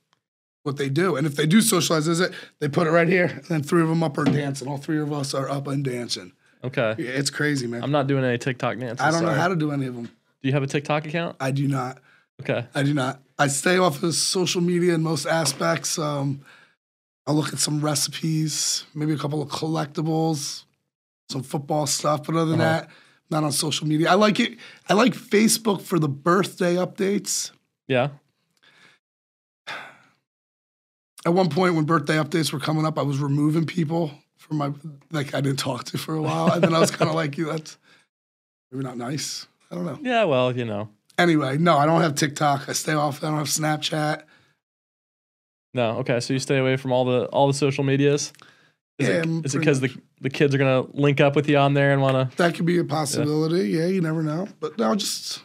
what 0.64 0.78
they 0.78 0.90
do. 0.90 1.16
And 1.16 1.26
if 1.26 1.36
they 1.36 1.46
do 1.46 1.62
socialize, 1.62 2.08
is 2.08 2.20
it 2.20 2.34
they 2.60 2.68
put 2.68 2.88
it 2.88 2.92
right 2.92 3.08
here, 3.08 3.26
and 3.28 3.46
then 3.46 3.64
three 3.64 3.82
of 3.82 3.88
them 3.88 4.04
up 4.04 4.18
are 4.18 4.26
dancing. 4.26 4.68
All 4.68 4.78
three 4.78 5.00
of 5.00 5.14
us 5.14 5.34
are 5.34 5.50
up 5.50 5.68
and 5.68 5.84
dancing. 5.84 6.34
Okay. 6.64 6.96
Yeah, 6.98 7.10
it's 7.12 7.30
crazy, 7.30 7.68
man. 7.68 7.84
I'm 7.84 7.92
not 7.92 8.08
doing 8.08 8.24
any 8.26 8.38
TikTok 8.38 8.80
dances. 8.80 9.06
I 9.06 9.12
don't 9.12 9.24
know 9.24 9.34
how 9.34 9.48
to 9.50 9.56
do 9.56 9.72
any 9.72 9.86
of 9.86 9.96
them. 9.96 10.06
Do 10.06 10.48
you 10.50 10.52
have 10.54 10.64
a 10.64 10.68
TikTok 10.68 11.06
account? 11.06 11.38
I 11.40 11.52
do 11.52 11.68
not. 11.68 12.00
Okay. 12.42 12.66
I 12.76 12.84
do 12.84 12.94
not. 12.94 13.22
I 13.40 13.48
stay 13.48 13.78
off 13.78 14.04
of 14.04 14.14
social 14.14 14.62
media 14.62 14.94
in 14.94 15.04
most 15.04 15.26
aspects. 15.26 15.98
Um, 15.98 16.42
I'll 17.26 17.36
look 17.36 17.54
at 17.54 17.60
some 17.60 17.80
recipes, 17.80 18.86
maybe 18.94 19.14
a 19.14 19.18
couple 19.18 19.42
of 19.42 19.50
collectibles, 19.50 20.64
some 21.30 21.44
football 21.44 21.88
stuff. 21.88 22.24
But 22.26 22.36
other 22.36 22.52
than 22.52 22.60
Uh-huh. 22.62 22.82
that, 22.82 22.90
not 23.34 23.44
on 23.44 23.52
social 23.52 23.88
media. 23.88 24.10
I 24.10 24.14
like 24.14 24.40
it. 24.40 24.58
I 24.88 24.94
like 24.94 25.14
Facebook 25.14 25.82
for 25.82 26.00
the 26.00 26.08
birthday 26.08 26.76
updates. 26.76 27.52
Yeah. 27.88 28.10
At 31.26 31.34
one 31.34 31.50
point, 31.50 31.76
when 31.76 31.86
birthday 31.86 32.16
updates 32.16 32.52
were 32.54 32.60
coming 32.60 32.86
up, 32.86 32.98
I 32.98 33.02
was 33.02 33.20
removing 33.20 33.66
people 33.66 34.12
from 34.38 34.58
my 34.58 34.72
like 35.12 35.34
I 35.34 35.42
didn't 35.42 35.60
talk 35.60 35.86
to 35.86 35.98
for 35.98 36.16
a 36.16 36.22
while, 36.22 36.52
and 36.52 36.64
then 36.64 36.74
I 36.74 36.80
was 36.80 36.92
kind 36.92 37.10
of 37.10 37.16
like, 37.22 37.38
"You, 37.38 37.46
that's 37.46 37.78
maybe 38.72 38.84
not 38.84 38.98
nice." 38.98 39.48
I 39.72 39.76
don't 39.76 39.86
know. 39.86 39.98
Yeah. 40.02 40.26
Well, 40.26 40.56
you 40.56 40.66
know. 40.66 40.90
Anyway, 41.18 41.58
no, 41.58 41.78
I 41.78 41.86
don't 41.86 42.02
have 42.02 42.16
TikTok. 42.16 42.68
I 42.68 42.74
stay 42.74 42.94
off. 42.94 43.24
I 43.24 43.28
don't 43.28 43.38
have 43.38 43.48
Snapchat. 43.48 44.24
No. 45.74 45.98
Okay. 46.00 46.20
So 46.20 46.34
you 46.34 46.40
stay 46.40 46.58
away 46.58 46.76
from 46.76 46.92
all 46.92 47.06
the 47.06 47.26
all 47.28 47.48
the 47.48 47.54
social 47.54 47.84
medias. 47.84 48.34
Is 49.00 49.08
Yeah, 49.08 49.24
it 49.26 49.54
because 49.54 49.80
the 49.80 49.96
the 50.24 50.30
kids 50.32 50.56
are 50.56 50.58
gonna 50.58 50.82
link 50.94 51.22
up 51.22 51.36
with 51.36 51.48
you 51.48 51.58
on 51.58 51.76
there 51.76 51.94
and 51.94 52.02
want 52.02 52.32
to? 52.32 52.36
That 52.38 52.56
could 52.56 52.66
be 52.66 52.80
a 52.80 52.84
possibility. 52.84 53.70
Yeah, 53.70 53.86
you 53.86 54.02
never 54.02 54.24
know. 54.24 54.48
But 54.60 54.78
no, 54.80 54.96
just 54.96 55.42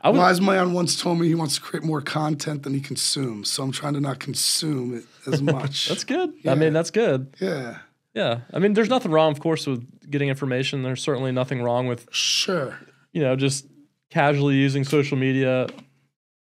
I 0.00 0.10
would. 0.10 0.18
wise 0.18 0.40
man 0.40 0.72
once 0.72 1.00
told 1.00 1.18
me 1.18 1.26
he 1.26 1.34
wants 1.34 1.56
to 1.56 1.60
create 1.60 1.82
more 1.84 2.00
content 2.00 2.62
than 2.62 2.72
he 2.74 2.80
consumes. 2.80 3.50
So 3.50 3.64
I'm 3.64 3.72
trying 3.72 3.94
to 3.94 4.00
not 4.00 4.20
consume 4.20 4.94
it 4.96 5.04
as 5.32 5.42
much. 5.54 5.88
That's 5.88 6.04
good. 6.04 6.32
Yeah. 6.42 6.52
I 6.52 6.54
mean, 6.54 6.72
that's 6.72 6.90
good. 6.92 7.34
yeah, 7.40 7.78
Yeah. 8.14 8.40
I 8.52 8.60
mean, 8.60 8.74
there's 8.74 8.88
nothing 8.88 9.10
wrong, 9.10 9.32
of 9.32 9.40
course, 9.40 9.66
with 9.66 10.08
getting 10.08 10.28
information. 10.28 10.82
There's 10.84 11.02
certainly 11.02 11.32
nothing 11.32 11.62
wrong 11.62 11.88
with 11.88 12.06
sure. 12.12 12.78
you 13.12 13.22
know 13.22 13.34
just 13.34 13.66
casually 14.10 14.54
using 14.54 14.84
social 14.84 15.18
media, 15.18 15.66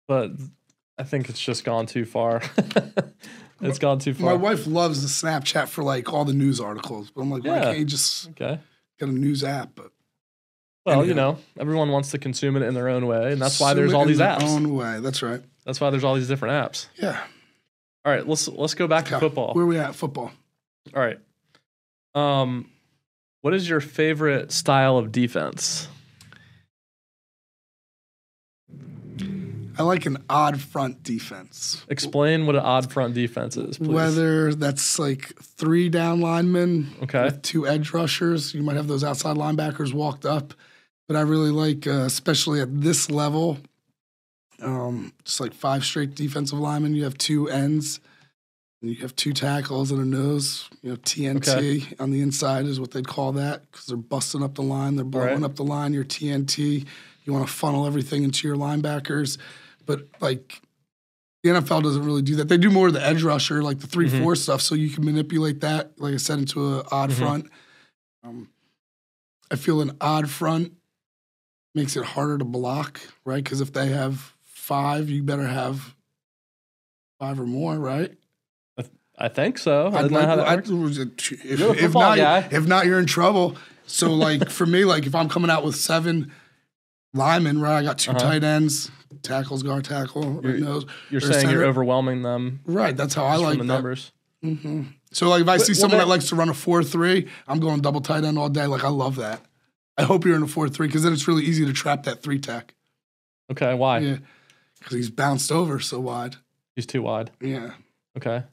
but 0.07 0.31
I 0.97 1.03
think 1.03 1.27
it's 1.29 1.39
just 1.41 1.63
gone 1.63 1.85
too 1.87 2.05
far. 2.05 2.41
it's 3.61 3.79
gone 3.79 3.99
too 3.99 4.13
far. 4.13 4.25
My 4.31 4.33
wife 4.33 4.65
loves 4.67 5.01
the 5.01 5.07
Snapchat 5.27 5.67
for 5.67 5.83
like 5.83 6.11
all 6.13 6.25
the 6.25 6.33
news 6.33 6.59
articles, 6.59 7.11
but 7.11 7.21
I'm 7.21 7.29
like, 7.31 7.43
why 7.43 7.59
can't 7.59 7.79
you 7.79 7.85
just 7.85 8.29
Okay. 8.29 8.59
get 8.99 9.09
a 9.09 9.11
news 9.11 9.43
app? 9.43 9.71
But 9.75 9.91
Well, 10.85 11.05
you 11.05 11.13
know, 11.13 11.37
everyone 11.59 11.89
wants 11.91 12.11
to 12.11 12.17
consume 12.17 12.55
it 12.55 12.63
in 12.63 12.73
their 12.73 12.89
own 12.89 13.05
way, 13.07 13.31
and 13.33 13.41
that's 13.41 13.59
why 13.59 13.69
consume 13.69 13.77
there's 13.77 13.93
it 13.93 13.95
all 13.95 14.05
these 14.05 14.19
apps. 14.19 14.43
Own 14.43 14.73
way. 14.75 14.99
That's 15.01 15.21
right. 15.21 15.41
That's 15.65 15.79
why 15.81 15.89
there's 15.89 16.03
all 16.03 16.15
these 16.15 16.27
different 16.27 16.53
apps. 16.53 16.87
Yeah. 16.95 17.21
All 18.05 18.13
right, 18.13 18.25
let's 18.27 18.47
let's 18.47 18.73
go 18.75 18.87
back 18.87 19.05
to 19.05 19.19
football. 19.19 19.53
Where 19.53 19.65
we 19.65 19.77
at? 19.77 19.93
Football. 19.93 20.31
All 20.95 21.01
right. 21.01 21.19
Um, 22.15 22.69
what 23.41 23.53
is 23.53 23.69
your 23.69 23.81
favorite 23.81 24.51
style 24.51 24.97
of 24.97 25.11
defense? 25.11 25.87
I 29.79 29.83
like 29.83 30.05
an 30.05 30.17
odd 30.29 30.59
front 30.59 31.03
defense. 31.03 31.85
Explain 31.87 32.45
what 32.45 32.55
an 32.55 32.61
odd 32.63 32.91
front 32.91 33.13
defense 33.13 33.55
is, 33.55 33.77
please. 33.77 33.87
Whether 33.87 34.53
that's 34.53 34.99
like 34.99 35.33
three 35.41 35.87
down 35.87 36.19
linemen 36.19 36.89
Okay. 37.03 37.23
with 37.23 37.41
two 37.41 37.65
edge 37.65 37.93
rushers, 37.93 38.53
you 38.53 38.61
might 38.61 38.75
have 38.75 38.87
those 38.87 39.05
outside 39.05 39.37
linebackers 39.37 39.93
walked 39.93 40.25
up. 40.25 40.53
But 41.07 41.15
I 41.15 41.21
really 41.21 41.49
like, 41.51 41.87
uh, 41.87 42.01
especially 42.01 42.59
at 42.59 42.81
this 42.81 43.09
level, 43.09 43.57
um, 44.61 45.13
just 45.23 45.39
like 45.39 45.53
five 45.53 45.85
straight 45.85 46.13
defensive 46.13 46.59
linemen. 46.59 46.93
You 46.93 47.05
have 47.05 47.17
two 47.17 47.47
ends, 47.47 48.01
and 48.81 48.91
you 48.91 48.97
have 48.97 49.15
two 49.15 49.31
tackles 49.31 49.91
and 49.91 50.01
a 50.01 50.05
nose. 50.05 50.69
You 50.81 50.89
know, 50.91 50.95
TNT 50.97 51.47
Okay. 51.83 51.95
on 52.01 52.11
the 52.11 52.19
inside 52.19 52.65
is 52.65 52.81
what 52.81 52.91
they'd 52.91 53.07
call 53.07 53.31
that 53.33 53.71
because 53.71 53.85
they're 53.85 53.95
busting 53.97 54.43
up 54.43 54.55
the 54.55 54.61
line, 54.61 54.97
they're 54.97 55.05
blowing 55.05 55.35
right. 55.35 55.43
up 55.43 55.55
the 55.55 55.63
line. 55.63 55.93
Your 55.93 56.03
TNT, 56.03 56.85
you 57.23 57.31
want 57.33 57.47
to 57.47 57.51
funnel 57.53 57.87
everything 57.87 58.23
into 58.23 58.45
your 58.47 58.57
linebackers, 58.57 59.37
but 59.89 60.07
like 60.21 60.61
the 61.43 61.49
NFL 61.49 61.81
doesn't 61.81 62.05
really 62.05 62.21
do 62.21 62.35
that. 62.35 62.47
They 62.47 62.57
do 62.57 62.69
more 62.69 62.87
of 62.87 62.93
the 62.93 63.03
edge 63.03 63.23
rusher, 63.23 63.63
like 63.63 63.79
the 63.79 63.87
3 63.87 64.07
Mhm. 64.07 64.21
four 64.21 64.35
stuff, 64.35 64.61
so 64.61 64.75
you 64.75 64.89
can 64.91 65.03
manipulate 65.03 65.61
that, 65.61 65.99
like 65.99 66.13
I 66.13 66.17
said, 66.17 66.37
into 66.37 66.75
an 66.79 66.83
odd 66.91 67.09
Mhm. 67.09 67.13
front. 67.17 67.49
Um, 68.23 68.49
I 69.49 69.55
feel 69.55 69.81
an 69.81 69.97
odd 69.99 70.29
front 70.29 70.73
makes 71.73 71.95
it 71.97 72.03
harder 72.05 72.37
to 72.37 72.45
block, 72.45 72.99
right? 73.25 73.43
Because 73.43 73.61
if 73.61 73.73
they 73.73 73.87
have 73.87 74.33
five, 74.43 75.09
you 75.09 75.23
better 75.23 75.47
have 75.47 75.95
five 77.19 77.39
or 77.39 77.47
more, 77.47 77.79
right? 77.79 78.15
I 79.17 79.27
think 79.27 79.57
so. 79.57 79.87
I'd 79.87 80.05
Isn't 80.05 80.13
that 80.13 80.27
how 80.29 80.35
that 80.37 80.47
I'd- 80.47 80.69
if, 80.71 81.61
if 81.61 81.93
not, 81.93 82.17
guy. 82.17 82.47
if 82.51 82.67
not, 82.67 82.85
you're 82.85 82.99
in 82.99 83.05
trouble. 83.05 83.57
So 83.87 84.13
like 84.13 84.49
for 84.49 84.65
me, 84.65 84.85
like 84.85 85.07
if 85.07 85.15
I'm 85.15 85.27
coming 85.29 85.49
out 85.49 85.65
with 85.65 85.75
seven 85.75 86.31
linemen, 87.13 87.59
right? 87.61 87.77
I 87.79 87.83
got 87.83 87.97
2 87.97 88.11
Uh-huh. 88.11 88.19
tight 88.19 88.43
ends, 88.43 88.91
tackles, 89.23 89.63
guard 89.63 89.85
tackle, 89.85 90.41
You're- 90.43 90.59
nose. 90.59 90.85
You're 91.09 91.21
saying 91.21 91.33
center. 91.47 91.51
you're 91.51 91.65
overwhelming 91.65 92.21
them 92.21 92.59
right. 92.65 92.95
That's 92.95 93.13
how 93.13 93.25
I 93.25 93.35
like 93.37 93.57
the 93.57 93.63
that. 93.63 93.65
numbers. 93.65 94.11
So 95.11 95.27
like 95.29 95.41
if 95.41 95.49
I 95.49 95.57
see 95.57 95.71
well, 95.73 95.79
someone 95.81 95.97
that- 95.99 96.05
that 96.05 96.09
likes 96.09 96.29
to 96.29 96.35
run 96.35 96.49
a 96.49 96.53
four 96.53 96.83
three, 96.83 97.27
I'm 97.47 97.59
going 97.59 97.81
double 97.81 98.01
tight 98.01 98.23
end 98.23 98.37
all 98.37 98.49
day. 98.49 98.67
Like 98.67 98.83
I 98.83 98.89
love 98.89 99.15
that. 99.17 99.41
I 99.97 100.03
hope 100.03 100.23
you're 100.25 100.35
in 100.35 100.43
a 100.43 100.47
four 100.47 100.69
three 100.69 100.87
because 100.87 101.03
then 101.03 101.11
it's 101.13 101.27
really 101.27 101.43
easy 101.43 101.65
to 101.65 101.73
trap 101.73 102.03
that 102.03 102.21
three 102.23 102.39
tech. 102.39 102.73
Okay, 103.51 103.73
why? 103.73 103.99
Yeah, 103.99 104.17
because 104.79 104.93
he's 104.95 105.09
bounced 105.09 105.51
over 105.51 105.79
so 105.79 105.99
wide. 105.99 106.37
He's 106.75 106.85
too 106.85 107.01
wide. 107.01 107.31
Yeah. 107.41 107.71
Okay. 108.17 108.43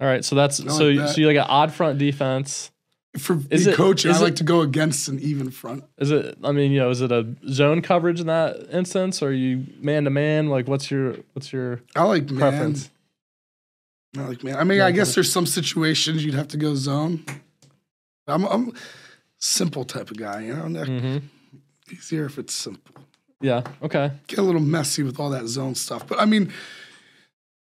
All 0.00 0.06
right, 0.08 0.24
so 0.24 0.34
that's 0.34 0.56
so 0.56 0.64
like 0.88 0.96
that. 0.96 1.08
so 1.10 1.20
you 1.20 1.28
like 1.28 1.36
an 1.36 1.46
odd 1.48 1.72
front 1.72 1.98
defense. 1.98 2.72
For 3.18 3.38
Is 3.50 3.66
it- 3.66 3.74
coaching, 3.76 4.10
I 4.10 4.14
is 4.14 4.20
it- 4.20 4.24
like 4.24 4.36
to 4.36 4.44
go 4.44 4.62
against 4.62 5.06
an 5.08 5.18
even 5.20 5.50
front. 5.50 5.84
Is 5.98 6.10
it? 6.10 6.38
I 6.42 6.50
mean, 6.52 6.72
you 6.72 6.78
know, 6.80 6.88
is 6.90 7.02
it 7.02 7.12
a 7.12 7.26
zone 7.48 7.82
coverage 7.82 8.20
in 8.20 8.26
that 8.28 8.68
instance, 8.72 9.22
or 9.22 9.28
are 9.28 9.32
you 9.32 9.66
man 9.80 10.04
to 10.04 10.10
man? 10.10 10.48
Like, 10.48 10.66
what's 10.66 10.90
your 10.90 11.16
what's 11.34 11.52
your 11.52 11.80
I 11.94 12.04
like 12.04 12.30
man. 12.30 12.38
preference? 12.38 12.90
I 14.16 14.22
like 14.28 14.42
man. 14.44 14.56
I 14.56 14.64
mean, 14.64 14.78
Yeah, 14.78 14.86
I 14.86 14.92
guess 14.92 15.14
there's 15.14 15.30
some 15.30 15.44
situations 15.46 16.24
you'd 16.24 16.34
have 16.34 16.48
to 16.48 16.56
go 16.56 16.74
zone. 16.74 17.24
I'm 18.26 18.44
I'm 18.46 18.72
simple 19.38 19.84
type 19.84 20.10
of 20.10 20.16
guy, 20.16 20.42
you 20.46 20.54
know. 20.54 20.68
Nick? 20.68 20.86
hmm 20.88 21.18
Easier 21.90 22.24
if 22.26 22.38
it's 22.38 22.54
simple. 22.54 22.94
Yeah. 23.42 23.62
Okay. 23.82 24.10
Get 24.28 24.38
a 24.38 24.42
little 24.42 24.60
messy 24.62 25.02
with 25.02 25.18
all 25.20 25.28
that 25.30 25.46
zone 25.48 25.74
stuff, 25.74 26.06
but 26.06 26.18
I 26.20 26.24
mean, 26.24 26.50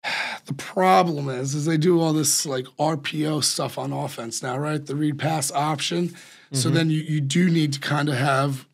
the 0.46 0.54
problem 0.54 1.28
is, 1.28 1.54
is 1.54 1.64
they 1.64 1.76
do 1.76 2.00
all 2.00 2.12
this 2.12 2.46
like 2.46 2.66
RPO 2.78 3.44
stuff 3.44 3.78
on 3.78 3.92
offense 3.92 4.42
now, 4.42 4.56
right? 4.58 4.84
The 4.84 4.96
read 4.96 5.18
pass 5.18 5.52
option. 5.52 6.14
So 6.52 6.68
Mhm. 6.70 6.74
then 6.74 6.90
you 6.90 7.00
you 7.00 7.20
do 7.20 7.48
need 7.48 7.72
to 7.74 7.80
kind 7.80 8.08
of 8.08 8.16
have, 8.16 8.66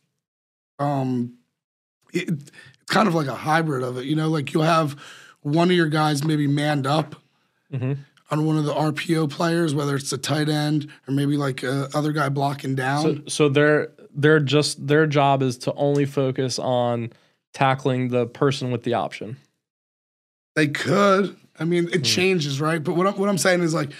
um, 0.79 1.35
it, 2.13 2.29
it's 2.29 2.51
kind 2.87 3.09
of 3.09 3.15
like 3.15 3.27
a 3.27 3.35
hybrid 3.35 3.83
of 3.83 3.99
it, 3.99 4.05
you 4.07 4.17
know. 4.17 4.29
Like 4.29 4.53
you'll 4.55 4.63
have 4.63 4.97
one 5.43 5.69
of 5.71 5.77
your 5.77 5.89
guys 5.89 6.25
maybe 6.25 6.47
manned 6.47 6.87
up 6.87 7.17
hmm 7.71 7.95
on 8.29 8.45
one 8.45 8.59
of 8.59 8.65
the 8.65 8.75
RPO 8.75 9.31
players, 9.31 9.73
whether 9.73 9.95
it's 9.95 10.13
a 10.13 10.19
tight 10.19 10.49
end 10.49 10.89
or 11.07 11.15
maybe 11.15 11.37
like 11.37 11.63
a 11.63 11.89
other 11.95 12.11
guy 12.13 12.29
blocking 12.29 12.75
down. 12.75 13.03
So 13.03 13.23
so 13.29 13.49
their 13.49 13.93
their 14.15 14.41
just 14.41 14.87
their 14.87 15.07
job 15.07 15.43
is 15.43 15.59
to 15.59 15.73
only 15.75 16.07
focus 16.07 16.59
on 16.59 17.13
tackling 17.53 18.09
the 18.09 18.27
person 18.27 18.71
with 18.73 18.83
the 18.83 18.95
option. 18.95 19.37
They 20.57 20.67
could. 20.67 21.37
I 21.59 21.65
mean, 21.65 21.89
it 21.93 22.03
changes, 22.03 22.61
right? 22.61 22.83
But 22.83 22.97
what 22.97 23.07
I'm, 23.07 23.17
what 23.17 23.29
I'm 23.29 23.39
saying 23.39 23.61
is 23.63 23.73
like, 23.73 23.91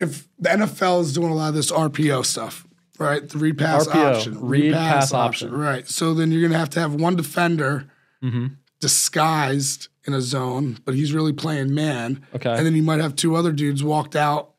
if 0.00 0.26
the 0.38 0.48
NFL 0.48 1.02
is 1.02 1.12
doing 1.12 1.30
a 1.30 1.34
lot 1.34 1.50
of 1.50 1.54
this 1.54 1.70
RPO 1.70 2.26
stuff, 2.26 2.66
right? 2.98 3.26
The 3.26 3.38
read 3.38 3.56
pass 3.58 3.86
RPO, 3.86 4.14
option, 4.16 4.40
read 4.40 4.72
pass 4.74 5.12
option. 5.14 5.52
right? 5.52 5.86
So 5.88 6.12
then 6.14 6.32
you're 6.32 6.42
gonna 6.42 6.58
have 6.58 6.70
to 6.70 6.80
have 6.80 6.94
one 6.94 7.14
defender 7.16 7.86
Mm-hmm. 8.22 8.48
disguised 8.80 9.88
in 10.06 10.12
a 10.12 10.20
zone, 10.20 10.78
but 10.84 10.94
he's 10.94 11.12
really 11.14 11.32
playing 11.32 11.72
man, 11.74 12.22
Okay. 12.34 12.50
and 12.50 12.66
then 12.66 12.74
you 12.74 12.82
might 12.82 13.00
have 13.00 13.16
two 13.16 13.34
other 13.36 13.52
dudes 13.52 13.82
walked 13.82 14.14
out 14.16 14.50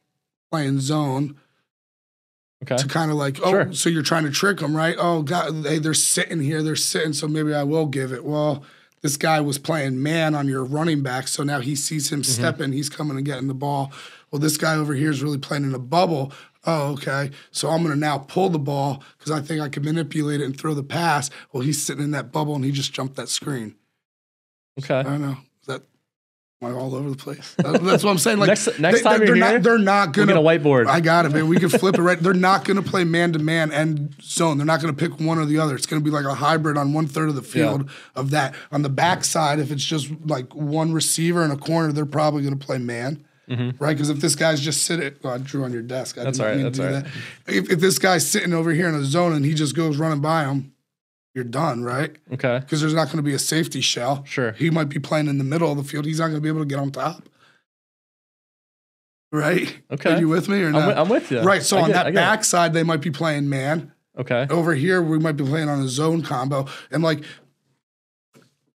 playing 0.51 0.79
zone. 0.79 1.37
okay. 2.63 2.77
to 2.77 2.87
kind 2.87 3.09
of 3.11 3.17
like, 3.17 3.37
oh, 3.43 3.49
Sure. 3.51 3.73
so 3.73 3.89
you're 3.89 4.01
trying 4.03 4.23
to 4.23 4.31
trick 4.31 4.57
them, 4.59 4.75
right? 4.75 4.95
Oh, 4.97 5.21
God, 5.23 5.63
hey, 5.65 5.77
they're 5.79 5.93
sitting 5.95 6.39
here, 6.41 6.61
they're 6.63 6.75
sitting, 6.75 7.13
so 7.13 7.27
maybe 7.27 7.53
I 7.53 7.63
will 7.63 7.85
give 7.87 8.11
it. 8.13 8.23
Well, 8.25 8.63
this 9.01 9.17
guy 9.17 9.41
was 9.41 9.57
playing 9.57 10.01
man 10.01 10.35
on 10.35 10.47
your 10.47 10.63
running 10.63 11.01
back, 11.01 11.27
so 11.27 11.43
now 11.43 11.59
he 11.59 11.75
sees 11.75 12.11
him 12.11 12.21
Mm-hmm. 12.21 12.31
stepping, 12.31 12.71
he's 12.71 12.89
coming 12.89 13.17
and 13.17 13.25
getting 13.25 13.47
the 13.47 13.53
ball. 13.53 13.91
Well, 14.31 14.39
this 14.39 14.57
guy 14.57 14.75
over 14.75 14.93
here 14.93 15.09
is 15.09 15.21
really 15.23 15.37
playing 15.37 15.63
in 15.63 15.73
a 15.73 15.79
bubble. 15.79 16.31
Oh, 16.65 16.91
okay. 16.93 17.31
So 17.51 17.69
I'm 17.69 17.81
going 17.81 17.93
to 17.93 17.99
now 17.99 18.19
pull 18.19 18.49
the 18.49 18.59
ball 18.59 19.03
because 19.17 19.31
I 19.31 19.41
think 19.41 19.61
I 19.61 19.69
can 19.69 19.83
manipulate 19.83 20.41
it 20.41 20.45
and 20.45 20.57
throw 20.57 20.73
the 20.75 20.83
pass. 20.83 21.29
Well, 21.51 21.63
he's 21.63 21.81
sitting 21.83 22.03
in 22.03 22.11
that 22.11 22.31
bubble 22.31 22.55
and 22.55 22.63
he 22.63 22.71
just 22.71 22.93
jumped 22.93 23.15
that 23.15 23.29
screen. 23.29 23.75
I 24.77 24.81
Okay. 25.01 25.09
don't 25.09 25.21
know. 25.21 25.37
Is 26.61 26.67
that 26.67 26.75
am 26.75 26.75
I 26.75 26.79
all 26.79 26.93
over 26.95 27.09
the 27.09 27.15
place? 27.17 27.55
That's 27.57 28.03
what 28.03 28.11
I'm 28.11 28.17
saying. 28.17 28.37
Like 28.37 28.49
Next- 28.49 28.79
next 28.79 28.99
they, 28.99 29.03
time 29.03 29.19
they're 29.19 29.27
you're 29.29 29.35
not, 29.37 29.49
here, 29.51 29.59
they're 29.59 29.77
not 29.79 30.13
gonna 30.13 30.27
get 30.27 30.37
a 30.37 30.41
whiteboard. 30.41 30.87
I 30.87 30.99
got 30.99 31.25
it, 31.25 31.31
man. 31.31 31.47
We 31.47 31.57
can 31.57 31.69
flip 31.79 31.95
it 31.95 32.01
right. 32.01 32.19
They're 32.19 32.33
not 32.33 32.65
going 32.65 32.81
to 32.81 32.87
play 32.87 33.03
man 33.03 33.33
to 33.33 33.39
man 33.39 33.71
and 33.71 34.15
zone. 34.21 34.57
They're 34.57 34.65
not 34.65 34.81
going 34.81 34.95
to 34.95 35.09
pick 35.09 35.19
one 35.19 35.39
or 35.39 35.45
the 35.45 35.57
other. 35.57 35.75
It's 35.75 35.85
going 35.85 36.01
to 36.01 36.05
be 36.05 36.11
like 36.11 36.25
a 36.25 36.35
hybrid 36.35 36.77
on 36.77 36.93
one 36.93 37.07
third 37.07 37.29
of 37.29 37.35
the 37.35 37.41
field 37.41 37.89
of 38.15 38.29
that. 38.31 38.53
On 38.71 38.81
the 38.83 38.89
backside, 38.89 39.59
if 39.59 39.71
it's 39.71 39.83
just 39.83 40.09
like 40.25 40.53
one 40.53 40.93
receiver 40.93 41.43
in 41.43 41.51
a 41.51 41.57
corner, 41.57 41.91
they're 41.91 42.05
probably 42.05 42.43
going 42.43 42.57
to 42.57 42.63
play 42.65 42.77
man. 42.77 43.25
Right, 43.47 43.93
because 43.97 44.09
if 44.09 44.19
this 44.21 44.35
guy's 44.35 44.61
just 44.61 44.83
sitting, 44.83 45.13
oh, 45.25 45.29
I 45.31 45.37
drew 45.37 45.65
on 45.65 45.73
your 45.73 45.81
desk. 45.81 46.17
I 46.17 46.21
Mm-hmm. 46.21 46.25
That's 46.25 46.39
all 46.39 46.45
right, 46.45 46.55
mean 46.55 46.63
that's 46.65 46.77
to 46.77 46.83
do 46.83 46.87
all 46.87 46.93
right. 46.93 47.03
that. 47.47 47.53
If, 47.53 47.69
if 47.71 47.79
this 47.81 47.99
guy's 47.99 48.25
sitting 48.29 48.53
over 48.53 48.71
here 48.71 48.87
in 48.87 48.95
a 48.95 49.03
zone 49.03 49.33
and 49.33 49.43
he 49.43 49.53
just 49.53 49.75
goes 49.75 49.97
running 49.97 50.21
by 50.21 50.45
him, 50.45 50.71
you're 51.33 51.43
done, 51.45 51.83
right? 51.83 52.15
okay. 52.33 52.59
Because 52.59 52.81
there's 52.81 52.93
not 52.93 53.05
going 53.05 53.17
to 53.17 53.23
be 53.23 53.33
a 53.33 53.39
safety 53.39 53.79
shell. 53.81 54.23
Sure. 54.25 54.51
He 54.53 54.69
might 54.69 54.89
be 54.89 54.99
playing 54.99 55.27
in 55.27 55.37
the 55.37 55.43
middle 55.43 55.71
of 55.71 55.77
the 55.77 55.83
field. 55.83 56.05
He's 56.05 56.19
not 56.19 56.25
going 56.27 56.37
to 56.37 56.41
be 56.41 56.49
able 56.49 56.59
to 56.59 56.65
get 56.65 56.79
on 56.79 56.91
top. 56.91 57.23
Right? 59.31 59.79
Okay. 59.89 60.13
Are 60.13 60.19
you 60.19 60.27
with 60.27 60.49
me 60.49 60.61
or 60.61 60.67
I'm, 60.67 60.73
not? 60.73 60.97
I'm 60.97 61.07
with 61.09 61.31
you. 61.31 61.39
Right. 61.41 61.63
So 61.63 61.77
I 61.77 61.81
on 61.83 61.87
get- 61.91 62.03
that 62.05 62.13
backside, 62.13 62.73
they 62.73 62.83
might 62.83 63.01
be 63.01 63.11
playing 63.11 63.47
man. 63.49 63.93
Okay. 64.17 64.45
Over 64.49 64.75
here, 64.75 65.01
we 65.01 65.19
might 65.19 65.37
be 65.37 65.45
playing 65.45 65.69
on 65.69 65.79
a 65.81 65.87
zone 65.87 66.21
combo. 66.21 66.67
And 66.91 67.01
like 67.01 67.23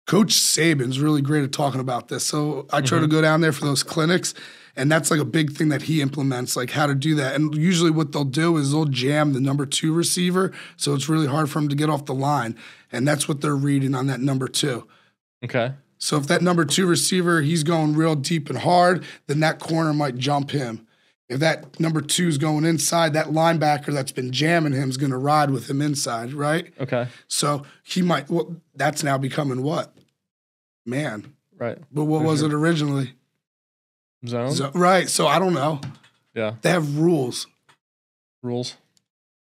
Coach 0.07 0.29
Saban's 0.33 0.99
really 1.01 1.21
great 1.21 1.43
at 1.43 1.51
talking 1.51 1.81
about 1.81 2.07
this. 2.07 2.25
So 2.25 2.67
I 2.71 2.79
try 2.79 2.99
Mm-hmm. 2.99 3.09
to 3.09 3.11
go 3.15 3.21
down 3.21 3.41
there 3.41 3.51
for 3.51 3.65
those 3.65 3.83
clinics. 3.83 4.33
And 4.77 4.91
that's 4.91 5.09
like 5.09 5.21
a 5.21 5.25
big 5.25 5.51
thing 5.53 5.69
that 5.69 5.83
he 5.83 6.01
implements, 6.01 6.55
like 6.57 6.71
how 6.71 6.85
to 6.85 6.95
do 6.95 7.15
that. 7.15 7.35
And 7.35 7.55
usually, 7.55 7.91
what 7.91 8.11
they'll 8.11 8.25
do 8.25 8.57
is 8.57 8.71
they'll 8.71 8.85
jam 8.85 9.31
the 9.33 9.39
number 9.39 9.65
two 9.65 9.93
receiver. 9.93 10.51
So 10.75 10.93
it's 10.93 11.07
really 11.07 11.27
hard 11.27 11.49
for 11.49 11.59
him 11.59 11.69
to 11.69 11.75
get 11.75 11.89
off 11.89 12.05
the 12.05 12.13
line. 12.13 12.57
And 12.91 13.07
that's 13.07 13.27
what 13.27 13.41
they're 13.41 13.55
reading 13.55 13.95
on 13.95 14.07
that 14.07 14.19
number 14.19 14.47
two. 14.47 14.87
Okay. 15.43 15.73
So 15.97 16.17
if 16.17 16.27
that 16.27 16.41
number 16.41 16.65
two 16.65 16.85
receiver, 16.87 17.41
he's 17.41 17.63
going 17.63 17.95
real 17.95 18.15
deep 18.15 18.49
and 18.49 18.59
hard, 18.59 19.05
then 19.27 19.39
that 19.39 19.59
corner 19.59 19.93
might 19.93 20.17
jump 20.17 20.51
him. 20.51 20.85
If 21.29 21.39
that 21.39 21.79
number 21.79 22.01
two 22.01 22.27
is 22.27 22.37
going 22.37 22.65
inside, 22.65 23.13
that 23.13 23.27
linebacker 23.27 23.93
that's 23.93 24.11
been 24.11 24.31
jamming 24.31 24.73
him 24.73 24.89
is 24.89 24.97
going 24.97 25.11
to 25.11 25.17
ride 25.17 25.49
with 25.49 25.69
him 25.69 25.81
inside, 25.81 26.33
right? 26.33 26.71
Okay. 26.79 27.07
So 27.27 27.63
he 27.83 28.01
might. 28.01 28.29
Well, 28.29 28.57
that's 28.75 29.03
now 29.03 29.17
becoming 29.17 29.63
what? 29.63 29.95
Man, 30.85 31.33
Right. 31.57 31.79
but 31.91 32.05
what 32.05 32.23
was 32.23 32.41
it 32.43 32.53
originally? 32.53 33.13
Zone. 34.27 34.51
So, 34.53 34.71
right. 34.73 35.09
So 35.09 35.27
I 35.27 35.39
don't 35.39 35.53
know. 35.53 35.81
Yeah. 36.33 36.55
They 36.61 36.69
have 36.69 36.97
rules. 36.97 37.47
Rules. 38.43 38.75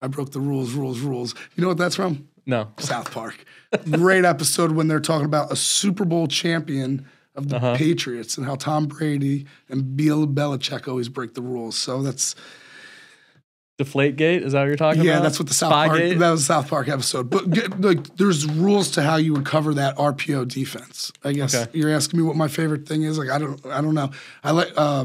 I 0.02 0.08
broke 0.08 0.32
the 0.32 0.40
rules, 0.40 0.72
rules, 0.72 1.00
rules. 1.00 1.34
You 1.56 1.62
know 1.62 1.68
what 1.68 1.78
that's 1.78 1.96
from? 1.96 2.28
No. 2.44 2.68
South 2.78 3.10
Park. 3.10 3.44
Great 3.90 4.24
episode 4.24 4.72
when 4.72 4.86
they're 4.88 5.00
talking 5.00 5.24
about 5.24 5.50
a 5.50 5.56
Super 5.56 6.04
Bowl 6.04 6.28
champion 6.28 7.06
of 7.34 7.48
the 7.48 7.56
Uh-huh. 7.56 7.76
Patriots 7.76 8.36
and 8.36 8.46
how 8.46 8.54
Tom 8.54 8.86
Brady 8.86 9.46
and 9.68 9.96
Bill 9.96 10.26
Belichick 10.26 10.86
always 10.86 11.08
break 11.08 11.34
the 11.34 11.42
rules. 11.42 11.76
So 11.76 12.02
that's 12.02 12.34
Deflate 13.78 14.16
gate. 14.16 14.42
Is 14.42 14.52
that 14.52 14.60
what 14.60 14.68
you're 14.68 14.76
talking 14.76 15.02
yeah, 15.02 15.10
about? 15.12 15.18
Yeah, 15.18 15.22
that's 15.22 15.38
what 15.38 15.48
the 15.48 15.54
South 15.54 15.70
Park 15.70 15.92
that 15.98 16.30
was 16.30 16.46
South 16.46 16.68
Park 16.68 16.88
episode. 16.88 17.28
But 17.28 17.50
get, 17.50 17.78
like, 17.80 18.16
there's 18.16 18.46
rules 18.46 18.90
to 18.92 19.02
how 19.02 19.16
you 19.16 19.34
would 19.34 19.44
cover 19.44 19.74
that 19.74 19.96
RPO 19.96 20.48
defense. 20.48 21.12
I 21.22 21.32
guess 21.34 21.54
Okay. 21.54 21.78
you're 21.78 21.90
asking 21.90 22.20
me 22.20 22.24
what 22.26 22.36
my 22.36 22.48
favorite 22.48 22.88
thing 22.88 23.02
is. 23.02 23.18
Like 23.18 23.28
I 23.28 23.38
don't, 23.38 23.64
I 23.66 23.82
don't 23.82 23.94
know. 23.94 24.10
I 24.42 24.52
like 24.52 24.72
uh, 24.78 25.04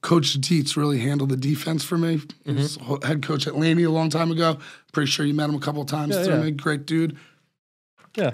Coach 0.00 0.32
Dietz 0.40 0.78
really 0.78 0.98
handled 1.00 1.28
the 1.28 1.36
defense 1.36 1.84
for 1.84 1.98
me. 1.98 2.22
He 2.46 2.52
was 2.52 2.78
Mm-hmm. 2.78 3.06
head 3.06 3.22
coach 3.22 3.46
at 3.46 3.54
Laney 3.54 3.82
a 3.82 3.90
long 3.90 4.08
time 4.08 4.30
ago. 4.30 4.58
Pretty 4.92 5.10
sure 5.10 5.26
you 5.26 5.34
met 5.34 5.50
him 5.50 5.56
a 5.56 5.60
couple 5.60 5.82
of 5.82 5.88
times. 5.88 6.16
Yeah, 6.16 6.42
yeah. 6.44 6.50
Great 6.50 6.86
dude. 6.86 7.18
Yeah. 8.16 8.30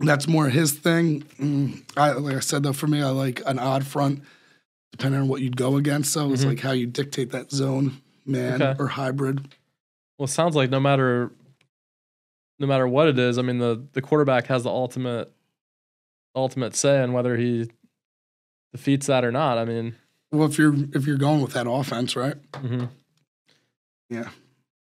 That's 0.00 0.26
more 0.28 0.48
his 0.50 0.72
thing. 0.72 1.22
Mm, 1.40 1.82
I, 1.96 2.12
like 2.12 2.36
I 2.36 2.40
said 2.40 2.62
though, 2.62 2.72
for 2.74 2.88
me, 2.88 3.00
I 3.00 3.08
like 3.08 3.40
an 3.46 3.58
odd 3.58 3.86
front, 3.86 4.22
depending 4.92 5.20
on 5.22 5.28
what 5.28 5.40
you'd 5.40 5.56
go 5.56 5.76
against. 5.76 6.12
So 6.12 6.30
it's 6.32 6.44
Mhm. 6.44 6.48
like 6.48 6.60
how 6.60 6.72
you 6.72 6.86
dictate 6.86 7.30
that 7.30 7.50
zone, 7.52 8.02
man, 8.26 8.60
Okay. 8.62 8.74
or 8.82 8.88
hybrid. 8.88 9.54
Well, 10.18 10.24
it 10.24 10.28
sounds 10.28 10.54
like 10.56 10.70
no 10.70 10.80
matter 10.80 11.30
no 12.58 12.66
matter 12.66 12.86
what 12.86 13.08
it 13.08 13.18
is, 13.18 13.38
I 13.38 13.42
mean 13.42 13.58
the 13.58 13.84
the 13.92 14.02
quarterback 14.02 14.46
has 14.46 14.62
the 14.62 14.70
ultimate 14.70 15.32
ultimate 16.36 16.74
say 16.74 17.02
in 17.02 17.12
whether 17.12 17.36
he 17.36 17.70
defeats 18.72 19.06
that 19.06 19.24
or 19.24 19.32
not. 19.32 19.58
I 19.58 19.64
mean, 19.64 19.94
Well, 20.32 20.46
if 20.48 20.58
you're 20.58 20.74
if 20.94 21.06
you're 21.06 21.16
going 21.18 21.40
with 21.40 21.52
that 21.52 21.68
offense, 21.68 22.16
right? 22.16 22.36
mhm. 22.52 22.90
Yeah. 24.10 24.30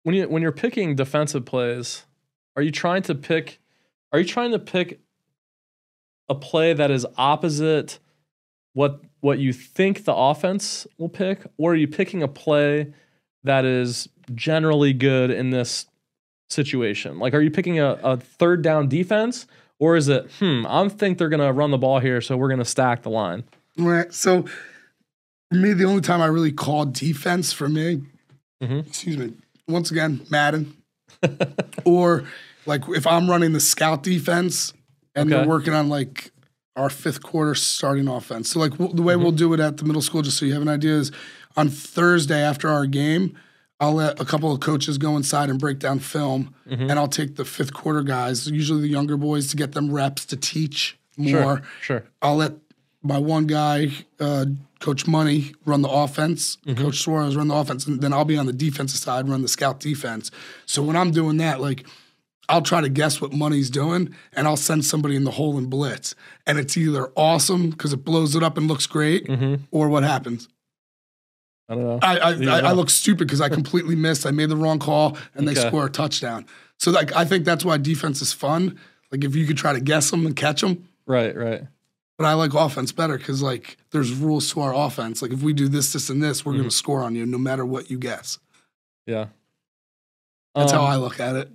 when 0.04 0.16
you 0.16 0.28
when 0.28 0.42
you're 0.42 0.52
picking 0.52 0.96
defensive 0.96 1.46
plays, 1.46 2.06
are 2.56 2.62
you 2.62 2.72
trying 2.72 3.04
to 3.04 3.16
pick 3.16 3.60
are 4.12 4.20
you 4.20 4.26
trying 4.26 4.52
to 4.52 4.60
pick 4.60 5.00
a 6.28 6.36
play 6.36 6.74
that 6.74 6.90
is 6.92 7.06
opposite 7.18 8.00
what 8.74 9.02
what 9.22 9.40
you 9.40 9.54
think 9.54 10.04
the 10.06 10.14
offense 10.14 10.86
will 10.98 11.10
pick 11.10 11.46
or 11.58 11.72
are 11.74 11.76
you 11.76 11.88
picking 11.88 12.22
a 12.24 12.28
play 12.28 12.94
that 13.46 13.66
is 13.66 14.08
generally 14.34 14.94
good 14.94 15.32
in 15.32 15.50
this 15.50 15.86
situation? 16.50 17.20
Like, 17.20 17.34
are 17.34 17.42
you 17.42 17.52
picking 17.52 17.80
a, 17.80 17.94
a 18.04 18.18
third 18.18 18.62
down 18.62 18.88
defense, 18.90 19.48
or 19.80 19.96
is 19.96 20.08
it, 20.10 20.30
hmm, 20.40 20.66
I 20.68 20.88
think 20.90 21.18
they're 21.18 21.30
gonna 21.30 21.54
run 21.54 21.72
the 21.72 21.78
ball 21.78 22.00
here, 22.00 22.22
so 22.22 22.38
we're 22.38 22.50
gonna 22.50 22.66
stack 22.66 23.04
the 23.04 23.10
line? 23.10 23.44
Right. 23.78 24.14
So 24.14 24.44
for 25.52 25.58
me, 25.58 25.74
the 25.74 25.86
only 25.86 26.02
time 26.02 26.22
I 26.22 26.28
really 26.28 26.52
call 26.52 26.86
defense 26.86 27.52
for 27.54 27.68
me, 27.70 28.02
Mhm. 28.64 28.88
excuse 28.88 29.18
me, 29.18 29.34
once 29.68 29.92
again, 29.92 30.22
Madden. 30.30 30.76
or 31.86 32.24
like 32.66 32.84
if 32.90 33.06
I'm 33.08 33.30
running 33.30 33.54
the 33.54 33.60
scout 33.60 34.04
defense 34.04 34.74
and 35.16 35.32
Okay. 35.32 35.40
they're 35.40 35.48
working 35.50 35.74
on 35.74 35.90
like 35.90 36.32
our 36.76 36.90
fifth 36.90 37.22
quarter 37.24 37.56
starting 37.56 38.08
offense. 38.08 38.50
So 38.52 38.60
like 38.60 38.72
w- 38.74 38.94
the 38.94 39.02
way 39.02 39.16
we'll 39.16 39.32
do 39.32 39.54
it 39.54 39.60
at 39.60 39.78
the 39.78 39.86
middle 39.86 40.02
school, 40.02 40.22
just 40.22 40.38
so 40.38 40.46
you 40.46 40.54
have 40.54 40.62
an 40.62 40.68
idea, 40.68 40.94
is 40.96 41.12
on 41.56 41.70
Thursday 41.70 42.42
after 42.42 42.70
our 42.70 42.86
game, 42.86 43.38
I'll 43.80 43.94
let 43.94 44.20
a 44.22 44.26
couple 44.26 44.52
of 44.52 44.62
coaches 44.62 44.98
go 44.98 45.18
inside 45.18 45.50
and 45.50 45.60
break 45.60 45.80
down 45.80 46.00
film, 46.00 46.56
mm-hmm. 46.68 46.90
and 46.90 46.94
I'll 46.94 47.08
take 47.08 47.36
the 47.36 47.46
fifth 47.46 47.74
quarter 47.74 48.04
guys, 48.04 48.48
usually 48.48 48.82
the 48.82 48.88
younger 48.88 49.18
boys, 49.18 49.48
to 49.48 49.58
get 49.58 49.74
them 49.74 49.92
reps 49.92 50.26
to 50.28 50.38
teach 50.38 50.98
more. 51.18 51.30
Sure, 51.30 51.62
sure. 51.82 52.04
I'll 52.22 52.38
let 52.38 52.54
my 53.02 53.18
one 53.18 53.48
guy, 53.48 53.92
uh, 54.20 54.46
Coach 54.80 55.08
Money, 55.08 55.54
run 55.66 55.82
the 55.82 55.90
offense. 55.90 56.58
Mm-hmm. 56.66 56.82
Coach 56.82 57.00
Suarez 57.00 57.36
run 57.36 57.50
the 57.50 57.56
offense, 57.56 57.86
and 57.86 58.02
then 58.02 58.14
I'll 58.14 58.26
be 58.26 58.38
on 58.38 58.46
the 58.46 58.54
defensive 58.54 59.00
side, 59.00 59.28
run 59.28 59.42
the 59.42 59.48
scout 59.48 59.80
defense. 59.80 60.32
So 60.66 60.82
when 60.82 60.96
I'm 60.96 61.12
doing 61.12 61.38
that, 61.38 61.60
like 61.60 61.86
I'll 62.48 62.62
try 62.62 62.82
to 62.82 62.90
guess 62.90 63.22
what 63.22 63.34
Money's 63.34 63.70
doing, 63.70 64.16
and 64.34 64.48
I'll 64.48 64.58
send 64.58 64.86
somebody 64.86 65.16
in 65.16 65.24
the 65.24 65.32
hole 65.32 65.58
and 65.58 65.70
blitz, 65.70 66.16
and 66.48 66.58
it's 66.58 66.78
either 66.78 67.12
awesome 67.16 67.72
because 67.72 67.94
it 67.94 68.06
blows 68.06 68.36
it 68.36 68.44
up 68.44 68.58
and 68.58 68.68
looks 68.68 68.88
great, 68.88 69.28
mm-hmm. 69.28 69.56
or 69.72 69.90
what 69.90 70.04
happens. 70.04 70.48
I 71.68 71.76
don't 71.76 71.84
know. 71.84 72.00
I 72.02 72.18
I, 72.18 72.30
I, 72.32 72.60
I 72.60 72.72
look 72.74 72.90
stupid 72.90 73.28
because 73.28 73.42
I 73.42 73.50
completely 73.50 73.96
missed. 73.96 74.26
I 74.26 74.32
made 74.32 74.50
the 74.50 74.56
wrong 74.58 74.80
call, 74.80 75.18
and 75.34 75.48
they 75.48 75.56
score 75.56 75.86
a 75.86 75.90
touchdown. 75.90 76.46
So 76.80 76.92
like 76.92 77.16
I 77.16 77.26
think 77.26 77.46
that's 77.46 77.66
why 77.66 77.78
defense 77.78 78.22
is 78.22 78.34
fun. 78.34 78.80
Like 79.12 79.24
if 79.24 79.36
you 79.36 79.46
could 79.48 79.58
try 79.58 79.74
to 79.74 79.80
guess 79.80 80.12
them 80.12 80.26
and 80.26 80.36
catch 80.36 80.62
them. 80.62 80.88
right, 81.06 81.36
right. 81.36 81.64
But 82.18 82.26
I 82.28 82.34
like 82.34 82.54
offense 82.54 82.92
better 82.94 83.18
because 83.18 83.42
like 83.42 83.78
there's 83.92 84.14
rules 84.14 84.50
to 84.54 84.62
our 84.62 84.74
offense. 84.74 85.22
Like 85.22 85.32
if 85.32 85.42
we 85.42 85.52
do 85.54 85.68
this, 85.68 85.92
this, 85.94 86.10
and 86.10 86.24
this, 86.24 86.46
we're 86.46 86.54
Mm-hmm. 86.54 86.62
gonna 86.62 86.72
score 86.72 87.02
on 87.04 87.16
you 87.16 87.26
no 87.26 87.38
matter 87.38 87.66
what 87.66 87.90
you 87.90 87.98
guess. 88.00 88.40
Yeah. 89.06 89.28
That's 90.54 90.72
Um, 90.72 90.80
how 90.80 90.86
I 90.86 90.96
look 90.96 91.20
at 91.20 91.36
it. 91.36 91.50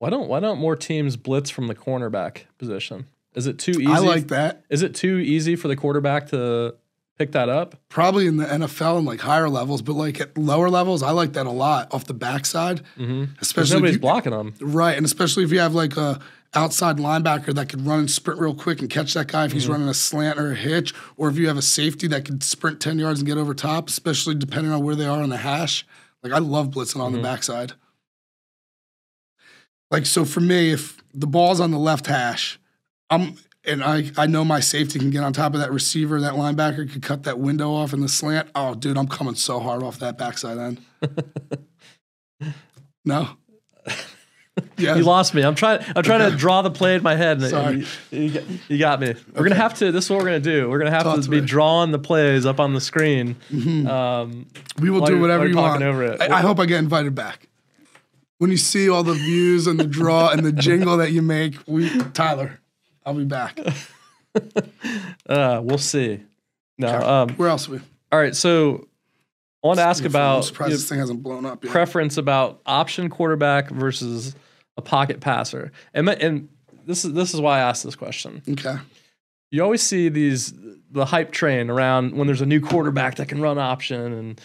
Why 0.00 0.10
don't 0.10 0.28
Why 0.28 0.40
don't 0.40 0.58
more 0.58 0.76
teams 0.76 1.16
blitz 1.16 1.48
from 1.48 1.68
the 1.68 1.74
cornerback 1.74 2.42
position? 2.58 3.06
Is 3.34 3.46
it 3.46 3.58
too 3.58 3.72
easy? 3.72 3.86
I 3.86 3.98
like 4.00 4.28
that. 4.28 4.62
Is 4.68 4.82
it 4.82 4.94
too 4.94 5.16
easy 5.18 5.56
for 5.56 5.68
the 5.68 5.76
quarterback 5.76 6.28
to 6.28 6.74
pick 7.18 7.32
that 7.32 7.48
up? 7.48 7.76
Probably 7.88 8.26
in 8.26 8.36
the 8.36 8.46
NFL 8.46 8.98
and 8.98 9.06
like 9.06 9.20
higher 9.20 9.48
levels, 9.48 9.82
but 9.82 9.94
like 9.94 10.20
at 10.20 10.36
lower 10.38 10.68
levels, 10.70 11.02
I 11.02 11.10
like 11.10 11.32
that 11.34 11.46
a 11.46 11.50
lot 11.50 11.92
off 11.94 12.04
the 12.06 12.14
backside. 12.14 12.82
Because 12.96 13.28
Especially 13.40 13.70
if 13.76 13.80
nobody's 13.80 13.94
you, 13.96 14.00
blocking 14.00 14.32
them. 14.32 14.54
right, 14.60 14.96
and 14.96 15.04
especially 15.06 15.44
if 15.44 15.52
you 15.52 15.60
have 15.60 15.74
like 15.74 15.96
a 15.96 16.20
outside 16.56 16.98
linebacker 16.98 17.52
that 17.54 17.68
could 17.68 17.84
run 17.84 17.98
and 18.00 18.10
sprint 18.10 18.38
real 18.40 18.54
quick 18.54 18.80
and 18.80 18.88
catch 18.88 19.12
that 19.14 19.26
guy 19.26 19.44
if 19.44 19.50
Mm-hmm. 19.50 19.58
he's 19.58 19.68
running 19.68 19.88
a 19.88 19.94
slant 19.94 20.38
or 20.38 20.52
a 20.52 20.54
hitch, 20.54 20.94
or 21.16 21.28
if 21.28 21.36
you 21.36 21.48
have 21.48 21.56
a 21.56 21.62
safety 21.62 22.06
that 22.08 22.24
could 22.24 22.42
sprint 22.44 22.80
ten 22.80 22.98
yards 22.98 23.20
and 23.20 23.26
get 23.28 23.38
over 23.38 23.54
top, 23.54 23.88
especially 23.88 24.34
depending 24.36 24.72
on 24.72 24.82
where 24.84 24.94
they 24.94 25.06
are 25.06 25.22
on 25.22 25.30
the 25.30 25.36
hash. 25.38 25.86
Like 26.22 26.32
I 26.32 26.38
love 26.38 26.68
blitzing 26.70 27.00
on 27.00 27.12
the 27.12 27.18
Mm-hmm. 27.18 27.24
backside. 27.24 27.72
Like 29.90 30.06
so 30.06 30.24
for 30.24 30.40
me, 30.40 30.72
if 30.72 30.96
the 31.12 31.26
ball's 31.26 31.60
on 31.60 31.70
the 31.70 31.78
left 31.78 32.06
hash, 32.06 32.58
I'm 33.10 33.36
and 33.66 33.82
I 33.82 34.10
I 34.16 34.26
know 34.26 34.44
my 34.44 34.60
safety 34.60 34.98
can 34.98 35.10
get 35.10 35.22
on 35.24 35.32
top 35.32 35.54
of 35.54 35.60
that 35.60 35.72
receiver, 35.72 36.20
that 36.20 36.34
linebacker 36.34 36.90
could 36.90 37.02
cut 37.02 37.22
that 37.24 37.38
window 37.38 37.72
off 37.72 37.92
in 37.92 38.00
the 38.00 38.08
slant. 38.08 38.48
Oh, 38.54 38.74
dude, 38.74 38.96
I'm 38.98 39.08
coming 39.08 39.34
so 39.34 39.60
hard 39.60 39.82
off 39.82 39.98
that 40.00 40.18
backside 40.18 40.58
end. 40.58 40.80
no. 43.04 43.28
Yeah. 44.76 44.94
You 44.94 45.02
lost 45.02 45.34
me. 45.34 45.42
I'm 45.42 45.56
trying. 45.56 45.84
I'm 45.96 46.04
trying 46.04 46.30
to 46.30 46.36
draw 46.36 46.62
the 46.62 46.70
play 46.70 46.94
in 46.94 47.02
my 47.02 47.16
head. 47.16 47.38
and 47.40 47.50
Sorry. 47.50 47.84
You, 48.12 48.40
you 48.68 48.78
got- 48.78 49.00
me. 49.00 49.14
We're 49.34 49.42
gonna 49.42 49.56
have 49.56 49.74
to. 49.74 49.90
This 49.90 50.04
is 50.04 50.10
what 50.10 50.20
we're 50.20 50.26
gonna 50.26 50.38
do. 50.40 50.70
We're 50.70 50.78
gonna 50.78 50.92
have 50.92 51.02
Talk 51.02 51.16
to 51.16 51.22
to 51.22 51.28
be 51.30 51.40
drawing 51.40 51.90
the 51.90 51.98
plays 51.98 52.46
up 52.46 52.60
on 52.60 52.72
the 52.72 52.80
screen. 52.80 53.36
Um, 53.52 54.46
We 54.80 54.90
will 54.90 55.04
do 55.04 55.18
whatever 55.20 55.48
you 55.48 55.56
want. 55.56 55.82
over 55.82 56.04
it. 56.04 56.20
I, 56.20 56.38
I 56.38 56.40
hope 56.40 56.60
I 56.60 56.66
get 56.66 56.78
invited 56.78 57.14
back. 57.16 57.48
When 58.38 58.50
you 58.50 58.56
see 58.56 58.88
all 58.88 59.02
the 59.02 59.14
views 59.14 59.66
and 59.66 59.78
the 59.78 59.86
draw 59.86 60.30
and 60.30 60.44
the 60.44 60.52
jingle 60.52 60.96
that 60.98 61.10
you 61.12 61.22
make, 61.22 61.56
we 61.66 61.88
Tyler, 62.12 62.60
I'll 63.04 63.14
be 63.14 63.24
back. 63.24 63.58
uh, 65.28 65.60
we'll 65.62 65.78
see. 65.78 66.20
No. 66.78 66.88
Um, 66.88 67.30
Where 67.30 67.48
else 67.48 67.68
are 67.68 67.72
we? 67.72 67.80
all 68.10 68.18
right. 68.18 68.34
So 68.34 68.86
I 69.62 69.66
want 69.66 69.78
to 69.78 69.84
ask 69.84 70.02
I'm 70.02 70.10
about 70.10 70.44
surprised 70.44 70.74
this 70.74 70.88
thing 70.88 70.98
hasn't 70.98 71.22
blown 71.22 71.46
up 71.46 71.64
yet. 71.64 71.72
preference 71.72 72.16
about 72.16 72.60
option 72.66 73.08
quarterback 73.08 73.70
versus 73.70 74.34
a 74.76 74.82
pocket 74.82 75.20
passer, 75.20 75.72
and 75.92 76.08
and 76.08 76.48
this 76.86 77.04
is 77.04 77.12
this 77.12 77.34
is 77.34 77.40
why 77.40 77.58
I 77.58 77.60
asked 77.60 77.84
this 77.84 77.96
question. 77.96 78.42
okay. 78.48 78.76
you 79.50 79.62
always 79.62 79.82
see 79.82 80.08
these 80.08 80.52
the 80.90 81.04
hype 81.04 81.32
train 81.32 81.70
around 81.70 82.16
when 82.16 82.26
there's 82.26 82.40
a 82.40 82.46
new 82.46 82.60
quarterback 82.60 83.16
that 83.16 83.28
can 83.28 83.40
run 83.40 83.58
option 83.58 84.12
and 84.12 84.40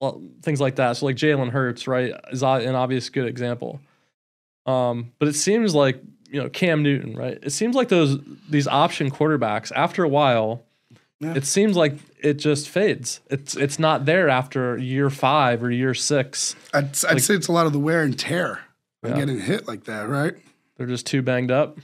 well, 0.00 0.22
things 0.42 0.60
like 0.60 0.76
that. 0.76 0.96
So 0.96 1.06
like 1.06 1.16
Jalen 1.16 1.50
Hurts, 1.50 1.88
right, 1.88 2.12
is 2.30 2.42
an 2.42 2.74
obvious 2.74 3.08
good 3.08 3.26
example. 3.26 3.80
Um, 4.66 5.12
but 5.18 5.28
it 5.28 5.34
seems 5.34 5.74
like 5.74 6.00
you 6.30 6.40
know 6.42 6.48
Cam 6.48 6.82
Newton, 6.82 7.16
right? 7.16 7.38
It 7.42 7.50
seems 7.50 7.74
like 7.76 7.88
those 7.88 8.18
these 8.48 8.66
option 8.66 9.10
quarterbacks 9.10 9.72
after 9.74 10.02
a 10.04 10.08
while, 10.08 10.64
Yeah. 11.20 11.34
it 11.34 11.44
seems 11.46 11.76
like 11.76 11.94
it 12.20 12.34
just 12.34 12.68
fades. 12.68 13.20
It's 13.30 13.56
it's 13.56 13.78
not 13.78 14.04
there 14.04 14.28
after 14.28 14.76
year 14.78 15.10
five 15.10 15.62
or 15.62 15.70
year 15.70 15.94
six. 15.94 16.54
I'd, 16.74 16.86
I'd 17.08 17.22
say 17.22 17.34
it's 17.34 17.48
a 17.48 17.52
lot 17.52 17.66
of 17.66 17.72
the 17.72 17.78
wear 17.78 18.02
and 18.02 18.18
tear 18.18 18.60
Yeah. 19.04 19.14
getting 19.14 19.40
hit 19.40 19.66
like 19.68 19.84
that, 19.84 20.08
right? 20.08 20.34
They're 20.76 20.86
just 20.86 21.06
too 21.06 21.22
banged 21.22 21.50
up. 21.50 21.78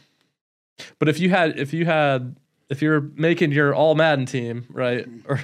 But 0.98 1.08
if 1.08 1.18
you 1.20 1.30
had 1.30 1.58
if 1.58 1.72
you 1.72 1.84
had 1.86 2.36
if 2.68 2.82
you're 2.82 3.00
making 3.00 3.52
your 3.52 3.74
all 3.74 3.94
Madden 3.94 4.26
team, 4.26 4.66
right? 4.70 5.06
Or 5.28 5.40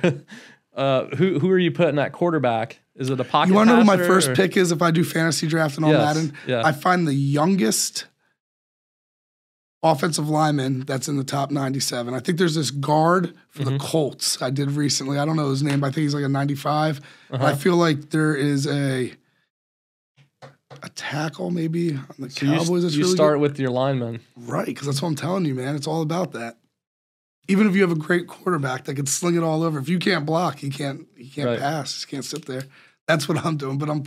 uh 0.75 1.07
who 1.17 1.39
who 1.41 1.51
are 1.51 1.59
you 1.59 1.71
putting 1.73 1.99
at 1.99 2.13
quarterback? 2.13 2.79
Is 2.95 3.11
it 3.11 3.19
a 3.19 3.25
pocket? 3.25 3.49
You 3.49 3.55
want 3.55 3.69
to 3.71 3.75
know 3.75 3.81
who 3.81 3.87
my 3.87 3.97
first 3.97 4.29
or- 4.29 4.35
pick 4.37 4.57
is 4.57 4.71
if 4.73 4.83
I 4.83 4.91
do 4.91 5.03
fantasy 5.05 5.47
draft 5.47 5.77
and 5.77 5.85
all 5.85 5.91
Yes, 5.93 6.15
Madden? 6.17 6.33
yeah. 6.47 6.63
I 6.65 6.73
find 6.73 7.09
the 7.09 7.15
youngest 7.15 8.05
offensive 9.83 10.29
lineman 10.29 10.81
that's 10.81 11.09
in 11.09 11.17
the 11.17 11.25
top 11.25 11.51
97. 11.51 12.13
I 12.15 12.21
think 12.21 12.37
there's 12.39 12.55
this 12.55 12.71
guard 12.71 13.35
for 13.49 13.63
Mm-hmm. 13.63 13.73
the 13.73 13.79
Colts 13.79 14.41
I 14.43 14.51
did 14.51 14.71
recently. 14.73 15.19
I 15.19 15.25
don't 15.25 15.37
know 15.37 15.49
his 15.51 15.63
name, 15.63 15.81
but 15.81 15.87
I 15.89 15.91
think 15.91 16.03
he's 16.05 16.15
like 16.15 16.25
a 16.25 16.29
95. 16.29 17.01
Uh-huh. 17.31 17.45
I 17.45 17.55
feel 17.55 17.77
like 17.77 18.11
there 18.11 18.35
is 18.35 18.67
a 18.67 19.13
a 20.83 20.89
tackle 20.91 21.51
maybe 21.51 21.95
on 21.95 22.15
the 22.19 22.31
So 22.31 22.47
you, 22.47 22.53
Cowboys 22.59 22.83
that's 22.85 22.95
you 22.95 23.03
really 23.03 23.15
start 23.15 23.35
good. 23.35 23.41
with 23.43 23.59
your 23.59 23.71
lineman. 23.71 24.21
Right, 24.37 24.67
because 24.67 24.87
that's 24.87 25.03
what 25.03 25.09
I'm 25.09 25.15
telling 25.17 25.45
you, 25.45 25.55
man. 25.55 25.75
It's 25.75 25.87
all 25.87 26.01
about 26.03 26.33
that. 26.33 26.59
Even 27.49 27.67
if 27.69 27.75
you 27.75 27.83
have 27.83 27.91
a 27.91 27.97
great 27.97 28.29
quarterback 28.29 28.85
that 28.85 28.95
can 28.95 29.07
sling 29.07 29.35
it 29.37 29.43
all 29.43 29.63
over, 29.65 29.79
if 29.79 29.89
you 29.89 29.99
can't 29.99 30.25
block, 30.25 30.59
he 30.61 30.71
can't 30.71 31.07
he 31.17 31.29
can't 31.29 31.49
Right. 31.49 31.59
pass. 31.59 32.05
He 32.05 32.11
can't 32.11 32.25
sit 32.25 32.47
there. 32.47 32.63
That's 33.09 33.29
what 33.29 33.45
I'm 33.45 33.57
doing. 33.57 33.77
But 33.79 33.91
I'm 33.91 34.05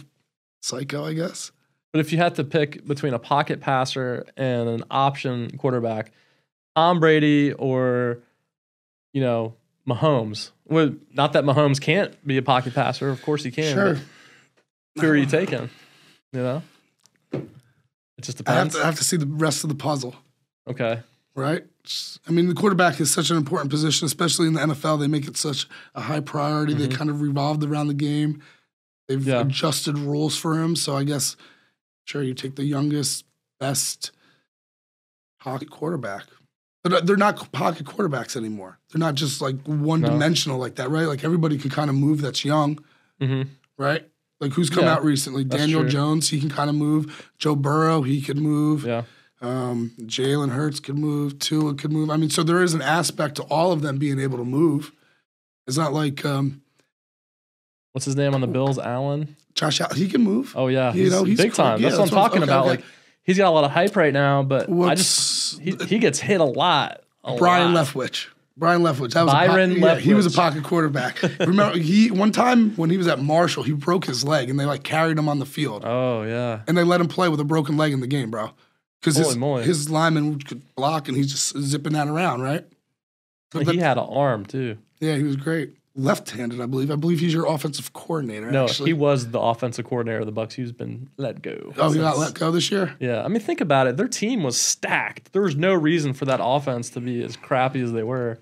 psycho, 0.61 1.05
I 1.05 1.13
guess. 1.13 1.51
But 1.93 1.99
if 1.99 2.11
you 2.11 2.17
had 2.17 2.35
to 2.35 2.43
pick 2.43 2.85
between 2.85 3.13
a 3.13 3.19
pocket 3.19 3.61
passer 3.61 4.25
and 4.35 4.67
an 4.67 4.83
option 4.91 5.55
quarterback, 5.57 6.11
Tom 6.75 6.99
Brady 6.99 7.53
or 7.53 8.17
you 9.13 9.21
know 9.21 9.53
Mahomes. 9.87 10.49
Well, 10.67 10.95
not 11.13 11.33
that 11.33 11.43
Mahomes 11.43 11.79
can't 11.79 12.15
be 12.25 12.37
a 12.37 12.41
pocket 12.41 12.73
passer. 12.73 13.09
Of 13.09 13.21
course 13.21 13.43
he 13.43 13.51
can. 13.51 13.73
Sure. 13.73 13.97
Who 14.99 15.07
are 15.07 15.15
you 15.15 15.25
taking? 15.27 15.69
You 16.31 16.39
know, 16.41 16.61
it 17.31 18.21
just 18.21 18.41
I 18.49 18.53
have 18.53 18.71
to 18.71 18.79
I 18.81 18.85
have 18.85 18.95
to 18.95 19.03
see 19.03 19.17
the 19.17 19.25
rest 19.27 19.63
of 19.63 19.69
the 19.69 19.75
puzzle, 19.75 20.15
Okay. 20.67 20.99
right? 21.35 21.63
I 22.27 22.31
mean, 22.31 22.47
the 22.47 22.53
quarterback 22.55 22.99
is 23.01 23.11
such 23.11 23.29
an 23.29 23.37
important 23.37 23.69
position, 23.69 24.05
especially 24.05 24.47
in 24.47 24.53
the 24.53 24.61
NFL. 24.61 24.99
They 24.99 25.07
make 25.07 25.27
it 25.27 25.35
such 25.37 25.67
a 25.93 26.01
high 26.01 26.21
priority. 26.21 26.73
They 26.73 26.87
kind 26.87 27.09
of 27.09 27.21
revolved 27.21 27.63
around 27.63 27.87
the 27.87 27.93
game. 27.93 28.41
They've 29.07 29.19
Mm-hmm. 29.19 29.29
Yeah. 29.29 29.41
adjusted 29.41 29.97
rules 29.99 30.37
for 30.37 30.59
him. 30.59 30.75
So 30.77 30.95
I 30.95 31.03
guess, 31.03 31.35
sure, 32.05 32.23
you 32.23 32.33
take 32.33 32.55
the 32.55 32.63
youngest, 32.65 33.25
best 33.59 34.11
pocket 35.39 35.69
quarterback. 35.69 36.25
But 36.83 37.07
they're 37.07 37.15
not 37.15 37.51
pocket 37.53 37.85
quarterbacks 37.85 38.35
anymore. 38.35 38.77
They're 38.91 38.99
not 38.99 39.15
just 39.15 39.41
like 39.41 39.55
one 39.65 40.01
dimensional 40.01 40.57
like 40.57 40.75
that, 40.75 40.89
right? 40.89 41.07
Like 41.07 41.23
everybody 41.23 41.57
can 41.57 41.69
kind 41.69 41.89
of 41.89 41.95
move 41.95 42.21
that's 42.21 42.43
young, 42.43 42.83
hmm 43.21 43.43
right? 43.77 44.05
Like 44.41 44.51
who's 44.51 44.69
come 44.69 44.83
Yeah, 44.83 44.95
out 44.95 45.03
recently? 45.05 45.45
Daniel. 45.45 45.85
Jones, 45.85 46.29
he 46.29 46.39
can 46.41 46.49
kind 46.49 46.69
of 46.69 46.75
move. 46.75 47.31
Joe 47.37 47.55
Burrow, 47.55 48.01
he 48.01 48.21
could 48.21 48.37
move. 48.37 48.83
Yeah. 48.83 49.03
Um, 49.39 49.93
Jalen 50.01 50.51
Hurts 50.51 50.81
could 50.81 50.97
move. 50.97 51.39
Tua 51.39 51.73
could 51.75 51.91
move. 51.93 52.09
I 52.09 52.17
mean, 52.17 52.29
so 52.29 52.43
there 52.43 52.61
is 52.61 52.73
an 52.73 52.81
aspect 52.81 53.35
to 53.35 53.43
all 53.43 53.71
of 53.71 53.81
them 53.81 53.97
being 53.97 54.19
able 54.19 54.37
to 54.37 54.43
move. 54.45 54.91
It's 55.67 55.77
not 55.77 55.93
like 55.93 56.25
um, 56.25 56.61
What's 57.93 58.05
his 58.05 58.15
name 58.17 58.33
on 58.33 58.41
the 58.41 58.47
Bills? 58.47 58.77
Allen. 58.77 59.37
Josh 59.55 59.81
Allen. 59.81 59.95
He 59.97 60.07
can 60.07 60.21
move. 60.21 60.53
Oh 60.55 60.67
yeah, 60.67 60.93
You 60.93 61.03
he's, 61.03 61.11
know, 61.11 61.23
he's 61.23 61.37
big 61.37 61.51
quick. 61.51 61.57
time. 61.57 61.79
Yeah, 61.81 61.89
that's 61.89 61.99
what 61.99 62.03
I'm 62.03 62.05
that's 62.05 62.11
what 62.11 62.17
I'm- 62.21 62.29
talking 62.29 62.43
okay, 62.43 62.51
about. 62.51 62.65
okay. 62.67 62.69
Like 62.77 62.85
he's 63.23 63.37
got 63.37 63.47
a 63.49 63.51
lot 63.51 63.63
of 63.63 63.71
hype 63.71 63.95
right 63.95 64.13
now, 64.13 64.43
but 64.43 64.69
I 64.69 64.95
just 64.95 65.59
he, 65.61 65.75
he 65.87 65.99
gets 65.99 66.19
hit 66.19 66.41
a 66.41 66.45
lot. 66.45 67.01
a 67.23 67.35
Brian 67.35 67.73
lot. 67.73 67.85
Leftwich? 67.87 68.27
Brian 68.55 68.81
Leftwich. 68.83 69.13
That 69.13 69.23
was 69.23 69.33
Byron 69.33 69.71
a 69.71 69.79
po- 69.79 69.85
yeah, 69.87 69.95
he 69.95 70.13
was 70.13 70.27
a 70.27 70.31
pocket 70.31 70.63
quarterback. 70.63 71.19
Remember, 71.39 71.75
he 71.77 72.11
one 72.11 72.31
time 72.31 72.75
when 72.75 72.91
he 72.91 72.97
was 72.97 73.07
at 73.07 73.19
Marshall, 73.19 73.63
he 73.63 73.71
broke 73.73 74.05
his 74.05 74.23
leg, 74.23 74.49
and 74.49 74.59
they 74.59 74.65
like 74.65 74.83
carried 74.83 75.17
him 75.17 75.27
on 75.27 75.39
the 75.39 75.45
field, 75.45 75.83
Oh 75.85 76.21
yeah. 76.23 76.61
and 76.67 76.77
they 76.77 76.83
let 76.83 77.01
him 77.01 77.07
play 77.07 77.29
with 77.29 77.39
a 77.39 77.43
broken 77.43 77.77
leg 77.77 77.93
in 77.93 77.99
the 77.99 78.07
game, 78.07 78.29
bro. 78.29 78.51
Because 79.01 79.15
his, 79.17 79.35
moly. 79.35 79.63
his 79.65 79.89
lineman 79.89 80.39
could 80.39 80.61
block, 80.75 81.07
and 81.07 81.17
he's 81.17 81.31
just 81.31 81.57
zipping 81.57 81.93
that 81.93 82.07
around, 82.07 82.41
right? 82.41 82.63
But 83.51 83.67
He 83.67 83.77
had 83.77 83.97
an 83.97 84.05
arm 84.07 84.45
too. 84.45 84.77
yeah, 84.99 85.15
he 85.15 85.23
was 85.23 85.35
great. 85.35 85.73
Left-handed, 85.95 86.59
I 86.59 86.65
believe. 86.65 86.89
I 86.89 86.95
believe 86.95 87.19
he's 87.19 87.33
your 87.33 87.45
offensive 87.45 87.93
coordinator. 87.93 88.49
No, 88.49 88.63
actually. 88.65 88.89
he 88.89 88.93
was 88.93 89.29
the 89.29 89.39
offensive 89.39 89.85
coordinator 89.85 90.21
of 90.21 90.25
the 90.25 90.33
Bucs. 90.33 90.53
He's 90.53 90.71
been 90.71 91.09
let 91.17 91.43
go. 91.43 91.71
Oh, 91.77 91.91
he 91.91 91.99
got 91.99 92.17
let 92.17 92.33
go 92.33 92.49
this 92.49 92.71
year. 92.71 92.95
Yeah, 92.99 93.23
I 93.23 93.27
mean, 93.27 93.41
think 93.41 93.61
about 93.61 93.85
it. 93.85 93.95
Their 93.95 94.07
team 94.07 94.41
was 94.41 94.59
stacked. 94.59 95.33
There 95.33 95.43
was 95.43 95.55
no 95.55 95.75
reason 95.75 96.13
for 96.13 96.25
that 96.25 96.39
offense 96.41 96.89
to 96.91 96.99
be 96.99 97.23
as 97.23 97.35
crappy 97.37 97.79
as 97.81 97.91
they 97.91 98.01
were. 98.01 98.39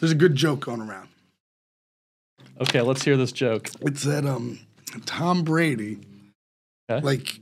There's 0.00 0.12
a 0.12 0.14
good 0.14 0.36
joke 0.36 0.60
going 0.60 0.80
around. 0.80 1.08
Okay, 2.60 2.80
let's 2.80 3.04
hear 3.04 3.18
this 3.18 3.32
joke. 3.32 3.68
It 3.82 3.98
said, 3.98 4.24
um, 4.24 4.58
Tom 5.04 5.42
Brady, 5.42 5.98
Okay. 6.90 7.04
like, 7.04 7.40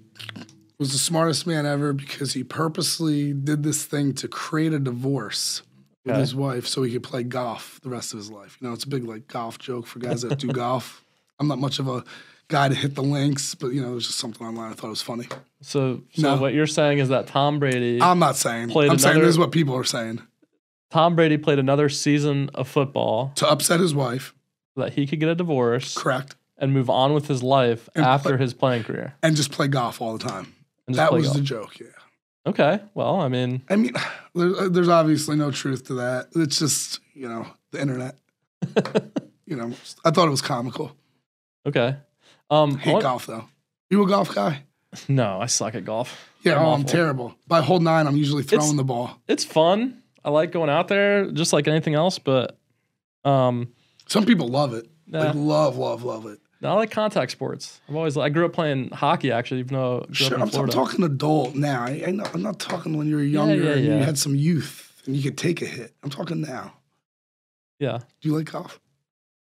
was 0.79 0.91
the 0.93 0.99
smartest 0.99 1.47
man 1.47 1.65
ever 1.65 1.93
because 1.93 2.33
he 2.33 2.43
purposely 2.43 3.33
did 3.33 3.63
this 3.63 3.85
thing 3.85 4.15
to 4.15 4.27
create 4.27 4.73
a 4.73 4.79
divorce 4.81 5.63
with 6.07 6.13
Okay. 6.15 6.21
his 6.21 6.35
wife 6.35 6.67
so 6.67 6.83
he 6.83 6.93
could 6.93 7.03
play 7.03 7.23
golf 7.23 7.79
the 7.83 7.91
rest 7.91 8.13
of 8.15 8.19
his 8.19 8.31
life. 8.31 8.57
You 8.61 8.69
know, 8.69 8.75
it's 8.75 8.85
a 8.85 8.89
big 8.89 9.05
like 9.05 9.27
golf 9.29 9.59
joke 9.59 9.87
for 9.87 9.99
guys 9.99 10.23
that 10.23 10.39
do 10.39 10.47
golf. 10.53 11.03
I'm 11.39 11.49
not 11.49 11.59
much 11.59 11.79
of 11.79 11.89
a 11.89 12.03
guy 12.49 12.69
to 12.69 12.75
hit 12.75 12.95
the 12.95 13.03
links, 13.03 13.55
but 13.55 13.69
you 13.75 13.83
know, 13.83 13.91
it 13.91 13.95
was 13.95 14.07
just 14.07 14.19
something 14.19 14.47
online. 14.47 14.71
I 14.71 14.75
thought 14.75 14.87
it 14.87 14.91
was 14.91 15.03
funny. 15.03 15.27
So, 15.61 16.03
so 16.15 16.23
No. 16.23 16.37
what 16.41 16.55
you're 16.55 16.67
saying 16.67 16.99
is 16.99 17.09
that 17.11 17.27
Tom 17.27 17.59
Brady, 17.59 18.01
I'm 18.01 18.19
not 18.21 18.37
saying. 18.37 18.71
Played 18.71 18.91
I'm 18.91 18.99
saying 18.99 19.19
this 19.21 19.29
is 19.31 19.39
what 19.39 19.53
people 19.53 19.75
are 19.77 19.85
saying 19.85 20.23
Tom 20.91 21.17
Brady 21.17 21.37
played 21.37 21.59
another 21.59 21.89
season 21.89 22.49
of 22.55 22.69
football 22.69 23.33
to 23.35 23.49
upset 23.51 23.81
his 23.81 23.93
wife. 23.95 24.33
so 24.77 24.83
that 24.83 24.93
he 24.93 25.07
could 25.07 25.19
get 25.19 25.29
a 25.29 25.35
divorce 25.35 25.95
Correct. 25.99 26.37
and 26.59 26.73
move 26.73 26.89
on 26.89 27.13
with 27.13 27.27
his 27.27 27.43
life 27.43 27.89
And 27.97 28.05
after 28.05 28.31
play- 28.31 28.39
his 28.39 28.55
playing 28.55 28.85
career. 28.85 29.15
And 29.23 29.35
just 29.35 29.51
play 29.51 29.67
golf 29.67 30.01
all 30.01 30.17
the 30.17 30.25
time. 30.29 30.55
That 30.87 31.13
was 31.13 31.25
golf. 31.25 31.37
the 31.37 31.43
joke. 31.43 31.81
Yeah. 31.81 31.87
Okay. 32.47 32.81
Well, 32.95 33.21
I 33.21 33.29
mean, 33.29 33.63
I 33.69 33.77
mean, 33.77 33.93
there's, 34.35 34.71
there's 34.71 34.89
obviously 34.89 35.37
no 35.37 35.51
truth 35.51 35.87
to 35.87 35.95
that. 35.95 36.29
It's 36.35 36.59
just, 36.59 37.01
you 37.15 37.29
know, 37.29 37.47
the 37.73 37.81
internet. 37.81 38.17
you 39.47 39.57
know, 39.57 39.73
I 40.05 40.11
thought 40.11 40.27
it 40.29 40.31
was 40.31 40.43
comical. 40.43 40.93
okay. 41.67 41.97
Um, 42.51 42.75
I 42.77 42.79
Hate 42.79 42.93
want- 42.93 43.03
golf, 43.03 43.27
though. 43.27 43.45
You 43.91 44.03
a 44.05 44.09
golf 44.09 44.35
guy? 44.35 44.63
no, 45.09 45.41
I 45.41 45.47
suck 45.47 45.75
at 45.75 45.85
golf. 45.85 46.31
Yeah, 46.43 46.59
I'm 46.59 46.65
oh, 46.65 46.73
I'm 46.75 46.85
terrible. 46.85 47.35
By 47.49 47.61
hole 47.61 47.81
nine, 47.81 48.07
I'm 48.07 48.17
usually 48.17 48.43
throwing 48.45 48.63
It's- 48.65 48.77
the 48.77 48.85
ball. 48.85 49.21
It's 49.29 49.45
fun. 49.45 50.03
I 50.25 50.31
like 50.31 50.51
going 50.53 50.71
out 50.71 50.89
there, 50.89 51.31
just 51.31 51.53
like 51.53 51.69
anything 51.69 51.95
else. 51.95 52.19
But 52.19 52.59
um, 53.25 53.73
Some 54.07 54.25
people 54.27 54.49
love 54.49 54.75
it. 54.75 54.89
Yeah. 55.07 55.21
Like, 55.27 55.35
love, 55.37 55.77
love, 55.77 56.03
love 56.03 56.27
it. 56.27 56.39
I 56.63 56.73
like 56.73 56.91
contact 56.91 57.33
sports. 57.33 57.81
I've 57.89 57.95
always 57.97 58.17
I 58.17 58.29
grew 58.31 58.47
up 58.47 58.53
playing 58.53 58.91
hockey 58.91 59.31
actually, 59.31 59.61
even 59.61 59.75
though 59.77 59.99
I 60.03 60.07
grew 60.07 60.15
Sure, 60.15 60.41
I'm, 60.41 60.51
I'm 60.55 60.69
talking 60.69 61.05
adult 61.05 61.55
now. 61.55 61.83
I, 61.85 62.05
I 62.07 62.11
know, 62.11 62.25
I'm 62.33 62.43
not 62.43 62.59
talking 62.59 62.97
when 62.97 63.07
you 63.09 63.17
were 63.17 63.23
younger 63.23 63.63
yeah, 63.63 63.73
and 63.73 63.85
you 63.85 63.93
had 63.93 64.19
some 64.19 64.35
youth 64.35 65.03
and 65.07 65.15
you 65.17 65.23
could 65.23 65.37
take 65.39 65.61
a 65.63 65.67
hit. 65.67 65.95
I'm 66.03 66.11
talking 66.11 66.41
now. 66.41 66.75
yeah, 67.79 67.99
Do 68.21 68.29
you 68.29 68.37
like 68.37 68.51
golf? 68.51 68.81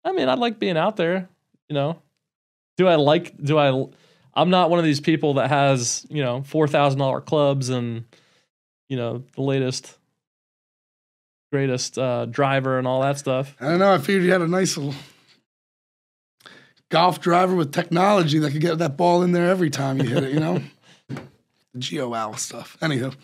I 0.04 0.12
mean, 0.12 0.28
I 0.28 0.34
like 0.34 0.58
being 0.58 0.76
out 0.76 0.96
there. 0.96 1.28
You 1.68 1.74
know, 1.74 2.02
do 2.76 2.86
I 2.86 2.96
like? 2.96 3.36
Do 3.42 3.58
I? 3.58 3.86
I'm 4.34 4.50
not 4.50 4.70
one 4.70 4.78
of 4.78 4.84
these 4.84 5.00
people 5.00 5.34
that 5.34 5.48
has 5.48 6.06
you 6.10 6.22
know 6.22 6.42
four 6.42 6.68
thousand 6.68 6.98
dollar 6.98 7.20
clubs 7.20 7.68
and 7.68 8.04
you 8.88 8.96
know 8.96 9.24
the 9.36 9.42
latest, 9.42 9.96
greatest 11.52 11.98
uh, 11.98 12.26
driver 12.26 12.78
and 12.78 12.86
all 12.86 13.02
that 13.02 13.18
stuff. 13.18 13.56
I 13.60 13.68
don't 13.68 13.78
know. 13.78 13.92
I 13.92 13.98
figured 13.98 14.24
you 14.24 14.32
had 14.32 14.40
a 14.42 14.48
nice 14.48 14.76
little 14.76 14.94
golf 16.90 17.20
driver 17.20 17.54
with 17.56 17.72
technology 17.72 18.38
that 18.40 18.52
could 18.52 18.60
get 18.60 18.78
that 18.78 18.96
ball 18.96 19.22
in 19.22 19.32
there 19.32 19.48
every 19.48 19.70
time 19.70 19.98
you 19.98 20.08
hit 20.08 20.24
it, 20.24 20.34
you 20.34 20.40
know? 20.40 20.62
the 21.08 21.78
Geo 21.78 22.12
Owl 22.14 22.36
stuff. 22.36 22.76
Anywho. 22.82 23.14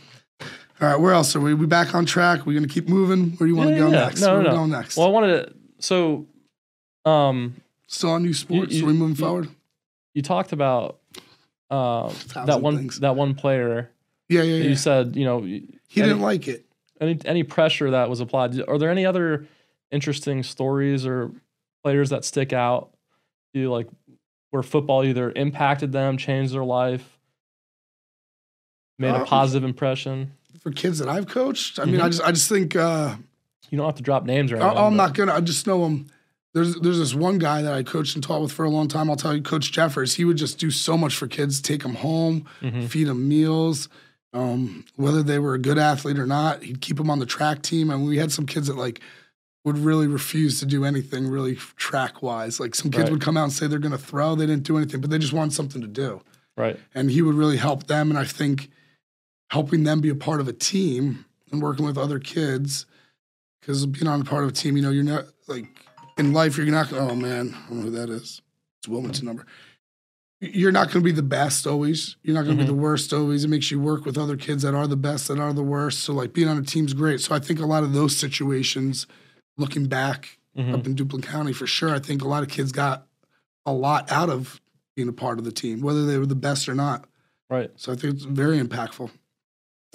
All 0.80 0.88
right, 0.88 1.00
where 1.00 1.12
else 1.12 1.34
are 1.36 1.40
we? 1.40 1.54
We 1.54 1.66
back 1.66 1.94
on 1.94 2.04
track? 2.06 2.44
We're 2.46 2.54
gonna 2.54 2.68
keep 2.68 2.88
moving? 2.88 3.30
Where 3.32 3.46
do 3.46 3.52
you 3.52 3.56
want 3.56 3.70
to 3.70 3.74
Yeah, 3.74 3.80
go 3.80 3.86
yeah. 3.90 4.04
next? 4.06 4.20
No, 4.20 4.34
where 4.34 4.42
no, 4.42 4.42
we 4.42 4.48
no. 4.54 4.56
going 4.60 4.70
next? 4.70 4.96
Well, 4.96 5.06
I 5.06 5.10
wanted 5.10 5.46
to. 5.46 5.54
So, 5.78 6.26
um, 7.04 7.56
Still 7.86 8.10
on 8.10 8.22
new 8.22 8.34
sports? 8.34 8.74
you- 8.74 8.84
are 8.84 8.86
we 8.88 8.92
moving 8.92 9.16
you- 9.16 9.24
forward? 9.24 9.48
you 10.14 10.22
talked 10.22 10.52
about 10.52 10.98
uh, 11.70 12.12
that 12.46 12.60
one 12.62 12.76
things. 12.76 13.00
that 13.00 13.16
one 13.16 13.34
player. 13.34 13.90
Yeah, 14.28 14.42
yeah, 14.42 14.56
yeah. 14.56 14.68
You 14.70 14.76
said 14.76 15.16
you 15.16 15.24
know 15.24 15.40
he 15.40 15.56
any- 15.96 16.08
didn't 16.08 16.20
like 16.20 16.46
it. 16.46 16.66
any 17.00 17.18
any 17.24 17.42
pressure 17.42 17.90
that 17.92 18.10
was 18.10 18.20
applied. 18.20 18.60
Are 18.68 18.78
there 18.78 18.90
any 18.90 19.06
other 19.06 19.46
interesting 19.90 20.42
stories 20.42 21.06
or 21.06 21.30
players 21.82 22.10
that 22.10 22.24
stick 22.24 22.52
out 22.52 22.90
to 22.92 22.95
you, 23.56 23.70
like 23.70 23.88
where 24.50 24.62
football 24.62 25.04
either 25.04 25.32
impacted 25.32 25.92
them, 25.92 26.16
changed 26.16 26.54
their 26.54 26.64
life, 26.64 27.18
made 28.98 29.10
a 29.10 29.20
Um, 29.20 29.26
positive 29.26 29.64
impression? 29.64 30.32
For 30.60 30.70
kids 30.70 30.98
that 30.98 31.08
I've 31.08 31.26
coached, 31.28 31.78
I 31.78 31.84
mean, 31.84 31.96
Mm-hmm. 31.96 32.04
I 32.04 32.08
just 32.08 32.22
I 32.22 32.32
just 32.32 32.48
think 32.48 32.74
uh 32.76 33.16
You 33.70 33.78
don't 33.78 33.86
have 33.86 33.96
to 33.96 34.02
drop 34.02 34.24
names 34.24 34.52
or 34.52 34.56
I, 34.56 34.60
anything. 34.60 34.78
I'm 34.78 34.92
but- 34.92 34.96
not 34.96 35.14
gonna. 35.14 35.34
I 35.34 35.40
just 35.40 35.66
know 35.66 35.82
them. 35.84 36.06
There's 36.54 36.74
there's 36.76 36.98
this 36.98 37.14
one 37.14 37.38
guy 37.38 37.62
that 37.62 37.72
I 37.74 37.82
coached 37.82 38.14
and 38.14 38.24
taught 38.24 38.40
with 38.40 38.52
for 38.52 38.64
a 38.64 38.70
long 38.70 38.88
time. 38.88 39.10
I'll 39.10 39.16
tell 39.16 39.34
you, 39.34 39.42
Coach 39.42 39.72
Jeffers. 39.72 40.14
He 40.14 40.24
would 40.24 40.38
just 40.38 40.58
do 40.58 40.70
so 40.70 40.96
much 40.96 41.14
for 41.14 41.26
kids. 41.26 41.60
Take 41.60 41.82
them 41.82 41.96
home, 41.96 42.46
Mhm. 42.62 42.88
feed 42.88 43.04
them 43.08 43.28
meals. 43.28 43.88
Um, 44.32 44.84
whether 44.96 45.22
they 45.22 45.38
were 45.38 45.54
a 45.54 45.58
good 45.58 45.78
athlete 45.78 46.18
or 46.18 46.26
not, 46.26 46.62
he'd 46.62 46.80
keep 46.80 46.96
them 46.96 47.10
on 47.10 47.18
the 47.18 47.26
track 47.26 47.62
team. 47.62 47.90
I 47.90 47.94
And 47.94 48.06
we 48.06 48.16
had 48.18 48.32
some 48.32 48.46
kids 48.46 48.66
that 48.68 48.76
like 48.76 49.00
would 49.66 49.76
really 49.78 50.06
refuse 50.06 50.60
to 50.60 50.64
do 50.64 50.84
anything 50.84 51.26
really 51.26 51.56
track 51.76 52.22
wise. 52.22 52.60
Like 52.60 52.74
some 52.76 52.88
kids 52.88 53.02
Right. 53.04 53.12
would 53.12 53.20
come 53.20 53.36
out 53.36 53.42
and 53.44 53.52
say 53.52 53.66
they're 53.66 53.80
gonna 53.80 53.98
throw. 53.98 54.36
They 54.36 54.46
didn't 54.46 54.62
do 54.62 54.76
anything, 54.78 55.00
but 55.00 55.10
they 55.10 55.18
just 55.18 55.32
wanted 55.32 55.52
something 55.54 55.82
to 55.82 55.88
do 55.88 56.22
Right. 56.56 56.78
and 56.94 57.10
he 57.10 57.20
would 57.20 57.34
really 57.34 57.56
help 57.56 57.88
them. 57.88 58.08
And 58.08 58.18
I 58.18 58.24
think 58.24 58.70
helping 59.50 59.82
them 59.82 60.00
be 60.00 60.08
a 60.08 60.14
part 60.14 60.40
of 60.40 60.46
a 60.46 60.52
team 60.52 61.24
and 61.50 61.60
working 61.60 61.84
with 61.84 61.98
other 61.98 62.20
kids, 62.20 62.86
because 63.60 63.84
being 63.86 64.06
on 64.06 64.20
a 64.20 64.24
part 64.24 64.44
of 64.44 64.50
a 64.50 64.52
team, 64.52 64.76
you 64.76 64.82
know, 64.84 64.90
you're 64.90 65.02
not 65.02 65.24
like 65.48 65.66
in 66.16 66.32
life, 66.32 66.56
you're 66.56 66.66
not. 66.66 66.92
Oh 66.92 67.16
man, 67.16 67.52
I 67.52 67.68
don't 67.68 67.78
know 67.78 67.82
who 67.86 67.90
that 67.90 68.08
is. 68.08 68.40
It's 68.78 68.88
Wilmington 68.88 69.26
number. 69.26 69.46
You're 70.40 70.70
not 70.70 70.92
going 70.92 71.00
to 71.02 71.04
be 71.04 71.10
the 71.12 71.22
best 71.24 71.66
always. 71.66 72.14
You're 72.22 72.34
not 72.34 72.44
going 72.44 72.56
to 72.56 72.62
Mhm. 72.62 72.66
be 72.66 72.72
the 72.72 72.78
worst 72.78 73.12
always. 73.12 73.42
It 73.42 73.48
makes 73.48 73.70
you 73.72 73.80
work 73.80 74.04
with 74.04 74.16
other 74.18 74.36
kids 74.36 74.62
that 74.62 74.74
are 74.74 74.86
the 74.86 74.96
best, 74.96 75.26
that 75.28 75.38
are 75.40 75.52
the 75.52 75.62
worst. 75.62 76.00
So 76.00 76.12
like 76.12 76.32
being 76.34 76.46
on 76.46 76.56
a 76.58 76.62
team's 76.62 76.92
great. 76.92 77.20
So 77.20 77.34
I 77.34 77.40
think 77.40 77.58
a 77.58 77.66
lot 77.66 77.82
of 77.82 77.94
those 77.94 78.14
situations, 78.16 79.06
looking 79.56 79.86
back 79.86 80.38
Mhm. 80.56 80.74
up 80.74 80.86
in 80.86 80.94
Duplin 80.94 81.22
County 81.22 81.52
for 81.52 81.66
sure, 81.66 81.90
I 81.94 81.98
think 81.98 82.22
a 82.22 82.28
lot 82.28 82.42
of 82.42 82.48
kids 82.48 82.72
got 82.72 83.06
a 83.64 83.72
lot 83.72 84.10
out 84.10 84.30
of 84.30 84.60
being 84.94 85.08
a 85.08 85.12
part 85.12 85.38
of 85.38 85.44
the 85.44 85.52
team, 85.52 85.80
whether 85.80 86.06
they 86.06 86.18
were 86.18 86.26
the 86.26 86.34
best 86.34 86.68
or 86.68 86.74
not. 86.74 87.08
Right. 87.50 87.70
So 87.76 87.92
I 87.92 87.96
think 87.96 88.14
it's 88.14 88.24
very 88.24 88.58
impactful. 88.60 89.10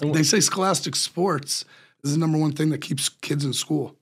And 0.00 0.14
They 0.14 0.22
say 0.22 0.40
scholastic 0.40 0.96
sports 0.96 1.64
is 2.04 2.12
the 2.12 2.18
number 2.18 2.38
one 2.38 2.52
thing 2.52 2.70
that 2.70 2.78
keeps 2.80 3.08
kids 3.08 3.44
in 3.44 3.52
school. 3.52 3.96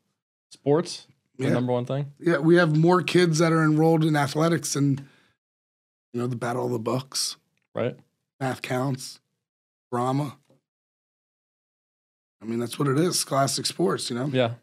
sports, 0.53 1.07
the 1.39 1.45
Yeah. 1.45 1.53
number 1.53 1.73
one 1.73 1.87
thing. 1.87 2.13
Yeah, 2.19 2.39
we 2.39 2.57
have 2.57 2.77
more 2.77 3.03
kids 3.03 3.39
that 3.39 3.53
are 3.53 3.63
enrolled 3.63 4.05
in 4.05 4.17
athletics 4.17 4.73
than 4.75 5.09
you 6.13 6.21
know 6.21 6.27
the 6.27 6.35
Battle 6.37 6.67
of 6.67 6.73
the 6.73 6.79
Books, 6.81 7.37
Right. 7.73 7.97
math 8.41 8.61
counts, 8.61 9.21
drama. 9.93 10.37
I 12.43 12.47
mean, 12.47 12.59
that's 12.59 12.79
what 12.81 12.89
it 12.89 12.99
is. 12.99 13.21
Scholastic 13.21 13.65
sports, 13.67 14.11
you 14.11 14.17
know. 14.17 14.27
Yeah. 14.27 14.55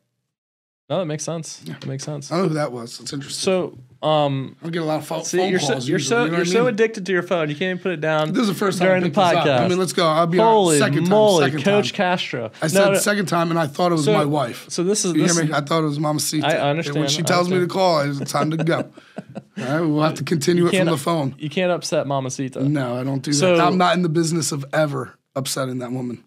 No, 0.89 0.99
that 0.99 1.05
makes 1.05 1.23
sense. 1.25 1.57
That 1.65 1.85
makes 1.85 2.05
sense. 2.05 2.31
I 2.31 2.35
don't 2.37 2.43
know 2.43 2.49
who 2.49 2.55
that 2.55 2.71
was. 2.71 2.97
That's 2.97 3.11
interesting. 3.11 3.43
So, 3.43 3.77
um, 4.07 4.55
I 4.63 4.69
get 4.69 4.81
a 4.81 4.85
lot 4.85 4.99
of 4.99 5.05
phone, 5.07 5.25
see, 5.25 5.37
phone 5.37 5.49
you're 5.49 5.59
calls. 5.59 5.69
so 5.83 5.87
you're 5.89 5.97
usually, 5.97 6.07
so 6.07 6.23
you 6.25 6.31
know 6.31 6.37
you're 6.37 6.45
I 6.45 6.49
so 6.49 6.67
addicted 6.67 7.05
to 7.07 7.11
your 7.11 7.23
phone. 7.23 7.49
You 7.49 7.55
can't 7.55 7.71
even 7.71 7.79
put 7.79 7.91
it 7.91 7.99
down. 7.99 8.31
This 8.31 8.43
is 8.43 8.47
the 8.47 8.53
first 8.53 8.77
time 8.79 8.87
during 8.87 9.03
I 9.03 9.09
the 9.09 9.39
up. 9.51 9.61
I 9.63 9.67
mean, 9.67 9.79
let's 9.79 9.91
go. 9.91 10.07
I'll 10.07 10.27
be 10.27 10.39
on 10.39 10.45
Holy 10.45 10.77
second 10.79 11.09
moly, 11.09 11.41
time. 11.41 11.49
Second 11.59 11.63
Coach 11.65 11.89
time. 11.91 11.95
Castro. 11.97 12.51
I 12.61 12.67
said 12.67 12.91
no, 12.93 12.97
second 12.99 13.25
time, 13.25 13.49
and 13.49 13.59
I 13.59 13.67
thought 13.67 13.91
it 13.91 13.95
was 13.95 14.05
So- 14.05 14.13
my 14.13 14.23
wife. 14.23 14.69
So 14.69 14.83
this 14.85 15.03
is 15.03 15.13
You 15.13 15.23
this 15.23 15.35
hear 15.35 15.45
me? 15.47 15.51
I 15.53 15.59
thought 15.59 15.79
it 15.81 15.87
was 15.87 15.99
Mama 15.99 16.21
Sita. 16.21 16.47
I 16.47 16.51
And 16.51 16.61
understand, 16.61 16.99
when 16.99 17.09
she 17.09 17.21
tells 17.23 17.49
me 17.49 17.59
to 17.59 17.67
call, 17.67 17.99
it's 18.21 18.31
time 18.31 18.51
to 18.51 18.57
go. 18.57 18.77
All 19.57 19.63
right, 19.65 19.81
we'll 19.81 20.03
have 20.03 20.15
to 20.15 20.23
continue 20.23 20.67
it 20.67 20.75
from 20.77 20.85
the 20.85 20.97
phone. 20.97 21.35
you 21.37 21.49
can't 21.49 21.71
upset 21.71 22.07
Mamacita. 22.07 22.61
No, 22.63 22.95
I 22.97 23.03
don't 23.03 23.21
do 23.23 23.33
So- 23.33 23.57
that. 23.57 23.65
I'm 23.67 23.77
not 23.77 23.95
in 23.97 24.03
the 24.03 24.09
business 24.09 24.53
of 24.53 24.63
ever 24.71 25.17
upsetting 25.35 25.79
that 25.79 25.91
woman. 25.91 26.23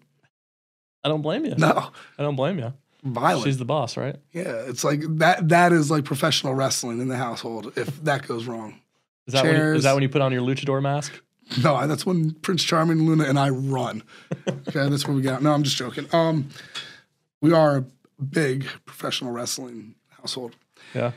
I 1.03 1.09
don't 1.09 1.23
blame 1.23 1.45
you. 1.45 1.55
No, 1.57 1.89
I 2.19 2.21
don't 2.21 2.35
blame 2.35 2.59
you. 2.59 2.73
Violent. 3.03 3.45
She's 3.45 3.57
the 3.57 3.65
boss, 3.65 3.97
right? 3.97 4.15
yeah, 4.31 4.43
it's 4.67 4.83
like 4.83 5.01
that. 5.17 5.49
That 5.49 5.73
is 5.73 5.89
like 5.91 6.05
professional 6.05 6.53
wrestling 6.53 6.99
in 7.01 7.07
the 7.07 7.17
household. 7.17 7.73
If 7.75 8.03
that 8.03 8.27
goes 8.27 8.45
wrong, 8.45 8.79
Is 9.27 9.33
that 9.33 9.43
when 9.43 9.55
you, 9.55 9.63
is 9.73 9.83
that 9.83 9.93
when 9.93 10.03
you 10.03 10.09
put 10.09 10.21
on 10.21 10.31
your 10.31 10.41
luchador 10.41 10.81
mask? 10.81 11.19
no, 11.63 11.85
that's 11.87 12.05
when 12.05 12.31
Prince 12.35 12.63
Charming, 12.63 13.05
Luna, 13.05 13.25
and 13.25 13.37
I 13.39 13.49
run. 13.49 14.03
Okay, 14.67 14.87
that's 14.89 15.05
what 15.07 15.15
we 15.15 15.21
got. 15.21 15.41
No, 15.43 15.51
I'm 15.53 15.63
just 15.63 15.75
joking. 15.75 16.07
Um, 16.13 16.49
we 17.41 17.51
are 17.53 17.77
a 17.77 17.85
big 18.23 18.65
professional 18.85 19.31
wrestling 19.31 19.95
household. 20.09 20.55
Yeah. 20.93 21.11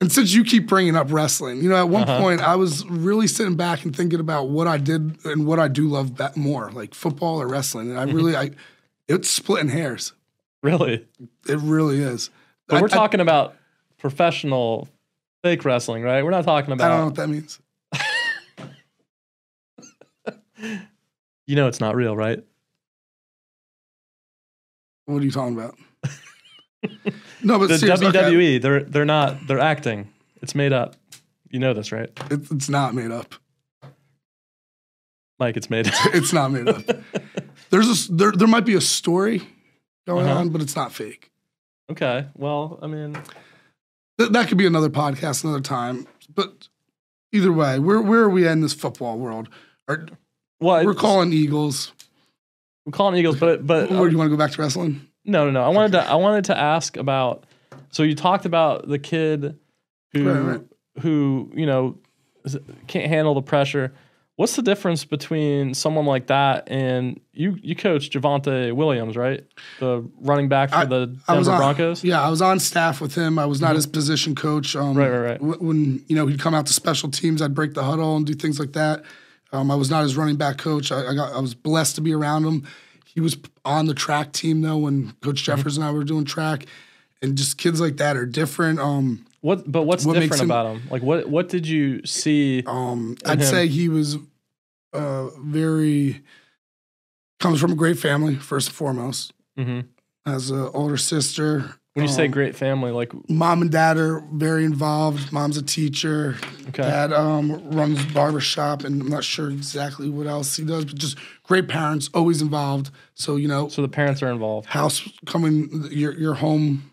And 0.00 0.10
since 0.12 0.32
you 0.34 0.44
keep 0.44 0.66
bringing 0.68 0.96
up 0.96 1.10
wrestling, 1.12 1.62
you 1.62 1.68
know, 1.70 1.76
at 1.76 1.88
one 1.88 2.02
Uh-huh. 2.02 2.20
point 2.20 2.40
I 2.40 2.56
was 2.56 2.84
really 2.86 3.26
sitting 3.28 3.54
back 3.56 3.84
and 3.84 3.94
thinking 3.96 4.18
about 4.20 4.48
what 4.48 4.66
I 4.66 4.76
did 4.78 5.24
and 5.24 5.46
what 5.46 5.58
I 5.60 5.68
do 5.68 5.88
love 5.88 6.12
more, 6.36 6.70
like 6.72 6.94
football 6.94 7.40
or 7.40 7.46
wrestling. 7.48 7.90
And 7.90 7.98
I 7.98 8.04
Mm-hmm. 8.06 8.16
really, 8.16 8.36
I, 8.36 8.50
it's 9.08 9.30
splitting 9.30 9.68
hairs. 9.70 10.12
Really? 10.66 11.06
It 11.48 11.58
really 11.60 12.02
is. 12.02 12.30
But 12.66 12.76
I- 12.78 12.80
we're 12.82 12.86
I- 12.86 12.96
talking 12.96 13.20
about 13.20 13.54
professional 13.98 14.88
fake 15.42 15.64
wrestling, 15.64 16.02
right? 16.02 16.24
We're 16.24 16.30
not 16.32 16.44
talking 16.44 16.72
about. 16.72 16.84
I 16.84 16.88
don't 16.88 16.98
know 17.00 17.06
what 17.06 17.14
that 17.14 17.28
means. 17.28 17.60
you 21.46 21.54
know 21.56 21.68
it's 21.68 21.80
not 21.80 21.94
real, 21.94 22.16
right? 22.16 22.42
What 25.04 25.22
are 25.22 25.24
you 25.24 25.30
talking 25.30 25.54
about? 25.54 25.76
no, 27.42 27.58
but 27.60 27.68
The 27.68 27.78
seriously, 27.78 28.08
okay, 28.08 28.18
WWE, 28.18 28.60
they're 28.60 28.82
they're 28.82 29.04
not 29.04 29.46
they're 29.46 29.60
acting. 29.60 30.08
It's 30.42 30.54
made 30.54 30.72
up. 30.72 30.96
You 31.50 31.60
know 31.60 31.74
this, 31.74 31.92
right? 31.92 32.10
it- 32.30 32.50
it's 32.50 32.68
not 32.68 32.94
made 32.94 33.10
up. 33.12 33.34
Mike, 35.38 35.56
it's 35.56 35.70
made 35.70 35.86
up. 35.86 35.94
It's 36.14 36.32
not 36.32 36.50
made 36.50 36.66
up. 36.68 36.82
There's 37.70 38.08
a 38.08 38.12
there 38.12 38.32
there 38.32 38.48
might 38.48 38.64
be 38.64 38.74
a 38.74 38.80
story 38.80 39.42
going 40.06 40.26
Uh-huh. 40.26 40.40
on, 40.40 40.48
but 40.50 40.60
it's 40.62 40.76
not 40.76 40.92
fake. 40.92 41.30
okay. 41.90 42.26
Well, 42.34 42.78
I 42.82 42.86
mean, 42.86 43.16
Th- 44.18 44.30
that 44.30 44.48
could 44.48 44.58
be 44.58 44.66
another 44.66 44.88
podcast, 44.88 45.44
another 45.44 45.60
time. 45.60 46.06
But 46.34 46.68
either 47.32 47.52
way, 47.52 47.78
where 47.78 48.00
where 48.00 48.20
are 48.22 48.30
we 48.30 48.46
at 48.46 48.52
in 48.52 48.60
this 48.62 48.72
football 48.74 49.18
world? 49.18 49.48
Are, 49.88 50.06
well, 50.60 50.84
we're 50.84 50.94
calling 50.94 51.32
Eagles. 51.32 51.92
we're 52.86 52.92
calling 52.92 53.16
Eagles, 53.16 53.38
but 53.38 53.66
but 53.66 53.90
Or 53.92 54.06
do 54.06 54.12
you 54.12 54.18
want 54.18 54.30
to 54.30 54.36
go 54.36 54.38
back 54.38 54.52
to 54.52 54.62
wrestling? 54.62 55.06
No, 55.24 55.44
no, 55.44 55.50
no. 55.50 55.62
I 55.62 55.68
wanted 55.68 55.92
to 55.92 56.02
I 56.02 56.14
wanted 56.14 56.44
to 56.46 56.56
ask 56.56 56.96
about 56.96 57.44
so 57.90 58.02
you 58.02 58.14
talked 58.14 58.46
about 58.46 58.88
the 58.88 58.98
kid 58.98 59.58
who 60.12 60.28
Right, 60.28 60.40
right. 60.40 61.02
who, 61.02 61.50
you 61.54 61.66
know, 61.66 61.98
can't 62.86 63.08
handle 63.08 63.34
the 63.34 63.42
pressure. 63.42 63.92
What's 64.36 64.54
the 64.54 64.60
difference 64.62 65.06
between 65.06 65.72
someone 65.72 66.04
like 66.04 66.26
that 66.26 66.68
and 66.70 67.18
you 67.32 67.56
you 67.62 67.74
coach 67.74 68.10
Javonte 68.10 68.72
Williams, 68.74 69.16
right? 69.16 69.42
The 69.80 70.06
running 70.20 70.48
back 70.50 70.68
for 70.70 70.76
I- 70.76 70.84
the 70.84 71.16
I 71.26 71.38
was 71.38 71.46
Denver 71.46 71.52
on, 71.52 71.74
Broncos? 71.74 72.04
Yeah, 72.04 72.20
I 72.20 72.28
was 72.28 72.42
on 72.42 72.58
staff 72.60 73.00
with 73.00 73.14
him. 73.14 73.38
I 73.38 73.46
was 73.46 73.62
not 73.62 73.74
his 73.74 73.86
position 73.86 74.34
coach. 74.34 74.76
Um, 74.76 74.94
Right, 74.94 75.08
right, 75.08 75.30
right. 75.30 75.40
wh- 75.40 75.62
When 75.62 76.04
you 76.06 76.14
know 76.16 76.26
he'd 76.26 76.38
come 76.38 76.54
out 76.54 76.66
to 76.66 76.74
special 76.74 77.10
teams, 77.10 77.40
I'd 77.40 77.54
break 77.54 77.72
the 77.72 77.82
huddle 77.84 78.14
and 78.16 78.26
do 78.26 78.34
things 78.34 78.60
like 78.60 78.72
that. 78.74 79.04
Um, 79.52 79.70
I 79.70 79.74
was 79.74 79.88
not 79.90 80.02
his 80.02 80.16
running 80.18 80.36
back 80.36 80.58
coach. 80.58 80.92
I, 80.92 81.06
I 81.12 81.14
got 81.14 81.32
I 81.32 81.40
was 81.40 81.54
blessed 81.54 81.94
to 81.94 82.02
be 82.02 82.12
around 82.12 82.44
him. 82.44 82.66
He 83.06 83.20
was 83.22 83.38
on 83.64 83.86
the 83.86 83.94
track 83.94 84.32
team 84.32 84.60
though 84.60 84.76
when 84.76 85.12
Coach 85.22 85.42
Mm-hmm. 85.44 85.56
Jeffers 85.56 85.78
and 85.78 85.86
I 85.86 85.90
were 85.92 86.04
doing 86.04 86.26
track, 86.26 86.66
and 87.22 87.38
just 87.38 87.56
kids 87.56 87.80
like 87.80 87.96
that 87.96 88.18
are 88.18 88.26
different. 88.26 88.80
Um, 88.80 89.24
What 89.46 89.70
but 89.70 89.82
what's 89.84 90.04
What 90.04 90.14
different 90.14 90.42
him- 90.42 90.50
about 90.50 90.66
him? 90.74 90.82
Like 90.90 91.02
what 91.02 91.28
what 91.28 91.48
did 91.48 91.68
you 91.68 92.04
see? 92.04 92.64
Um, 92.66 93.16
I'd 93.24 93.38
him. 93.40 93.46
say 93.46 93.68
he 93.68 93.88
was 93.88 94.16
uh, 94.92 95.28
very 95.38 96.22
comes 97.38 97.60
from 97.60 97.70
a 97.70 97.76
great 97.76 97.96
family 97.98 98.34
first 98.34 98.68
and 98.68 98.74
foremost. 98.74 99.32
hmm 99.56 99.80
Has 100.24 100.50
an 100.50 100.68
older 100.74 100.96
sister. 100.96 101.76
When 101.94 102.04
you 102.04 102.12
say 102.12 102.24
Um, 102.26 102.32
great 102.32 102.56
family, 102.56 102.90
like 102.90 103.12
mom 103.30 103.62
and 103.62 103.70
dad 103.70 103.96
are 103.98 104.20
very 104.32 104.64
involved. 104.64 105.32
Mom's 105.32 105.56
a 105.56 105.62
teacher. 105.62 106.36
okay, 106.68 106.82
Dad 106.82 107.12
um, 107.12 107.70
runs 107.70 108.04
barbershop, 108.12 108.82
and 108.84 109.00
I'm 109.00 109.08
not 109.08 109.22
sure 109.24 109.48
exactly 109.50 110.10
what 110.10 110.26
else 110.26 110.56
he 110.56 110.64
does, 110.64 110.84
but 110.86 110.96
just 110.96 111.16
great 111.44 111.68
parents, 111.68 112.10
always 112.12 112.42
involved. 112.42 112.90
So 113.14 113.36
you 113.36 113.46
know, 113.48 113.68
so 113.68 113.80
the 113.80 113.88
parents 114.00 114.22
are 114.24 114.30
involved. 114.30 114.66
house 114.66 115.08
coming, 115.24 115.88
your 115.92 116.12
your 116.18 116.34
home 116.34 116.90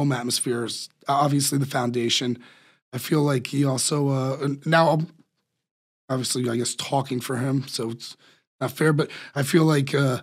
home 0.00 0.12
atmosphere 0.12 0.64
is 0.64 0.88
obviously 1.06 1.58
the 1.58 1.66
foundation. 1.66 2.38
I 2.92 2.98
feel 2.98 3.22
like 3.22 3.46
he 3.48 3.64
also 3.64 4.08
uh, 4.08 4.48
now 4.64 5.00
obviously 6.08 6.48
I 6.48 6.56
guess 6.56 6.74
talking 6.74 7.20
for 7.20 7.36
him, 7.36 7.66
so 7.68 7.90
it's 7.90 8.16
not 8.60 8.72
fair, 8.72 8.92
but 8.92 9.10
I 9.34 9.42
feel 9.42 9.64
like 9.64 9.94
uh, 9.94 10.20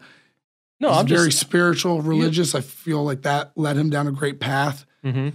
No, 0.80 0.90
I'm 0.90 1.08
very 1.08 1.30
just 1.30 1.40
spiritual, 1.40 2.02
religious. 2.02 2.54
I 2.56 2.62
feel 2.62 3.04
like 3.04 3.22
that 3.24 3.52
led 3.56 3.78
him 3.78 3.90
down 3.90 4.08
a 4.08 4.12
great 4.12 4.40
path 4.40 4.86
hmm 5.04 5.30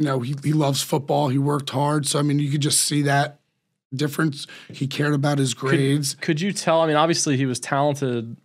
you 0.00 0.04
know, 0.06 0.20
he, 0.20 0.36
he 0.44 0.52
loves 0.52 0.80
football. 0.80 1.26
He 1.28 1.38
worked 1.38 1.70
hard. 1.70 2.06
So, 2.06 2.20
I 2.20 2.22
mean, 2.22 2.38
you 2.38 2.52
could 2.52 2.60
just 2.60 2.82
see 2.82 3.02
that 3.02 3.40
difference. 3.92 4.46
He 4.72 4.86
cared 4.86 5.12
about 5.12 5.38
his 5.38 5.54
grades. 5.54 6.14
could 6.14 6.40
you 6.40 6.52
tell? 6.52 6.82
I 6.82 6.86
mean, 6.86 6.94
obviously 6.94 7.36
he 7.36 7.46
was 7.46 7.58
talented 7.58 8.36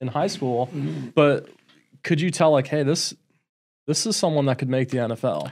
in 0.00 0.08
high 0.08 0.26
school, 0.26 0.66
Mm-hmm. 0.74 1.10
but 1.14 1.48
could 2.02 2.20
you 2.20 2.32
tell 2.32 2.50
like, 2.50 2.66
hey, 2.66 2.82
this 2.82 3.14
this 3.86 4.06
is 4.06 4.16
someone 4.16 4.46
that 4.46 4.58
could 4.58 4.68
make 4.68 4.90
the 4.90 4.98
NFL 4.98 5.46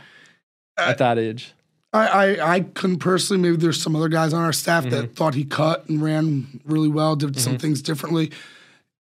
Uh, 0.76 0.82
at 0.82 0.98
that 0.98 1.18
age? 1.18 1.52
I, 1.92 2.06
I, 2.36 2.54
I 2.56 2.60
couldn't 2.60 2.98
personally, 2.98 3.40
maybe 3.42 3.56
there's 3.56 3.80
some 3.80 3.96
other 3.96 4.08
guys 4.08 4.32
on 4.34 4.42
our 4.42 4.52
staff 4.52 4.84
Mm-hmm. 4.84 4.94
that 4.94 5.16
thought 5.16 5.34
he 5.34 5.44
cut 5.44 5.88
and 5.88 6.02
ran 6.02 6.60
really 6.64 6.88
well, 6.88 7.16
did 7.16 7.38
some 7.40 7.56
things 7.58 7.80
differently. 7.82 8.30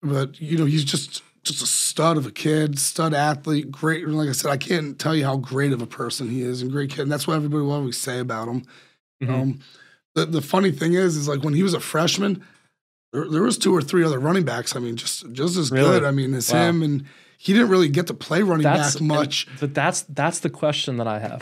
But, 0.01 0.39
you 0.41 0.57
know, 0.57 0.65
he's 0.65 0.83
just 0.83 1.23
just 1.43 1.61
a 1.61 1.65
stud 1.67 2.15
of 2.15 2.25
a 2.25 2.31
kid, 2.31 2.79
stud 2.79 3.13
athlete, 3.13 3.69
great. 3.69 4.07
Like 4.07 4.29
I 4.29 4.31
said, 4.31 4.49
I 4.49 4.55
can't 4.55 4.97
tell 4.97 5.13
you 5.13 5.25
how 5.25 5.35
great 5.35 5.73
of 5.73 5.81
a 5.81 5.85
person 5.85 6.29
he 6.29 6.41
is 6.41 6.61
and 6.61 6.71
great 6.71 6.89
kid. 6.89 7.01
And 7.01 7.11
that's 7.11 7.27
what 7.27 7.35
everybody 7.35 7.63
will 7.63 7.73
always 7.73 7.97
say 7.97 8.19
about 8.19 8.47
him. 8.47 8.63
Mhm. 9.21 9.29
Um, 9.29 9.59
the, 10.15 10.25
the 10.25 10.41
funny 10.41 10.71
thing 10.71 10.93
is, 10.93 11.17
is 11.17 11.27
like 11.27 11.43
when 11.43 11.53
he 11.53 11.61
was 11.63 11.73
a 11.73 11.81
freshman, 11.81 12.43
there, 13.11 13.27
there 13.29 13.41
was 13.43 13.57
two 13.57 13.75
or 13.75 13.81
three 13.81 14.03
other 14.05 14.19
running 14.19 14.43
backs. 14.45 14.73
I 14.75 14.79
mean, 14.79 14.95
just 14.95 15.29
just 15.33 15.57
as 15.57 15.69
Really? 15.71 15.85
good. 15.99 16.03
I 16.05 16.11
mean, 16.11 16.33
as 16.33 16.51
Wow. 16.51 16.69
him, 16.69 16.81
and 16.83 17.05
he 17.43 17.51
didn't 17.51 17.67
really 17.69 17.89
get 17.89 18.07
to 18.07 18.13
play 18.13 18.41
running 18.41 18.63
That's 18.63 18.93
back 18.95 19.01
much. 19.01 19.47
and- 19.47 19.59
But 19.59 19.73
that's 19.73 20.01
that's 20.03 20.39
the 20.39 20.49
question 20.49 20.95
that 20.97 21.07
I 21.07 21.19
have. 21.19 21.41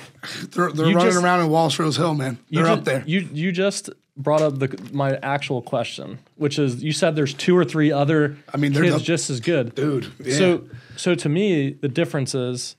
They're, 0.52 0.72
they're 0.72 0.88
you 0.88 0.96
running 0.96 1.12
just- 1.14 1.24
around 1.24 1.42
in 1.42 1.50
Wallace 1.50 1.78
Rose 1.78 1.96
Hill, 1.98 2.16
man. 2.16 2.40
They're 2.50 2.66
ju- 2.66 2.72
up 2.72 2.84
there. 2.86 3.04
You 3.06 3.28
you 3.32 3.52
just 3.52 3.90
brought 4.18 4.42
up 4.42 4.58
the 4.60 4.90
my 4.92 5.18
actual 5.22 5.62
question, 5.62 6.18
which 6.36 6.58
is 6.58 6.84
you 6.84 6.92
said 6.92 7.16
there's 7.16 7.34
two 7.36 7.56
or 7.56 7.64
three 7.64 7.92
other 7.92 8.36
I 8.54 8.58
mean, 8.58 8.74
kids 8.74 8.96
the- 8.96 9.00
just 9.00 9.30
as 9.30 9.40
good. 9.42 9.76
dude. 9.76 10.12
Yeah. 10.24 10.38
So 10.38 10.64
so 10.96 11.14
to 11.16 11.30
me, 11.30 11.70
the 11.72 11.88
difference 11.88 12.34
is 12.34 12.76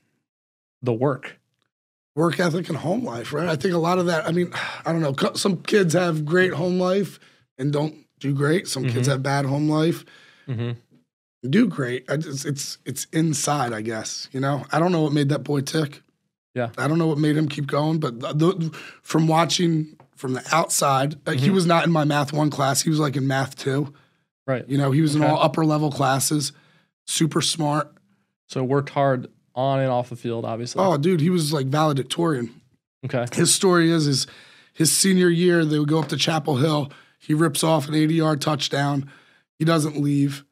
the 0.81 0.93
work. 0.93 1.39
work 2.15 2.39
ethic 2.39 2.67
and 2.69 2.77
home 2.77 3.03
life, 3.05 3.31
right? 3.33 3.47
I 3.47 3.55
think 3.55 3.73
a 3.73 3.77
lot 3.77 3.99
of 3.99 4.05
that. 4.07 4.27
I 4.27 4.31
mean, 4.33 4.51
I 4.85 4.91
don't 4.91 5.01
know. 5.01 5.15
Some 5.35 5.63
kids 5.63 5.93
have 5.93 6.25
great 6.25 6.53
home 6.53 6.77
life 6.77 7.19
and 7.57 7.71
don't 7.71 7.95
do 8.19 8.33
great. 8.33 8.67
Some 8.67 8.87
kids 8.89 9.07
have 9.07 9.23
bad 9.23 9.45
home 9.45 9.67
life, 9.69 10.03
Mhm. 10.47 10.75
Do 11.49 11.67
great. 11.67 12.09
I 12.09 12.17
just, 12.17 12.45
it's 12.45 12.77
it's 12.85 13.05
inside, 13.11 13.73
I 13.73 13.81
guess. 13.81 14.29
You 14.31 14.39
know, 14.39 14.65
I 14.71 14.79
don't 14.79 14.91
know 14.91 15.01
what 15.01 15.13
made 15.13 15.29
that 15.29 15.39
boy 15.39 15.61
tick. 15.61 16.01
Yeah. 16.55 16.69
I 16.77 16.87
don't 16.87 16.99
know 16.99 17.07
what 17.07 17.17
made 17.17 17.35
him 17.35 17.47
keep 17.47 17.65
going, 17.65 17.99
but 17.99 18.19
the, 18.19 18.33
the, 18.33 18.79
from 19.01 19.27
watching 19.27 19.97
from 20.15 20.33
the 20.33 20.43
outside, 20.51 21.15
like, 21.25 21.39
he 21.39 21.47
mm-hmm. 21.47 21.55
was 21.55 21.65
not 21.65 21.83
in 21.83 21.91
my 21.91 22.05
math 22.05 22.31
one 22.31 22.49
class. 22.49 22.81
He 22.81 22.89
was 22.89 22.99
like 22.99 23.15
in 23.15 23.27
math 23.27 23.57
two. 23.57 23.93
Right. 24.45 24.67
You 24.67 24.77
know, 24.77 24.91
he 24.91 25.01
was 25.01 25.15
in 25.15 25.23
all 25.23 25.41
upper 25.41 25.65
level 25.65 25.91
classes, 25.91 26.51
super 27.05 27.41
smart. 27.41 27.91
So 28.47 28.63
worked 28.63 28.89
hard 28.89 29.29
on 29.55 29.79
and 29.79 29.89
off 29.89 30.09
the 30.09 30.15
field, 30.15 30.45
obviously. 30.45 30.83
Oh, 30.83 30.97
dude, 30.97 31.21
he 31.21 31.29
was 31.29 31.53
like 31.53 31.67
valedictorian. 31.67 32.61
Okay. 33.05 33.25
his 33.33 33.53
story 33.53 33.91
is 33.91 34.07
is 34.07 34.27
his 34.73 34.91
senior 34.91 35.27
year 35.27 35.65
they 35.65 35.77
would 35.77 35.89
go 35.89 35.99
up 35.99 36.09
to 36.09 36.17
Chapel 36.17 36.57
Hill. 36.57 36.91
He 37.19 37.33
rips 37.33 37.63
off 37.63 37.87
an 37.87 37.95
80 37.95 38.13
yard 38.13 38.41
touchdown. 38.41 39.09
He 39.59 39.65
doesn't 39.65 39.97
leave. 39.97 40.43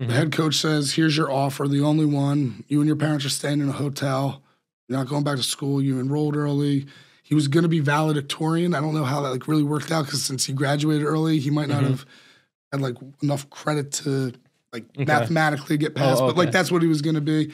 Mhm. 0.00 0.06
The 0.08 0.12
head 0.14 0.32
coach 0.32 0.56
says, 0.56 0.92
"Here's 0.92 1.16
your 1.16 1.30
offer, 1.30 1.68
the 1.68 1.80
only 1.82 2.06
one. 2.06 2.64
You 2.68 2.80
and 2.80 2.86
your 2.86 2.96
parents 2.96 3.24
are 3.24 3.28
staying 3.30 3.60
in 3.60 3.68
a 3.68 3.72
hotel. 3.72 4.42
You're 4.88 4.98
not 4.98 5.08
going 5.08 5.24
back 5.24 5.36
to 5.36 5.42
school. 5.42 5.82
You 5.82 6.00
enrolled 6.00 6.36
early." 6.36 6.86
He 7.22 7.34
was 7.34 7.46
going 7.48 7.62
to 7.62 7.68
be 7.68 7.78
valedictorian. 7.80 8.74
I 8.74 8.80
don't 8.80 8.94
know 8.94 9.04
how 9.04 9.20
that 9.22 9.30
like 9.30 9.46
really 9.46 9.62
worked 9.62 9.92
out 9.92 10.04
because 10.06 10.22
since 10.22 10.46
he 10.46 10.52
graduated 10.52 11.06
early, 11.06 11.38
he 11.38 11.50
might 11.50 11.68
not 11.68 11.84
Mhm. 11.84 11.88
have 11.90 12.06
had 12.72 12.80
like 12.80 12.96
enough 13.22 13.48
credit 13.50 13.92
to 13.92 14.32
like 14.72 14.86
Okay. 14.96 15.04
mathematically 15.04 15.76
get 15.76 15.94
past. 15.94 16.20
Oh, 16.22 16.26
But 16.26 16.36
like 16.36 16.50
that's 16.50 16.72
what 16.72 16.82
he 16.82 16.88
was 16.88 17.02
going 17.02 17.14
to 17.14 17.20
be. 17.20 17.52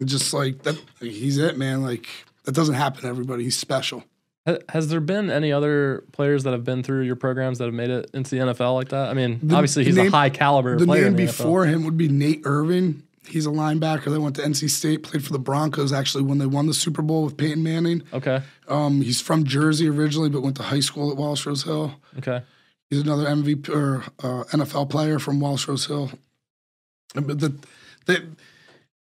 And 0.00 0.08
just 0.08 0.34
like 0.34 0.62
that, 0.64 0.76
he's 1.00 1.38
it, 1.38 1.56
man. 1.56 1.82
Like 1.82 2.06
that 2.44 2.52
doesn't 2.54 2.74
happen 2.74 3.02
to 3.02 3.08
everybody. 3.08 3.44
He's 3.44 3.56
special. 3.56 4.04
Ha- 4.46 4.58
Has 4.68 4.88
there 4.88 5.00
been 5.00 5.30
any 5.30 5.52
other 5.52 6.04
players 6.12 6.44
that 6.44 6.52
have 6.52 6.64
been 6.64 6.82
through 6.82 7.02
your 7.02 7.16
programs 7.16 7.58
that 7.58 7.64
have 7.64 7.74
made 7.74 7.90
it 7.90 8.10
into 8.14 8.30
the 8.30 8.38
NFL 8.52 8.74
like 8.74 8.88
that? 8.90 9.08
I 9.08 9.14
mean, 9.14 9.40
The- 9.42 9.54
obviously 9.54 9.84
he's 9.84 9.96
name- 9.96 10.08
a 10.08 10.10
high 10.10 10.30
caliber 10.30 10.76
The 10.78 10.84
player. 10.86 11.04
name 11.04 11.16
the 11.16 11.22
NFL. 11.24 11.44
before 11.44 11.66
him 11.66 11.84
would 11.84 11.96
be 11.96 12.08
Nate 12.08 12.42
Irving. 12.44 13.02
He's 13.26 13.46
a 13.46 13.50
linebacker 13.50 14.04
that 14.12 14.20
went 14.20 14.36
to 14.36 14.42
NC 14.44 14.68
State, 14.68 15.02
played 15.02 15.24
for 15.24 15.32
the 15.32 15.38
Broncos 15.38 15.94
actually 15.94 16.24
when 16.24 16.36
they 16.36 16.44
won 16.46 16.66
the 16.66 16.74
Super 16.74 17.00
Bowl 17.00 17.24
with 17.24 17.38
Peyton 17.38 17.62
Manning. 17.62 18.02
Okay. 18.12 18.42
Um, 18.68 19.00
he's 19.00 19.22
from 19.22 19.44
Jersey 19.44 19.88
originally, 19.88 20.28
but 20.28 20.42
went 20.42 20.56
to 20.58 20.62
high 20.62 20.80
school 20.80 21.10
at 21.10 21.16
Wallace 21.16 21.46
Rose 21.46 21.62
Hill. 21.62 21.94
Okay. 22.18 22.42
He's 22.90 23.00
another 23.00 23.24
MVP 23.26 23.70
or 23.70 24.04
uh, 24.22 24.44
NFL 24.52 24.90
player 24.90 25.18
from 25.18 25.40
Wallace 25.40 25.66
Rose 25.66 25.86
Hill. 25.86 26.10
But 27.14 27.40
the, 27.40 27.54
the, 28.04 28.26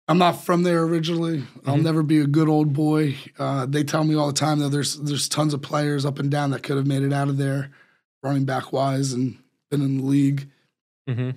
I'm 0.08 0.18
not 0.18 0.44
from 0.44 0.62
there 0.62 0.82
originally. 0.82 1.44
I'll 1.66 1.76
Mhm. 1.78 1.82
never 1.82 2.02
be 2.02 2.18
a 2.20 2.26
good 2.26 2.48
old 2.48 2.72
boy. 2.72 3.16
Uh, 3.38 3.66
they 3.66 3.82
tell 3.82 4.04
me 4.04 4.14
all 4.14 4.28
the 4.28 4.32
time 4.32 4.60
that 4.60 4.68
there's 4.70 4.96
there's 4.96 5.28
tons 5.28 5.52
of 5.52 5.62
players 5.62 6.04
up 6.04 6.18
and 6.20 6.30
down 6.30 6.50
that 6.52 6.62
could 6.62 6.76
have 6.76 6.86
made 6.86 7.02
it 7.02 7.12
out 7.12 7.28
of 7.28 7.38
there, 7.38 7.70
running 8.22 8.44
back 8.44 8.72
wise, 8.72 9.12
and 9.12 9.38
been 9.70 9.82
in 9.82 9.98
the 9.98 10.04
league. 10.04 10.48
hmm 11.08 11.30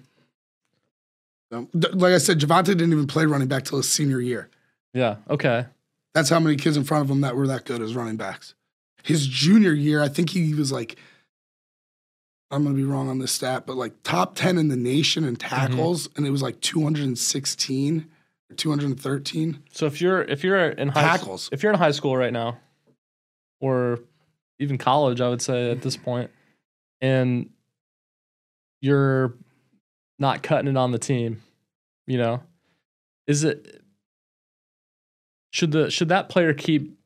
Um, 1.51 1.67
th- 1.79 1.95
like 1.95 2.13
I 2.13 2.19
said, 2.19 2.39
Javonte 2.39 2.65
didn't 2.65 2.91
even 2.91 3.07
play 3.07 3.25
running 3.25 3.47
back 3.47 3.65
till 3.65 3.77
his 3.79 3.89
senior 3.89 4.19
year. 4.21 4.49
Yeah. 4.93 5.15
Okay. 5.27 5.65
That's 6.13 6.29
how 6.29 6.39
many 6.39 6.55
kids 6.55 6.77
in 6.77 6.83
front 6.83 7.03
of 7.05 7.09
him 7.09 7.21
that 7.21 7.35
were 7.35 7.47
that 7.47 7.65
good 7.65 7.81
as 7.81 7.95
running 7.95 8.17
backs. 8.17 8.53
His 9.03 9.25
junior 9.25 9.73
year, 9.73 9.99
I 10.01 10.09
think 10.09 10.29
he 10.29 10.53
was 10.53 10.71
like, 10.71 10.97
I'm 12.51 12.63
gonna 12.63 12.75
be 12.75 12.83
wrong 12.83 13.09
on 13.09 13.17
this 13.17 13.31
stat, 13.31 13.65
but 13.65 13.77
like 13.77 13.93
top 14.03 14.35
10 14.35 14.59
in 14.59 14.67
the 14.67 14.75
nation 14.75 15.23
in 15.23 15.37
tackles, 15.37 16.07
and 16.15 16.25
it 16.27 16.29
was 16.31 16.41
like 16.43 16.61
216. 16.61 18.05
213 18.55 19.63
So 19.71 19.85
if 19.85 20.01
you're 20.01 20.21
if 20.21 20.43
you're 20.43 20.69
in 20.69 20.89
high 20.89 21.17
tackles. 21.17 21.49
if 21.51 21.63
you're 21.63 21.71
in 21.71 21.77
high 21.77 21.91
school 21.91 22.17
right 22.17 22.33
now, 22.33 22.57
or 23.59 23.99
even 24.59 24.77
college, 24.77 25.21
I 25.21 25.29
would 25.29 25.41
say 25.41 25.71
at 25.71 25.81
this 25.81 25.97
point, 25.97 26.31
and 27.01 27.49
you're 28.81 29.33
not 30.17 30.43
cutting 30.43 30.69
it 30.69 30.77
on 30.77 30.91
the 30.91 30.99
team, 30.99 31.41
you 32.07 32.17
know, 32.17 32.41
is 33.27 33.43
it 33.43 33.81
should 35.51 35.71
the 35.71 35.89
should 35.89 36.09
that 36.09 36.29
player 36.29 36.53
keep 36.53 36.97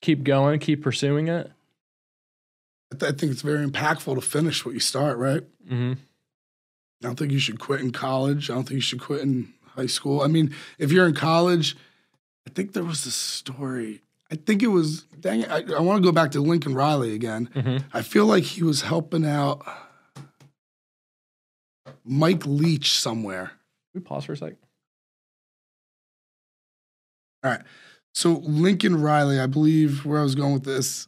keep 0.00 0.22
going, 0.24 0.60
keep 0.60 0.82
pursuing 0.82 1.28
it? 1.28 1.50
I, 2.92 2.96
th- 2.96 3.12
I 3.12 3.16
think 3.16 3.32
it's 3.32 3.42
very 3.42 3.66
impactful 3.66 4.14
to 4.14 4.20
finish 4.20 4.64
what 4.64 4.74
you 4.74 4.80
start, 4.80 5.18
right? 5.18 5.42
Mm-hmm. 5.66 5.92
I 7.02 7.06
don't 7.06 7.18
think 7.18 7.32
you 7.32 7.38
should 7.38 7.60
quit 7.60 7.80
in 7.80 7.92
college. 7.92 8.50
I 8.50 8.54
don't 8.54 8.64
think 8.64 8.76
you 8.76 8.80
should 8.80 9.00
quit 9.00 9.20
in 9.20 9.52
high 9.78 9.86
school. 9.86 10.22
I 10.22 10.26
mean, 10.26 10.52
if 10.78 10.90
you're 10.90 11.06
in 11.06 11.14
college, 11.14 11.76
I 12.46 12.50
think 12.50 12.72
there 12.72 12.84
was 12.84 13.06
a 13.06 13.10
story. 13.10 14.02
I 14.30 14.34
think 14.34 14.62
it 14.62 14.68
was, 14.68 15.02
dang 15.20 15.42
it, 15.42 15.50
I, 15.50 15.62
I 15.76 15.80
want 15.80 16.02
to 16.02 16.06
go 16.06 16.12
back 16.12 16.32
to 16.32 16.40
Lincoln 16.40 16.74
Riley 16.74 17.14
again. 17.14 17.48
Mm-hmm. 17.54 17.86
I 17.92 18.02
feel 18.02 18.26
like 18.26 18.44
he 18.44 18.62
was 18.62 18.82
helping 18.82 19.24
out 19.24 19.64
Mike 22.04 22.44
Leach 22.44 22.98
somewhere. 22.98 23.52
We 23.94 24.00
pause 24.00 24.24
for 24.24 24.32
a 24.32 24.36
sec. 24.36 24.54
All 27.44 27.52
right. 27.52 27.62
So 28.14 28.42
Lincoln 28.44 29.00
Riley, 29.00 29.38
I 29.38 29.46
believe 29.46 30.04
where 30.04 30.18
I 30.18 30.24
was 30.24 30.34
going 30.34 30.54
with 30.54 30.64
this, 30.64 31.06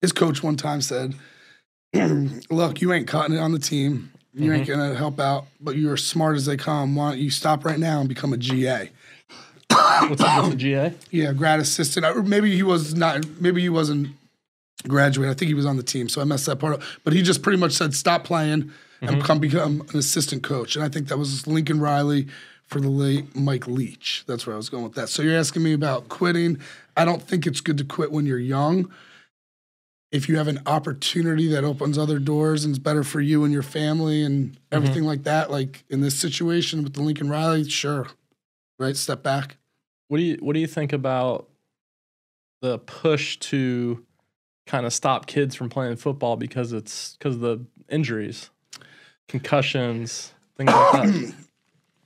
his 0.00 0.12
coach 0.12 0.42
one 0.42 0.56
time 0.56 0.80
said, 0.80 1.14
"Look, 2.50 2.80
you 2.80 2.92
ain't 2.92 3.06
cutting 3.06 3.36
it 3.36 3.38
on 3.38 3.52
the 3.52 3.58
team. 3.58 4.12
You 4.38 4.52
ain't 4.52 4.68
mm-hmm. 4.68 4.80
gonna 4.80 4.94
help 4.94 5.18
out, 5.18 5.46
but 5.60 5.76
you're 5.76 5.94
as 5.94 6.04
smart 6.04 6.36
as 6.36 6.46
they 6.46 6.56
come. 6.56 6.94
Why 6.94 7.10
don't 7.10 7.18
you 7.18 7.30
stop 7.30 7.64
right 7.64 7.78
now 7.78 8.00
and 8.00 8.08
become 8.08 8.32
a 8.32 8.36
GA? 8.36 8.90
What's, 9.68 10.22
what's 10.22 10.48
the 10.48 10.56
GA? 10.56 10.94
Yeah, 11.10 11.32
grad 11.32 11.60
assistant. 11.60 12.06
Or 12.06 12.22
maybe 12.22 12.54
he 12.54 12.62
was 12.62 12.94
not. 12.94 13.26
Maybe 13.40 13.60
he 13.60 13.68
wasn't 13.68 14.08
graduate. 14.86 15.28
I 15.28 15.34
think 15.34 15.48
he 15.48 15.54
was 15.54 15.66
on 15.66 15.76
the 15.76 15.82
team, 15.82 16.08
so 16.08 16.20
I 16.20 16.24
messed 16.24 16.46
that 16.46 16.56
part 16.56 16.74
up. 16.74 16.82
But 17.04 17.12
he 17.12 17.22
just 17.22 17.42
pretty 17.42 17.58
much 17.58 17.72
said, 17.72 17.94
"Stop 17.94 18.24
playing 18.24 18.70
and 19.00 19.10
mm-hmm. 19.10 19.18
become 19.18 19.38
become 19.40 19.80
an 19.92 19.98
assistant 19.98 20.42
coach." 20.42 20.76
And 20.76 20.84
I 20.84 20.88
think 20.88 21.08
that 21.08 21.18
was 21.18 21.46
Lincoln 21.46 21.80
Riley 21.80 22.28
for 22.66 22.80
the 22.80 22.88
late 22.88 23.34
Mike 23.34 23.66
Leach. 23.66 24.24
That's 24.26 24.46
where 24.46 24.54
I 24.54 24.56
was 24.56 24.68
going 24.68 24.84
with 24.84 24.94
that. 24.94 25.08
So 25.08 25.22
you're 25.22 25.38
asking 25.38 25.62
me 25.62 25.72
about 25.72 26.08
quitting. 26.08 26.60
I 26.96 27.04
don't 27.04 27.22
think 27.22 27.46
it's 27.46 27.60
good 27.60 27.78
to 27.78 27.84
quit 27.84 28.12
when 28.12 28.26
you're 28.26 28.38
young. 28.38 28.90
If 30.10 30.28
you 30.28 30.38
have 30.38 30.48
an 30.48 30.60
opportunity 30.64 31.48
that 31.48 31.64
opens 31.64 31.98
other 31.98 32.18
doors 32.18 32.64
and 32.64 32.72
is 32.72 32.78
better 32.78 33.04
for 33.04 33.20
you 33.20 33.44
and 33.44 33.52
your 33.52 33.62
family 33.62 34.22
and 34.22 34.58
everything 34.72 35.04
like 35.04 35.24
that, 35.24 35.50
like 35.50 35.84
in 35.90 36.00
this 36.00 36.18
situation 36.18 36.82
with 36.82 36.94
the 36.94 37.02
Lincoln 37.02 37.28
Riley, 37.28 37.68
sure, 37.68 38.08
right? 38.78 38.96
Step 38.96 39.22
back. 39.22 39.58
What 40.08 40.16
do 40.16 40.24
you 40.24 40.38
what 40.40 40.54
do 40.54 40.60
you 40.60 40.66
think 40.66 40.94
about 40.94 41.48
the 42.62 42.78
push 42.78 43.36
to 43.38 44.04
kind 44.66 44.86
of 44.86 44.92
stop 44.94 45.26
kids 45.26 45.54
from 45.54 45.68
playing 45.68 45.96
football 45.96 46.36
because 46.36 46.72
it's 46.72 47.16
because 47.18 47.34
of 47.34 47.40
the 47.42 47.64
injuries, 47.90 48.48
concussions, 49.28 50.32
things 50.56 50.70
like 50.70 50.92
that? 50.92 51.34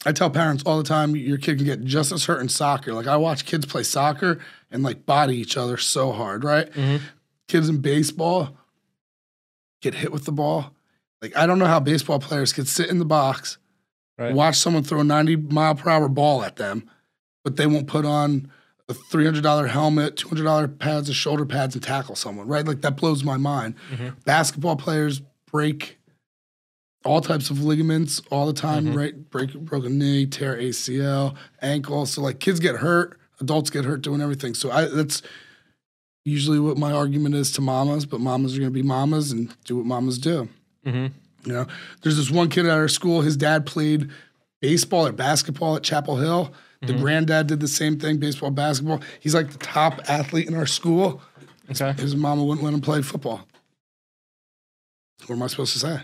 I 0.05 0.11
tell 0.11 0.31
parents 0.31 0.65
all 0.67 0.79
the 0.79 0.83
time, 0.85 1.15
your 1.15 1.39
kid 1.39 1.59
can 1.59 1.65
get 1.67 1.85
just 1.85 2.11
as 2.11 2.25
hurt 2.25 2.41
in 2.41 2.49
soccer. 2.49 2.93
Like 2.93 3.07
I 3.07 3.17
watch 3.17 3.47
kids 3.47 3.67
play 3.67 3.85
soccer 3.85 4.41
and 4.73 4.83
like 4.83 5.07
body 5.07 5.37
each 5.37 5.57
other 5.57 5.77
so 5.77 6.11
hard, 6.11 6.43
right? 6.43 6.69
Mhm. 6.73 7.01
Kids 7.53 7.69
in 7.69 7.83
baseball 7.83 8.57
get 9.83 9.93
hit 9.93 10.11
with 10.11 10.25
the 10.25 10.33
ball. 10.33 10.73
Like 11.21 11.37
I 11.37 11.45
don't 11.47 11.59
know 11.59 11.67
how 11.67 11.81
baseball 11.81 12.19
players 12.19 12.51
could 12.51 12.67
sit 12.67 12.89
in 12.89 12.99
the 12.99 13.05
box, 13.05 13.59
Right. 14.17 14.35
watch 14.35 14.57
someone 14.57 14.83
throw 14.85 15.01
a 15.01 15.05
90 15.05 15.37
mile 15.37 15.75
per 15.75 15.91
hour 15.91 16.09
ball 16.09 16.43
at 16.43 16.57
them, 16.57 16.89
but 17.45 17.57
they 17.57 17.67
won't 17.67 17.89
put 17.89 18.07
on 18.07 18.51
a 18.89 18.95
$300 18.95 19.69
helmet, 19.69 20.17
$200 20.17 20.67
pads 20.67 21.11
of 21.11 21.15
shoulder 21.15 21.45
pads 21.45 21.75
and 21.75 21.85
tackle 21.85 22.17
someone, 22.17 22.47
right? 22.49 22.65
Like 22.67 22.81
that 22.81 22.97
blows 22.97 23.23
my 23.23 23.37
mind. 23.37 23.75
Mhm. 23.93 24.15
Basketball 24.25 24.77
players 24.77 25.21
break 25.45 25.99
all 27.05 27.21
types 27.21 27.51
of 27.51 27.63
ligaments 27.63 28.23
all 28.31 28.47
the 28.47 28.53
time, 28.55 28.87
Mhm. 28.87 28.97
right? 28.97 29.31
Break 29.31 29.53
broken 29.61 29.99
knee, 29.99 30.25
tear 30.25 30.57
ACL, 30.59 31.35
ankle. 31.61 32.07
So 32.07 32.23
like 32.23 32.41
kids 32.41 32.61
get 32.61 32.77
hurt, 32.77 33.19
adults 33.41 33.69
get 33.69 33.85
hurt 33.85 34.01
doing 34.01 34.23
everything. 34.23 34.55
So 34.55 34.71
I 34.71 34.87
that's 34.87 35.21
usually 36.25 36.59
what 36.61 36.77
my 36.77 36.93
argument 36.93 37.35
is 37.35 37.51
to 37.53 37.61
mamas, 37.61 38.07
but 38.07 38.21
mamas 38.21 38.57
are 38.57 38.61
gonna 38.61 38.71
be 38.71 38.83
mamas 38.83 39.33
and 39.33 39.55
do 39.65 39.77
what 39.77 39.87
mamas 39.87 40.19
do. 40.19 40.49
hmm 40.85 41.07
You 41.45 41.53
know, 41.53 41.67
there's 42.03 42.17
this 42.17 42.31
one 42.31 42.49
kid 42.49 42.67
at 42.67 42.73
our 42.73 42.89
school. 42.89 43.23
His 43.23 43.37
dad 43.37 43.67
played 43.67 44.11
baseball 44.61 45.07
or 45.07 45.13
basketball 45.13 45.77
at 45.77 45.83
Chapel 45.83 46.17
Hill. 46.17 46.53
The 46.85 46.95
granddad 46.95 47.47
did 47.47 47.61
the 47.61 47.69
same 47.69 47.97
thing, 48.01 48.19
baseball, 48.19 48.51
basketball. 48.51 49.01
He's 49.21 49.37
like 49.37 49.53
the 49.53 49.59
top 49.59 50.01
athlete 50.09 50.49
in 50.49 50.55
our 50.55 50.67
school. 50.67 51.23
Okay. 51.71 51.93
His 51.93 52.17
mama 52.17 52.43
wouldn't 52.43 52.65
let 52.65 52.75
him 52.75 52.81
play 52.81 53.03
football. 53.03 53.47
What 55.27 55.37
am 55.37 55.43
I 55.45 55.47
supposed 55.47 55.75
to 55.75 55.79
say? 55.79 56.01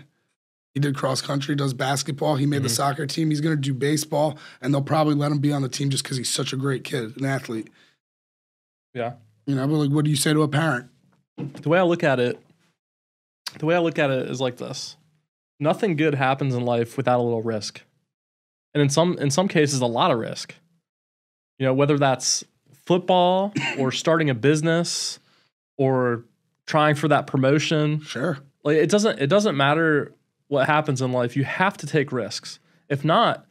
He 0.73 0.79
did 0.79 0.95
cross 0.95 1.21
country, 1.21 1.53
does 1.55 1.73
basketball. 1.73 2.37
He 2.37 2.45
made 2.45 2.63
the 2.63 2.69
soccer 2.69 3.05
team. 3.05 3.29
He's 3.29 3.41
going 3.41 3.55
to 3.57 3.61
do 3.61 3.73
baseball, 3.73 4.37
and 4.61 4.73
they'll 4.73 4.81
probably 4.81 5.15
let 5.15 5.31
him 5.33 5.39
be 5.39 5.51
on 5.51 5.61
the 5.63 5.67
team 5.69 5.89
just 5.89 6.03
because 6.03 6.15
he's 6.15 6.29
such 6.29 6.53
a 6.53 6.55
great 6.55 6.85
kid, 6.85 7.17
an 7.17 7.25
athlete. 7.25 7.69
Yeah. 8.93 9.13
You 9.49 9.55
know, 9.55 9.65
but 9.65 9.77
like, 9.77 9.89
what 9.89 10.05
do 10.05 10.11
you 10.11 10.15
say 10.15 10.31
to 10.31 10.43
a 10.43 10.47
parent? 10.47 10.91
The 11.37 11.69
way 11.69 11.79
I 11.79 11.81
look 11.81 12.03
at 12.03 12.19
it, 12.19 12.39
the 13.57 13.65
way 13.65 13.73
I 13.73 13.79
look 13.79 13.97
at 13.97 14.11
it 14.11 14.29
is 14.29 14.39
like 14.39 14.57
this: 14.57 14.95
nothing 15.59 15.95
good 15.95 16.13
happens 16.13 16.53
in 16.53 16.65
life 16.65 16.97
without 16.97 17.19
a 17.19 17.23
little 17.23 17.41
risk, 17.41 17.81
and 18.75 18.83
in 18.83 18.89
some 18.89 19.17
in 19.17 19.31
some 19.31 19.47
cases, 19.47 19.81
a 19.81 19.87
lot 19.87 20.11
of 20.11 20.19
risk. 20.19 20.53
You 21.57 21.65
know, 21.65 21.73
whether 21.73 21.97
that's 21.97 22.43
football 22.85 23.51
or 23.79 23.91
starting 23.91 24.29
a 24.29 24.35
business 24.35 25.17
or 25.79 26.25
trying 26.67 26.93
for 26.93 27.07
that 27.07 27.25
promotion. 27.25 28.01
Sure. 28.01 28.37
Like 28.63 28.77
it 28.77 28.91
doesn't 28.91 29.17
it 29.17 29.31
doesn't 29.31 29.57
matter 29.57 30.13
what 30.47 30.67
happens 30.67 31.01
in 31.01 31.11
life. 31.11 31.35
You 31.35 31.43
have 31.43 31.75
to 31.77 31.87
take 31.87 32.11
risks. 32.11 32.59
If 32.87 33.03
not, 33.03 33.47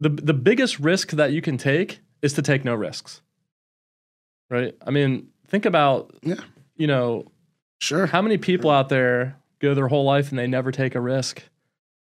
the 0.00 0.08
the 0.08 0.34
biggest 0.34 0.80
risk 0.80 1.10
that 1.10 1.30
you 1.30 1.40
can 1.40 1.56
take 1.56 2.00
is 2.20 2.32
to 2.32 2.42
take 2.42 2.64
no 2.64 2.74
risks. 2.74 3.20
Right? 4.50 4.74
I 4.86 4.90
mean, 4.90 5.28
think 5.48 5.66
about 5.66 6.14
Yeah. 6.22 6.36
you 6.76 6.86
know, 6.86 7.26
Sure. 7.80 8.06
how 8.06 8.22
many 8.22 8.38
people 8.38 8.70
out 8.70 8.88
there 8.88 9.36
go 9.60 9.74
their 9.74 9.88
whole 9.88 10.04
life 10.04 10.30
and 10.30 10.38
they 10.38 10.46
never 10.46 10.72
take 10.72 10.94
a 10.94 11.00
risk. 11.00 11.42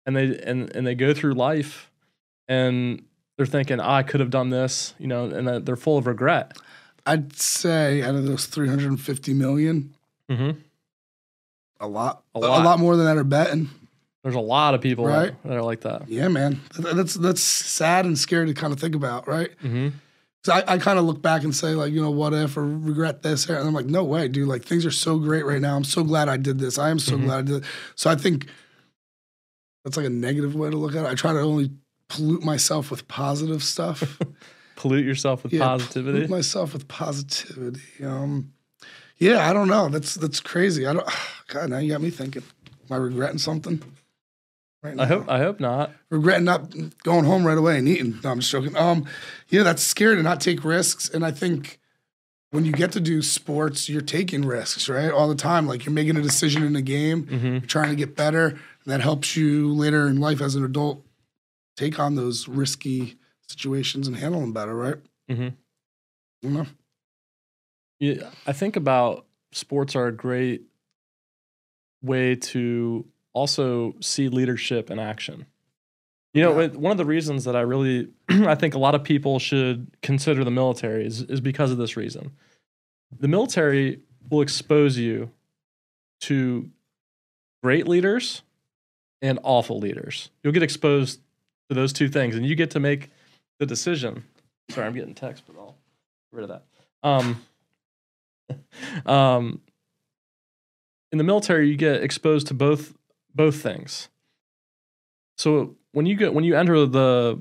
And 0.07 0.17
they 0.17 0.39
and 0.45 0.75
and 0.75 0.87
they 0.87 0.95
go 0.97 1.15
through 1.15 1.35
life 1.35 1.91
and 2.49 3.03
they're 3.37 3.47
thinking, 3.47 3.81
oh, 3.81 3.89
I 3.89 4.03
could 4.03 4.21
have 4.21 4.31
done 4.31 4.51
this, 4.51 4.95
you 4.99 5.07
know, 5.07 5.27
and 5.27 5.65
they're 5.67 5.77
full 5.77 5.97
of 5.99 6.07
regret. 6.07 6.57
I'd 7.07 7.33
say 7.37 8.03
out 8.03 8.15
of 8.15 8.25
those 8.27 8.47
350 8.47 9.33
million, 9.35 9.95
Mm-hmm. 10.31 10.59
a 11.81 11.87
lot, 11.89 12.23
A 12.35 12.39
a 12.39 12.41
lot. 12.41 12.65
lot, 12.65 12.79
more 12.79 12.97
than 12.97 13.07
that 13.07 13.17
are 13.17 13.25
betting. 13.25 13.69
There's 14.23 14.35
a 14.37 14.41
lot 14.41 14.75
of 14.75 14.81
people 14.81 15.05
Right. 15.07 15.35
that 15.45 15.53
are 15.57 15.63
like 15.63 15.81
that. 15.83 16.09
Yeah, 16.09 16.29
man. 16.29 16.61
That's 16.79 17.15
that's 17.15 17.41
sad 17.43 18.05
and 18.07 18.17
scary 18.19 18.47
to 18.47 18.55
kind 18.55 18.73
of 18.73 18.79
think 18.81 18.95
about, 18.95 19.27
right? 19.27 19.51
Mm-hmm. 19.63 19.89
So 20.45 20.53
I, 20.53 20.75
I 20.75 20.79
kind 20.79 20.99
of 20.99 21.05
look 21.05 21.23
back 21.23 21.45
and 21.45 21.55
say, 21.55 21.75
like, 21.75 21.93
you 21.93 22.03
know, 22.03 22.11
what 22.11 22.35
if 22.35 22.57
or 22.57 22.67
regret 22.67 23.23
this? 23.23 23.49
And 23.49 23.59
I'm 23.59 23.73
like, 23.75 23.87
no 23.87 24.03
way, 24.03 24.27
dude. 24.27 24.49
Like 24.49 24.65
things 24.65 24.85
are 24.85 24.91
so 24.91 25.19
great 25.19 25.45
right 25.47 25.61
now. 25.61 25.77
I'm 25.77 25.85
so 25.85 26.03
glad 26.03 26.29
I 26.29 26.37
did 26.37 26.59
this. 26.59 26.79
I 26.79 26.91
am 26.91 26.99
so 26.99 27.17
Mhm. 27.17 27.25
glad 27.25 27.39
I 27.39 27.43
did 27.43 27.57
it. 27.63 27.65
So 27.95 28.11
I 28.11 28.17
think 28.17 28.47
that's 29.85 29.97
like 29.97 30.07
a 30.07 30.11
negative 30.11 30.55
way 30.57 30.69
to 30.71 30.77
look 30.77 30.97
at 30.97 31.05
it. 31.05 31.09
I 31.09 31.15
try 31.15 31.33
to 31.33 31.39
only 31.41 31.71
pollute 32.09 32.43
myself 32.45 32.91
with 32.91 33.07
positive 33.09 33.63
stuff. 33.63 34.19
Pollute 34.77 35.05
yourself 35.05 35.45
with 35.45 35.53
Yeah, 35.53 35.61
positivity. 35.61 36.13
Pollute 36.19 36.31
myself 36.31 36.73
with 36.73 36.89
positivity. 36.89 37.83
Um, 38.05 38.53
yeah, 39.19 39.49
I 39.49 39.53
don't 39.53 39.69
know. 39.69 39.89
That's 39.89 40.15
that's 40.15 40.41
crazy. 40.41 40.87
I 40.89 40.93
don't. 40.93 41.09
God, 41.49 41.71
now 41.71 41.79
you 41.79 41.93
got 41.93 42.01
me 42.01 42.11
thinking. 42.11 42.43
Am 42.91 42.95
I 42.95 42.97
regretting 42.97 43.39
something? 43.39 43.81
Right 44.83 44.99
I 44.99 45.07
hope 45.07 45.29
I 45.29 45.39
hope 45.39 45.61
not. 45.61 45.93
regretting 46.11 46.45
not 46.45 46.75
going 47.05 47.25
home 47.25 47.47
right 47.47 47.57
away 47.59 47.79
and 47.79 47.87
eating. 47.89 48.19
No, 48.25 48.31
I'm 48.33 48.41
just 48.41 48.51
joking. 48.51 48.77
Um, 48.77 49.07
yeah, 49.49 49.63
that's 49.63 49.83
scary 49.83 50.17
to 50.17 50.23
not 50.25 50.41
take 50.41 50.65
risks. 50.65 51.09
And 51.09 51.25
I 51.25 51.31
think 51.31 51.79
when 52.51 52.65
you 52.65 52.73
get 52.73 52.91
to 52.93 53.01
do 53.01 53.23
sports, 53.23 53.89
you're 53.89 54.01
taking 54.03 54.45
risks, 54.45 54.89
right? 54.89 55.11
All 55.13 55.29
the 55.29 55.37
time. 55.37 55.69
Like 55.69 55.85
you're 55.87 55.93
making 55.95 56.17
a 56.17 56.23
decision 56.23 56.65
in 56.65 56.75
a 56.75 56.83
game, 56.83 57.25
Mm-hmm. 57.27 57.47
you're 57.47 57.61
trying 57.61 57.91
to 57.91 57.95
get 57.97 58.17
better, 58.17 58.47
and 58.49 58.59
that 58.87 59.01
helps 59.01 59.37
you 59.37 59.73
later 59.73 60.09
in 60.09 60.19
life 60.21 60.41
as 60.41 60.57
an 60.57 60.65
adult 60.65 61.07
take 61.77 62.01
on 62.01 62.17
those 62.17 62.49
risky 62.49 63.17
situations 63.49 64.09
and 64.09 64.17
handle 64.17 64.41
them 64.41 64.53
better, 64.53 64.75
right? 64.75 64.97
Mm-hmm. 65.31 65.49
You 66.43 66.51
know? 66.51 66.67
Yeah, 68.01 68.31
I 68.49 68.53
think 68.53 68.75
about 68.75 69.27
sports 69.53 69.95
are 69.95 70.09
a 70.09 70.13
great 70.13 70.63
way 72.03 72.35
to 72.35 73.07
also 73.33 73.95
see 74.01 74.29
leadership 74.29 74.91
in 74.91 74.99
action. 74.99 75.47
You 76.35 76.43
know, 76.43 76.59
Yeah. 76.59 76.67
it- 76.67 76.77
one 76.77 76.93
of 76.93 76.99
the 76.99 77.05
reasons 77.05 77.45
that 77.45 77.57
I 77.57 77.61
really, 77.61 78.09
I 78.29 78.55
think 78.55 78.75
a 78.75 78.79
lot 78.79 78.95
of 78.95 79.05
people 79.05 79.39
should 79.39 79.87
consider 80.03 80.45
the 80.45 80.51
military 80.51 81.07
is, 81.07 81.23
is 81.23 81.41
because 81.41 81.71
of 81.71 81.79
this 81.79 81.97
reason. 81.97 82.33
The 83.19 83.29
military 83.29 84.01
will 84.31 84.41
expose 84.41 84.97
you 84.97 85.31
to 86.23 86.71
great 87.63 87.87
leaders 87.87 88.43
and 89.21 89.39
awful 89.43 89.79
leaders. 89.79 90.31
You'll 90.43 90.53
get 90.55 90.63
exposed 90.63 91.21
to 91.69 91.75
those 91.75 91.93
two 91.93 92.09
things, 92.09 92.35
and 92.35 92.47
you 92.47 92.55
get 92.55 92.71
to 92.73 92.81
make 92.81 93.11
the 93.59 93.67
decision. 93.67 94.25
Sorry, 94.71 94.87
I'm 94.87 94.95
getting 94.95 95.15
text, 95.15 95.45
but 95.47 95.59
I'll 95.59 95.77
get 96.33 96.41
rid 96.41 96.43
of 96.45 96.49
that. 96.49 96.65
Um, 97.03 97.43
um, 99.07 99.61
in 101.13 101.19
the 101.19 101.25
military, 101.25 101.69
you 101.69 101.77
get 101.77 102.03
exposed 102.03 102.47
to 102.49 102.55
both 102.55 102.95
both 103.35 103.63
things. 103.63 104.09
So 105.39 105.77
when 105.93 106.07
you 106.07 106.17
get 106.17 106.35
when 106.35 106.45
you 106.45 106.57
enter 106.57 106.87
the 106.87 107.39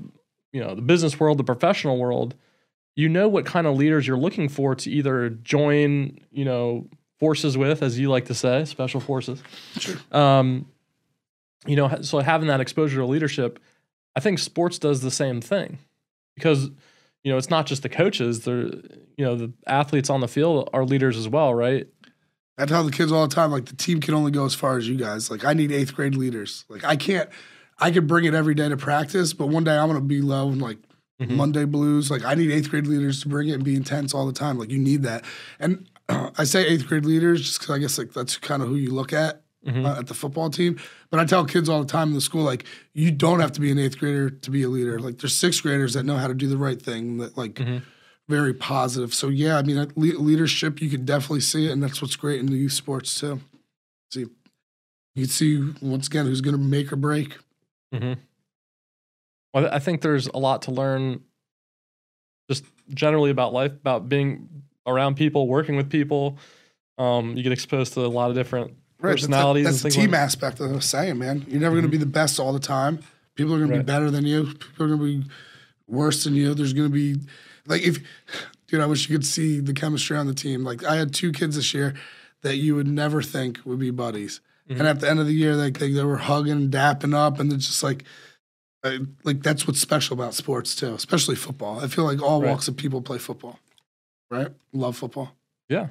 you 0.54 0.62
know 0.62 0.76
the 0.76 0.82
business 0.82 1.20
world, 1.20 1.38
the 1.38 1.44
professional 1.44 1.98
world, 1.98 2.36
you 2.96 3.10
know 3.10 3.28
what 3.28 3.46
kind 3.46 3.68
of 3.68 3.76
leaders 3.76 4.08
you're 4.08 4.18
looking 4.18 4.50
for 4.50 4.76
to 4.76 4.90
either 4.90 5.30
join 5.30 6.20
you 6.32 6.46
know 6.46 6.88
forces 7.20 7.58
with, 7.58 7.84
as 7.84 8.00
you 8.00 8.10
like 8.10 8.26
to 8.26 8.34
say, 8.34 8.66
special 8.66 9.00
forces. 9.00 9.44
Sure. 9.78 9.96
Um, 10.12 10.66
you 11.68 11.76
know, 11.76 12.02
so 12.02 12.20
having 12.20 12.48
that 12.48 12.60
exposure 12.60 12.98
to 12.98 13.06
leadership, 13.06 13.60
I 14.16 14.20
think 14.20 14.40
sports 14.40 14.80
does 14.80 15.02
the 15.02 15.12
same 15.12 15.40
thing 15.40 15.78
because 16.36 16.72
you 17.24 17.32
know 17.32 17.38
it's 17.38 17.50
not 17.50 17.68
just 17.68 17.84
the 17.84 17.90
coaches; 17.90 18.46
they're 18.46 18.66
you 19.18 19.26
know 19.26 19.36
the 19.36 19.54
athletes 19.68 20.10
on 20.10 20.22
the 20.22 20.28
field 20.28 20.70
are 20.74 20.84
leaders 20.84 21.18
as 21.18 21.30
well, 21.30 21.54
right? 21.54 21.88
I 22.58 22.66
tell 22.66 22.84
the 22.84 22.92
kids 22.92 23.12
all 23.12 23.28
the 23.28 23.34
time, 23.34 23.52
like 23.52 23.66
the 23.66 23.76
team 23.76 24.00
can 24.00 24.14
only 24.14 24.32
go 24.32 24.46
as 24.46 24.54
far 24.54 24.78
as 24.78 24.88
you 24.88 24.96
guys. 24.96 25.32
Like 25.32 25.46
I 25.46 25.54
need 25.54 25.72
eighth 25.72 25.96
grade 25.96 26.16
leaders. 26.16 26.66
Like 26.70 26.84
I 26.84 26.96
can't, 26.96 27.30
I 27.80 27.92
could 27.92 28.08
bring 28.08 28.26
it 28.26 28.34
every 28.34 28.54
day 28.54 28.70
to 28.70 28.78
practice, 28.78 29.34
but 29.34 29.48
one 29.48 29.64
day 29.64 29.78
I'm 29.78 29.88
gonna 29.88 30.02
be 30.02 30.22
low 30.22 30.50
and 30.50 30.62
like 30.62 30.78
Mhm. 31.22 31.36
Monday 31.36 31.66
blues. 31.66 32.10
Like 32.10 32.26
I 32.26 32.34
need 32.36 32.52
eighth 32.52 32.70
grade 32.70 32.88
leaders 32.88 33.22
to 33.22 33.30
bring 33.30 33.48
it 33.50 33.54
and 33.54 33.64
be 33.64 33.76
intense 33.76 34.14
all 34.14 34.26
the 34.26 34.34
time. 34.34 34.58
Like 34.58 34.72
you 34.72 34.80
need 34.80 35.04
that. 35.04 35.24
And 35.60 35.88
I 36.10 36.44
say 36.46 36.66
eighth 36.68 36.88
grade 36.88 37.06
leaders 37.06 37.42
just 37.42 37.60
because 37.60 37.76
I 37.76 37.80
guess 37.80 37.98
like 37.98 38.12
that's 38.14 38.38
kind 38.38 38.62
of 38.64 38.70
who 38.70 38.76
you 38.76 38.92
look 38.92 39.14
at 39.14 39.44
Mhm. 39.68 39.86
uh, 39.86 40.00
at 40.00 40.08
the 40.08 40.16
football 40.16 40.50
team. 40.50 40.80
But 41.12 41.20
I 41.20 41.26
tell 41.26 41.46
kids 41.46 41.70
all 41.70 41.80
the 41.84 41.88
time 41.92 42.10
in 42.10 42.14
the 42.16 42.22
school, 42.22 42.44
like 42.44 42.66
you 42.94 43.12
don't 43.12 43.40
have 43.40 43.52
to 43.54 43.62
be 43.62 43.72
an 43.72 43.78
eighth 43.78 44.00
grader 44.00 44.30
to 44.32 44.52
be 44.52 44.64
a 44.64 44.70
leader. 44.70 45.00
Like 45.00 45.20
there's 45.20 45.36
sixth 45.36 45.62
graders 45.62 45.94
that 45.94 46.04
know 46.04 46.18
how 46.18 46.28
to 46.28 46.34
do 46.34 46.48
the 46.48 46.58
right 46.58 46.82
thing. 46.82 47.18
That 47.20 47.38
like 47.38 47.54
Mhm. 47.56 47.84
Very 48.30 48.54
positive. 48.54 49.14
So 49.14 49.28
yeah, 49.30 49.58
I 49.58 49.62
mean 49.64 49.78
uh, 49.78 49.88
le- 49.96 50.20
leadership, 50.20 50.82
you 50.82 50.90
could 50.90 51.06
definitely 51.06 51.42
see 51.42 51.68
it, 51.68 51.72
and 51.72 51.82
that's 51.84 52.02
what's 52.02 52.16
great 52.16 52.40
in 52.40 52.46
the 52.48 52.56
youth 52.56 52.74
sports 52.74 53.20
too. 53.20 53.42
See, 54.12 54.22
you 55.16 55.24
can 55.24 55.28
see 55.28 55.74
once 55.82 56.08
again 56.08 56.26
who's 56.26 56.42
going 56.42 56.56
to 56.56 56.62
make 56.62 56.92
or 56.92 56.96
break. 56.96 57.38
Mm-hmm. 57.94 58.20
Well, 59.54 59.70
I 59.72 59.80
think 59.80 60.02
there's 60.02 60.28
a 60.28 60.38
lot 60.38 60.62
to 60.64 60.72
learn, 60.72 61.22
just 62.50 62.64
generally 62.94 63.32
about 63.32 63.52
life, 63.54 63.72
about 63.74 64.08
being 64.08 64.48
around 64.88 65.16
people, 65.16 65.48
working 65.48 65.76
with 65.76 65.90
people. 65.90 66.38
Um, 66.98 67.36
you 67.36 67.44
get 67.44 67.52
exposed 67.52 67.94
to 67.94 68.02
a 68.02 68.08
lot 68.08 68.30
of 68.30 68.36
different 68.36 68.76
Right, 69.00 69.12
that's 69.12 69.24
personalities. 69.24 69.66
That's, 69.66 69.84
and 69.84 69.92
the 69.92 69.96
team 69.96 70.12
like- 70.12 70.20
aspect 70.22 70.58
that 70.60 70.70
I 70.70 70.74
was 70.74 70.86
saying, 70.86 71.18
man. 71.18 71.46
You're 71.50 71.60
never 71.60 71.76
going 71.76 71.84
to 71.86 71.90
be 71.90 71.98
the 71.98 72.06
best 72.06 72.40
all 72.40 72.54
the 72.54 72.60
time. 72.60 73.00
People 73.36 73.54
are 73.56 73.58
going 73.58 73.72
to 73.72 73.78
be 73.78 73.84
better 73.84 74.12
than 74.12 74.26
you. 74.26 74.46
People 74.46 74.86
are 74.86 74.88
going 74.96 75.00
to 75.00 75.06
be 75.24 75.30
worse 75.88 76.24
than 76.24 76.36
you. 76.36 76.54
There's 76.54 76.74
going 76.74 76.90
to 76.90 76.94
be 76.94 77.20
like 77.72 77.82
if, 77.82 77.98
dude, 78.68 78.82
I 78.82 78.86
wish 78.86 79.10
you 79.10 79.16
could 79.18 79.26
see 79.26 79.60
the 79.60 79.74
chemistry 79.74 80.16
on 80.18 80.28
the 80.28 80.34
team. 80.36 80.64
Like 80.64 80.84
I 80.84 80.96
had 80.98 81.14
two 81.14 81.32
kids 81.32 81.56
this 81.56 81.74
year 81.74 81.96
that 82.44 82.58
you 82.58 82.76
would 82.76 82.88
never 82.88 83.22
think 83.24 83.60
would 83.66 83.80
be 83.80 83.90
buddies, 83.92 84.42
Mm-hmm. 84.70 84.80
and 84.80 84.88
at 84.88 85.00
the 85.00 85.10
end 85.10 85.20
of 85.20 85.26
the 85.26 85.34
year, 85.34 85.56
like 85.56 85.80
they, 85.80 85.92
they 85.92 86.04
were 86.04 86.18
hugging 86.18 86.52
and 86.54 86.72
dapping 86.72 87.16
up, 87.16 87.40
and 87.40 87.52
it's 87.52 87.66
just 87.68 87.82
like. 87.84 88.04
I, 88.84 88.98
like 89.24 89.44
that's 89.44 89.68
what's 89.68 89.80
special 89.80 90.16
about 90.16 90.34
sports 90.34 90.76
too, 90.76 90.96
especially 90.96 91.36
football. 91.36 91.80
I 91.80 91.88
feel 91.88 92.04
like 92.04 92.20
all 92.20 92.42
Right. 92.42 92.50
walks 92.50 92.68
of 92.68 92.76
people 92.78 93.00
play 93.04 93.20
football, 93.20 93.60
right? 94.32 94.48
Love 94.74 94.98
football. 94.98 95.36
Yeah. 95.70 95.90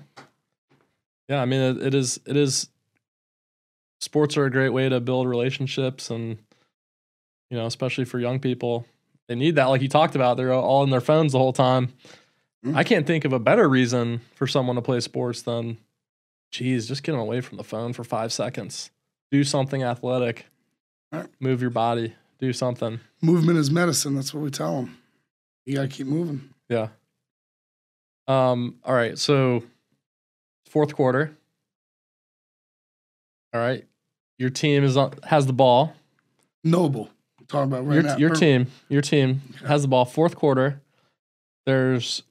Yeah, 1.29 1.41
I 1.41 1.45
mean 1.45 1.61
it, 1.61 1.83
it 1.87 1.95
is 1.95 2.19
it 2.27 2.37
is 2.37 2.69
sports 4.01 4.37
are 4.37 4.45
a 4.45 4.51
great 4.51 4.71
way 4.71 4.89
to 4.89 4.99
build 4.99 5.29
relationships 5.29 6.11
and 6.11 6.39
you 7.49 7.57
know, 7.57 7.67
especially 7.67 8.05
for 8.07 8.19
young 8.19 8.41
people. 8.41 8.87
They 9.31 9.37
need 9.37 9.55
that 9.55 9.67
like 9.67 9.81
you 9.81 9.89
talked 9.89 10.17
about. 10.17 10.37
They're 10.37 10.53
all 10.53 10.83
in 10.83 10.91
their 10.91 11.01
phones 11.01 11.31
the 11.31 11.39
whole 11.39 11.53
time. 11.53 11.93
Mm. 12.67 12.75
I 12.75 12.83
can't 12.83 13.07
think 13.07 13.25
of 13.25 13.33
a 13.33 13.39
better 13.39 13.69
reason 13.69 14.23
for 14.35 14.49
someone 14.49 14.75
to 14.75 14.83
play 14.83 14.99
sports 14.99 15.43
than 15.43 15.79
geez, 16.51 16.89
just 16.89 17.05
get 17.05 17.13
them 17.13 17.21
away 17.21 17.41
from 17.41 17.57
the 17.57 17.63
phone 17.63 17.93
for 17.93 18.03
5 18.03 18.33
seconds. 18.33 18.91
Do 19.31 19.45
something 19.45 19.85
athletic. 19.85 20.47
Right. 21.13 21.29
Move 21.39 21.61
your 21.61 21.71
body. 21.71 22.17
Do 22.41 22.53
something. 22.53 22.99
Movement 23.23 23.57
is 23.57 23.71
medicine. 23.71 24.17
That's 24.17 24.35
what 24.35 24.43
we 24.43 24.51
tell 24.51 24.75
them. 24.75 24.99
You 25.65 25.77
got 25.77 25.83
to 25.83 25.89
keep 25.89 26.09
moving. 26.09 26.51
Yeah. 26.69 26.89
Um. 28.27 28.81
All 28.83 28.95
right. 28.95 29.17
So, 29.17 29.63
fourth 30.67 30.97
quarter. 30.97 31.37
All 33.55 33.61
right. 33.61 33.85
Your 34.39 34.51
team 34.51 34.83
is 34.83 34.97
on, 34.97 35.15
has 35.23 35.47
the 35.47 35.53
ball. 35.53 35.95
Noble. 36.65 37.11
Talking 37.51 37.73
about 37.73 37.87
right 37.87 37.95
your 37.95 38.03
now. 38.05 38.17
your 38.17 38.33
Or- 38.33 38.35
team. 38.37 38.67
Your 38.89 39.03
team 39.03 39.43
has 39.67 39.83
the 39.83 39.89
ball. 39.89 40.05
Fourth 40.05 40.37
quarter. 40.37 40.81
There's 41.67 42.23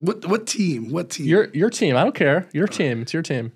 What 0.00 0.26
what 0.26 0.46
team? 0.46 0.90
What 0.90 1.10
team? 1.10 1.26
your 1.26 1.48
your 1.54 1.70
team. 1.70 1.96
I 1.96 2.02
don't 2.02 2.14
care. 2.14 2.46
Your 2.52 2.66
team. 2.66 3.02
It's 3.02 3.12
your 3.14 3.22
team. 3.22 3.52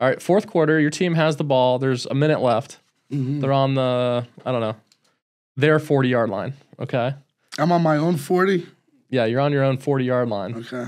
All 0.00 0.08
right. 0.08 0.20
Fourth 0.22 0.46
quarter. 0.46 0.80
Your 0.80 0.90
team 0.90 1.14
has 1.14 1.36
the 1.36 1.44
ball. 1.44 1.78
There's 1.78 2.06
a 2.06 2.14
minute 2.14 2.40
left. 2.40 2.78
Mhm. 3.12 3.40
They're 3.40 3.52
on 3.52 3.74
the 3.74 4.26
I 4.46 4.52
don't 4.52 4.60
know. 4.60 4.76
Their 5.56 5.78
forty 5.78 6.08
yard 6.08 6.30
line. 6.30 6.54
Okay. 6.80 7.14
I'm 7.58 7.72
on 7.72 7.82
my 7.82 7.96
own 7.96 8.16
40. 8.16 8.66
Yeah, 9.10 9.24
you're 9.24 9.40
on 9.40 9.52
your 9.52 9.64
own 9.64 9.78
forty 9.78 10.04
yard 10.04 10.28
line. 10.28 10.54
Okay. 10.54 10.86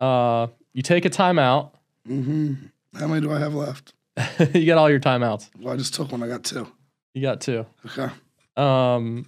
Uh, 0.00 0.46
you 0.72 0.82
take 0.82 1.04
a 1.04 1.10
timeout. 1.10 1.70
hmm 2.06 2.54
How 2.98 3.06
many 3.06 3.20
do 3.20 3.32
I 3.32 3.38
have 3.38 3.54
left? 3.54 3.92
you 4.54 4.66
got 4.66 4.78
all 4.78 4.90
your 4.90 5.00
timeouts. 5.00 5.50
Well, 5.58 5.74
I 5.74 5.76
just 5.76 5.94
took 5.94 6.10
one. 6.10 6.22
I 6.22 6.28
got 6.28 6.42
two. 6.44 6.66
You 7.14 7.22
got 7.22 7.40
two. 7.40 7.66
Okay. 7.86 8.12
Um, 8.56 9.26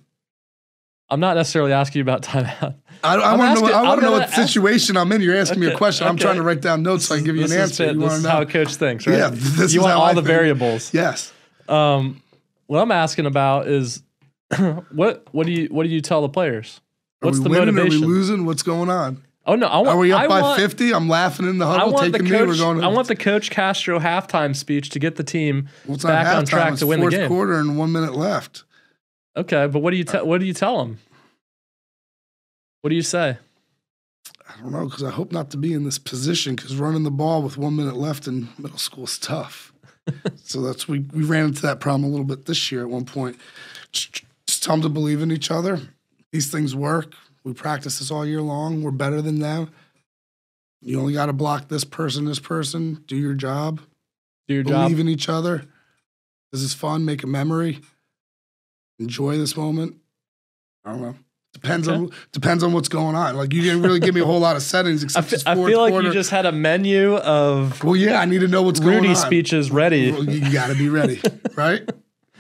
I'm 1.11 1.21
not 1.21 1.37
necessarily 1.37 1.73
asking 1.73 2.01
you 2.01 2.03
about 2.03 2.23
timeout. 2.25 2.75
I, 3.03 3.15
I 3.17 3.37
want 3.37 3.59
to 3.59 3.67
know. 3.67 3.73
I 3.73 3.83
want 3.83 4.01
to 4.01 4.07
know 4.07 4.13
what 4.13 4.31
situation 4.31 4.97
I'm 4.97 5.11
in. 5.13 5.21
You're 5.21 5.37
asking 5.37 5.61
me 5.61 5.67
a 5.67 5.71
Okay, 5.71 5.79
question. 5.79 6.07
I'm 6.07 6.15
okay. 6.15 6.23
trying 6.25 6.37
to 6.37 6.43
write 6.43 6.61
down 6.63 6.83
notes 6.83 7.07
so 7.07 7.15
I 7.15 7.19
can 7.19 7.27
give 7.27 7.37
you 7.37 7.45
an 7.45 7.53
answer. 7.53 7.93
You 7.93 8.01
this 8.01 8.15
is 8.15 8.23
to 8.23 8.31
how 8.31 8.41
a 8.43 8.47
coach 8.47 8.75
thinks, 8.77 9.07
right? 9.07 9.19
Yeah. 9.19 9.31
This 9.33 9.73
you 9.75 9.81
is 9.81 9.85
want 9.85 9.93
how 9.93 10.01
all 10.01 10.07
I 10.07 10.15
the 10.15 10.21
think. 10.23 10.27
variables. 10.29 10.95
Yes. 10.95 11.33
Um, 11.69 12.23
what 12.67 12.81
I'm 12.81 12.91
asking 12.93 13.27
about 13.27 13.69
is 13.69 14.03
what 14.93 15.27
what 15.33 15.47
do 15.47 15.53
you 15.53 15.67
what 15.69 15.83
do 15.85 15.91
you 15.91 16.01
tell 16.01 16.23
the 16.23 16.29
players? 16.29 16.81
What's 17.21 17.41
the 17.41 17.49
winning? 17.49 17.75
motivation? 17.75 18.05
Are 18.05 18.07
we 18.07 18.13
losing? 18.15 18.47
What's 18.47 18.63
going 18.63 18.91
on? 18.91 19.23
Oh 19.47 19.57
no, 19.57 19.67
I 19.67 19.77
want. 19.77 19.89
Are 19.89 19.99
we 19.99 20.11
up 20.13 20.23
I 20.23 20.27
by 20.29 20.57
50? 20.57 20.93
I'm 20.95 21.07
laughing 21.09 21.47
in 21.47 21.59
the 21.59 21.67
I 21.67 21.73
huddle, 21.79 21.93
want 21.93 22.13
the 22.13 22.19
taking 22.19 22.33
me. 22.33 22.41
We're 22.41 22.47
coach. 22.49 22.59
going. 22.59 22.83
I 22.83 22.89
want 22.89 23.09
the 23.09 23.17
coach 23.17 23.51
Castro 23.51 23.99
halftime 23.99 24.57
speech 24.57 24.89
to 24.91 24.99
get 24.99 25.17
the 25.17 25.25
team 25.25 25.69
well, 25.87 25.99
back 25.99 26.35
on 26.35 26.45
halftime, 26.45 26.49
track 26.49 26.75
to 26.77 26.87
win 26.87 27.01
the 27.01 27.05
fourth 27.05 27.15
game. 27.15 27.29
quarter 27.29 27.59
and 27.59 27.77
one 27.79 27.93
minute 27.93 28.15
left. 28.15 28.65
Okay, 29.37 29.67
but 29.67 29.81
what 29.81 29.91
do 29.91 29.97
you 29.97 30.05
uh, 30.07 30.13
tell? 30.13 30.27
What 30.27 30.41
do 30.41 30.47
you 30.47 30.55
tell 30.55 30.79
them? 30.79 30.99
What 32.83 32.91
do 32.91 32.97
you 32.97 33.03
say? 33.03 33.39
I 34.49 34.61
don't 34.61 34.73
know 34.73 34.85
because 34.85 35.03
I 35.03 35.11
hope 35.11 35.33
not 35.33 35.51
to 35.51 35.57
be 35.57 35.73
in 35.73 35.85
this 35.85 35.99
position 35.99 36.55
because 36.55 36.77
running 36.77 37.03
the 37.03 37.11
ball 37.11 37.43
with 37.43 37.57
one 37.57 37.77
minute 37.77 37.97
left 37.97 38.27
in 38.27 38.49
middle 38.59 38.79
school 38.79 39.05
is 39.05 39.19
tough. 39.19 39.73
so 40.45 40.61
that's 40.61 40.87
we 40.87 41.01
we 41.01 41.25
ran 41.25 41.47
into 41.47 41.63
that 41.63 41.81
problem 41.81 42.05
a 42.05 42.09
little 42.09 42.27
bit 42.27 42.47
this 42.47 42.71
year 42.71 42.83
at 42.83 42.91
one 42.91 43.05
point. 43.05 43.37
Just, 43.91 44.25
just 44.47 44.63
tell 44.63 44.77
them 44.77 44.83
to 44.83 44.89
believe 44.89 45.23
in 45.23 45.33
each 45.33 45.51
other. 45.51 45.81
These 46.31 46.51
things 46.51 46.75
work. 46.75 47.15
We 47.43 47.53
practice 47.53 47.99
this 47.99 48.11
all 48.11 48.27
year 48.27 48.43
long. 48.43 48.83
We're 48.83 48.91
better 48.91 49.21
than 49.23 49.39
them. 49.39 49.71
You 50.81 51.01
only 51.01 51.15
got 51.15 51.27
to 51.27 51.33
block 51.33 51.69
this 51.69 51.85
person, 51.85 52.27
this 52.27 52.39
person. 52.39 53.03
Do 53.07 53.17
your 53.17 53.35
job. 53.35 53.81
Do 54.49 54.55
your 54.55 54.65
believe 54.65 54.75
job. 54.75 54.89
Believe 54.89 55.01
in 55.01 55.09
each 55.09 55.29
other. 55.29 55.65
This 56.53 56.61
is 56.61 56.75
fun. 56.75 57.05
Make 57.05 57.23
a 57.23 57.27
memory. 57.27 57.81
Enjoy 58.99 59.37
this 59.37 59.57
moment. 59.57 59.97
I 60.85 60.93
don't 60.93 61.03
know. 61.03 61.15
Depends 61.55 61.87
on 61.87 62.11
depends 62.33 62.65
on 62.65 62.73
what's 62.73 62.89
going 62.89 63.15
on. 63.15 63.37
Like 63.37 63.55
you 63.55 63.63
didn't 63.63 63.83
really 63.83 64.01
give 64.01 64.15
me 64.15 64.21
a 64.21 64.25
whole 64.25 64.41
lot 64.41 64.57
of 64.57 64.63
settings 64.63 65.03
except 65.05 65.47
I 65.47 65.55
feel 65.55 65.81
like 65.81 65.93
quarter. 65.93 66.09
you 66.09 66.13
just 66.13 66.31
had 66.31 66.47
a 66.47 66.53
menu 66.53 67.15
of 67.15 67.83
well, 67.85 67.95
yeah, 67.97 68.21
I 68.21 68.25
need 68.25 68.41
to 68.41 68.49
know 68.49 68.63
what's 68.63 68.81
going 68.81 68.97
Rudy 68.97 69.11
on. 69.11 69.17
speeches 69.17 69.71
ready. 69.71 70.11
Well, 70.11 70.25
you 70.25 70.53
got 70.53 70.67
to 70.67 70.75
be 70.75 70.89
ready, 70.89 71.21
right? 71.55 71.89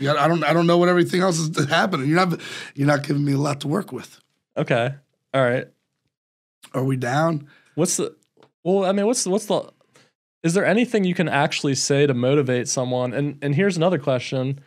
Got, 0.00 0.18
I 0.18 0.26
don't 0.26 0.42
I 0.42 0.52
don't 0.52 0.66
know 0.66 0.78
what 0.78 0.88
everything 0.88 1.20
else 1.20 1.38
is 1.38 1.68
happening. 1.68 2.08
You're 2.08 2.26
not 2.26 2.40
you're 2.74 2.88
not 2.88 3.04
giving 3.04 3.24
me 3.24 3.32
a 3.34 3.38
lot 3.38 3.60
to 3.60 3.68
work 3.68 3.92
with. 3.92 4.20
Okay, 4.56 4.92
all 5.32 5.42
right. 5.42 5.68
Are 6.74 6.84
we 6.84 6.96
down? 6.96 7.48
What's 7.76 7.96
the? 7.96 8.16
Well, 8.64 8.84
I 8.84 8.92
mean, 8.92 9.06
what's 9.06 9.22
the, 9.22 9.30
what's 9.30 9.46
the? 9.46 9.70
Is 10.42 10.54
there 10.54 10.66
anything 10.66 11.04
you 11.04 11.14
can 11.14 11.28
actually 11.28 11.76
say 11.76 12.06
to 12.06 12.14
motivate 12.14 12.66
someone? 12.66 13.12
And 13.12 13.38
and 13.42 13.54
here's 13.54 13.76
another 13.76 13.98
question: 13.98 14.60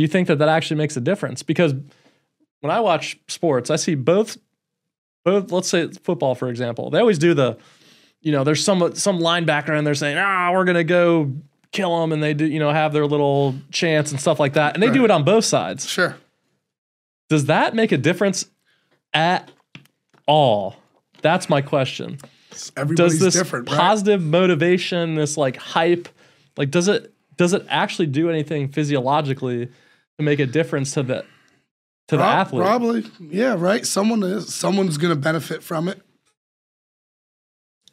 Do 0.00 0.02
you 0.02 0.08
think 0.08 0.28
that 0.28 0.38
that 0.38 0.48
actually 0.48 0.78
makes 0.78 0.96
a 0.96 1.00
difference? 1.02 1.42
Because 1.42 1.74
when 2.60 2.70
I 2.70 2.80
watch 2.80 3.18
sports, 3.28 3.68
I 3.68 3.76
see 3.76 3.94
both 3.94 4.38
both. 5.26 5.52
Let's 5.52 5.68
say 5.68 5.88
football, 5.88 6.34
for 6.34 6.48
example. 6.48 6.88
They 6.88 7.00
always 7.00 7.18
do 7.18 7.34
the, 7.34 7.58
you 8.22 8.32
know, 8.32 8.42
there's 8.42 8.64
some 8.64 8.94
some 8.94 9.18
linebacker 9.18 9.76
and 9.76 9.86
they're 9.86 9.94
saying, 9.94 10.16
ah, 10.16 10.52
we're 10.54 10.64
gonna 10.64 10.84
go 10.84 11.30
kill 11.70 12.00
them, 12.00 12.12
and 12.12 12.22
they 12.22 12.32
do, 12.32 12.46
you 12.46 12.58
know, 12.58 12.70
have 12.70 12.94
their 12.94 13.06
little 13.06 13.54
chants 13.72 14.10
and 14.10 14.18
stuff 14.18 14.40
like 14.40 14.54
that, 14.54 14.72
and 14.72 14.82
they 14.82 14.90
do 14.90 15.04
it 15.04 15.10
on 15.10 15.22
both 15.22 15.44
sides. 15.44 15.86
Sure. 15.86 16.16
Does 17.28 17.44
that 17.44 17.74
make 17.74 17.92
a 17.92 17.98
difference 17.98 18.46
at 19.12 19.50
all? 20.26 20.76
That's 21.20 21.50
my 21.50 21.60
question 21.60 22.16
Everybody's 22.74 23.18
does 23.18 23.20
this 23.20 23.34
different, 23.34 23.68
right? 23.68 23.78
positive 23.78 24.22
motivation, 24.22 25.16
this 25.16 25.36
like 25.36 25.56
hype, 25.56 26.08
like 26.56 26.70
does 26.70 26.88
it 26.88 27.12
does 27.36 27.52
it 27.52 27.66
actually 27.68 28.06
do 28.06 28.30
anything 28.30 28.68
physiologically 28.68 29.68
to 30.20 30.24
make 30.24 30.38
a 30.38 30.46
difference 30.46 30.92
to 30.92 31.02
the 31.02 31.24
to 32.08 32.16
the 32.16 32.22
Prob- 32.22 32.38
athlete. 32.46 32.62
Probably, 32.62 33.04
yeah, 33.20 33.54
right. 33.58 33.86
Someone 33.86 34.22
is. 34.22 34.52
Someone's 34.54 34.98
going 34.98 35.14
to 35.14 35.20
benefit 35.20 35.62
from 35.62 35.88
it. 35.88 36.00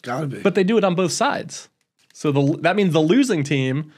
Got 0.02 0.22
to 0.22 0.28
be. 0.28 0.40
But 0.42 0.56
they 0.56 0.64
do 0.64 0.78
it 0.78 0.84
on 0.84 0.96
both 0.96 1.12
sides. 1.12 1.70
So 2.14 2.32
the 2.32 2.58
that 2.62 2.76
means 2.76 2.94
the 2.94 3.00
losing 3.00 3.44
team 3.44 3.92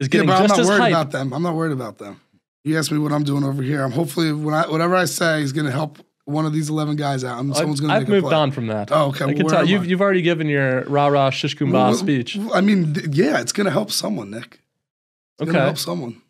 is 0.00 0.08
getting 0.08 0.28
yeah, 0.28 0.34
but 0.36 0.42
I'm 0.42 0.48
not 0.48 0.58
as 0.58 0.68
worried 0.68 0.80
hype. 0.80 0.90
about 0.92 1.10
them. 1.10 1.32
I'm 1.34 1.42
not 1.42 1.54
worried 1.54 1.72
about 1.72 1.98
them. 1.98 2.20
You 2.64 2.78
ask 2.78 2.90
me 2.92 2.98
what 2.98 3.12
I'm 3.12 3.24
doing 3.24 3.44
over 3.44 3.62
here. 3.62 3.82
I'm 3.82 3.90
hopefully 3.92 4.32
when 4.32 4.54
I, 4.54 4.68
whatever 4.70 4.94
I 4.94 5.04
say 5.04 5.42
is 5.42 5.52
going 5.52 5.66
to 5.66 5.72
help 5.72 5.98
one 6.24 6.46
of 6.46 6.52
these 6.52 6.70
11 6.70 6.94
guys 6.94 7.24
out. 7.24 7.40
And 7.40 7.54
someone's 7.56 7.80
going 7.80 7.88
to 7.90 7.96
I've 7.96 8.02
make 8.02 8.20
a 8.20 8.22
moved 8.22 8.32
on 8.32 8.52
from 8.52 8.68
that. 8.68 8.92
Oh, 8.92 9.06
okay. 9.08 9.24
I 9.24 9.26
Well, 9.26 9.36
can 9.36 9.48
tell 9.48 9.66
you've 9.66 9.82
I? 9.82 9.86
you've 9.86 10.00
already 10.00 10.22
given 10.22 10.46
your 10.46 10.82
rah 10.84 11.08
rah 11.08 11.30
shishkumba 11.30 11.72
Well, 11.72 11.94
speech. 11.94 12.38
I 12.54 12.60
mean, 12.60 12.94
yeah, 13.10 13.40
it's 13.40 13.52
going 13.52 13.64
to 13.64 13.72
help 13.72 13.90
someone, 13.90 14.30
Nick. 14.30 14.60
It's 15.40 15.50
Okay, 15.50 15.58
help 15.58 15.76
someone. 15.78 16.22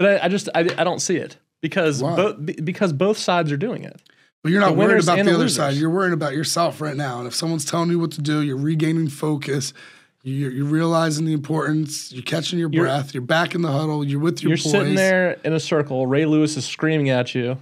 But 0.00 0.20
I, 0.20 0.24
I 0.24 0.28
just 0.28 0.48
I, 0.54 0.60
I 0.60 0.82
don't 0.82 0.98
see 1.00 1.16
it 1.16 1.36
because 1.60 2.00
both 2.02 2.36
because 2.64 2.92
both 2.92 3.18
sides 3.18 3.52
are 3.52 3.56
doing 3.56 3.84
it. 3.84 4.00
But 4.42 4.50
you're 4.52 4.60
not 4.62 4.70
The 4.70 4.78
worried 4.78 5.02
about 5.04 5.18
the 5.18 5.22
the 5.24 5.30
other 5.30 5.38
losers. 5.42 5.56
side. 5.56 5.74
You're 5.74 5.90
worried 5.90 6.14
about 6.14 6.32
yourself 6.32 6.80
right 6.80 6.96
now. 6.96 7.18
And 7.18 7.26
if 7.28 7.34
someone's 7.34 7.64
telling 7.66 7.90
you 7.90 7.98
what 7.98 8.10
to 8.12 8.22
do, 8.22 8.40
you're 8.40 8.56
regaining 8.56 9.08
focus. 9.08 9.74
You're, 10.22 10.50
you're 10.50 10.64
realizing 10.66 11.24
the 11.26 11.32
importance. 11.34 12.10
You're 12.12 12.22
catching 12.22 12.58
your 12.58 12.70
You're- 12.72 12.86
breath. 12.88 13.12
You're 13.14 13.20
back 13.22 13.54
in 13.54 13.60
the 13.62 13.70
huddle. 13.70 14.02
You're 14.04 14.18
with 14.20 14.42
your 14.42 14.50
You're 14.50 14.56
boys. 14.56 14.70
sitting 14.70 14.94
there 14.94 15.32
in 15.44 15.52
a 15.52 15.60
circle. 15.60 16.06
Ray 16.06 16.24
Lewis 16.24 16.56
is 16.56 16.64
screaming 16.66 17.10
at 17.10 17.34
you. 17.34 17.58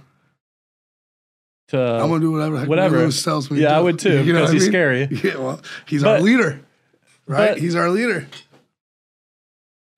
To 1.69 1.77
I'm 1.79 2.09
gonna 2.09 2.19
do 2.21 2.31
whatever. 2.31 2.65
whatever. 2.65 2.95
Ray 2.95 3.01
Lewis 3.03 3.21
tells 3.23 3.51
me. 3.51 3.57
to 3.57 3.63
Yeah, 3.63 3.77
I 3.77 3.81
would 3.81 3.99
too, 3.99 4.23
You 4.23 4.33
know 4.33 4.39
because 4.39 4.51
he's 4.53 4.61
mean? 4.63 4.71
scary. 4.71 5.07
Yeah, 5.23 5.37
well, 5.37 5.61
he's 5.87 6.03
our 6.03 6.19
leader, 6.19 6.61
right? 7.27 7.49
but- 7.51 7.59
he's 7.59 7.75
our 7.75 7.89
leader. 7.89 8.25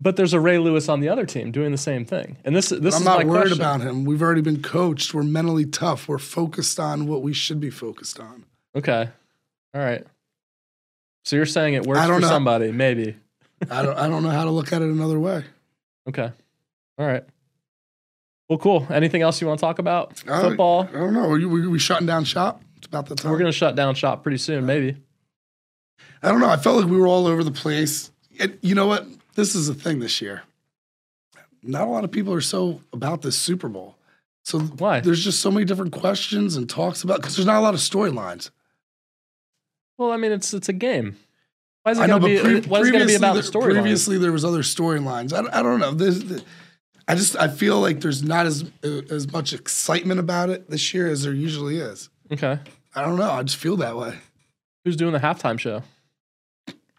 But 0.02 0.16
there's 0.16 0.34
a 0.34 0.40
Ray 0.40 0.58
Lewis 0.58 0.90
on 0.90 1.00
the 1.00 1.10
other 1.10 1.26
team 1.26 1.52
doing 1.52 1.72
the 1.72 1.78
same 1.78 2.06
thing. 2.06 2.38
And 2.44 2.56
this 2.56 2.72
is 2.72 2.82
this 2.82 2.96
I'm 2.96 3.02
is 3.02 3.06
not 3.06 3.26
worried 3.26 3.42
question. 3.42 3.60
about 3.60 3.82
him. 3.82 4.04
We've 4.04 4.22
already 4.22 4.42
been 4.42 4.62
coached. 4.62 5.14
We're 5.14 5.24
mentally 5.24 5.66
tough. 5.66 6.08
We're 6.08 6.18
focused 6.18 6.80
on 6.80 7.08
what 7.08 7.22
we 7.22 7.34
should 7.34 7.60
be 7.60 7.70
focused 7.70 8.20
on. 8.20 8.46
Okay, 8.76 9.08
all 9.74 9.82
right. 9.82 10.06
So 11.24 11.36
you're 11.36 11.46
saying 11.46 11.76
it 11.76 11.86
works 11.86 12.00
I 12.00 12.08
don't 12.08 12.18
for 12.18 12.22
know. 12.22 12.28
somebody, 12.30 12.72
maybe. 12.72 13.16
I 13.70 13.84
don't. 13.84 13.98
I 13.98 14.08
don't 14.08 14.24
know 14.24 14.32
how 14.32 14.46
to 14.46 14.52
look 14.52 14.74
at 14.74 14.82
it 14.82 14.90
another 14.90 15.20
way. 15.20 15.46
Okay, 16.10 16.32
all 16.98 17.06
right. 17.06 17.24
Well, 18.50 18.58
cool. 18.58 18.88
Anything 18.90 19.22
else 19.22 19.40
you 19.40 19.48
want 19.48 19.60
to 19.60 19.66
talk 19.66 19.80
about? 19.80 20.22
Uh, 20.28 20.42
Football. 20.42 20.90
I 20.90 20.98
don't 20.98 21.14
know. 21.14 21.30
Are 21.30 21.38
you, 21.38 21.48
we, 21.48 21.66
we 21.68 21.80
shutting 21.80 22.06
down 22.08 22.26
shop? 22.26 22.62
It's 22.78 22.88
about 22.88 23.06
the 23.06 23.16
time. 23.16 23.32
We're 23.32 23.38
gonna 23.38 23.52
shut 23.52 23.76
down 23.76 23.96
shop 23.96 24.24
pretty 24.24 24.40
soon, 24.40 24.66
maybe. 24.66 24.98
I 26.24 26.30
don't 26.30 26.40
know. 26.40 26.50
I 26.50 26.58
felt 26.58 26.82
like 26.82 26.92
we 26.92 26.98
were 26.98 27.08
all 27.08 27.28
over 27.28 27.44
the 27.44 27.52
place. 27.52 28.12
It, 28.32 28.58
you 28.64 28.76
know 28.76 28.88
what? 28.88 29.06
This 29.36 29.56
is 29.56 29.68
the 29.68 29.74
thing 29.74 30.00
this 30.00 30.22
year. 30.22 30.44
Not 31.64 31.88
a 31.88 31.92
lot 31.92 32.04
of 32.04 32.12
people 32.12 32.34
are 32.34 32.42
so 32.42 32.82
about 32.92 33.22
this 33.22 33.38
Super 33.38 33.70
Bowl. 33.70 33.96
So 34.44 34.60
Why? 34.60 35.00
there's 35.00 35.24
just 35.24 35.40
so 35.42 35.52
many 35.52 35.66
different 35.66 35.92
questions 35.94 36.56
and 36.56 36.68
talks 36.70 37.04
about 37.04 37.18
because 37.22 37.36
there's 37.36 37.46
not 37.46 37.58
a 37.60 37.62
lot 37.62 37.74
of 37.76 37.80
storylines. 37.80 38.50
Well, 39.98 40.12
I 40.12 40.18
mean, 40.18 40.32
it's 40.32 40.54
it's 40.54 40.70
a 40.70 40.74
game. 40.74 41.18
Why 41.84 41.92
is 41.92 42.00
it 42.00 42.08
gonna 42.08 42.26
be? 42.26 42.40
pre- 42.40 42.62
why 42.62 42.80
is 42.80 42.88
it 42.88 42.92
gonna 42.92 43.06
be 43.06 43.14
previously 43.14 43.16
about 43.16 43.36
the 43.36 43.42
there- 43.42 43.52
storyline? 43.52 43.74
Previously, 43.74 44.18
there 44.18 44.32
was 44.32 44.44
other 44.46 44.62
storylines. 44.64 45.34
I, 45.34 45.60
I 45.60 45.62
don't 45.64 45.80
know. 45.80 45.92
This, 45.92 46.20
the- 46.24 46.44
I 47.08 47.16
just 47.16 47.36
I 47.36 47.48
feel 47.50 47.80
like 47.80 48.02
there's 48.02 48.24
not 48.24 48.46
as 48.48 48.66
as 49.12 49.32
much 49.32 49.54
excitement 49.54 50.20
about 50.20 50.50
it 50.50 50.70
this 50.70 50.94
year 50.94 51.08
as 51.08 51.24
there 51.24 51.34
usually 51.34 51.78
is. 51.78 52.10
Okay. 52.32 52.60
I 52.96 53.02
don't 53.06 53.18
know. 53.18 53.30
I 53.32 53.44
just 53.44 53.58
feel 53.58 53.78
that 53.78 53.96
way. 53.98 54.18
Who's 54.86 54.96
doing 54.96 55.14
the 55.14 55.20
halftime 55.20 55.60
show? 55.60 55.84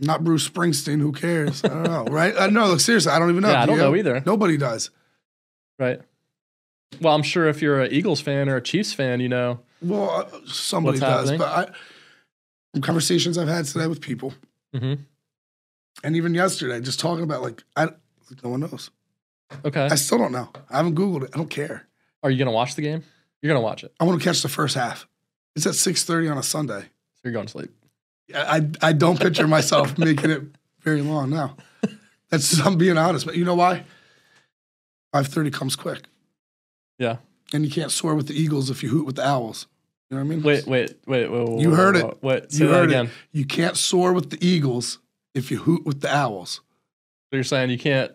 Not 0.02 0.24
Bruce 0.24 0.48
Springsteen. 0.48 1.00
Who 1.00 1.12
cares? 1.12 1.64
I 1.64 1.68
don't 1.68 1.82
know. 1.84 2.04
Right? 2.04 2.34
I 2.38 2.48
know. 2.48 2.66
Look, 2.66 2.80
seriously, 2.80 3.12
I 3.12 3.18
don't 3.18 3.30
even 3.30 3.42
know. 3.42 3.50
Yeah, 3.50 3.62
I 3.62 3.66
Do 3.66 3.70
don't 3.72 3.76
you? 3.76 3.82
know 3.82 3.96
either. 3.96 4.22
Nobody 4.26 4.56
does. 4.56 4.90
Right. 5.78 6.00
Well, 7.00 7.14
I'm 7.14 7.22
sure 7.22 7.48
if 7.48 7.62
you're 7.62 7.80
an 7.80 7.92
Eagles 7.92 8.20
fan 8.20 8.48
or 8.48 8.56
a 8.56 8.60
Chiefs 8.62 8.92
fan, 8.92 9.20
you 9.20 9.28
know. 9.28 9.60
Well, 9.80 10.10
uh, 10.10 10.38
somebody 10.46 10.98
does, 10.98 11.30
happening? 11.30 11.38
but 11.38 11.48
I, 11.70 11.72
from 12.72 12.82
conversations 12.82 13.38
I've 13.38 13.48
had 13.48 13.64
today 13.64 13.86
with 13.86 14.00
people, 14.00 14.34
hmm 14.74 14.94
and 16.04 16.16
even 16.16 16.34
yesterday, 16.34 16.80
just 16.80 16.98
talking 16.98 17.22
about 17.22 17.42
like 17.42 17.62
I, 17.76 17.86
no 18.42 18.50
one 18.50 18.60
knows. 18.60 18.90
Okay. 19.64 19.84
I 19.90 19.94
still 19.94 20.18
don't 20.18 20.32
know. 20.32 20.48
I 20.70 20.78
haven't 20.78 20.94
googled 20.96 21.24
it. 21.24 21.30
I 21.34 21.36
don't 21.36 21.50
care. 21.50 21.86
Are 22.22 22.30
you 22.30 22.38
gonna 22.38 22.50
watch 22.52 22.74
the 22.74 22.82
game? 22.82 23.04
You're 23.40 23.52
gonna 23.52 23.64
watch 23.64 23.84
it. 23.84 23.92
I 24.00 24.04
want 24.04 24.20
to 24.20 24.24
catch 24.24 24.42
the 24.42 24.48
first 24.48 24.74
half. 24.74 25.06
It's 25.54 25.66
at 25.66 25.74
six 25.74 26.04
thirty 26.04 26.28
on 26.28 26.38
a 26.38 26.42
Sunday. 26.42 26.80
So 26.82 27.20
you're 27.24 27.32
going 27.32 27.46
to 27.46 27.52
sleep. 27.52 27.70
I 28.34 28.68
I 28.80 28.92
don't 28.92 29.18
picture 29.20 29.46
myself 29.48 29.96
making 30.06 30.30
it 30.30 30.42
very 30.80 31.02
long 31.02 31.30
now. 31.30 31.56
That's 32.30 32.58
I'm 32.60 32.76
being 32.78 32.98
honest, 32.98 33.26
but 33.26 33.36
you 33.36 33.44
know 33.44 33.54
why? 33.54 33.84
Five 35.12 35.26
thirty 35.28 35.50
comes 35.50 35.76
quick, 35.76 36.04
Yeah. 36.98 37.16
and 37.52 37.64
you 37.64 37.70
can't 37.70 37.90
soar 37.92 38.14
with 38.14 38.28
the 38.28 38.34
Eagles 38.34 38.70
if 38.70 38.82
you 38.82 38.88
hoot 38.88 39.04
with 39.04 39.16
the 39.16 39.26
Owls. 39.26 39.66
You 40.10 40.16
know 40.16 40.24
what 40.24 40.26
I 40.32 40.34
mean? 40.36 40.42
Wait, 40.42 40.66
wait, 40.66 40.94
wait, 41.06 41.30
wait. 41.30 41.48
wait 41.48 41.60
You 41.60 41.70
wait, 41.70 41.76
heard 41.76 41.94
wait, 42.22 42.44
it. 42.44 42.54
You 42.58 42.68
heard 42.68 42.88
again. 42.90 43.06
it. 43.06 43.12
You 43.32 43.44
can't 43.46 43.76
soar 43.76 44.12
with 44.12 44.30
the 44.30 44.38
Eagles 44.46 44.98
if 45.34 45.50
you 45.50 45.58
hoot 45.58 45.84
with 45.84 46.00
the 46.00 46.14
Owls. 46.14 46.60
So 47.30 47.36
you're 47.36 47.44
saying 47.44 47.70
you 47.70 47.78
can't. 47.78 48.12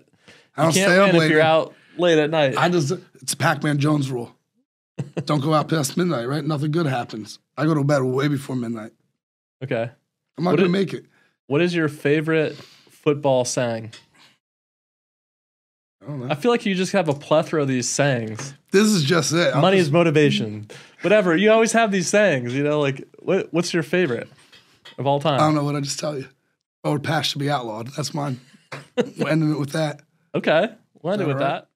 I 0.55 0.63
don't 0.63 0.73
can't 0.73 0.89
stay 0.91 0.97
up 0.99 1.13
late. 1.13 1.23
if 1.25 1.31
you're 1.31 1.41
out 1.41 1.73
late 1.97 2.17
at 2.17 2.29
night. 2.31 2.57
I 2.57 2.69
just 2.69 2.91
it's 3.21 3.33
a 3.33 3.37
Pac-Man 3.37 3.77
Jones 3.79 4.09
rule. 4.11 4.35
don't 5.25 5.41
go 5.41 5.53
out 5.53 5.69
past 5.69 5.97
midnight, 5.97 6.27
right? 6.27 6.43
Nothing 6.43 6.71
good 6.71 6.87
happens. 6.87 7.37
I 7.55 7.65
go 7.65 7.75
to 7.75 7.83
bed 7.83 8.01
way 8.01 8.27
before 8.27 8.55
midnight. 8.55 8.91
okay. 9.63 9.91
I'm 10.37 10.43
not 10.43 10.51
What 10.51 10.57
gonna 10.57 10.69
it- 10.69 10.71
make 10.71 10.93
it. 10.93 11.05
What 11.47 11.61
is 11.61 11.73
your 11.73 11.87
favorite 11.87 12.55
football 12.55 13.45
saying? 13.45 13.93
I 16.03 16.07
don't 16.07 16.19
know. 16.19 16.27
I 16.31 16.35
feel 16.35 16.51
like 16.51 16.65
you 16.65 16.75
just 16.75 16.91
have 16.91 17.09
a 17.09 17.13
plethora 17.13 17.61
of 17.61 17.67
these 17.67 17.89
sayings. 17.89 18.53
This 18.71 18.87
is 18.87 19.03
just 19.03 19.33
it. 19.33 19.53
I'll 19.53 19.61
Money 19.61 19.77
just- 19.77 19.87
is 19.87 19.93
motivation. 19.93 20.67
Whatever. 21.01 21.35
You 21.35 21.51
always 21.51 21.71
have 21.73 21.91
these 21.91 22.07
sayings. 22.07 22.53
You 22.53 22.63
know, 22.63 22.79
like 22.79 23.03
what? 23.19 23.51
What's 23.53 23.73
your 23.73 23.83
favorite 23.83 24.29
of 24.97 25.07
all 25.07 25.19
time? 25.19 25.35
I 25.39 25.43
don't 25.43 25.55
know 25.55 25.63
what 25.63 25.75
I 25.75 25.79
just 25.81 25.99
tell 25.99 26.17
you. 26.17 26.27
Oh, 26.83 26.97
pass 26.99 27.27
should 27.27 27.39
be 27.39 27.49
outlawed. 27.49 27.87
That's 27.95 28.13
mine. 28.13 28.39
We're 29.17 29.29
ending 29.29 29.51
it 29.51 29.59
with 29.59 29.71
that. 29.71 30.01
Okay. 30.35 30.69
We'll 31.01 31.13
end 31.13 31.21
it 31.21 31.27
with 31.27 31.37
right. 31.37 31.61
that. 31.61 31.67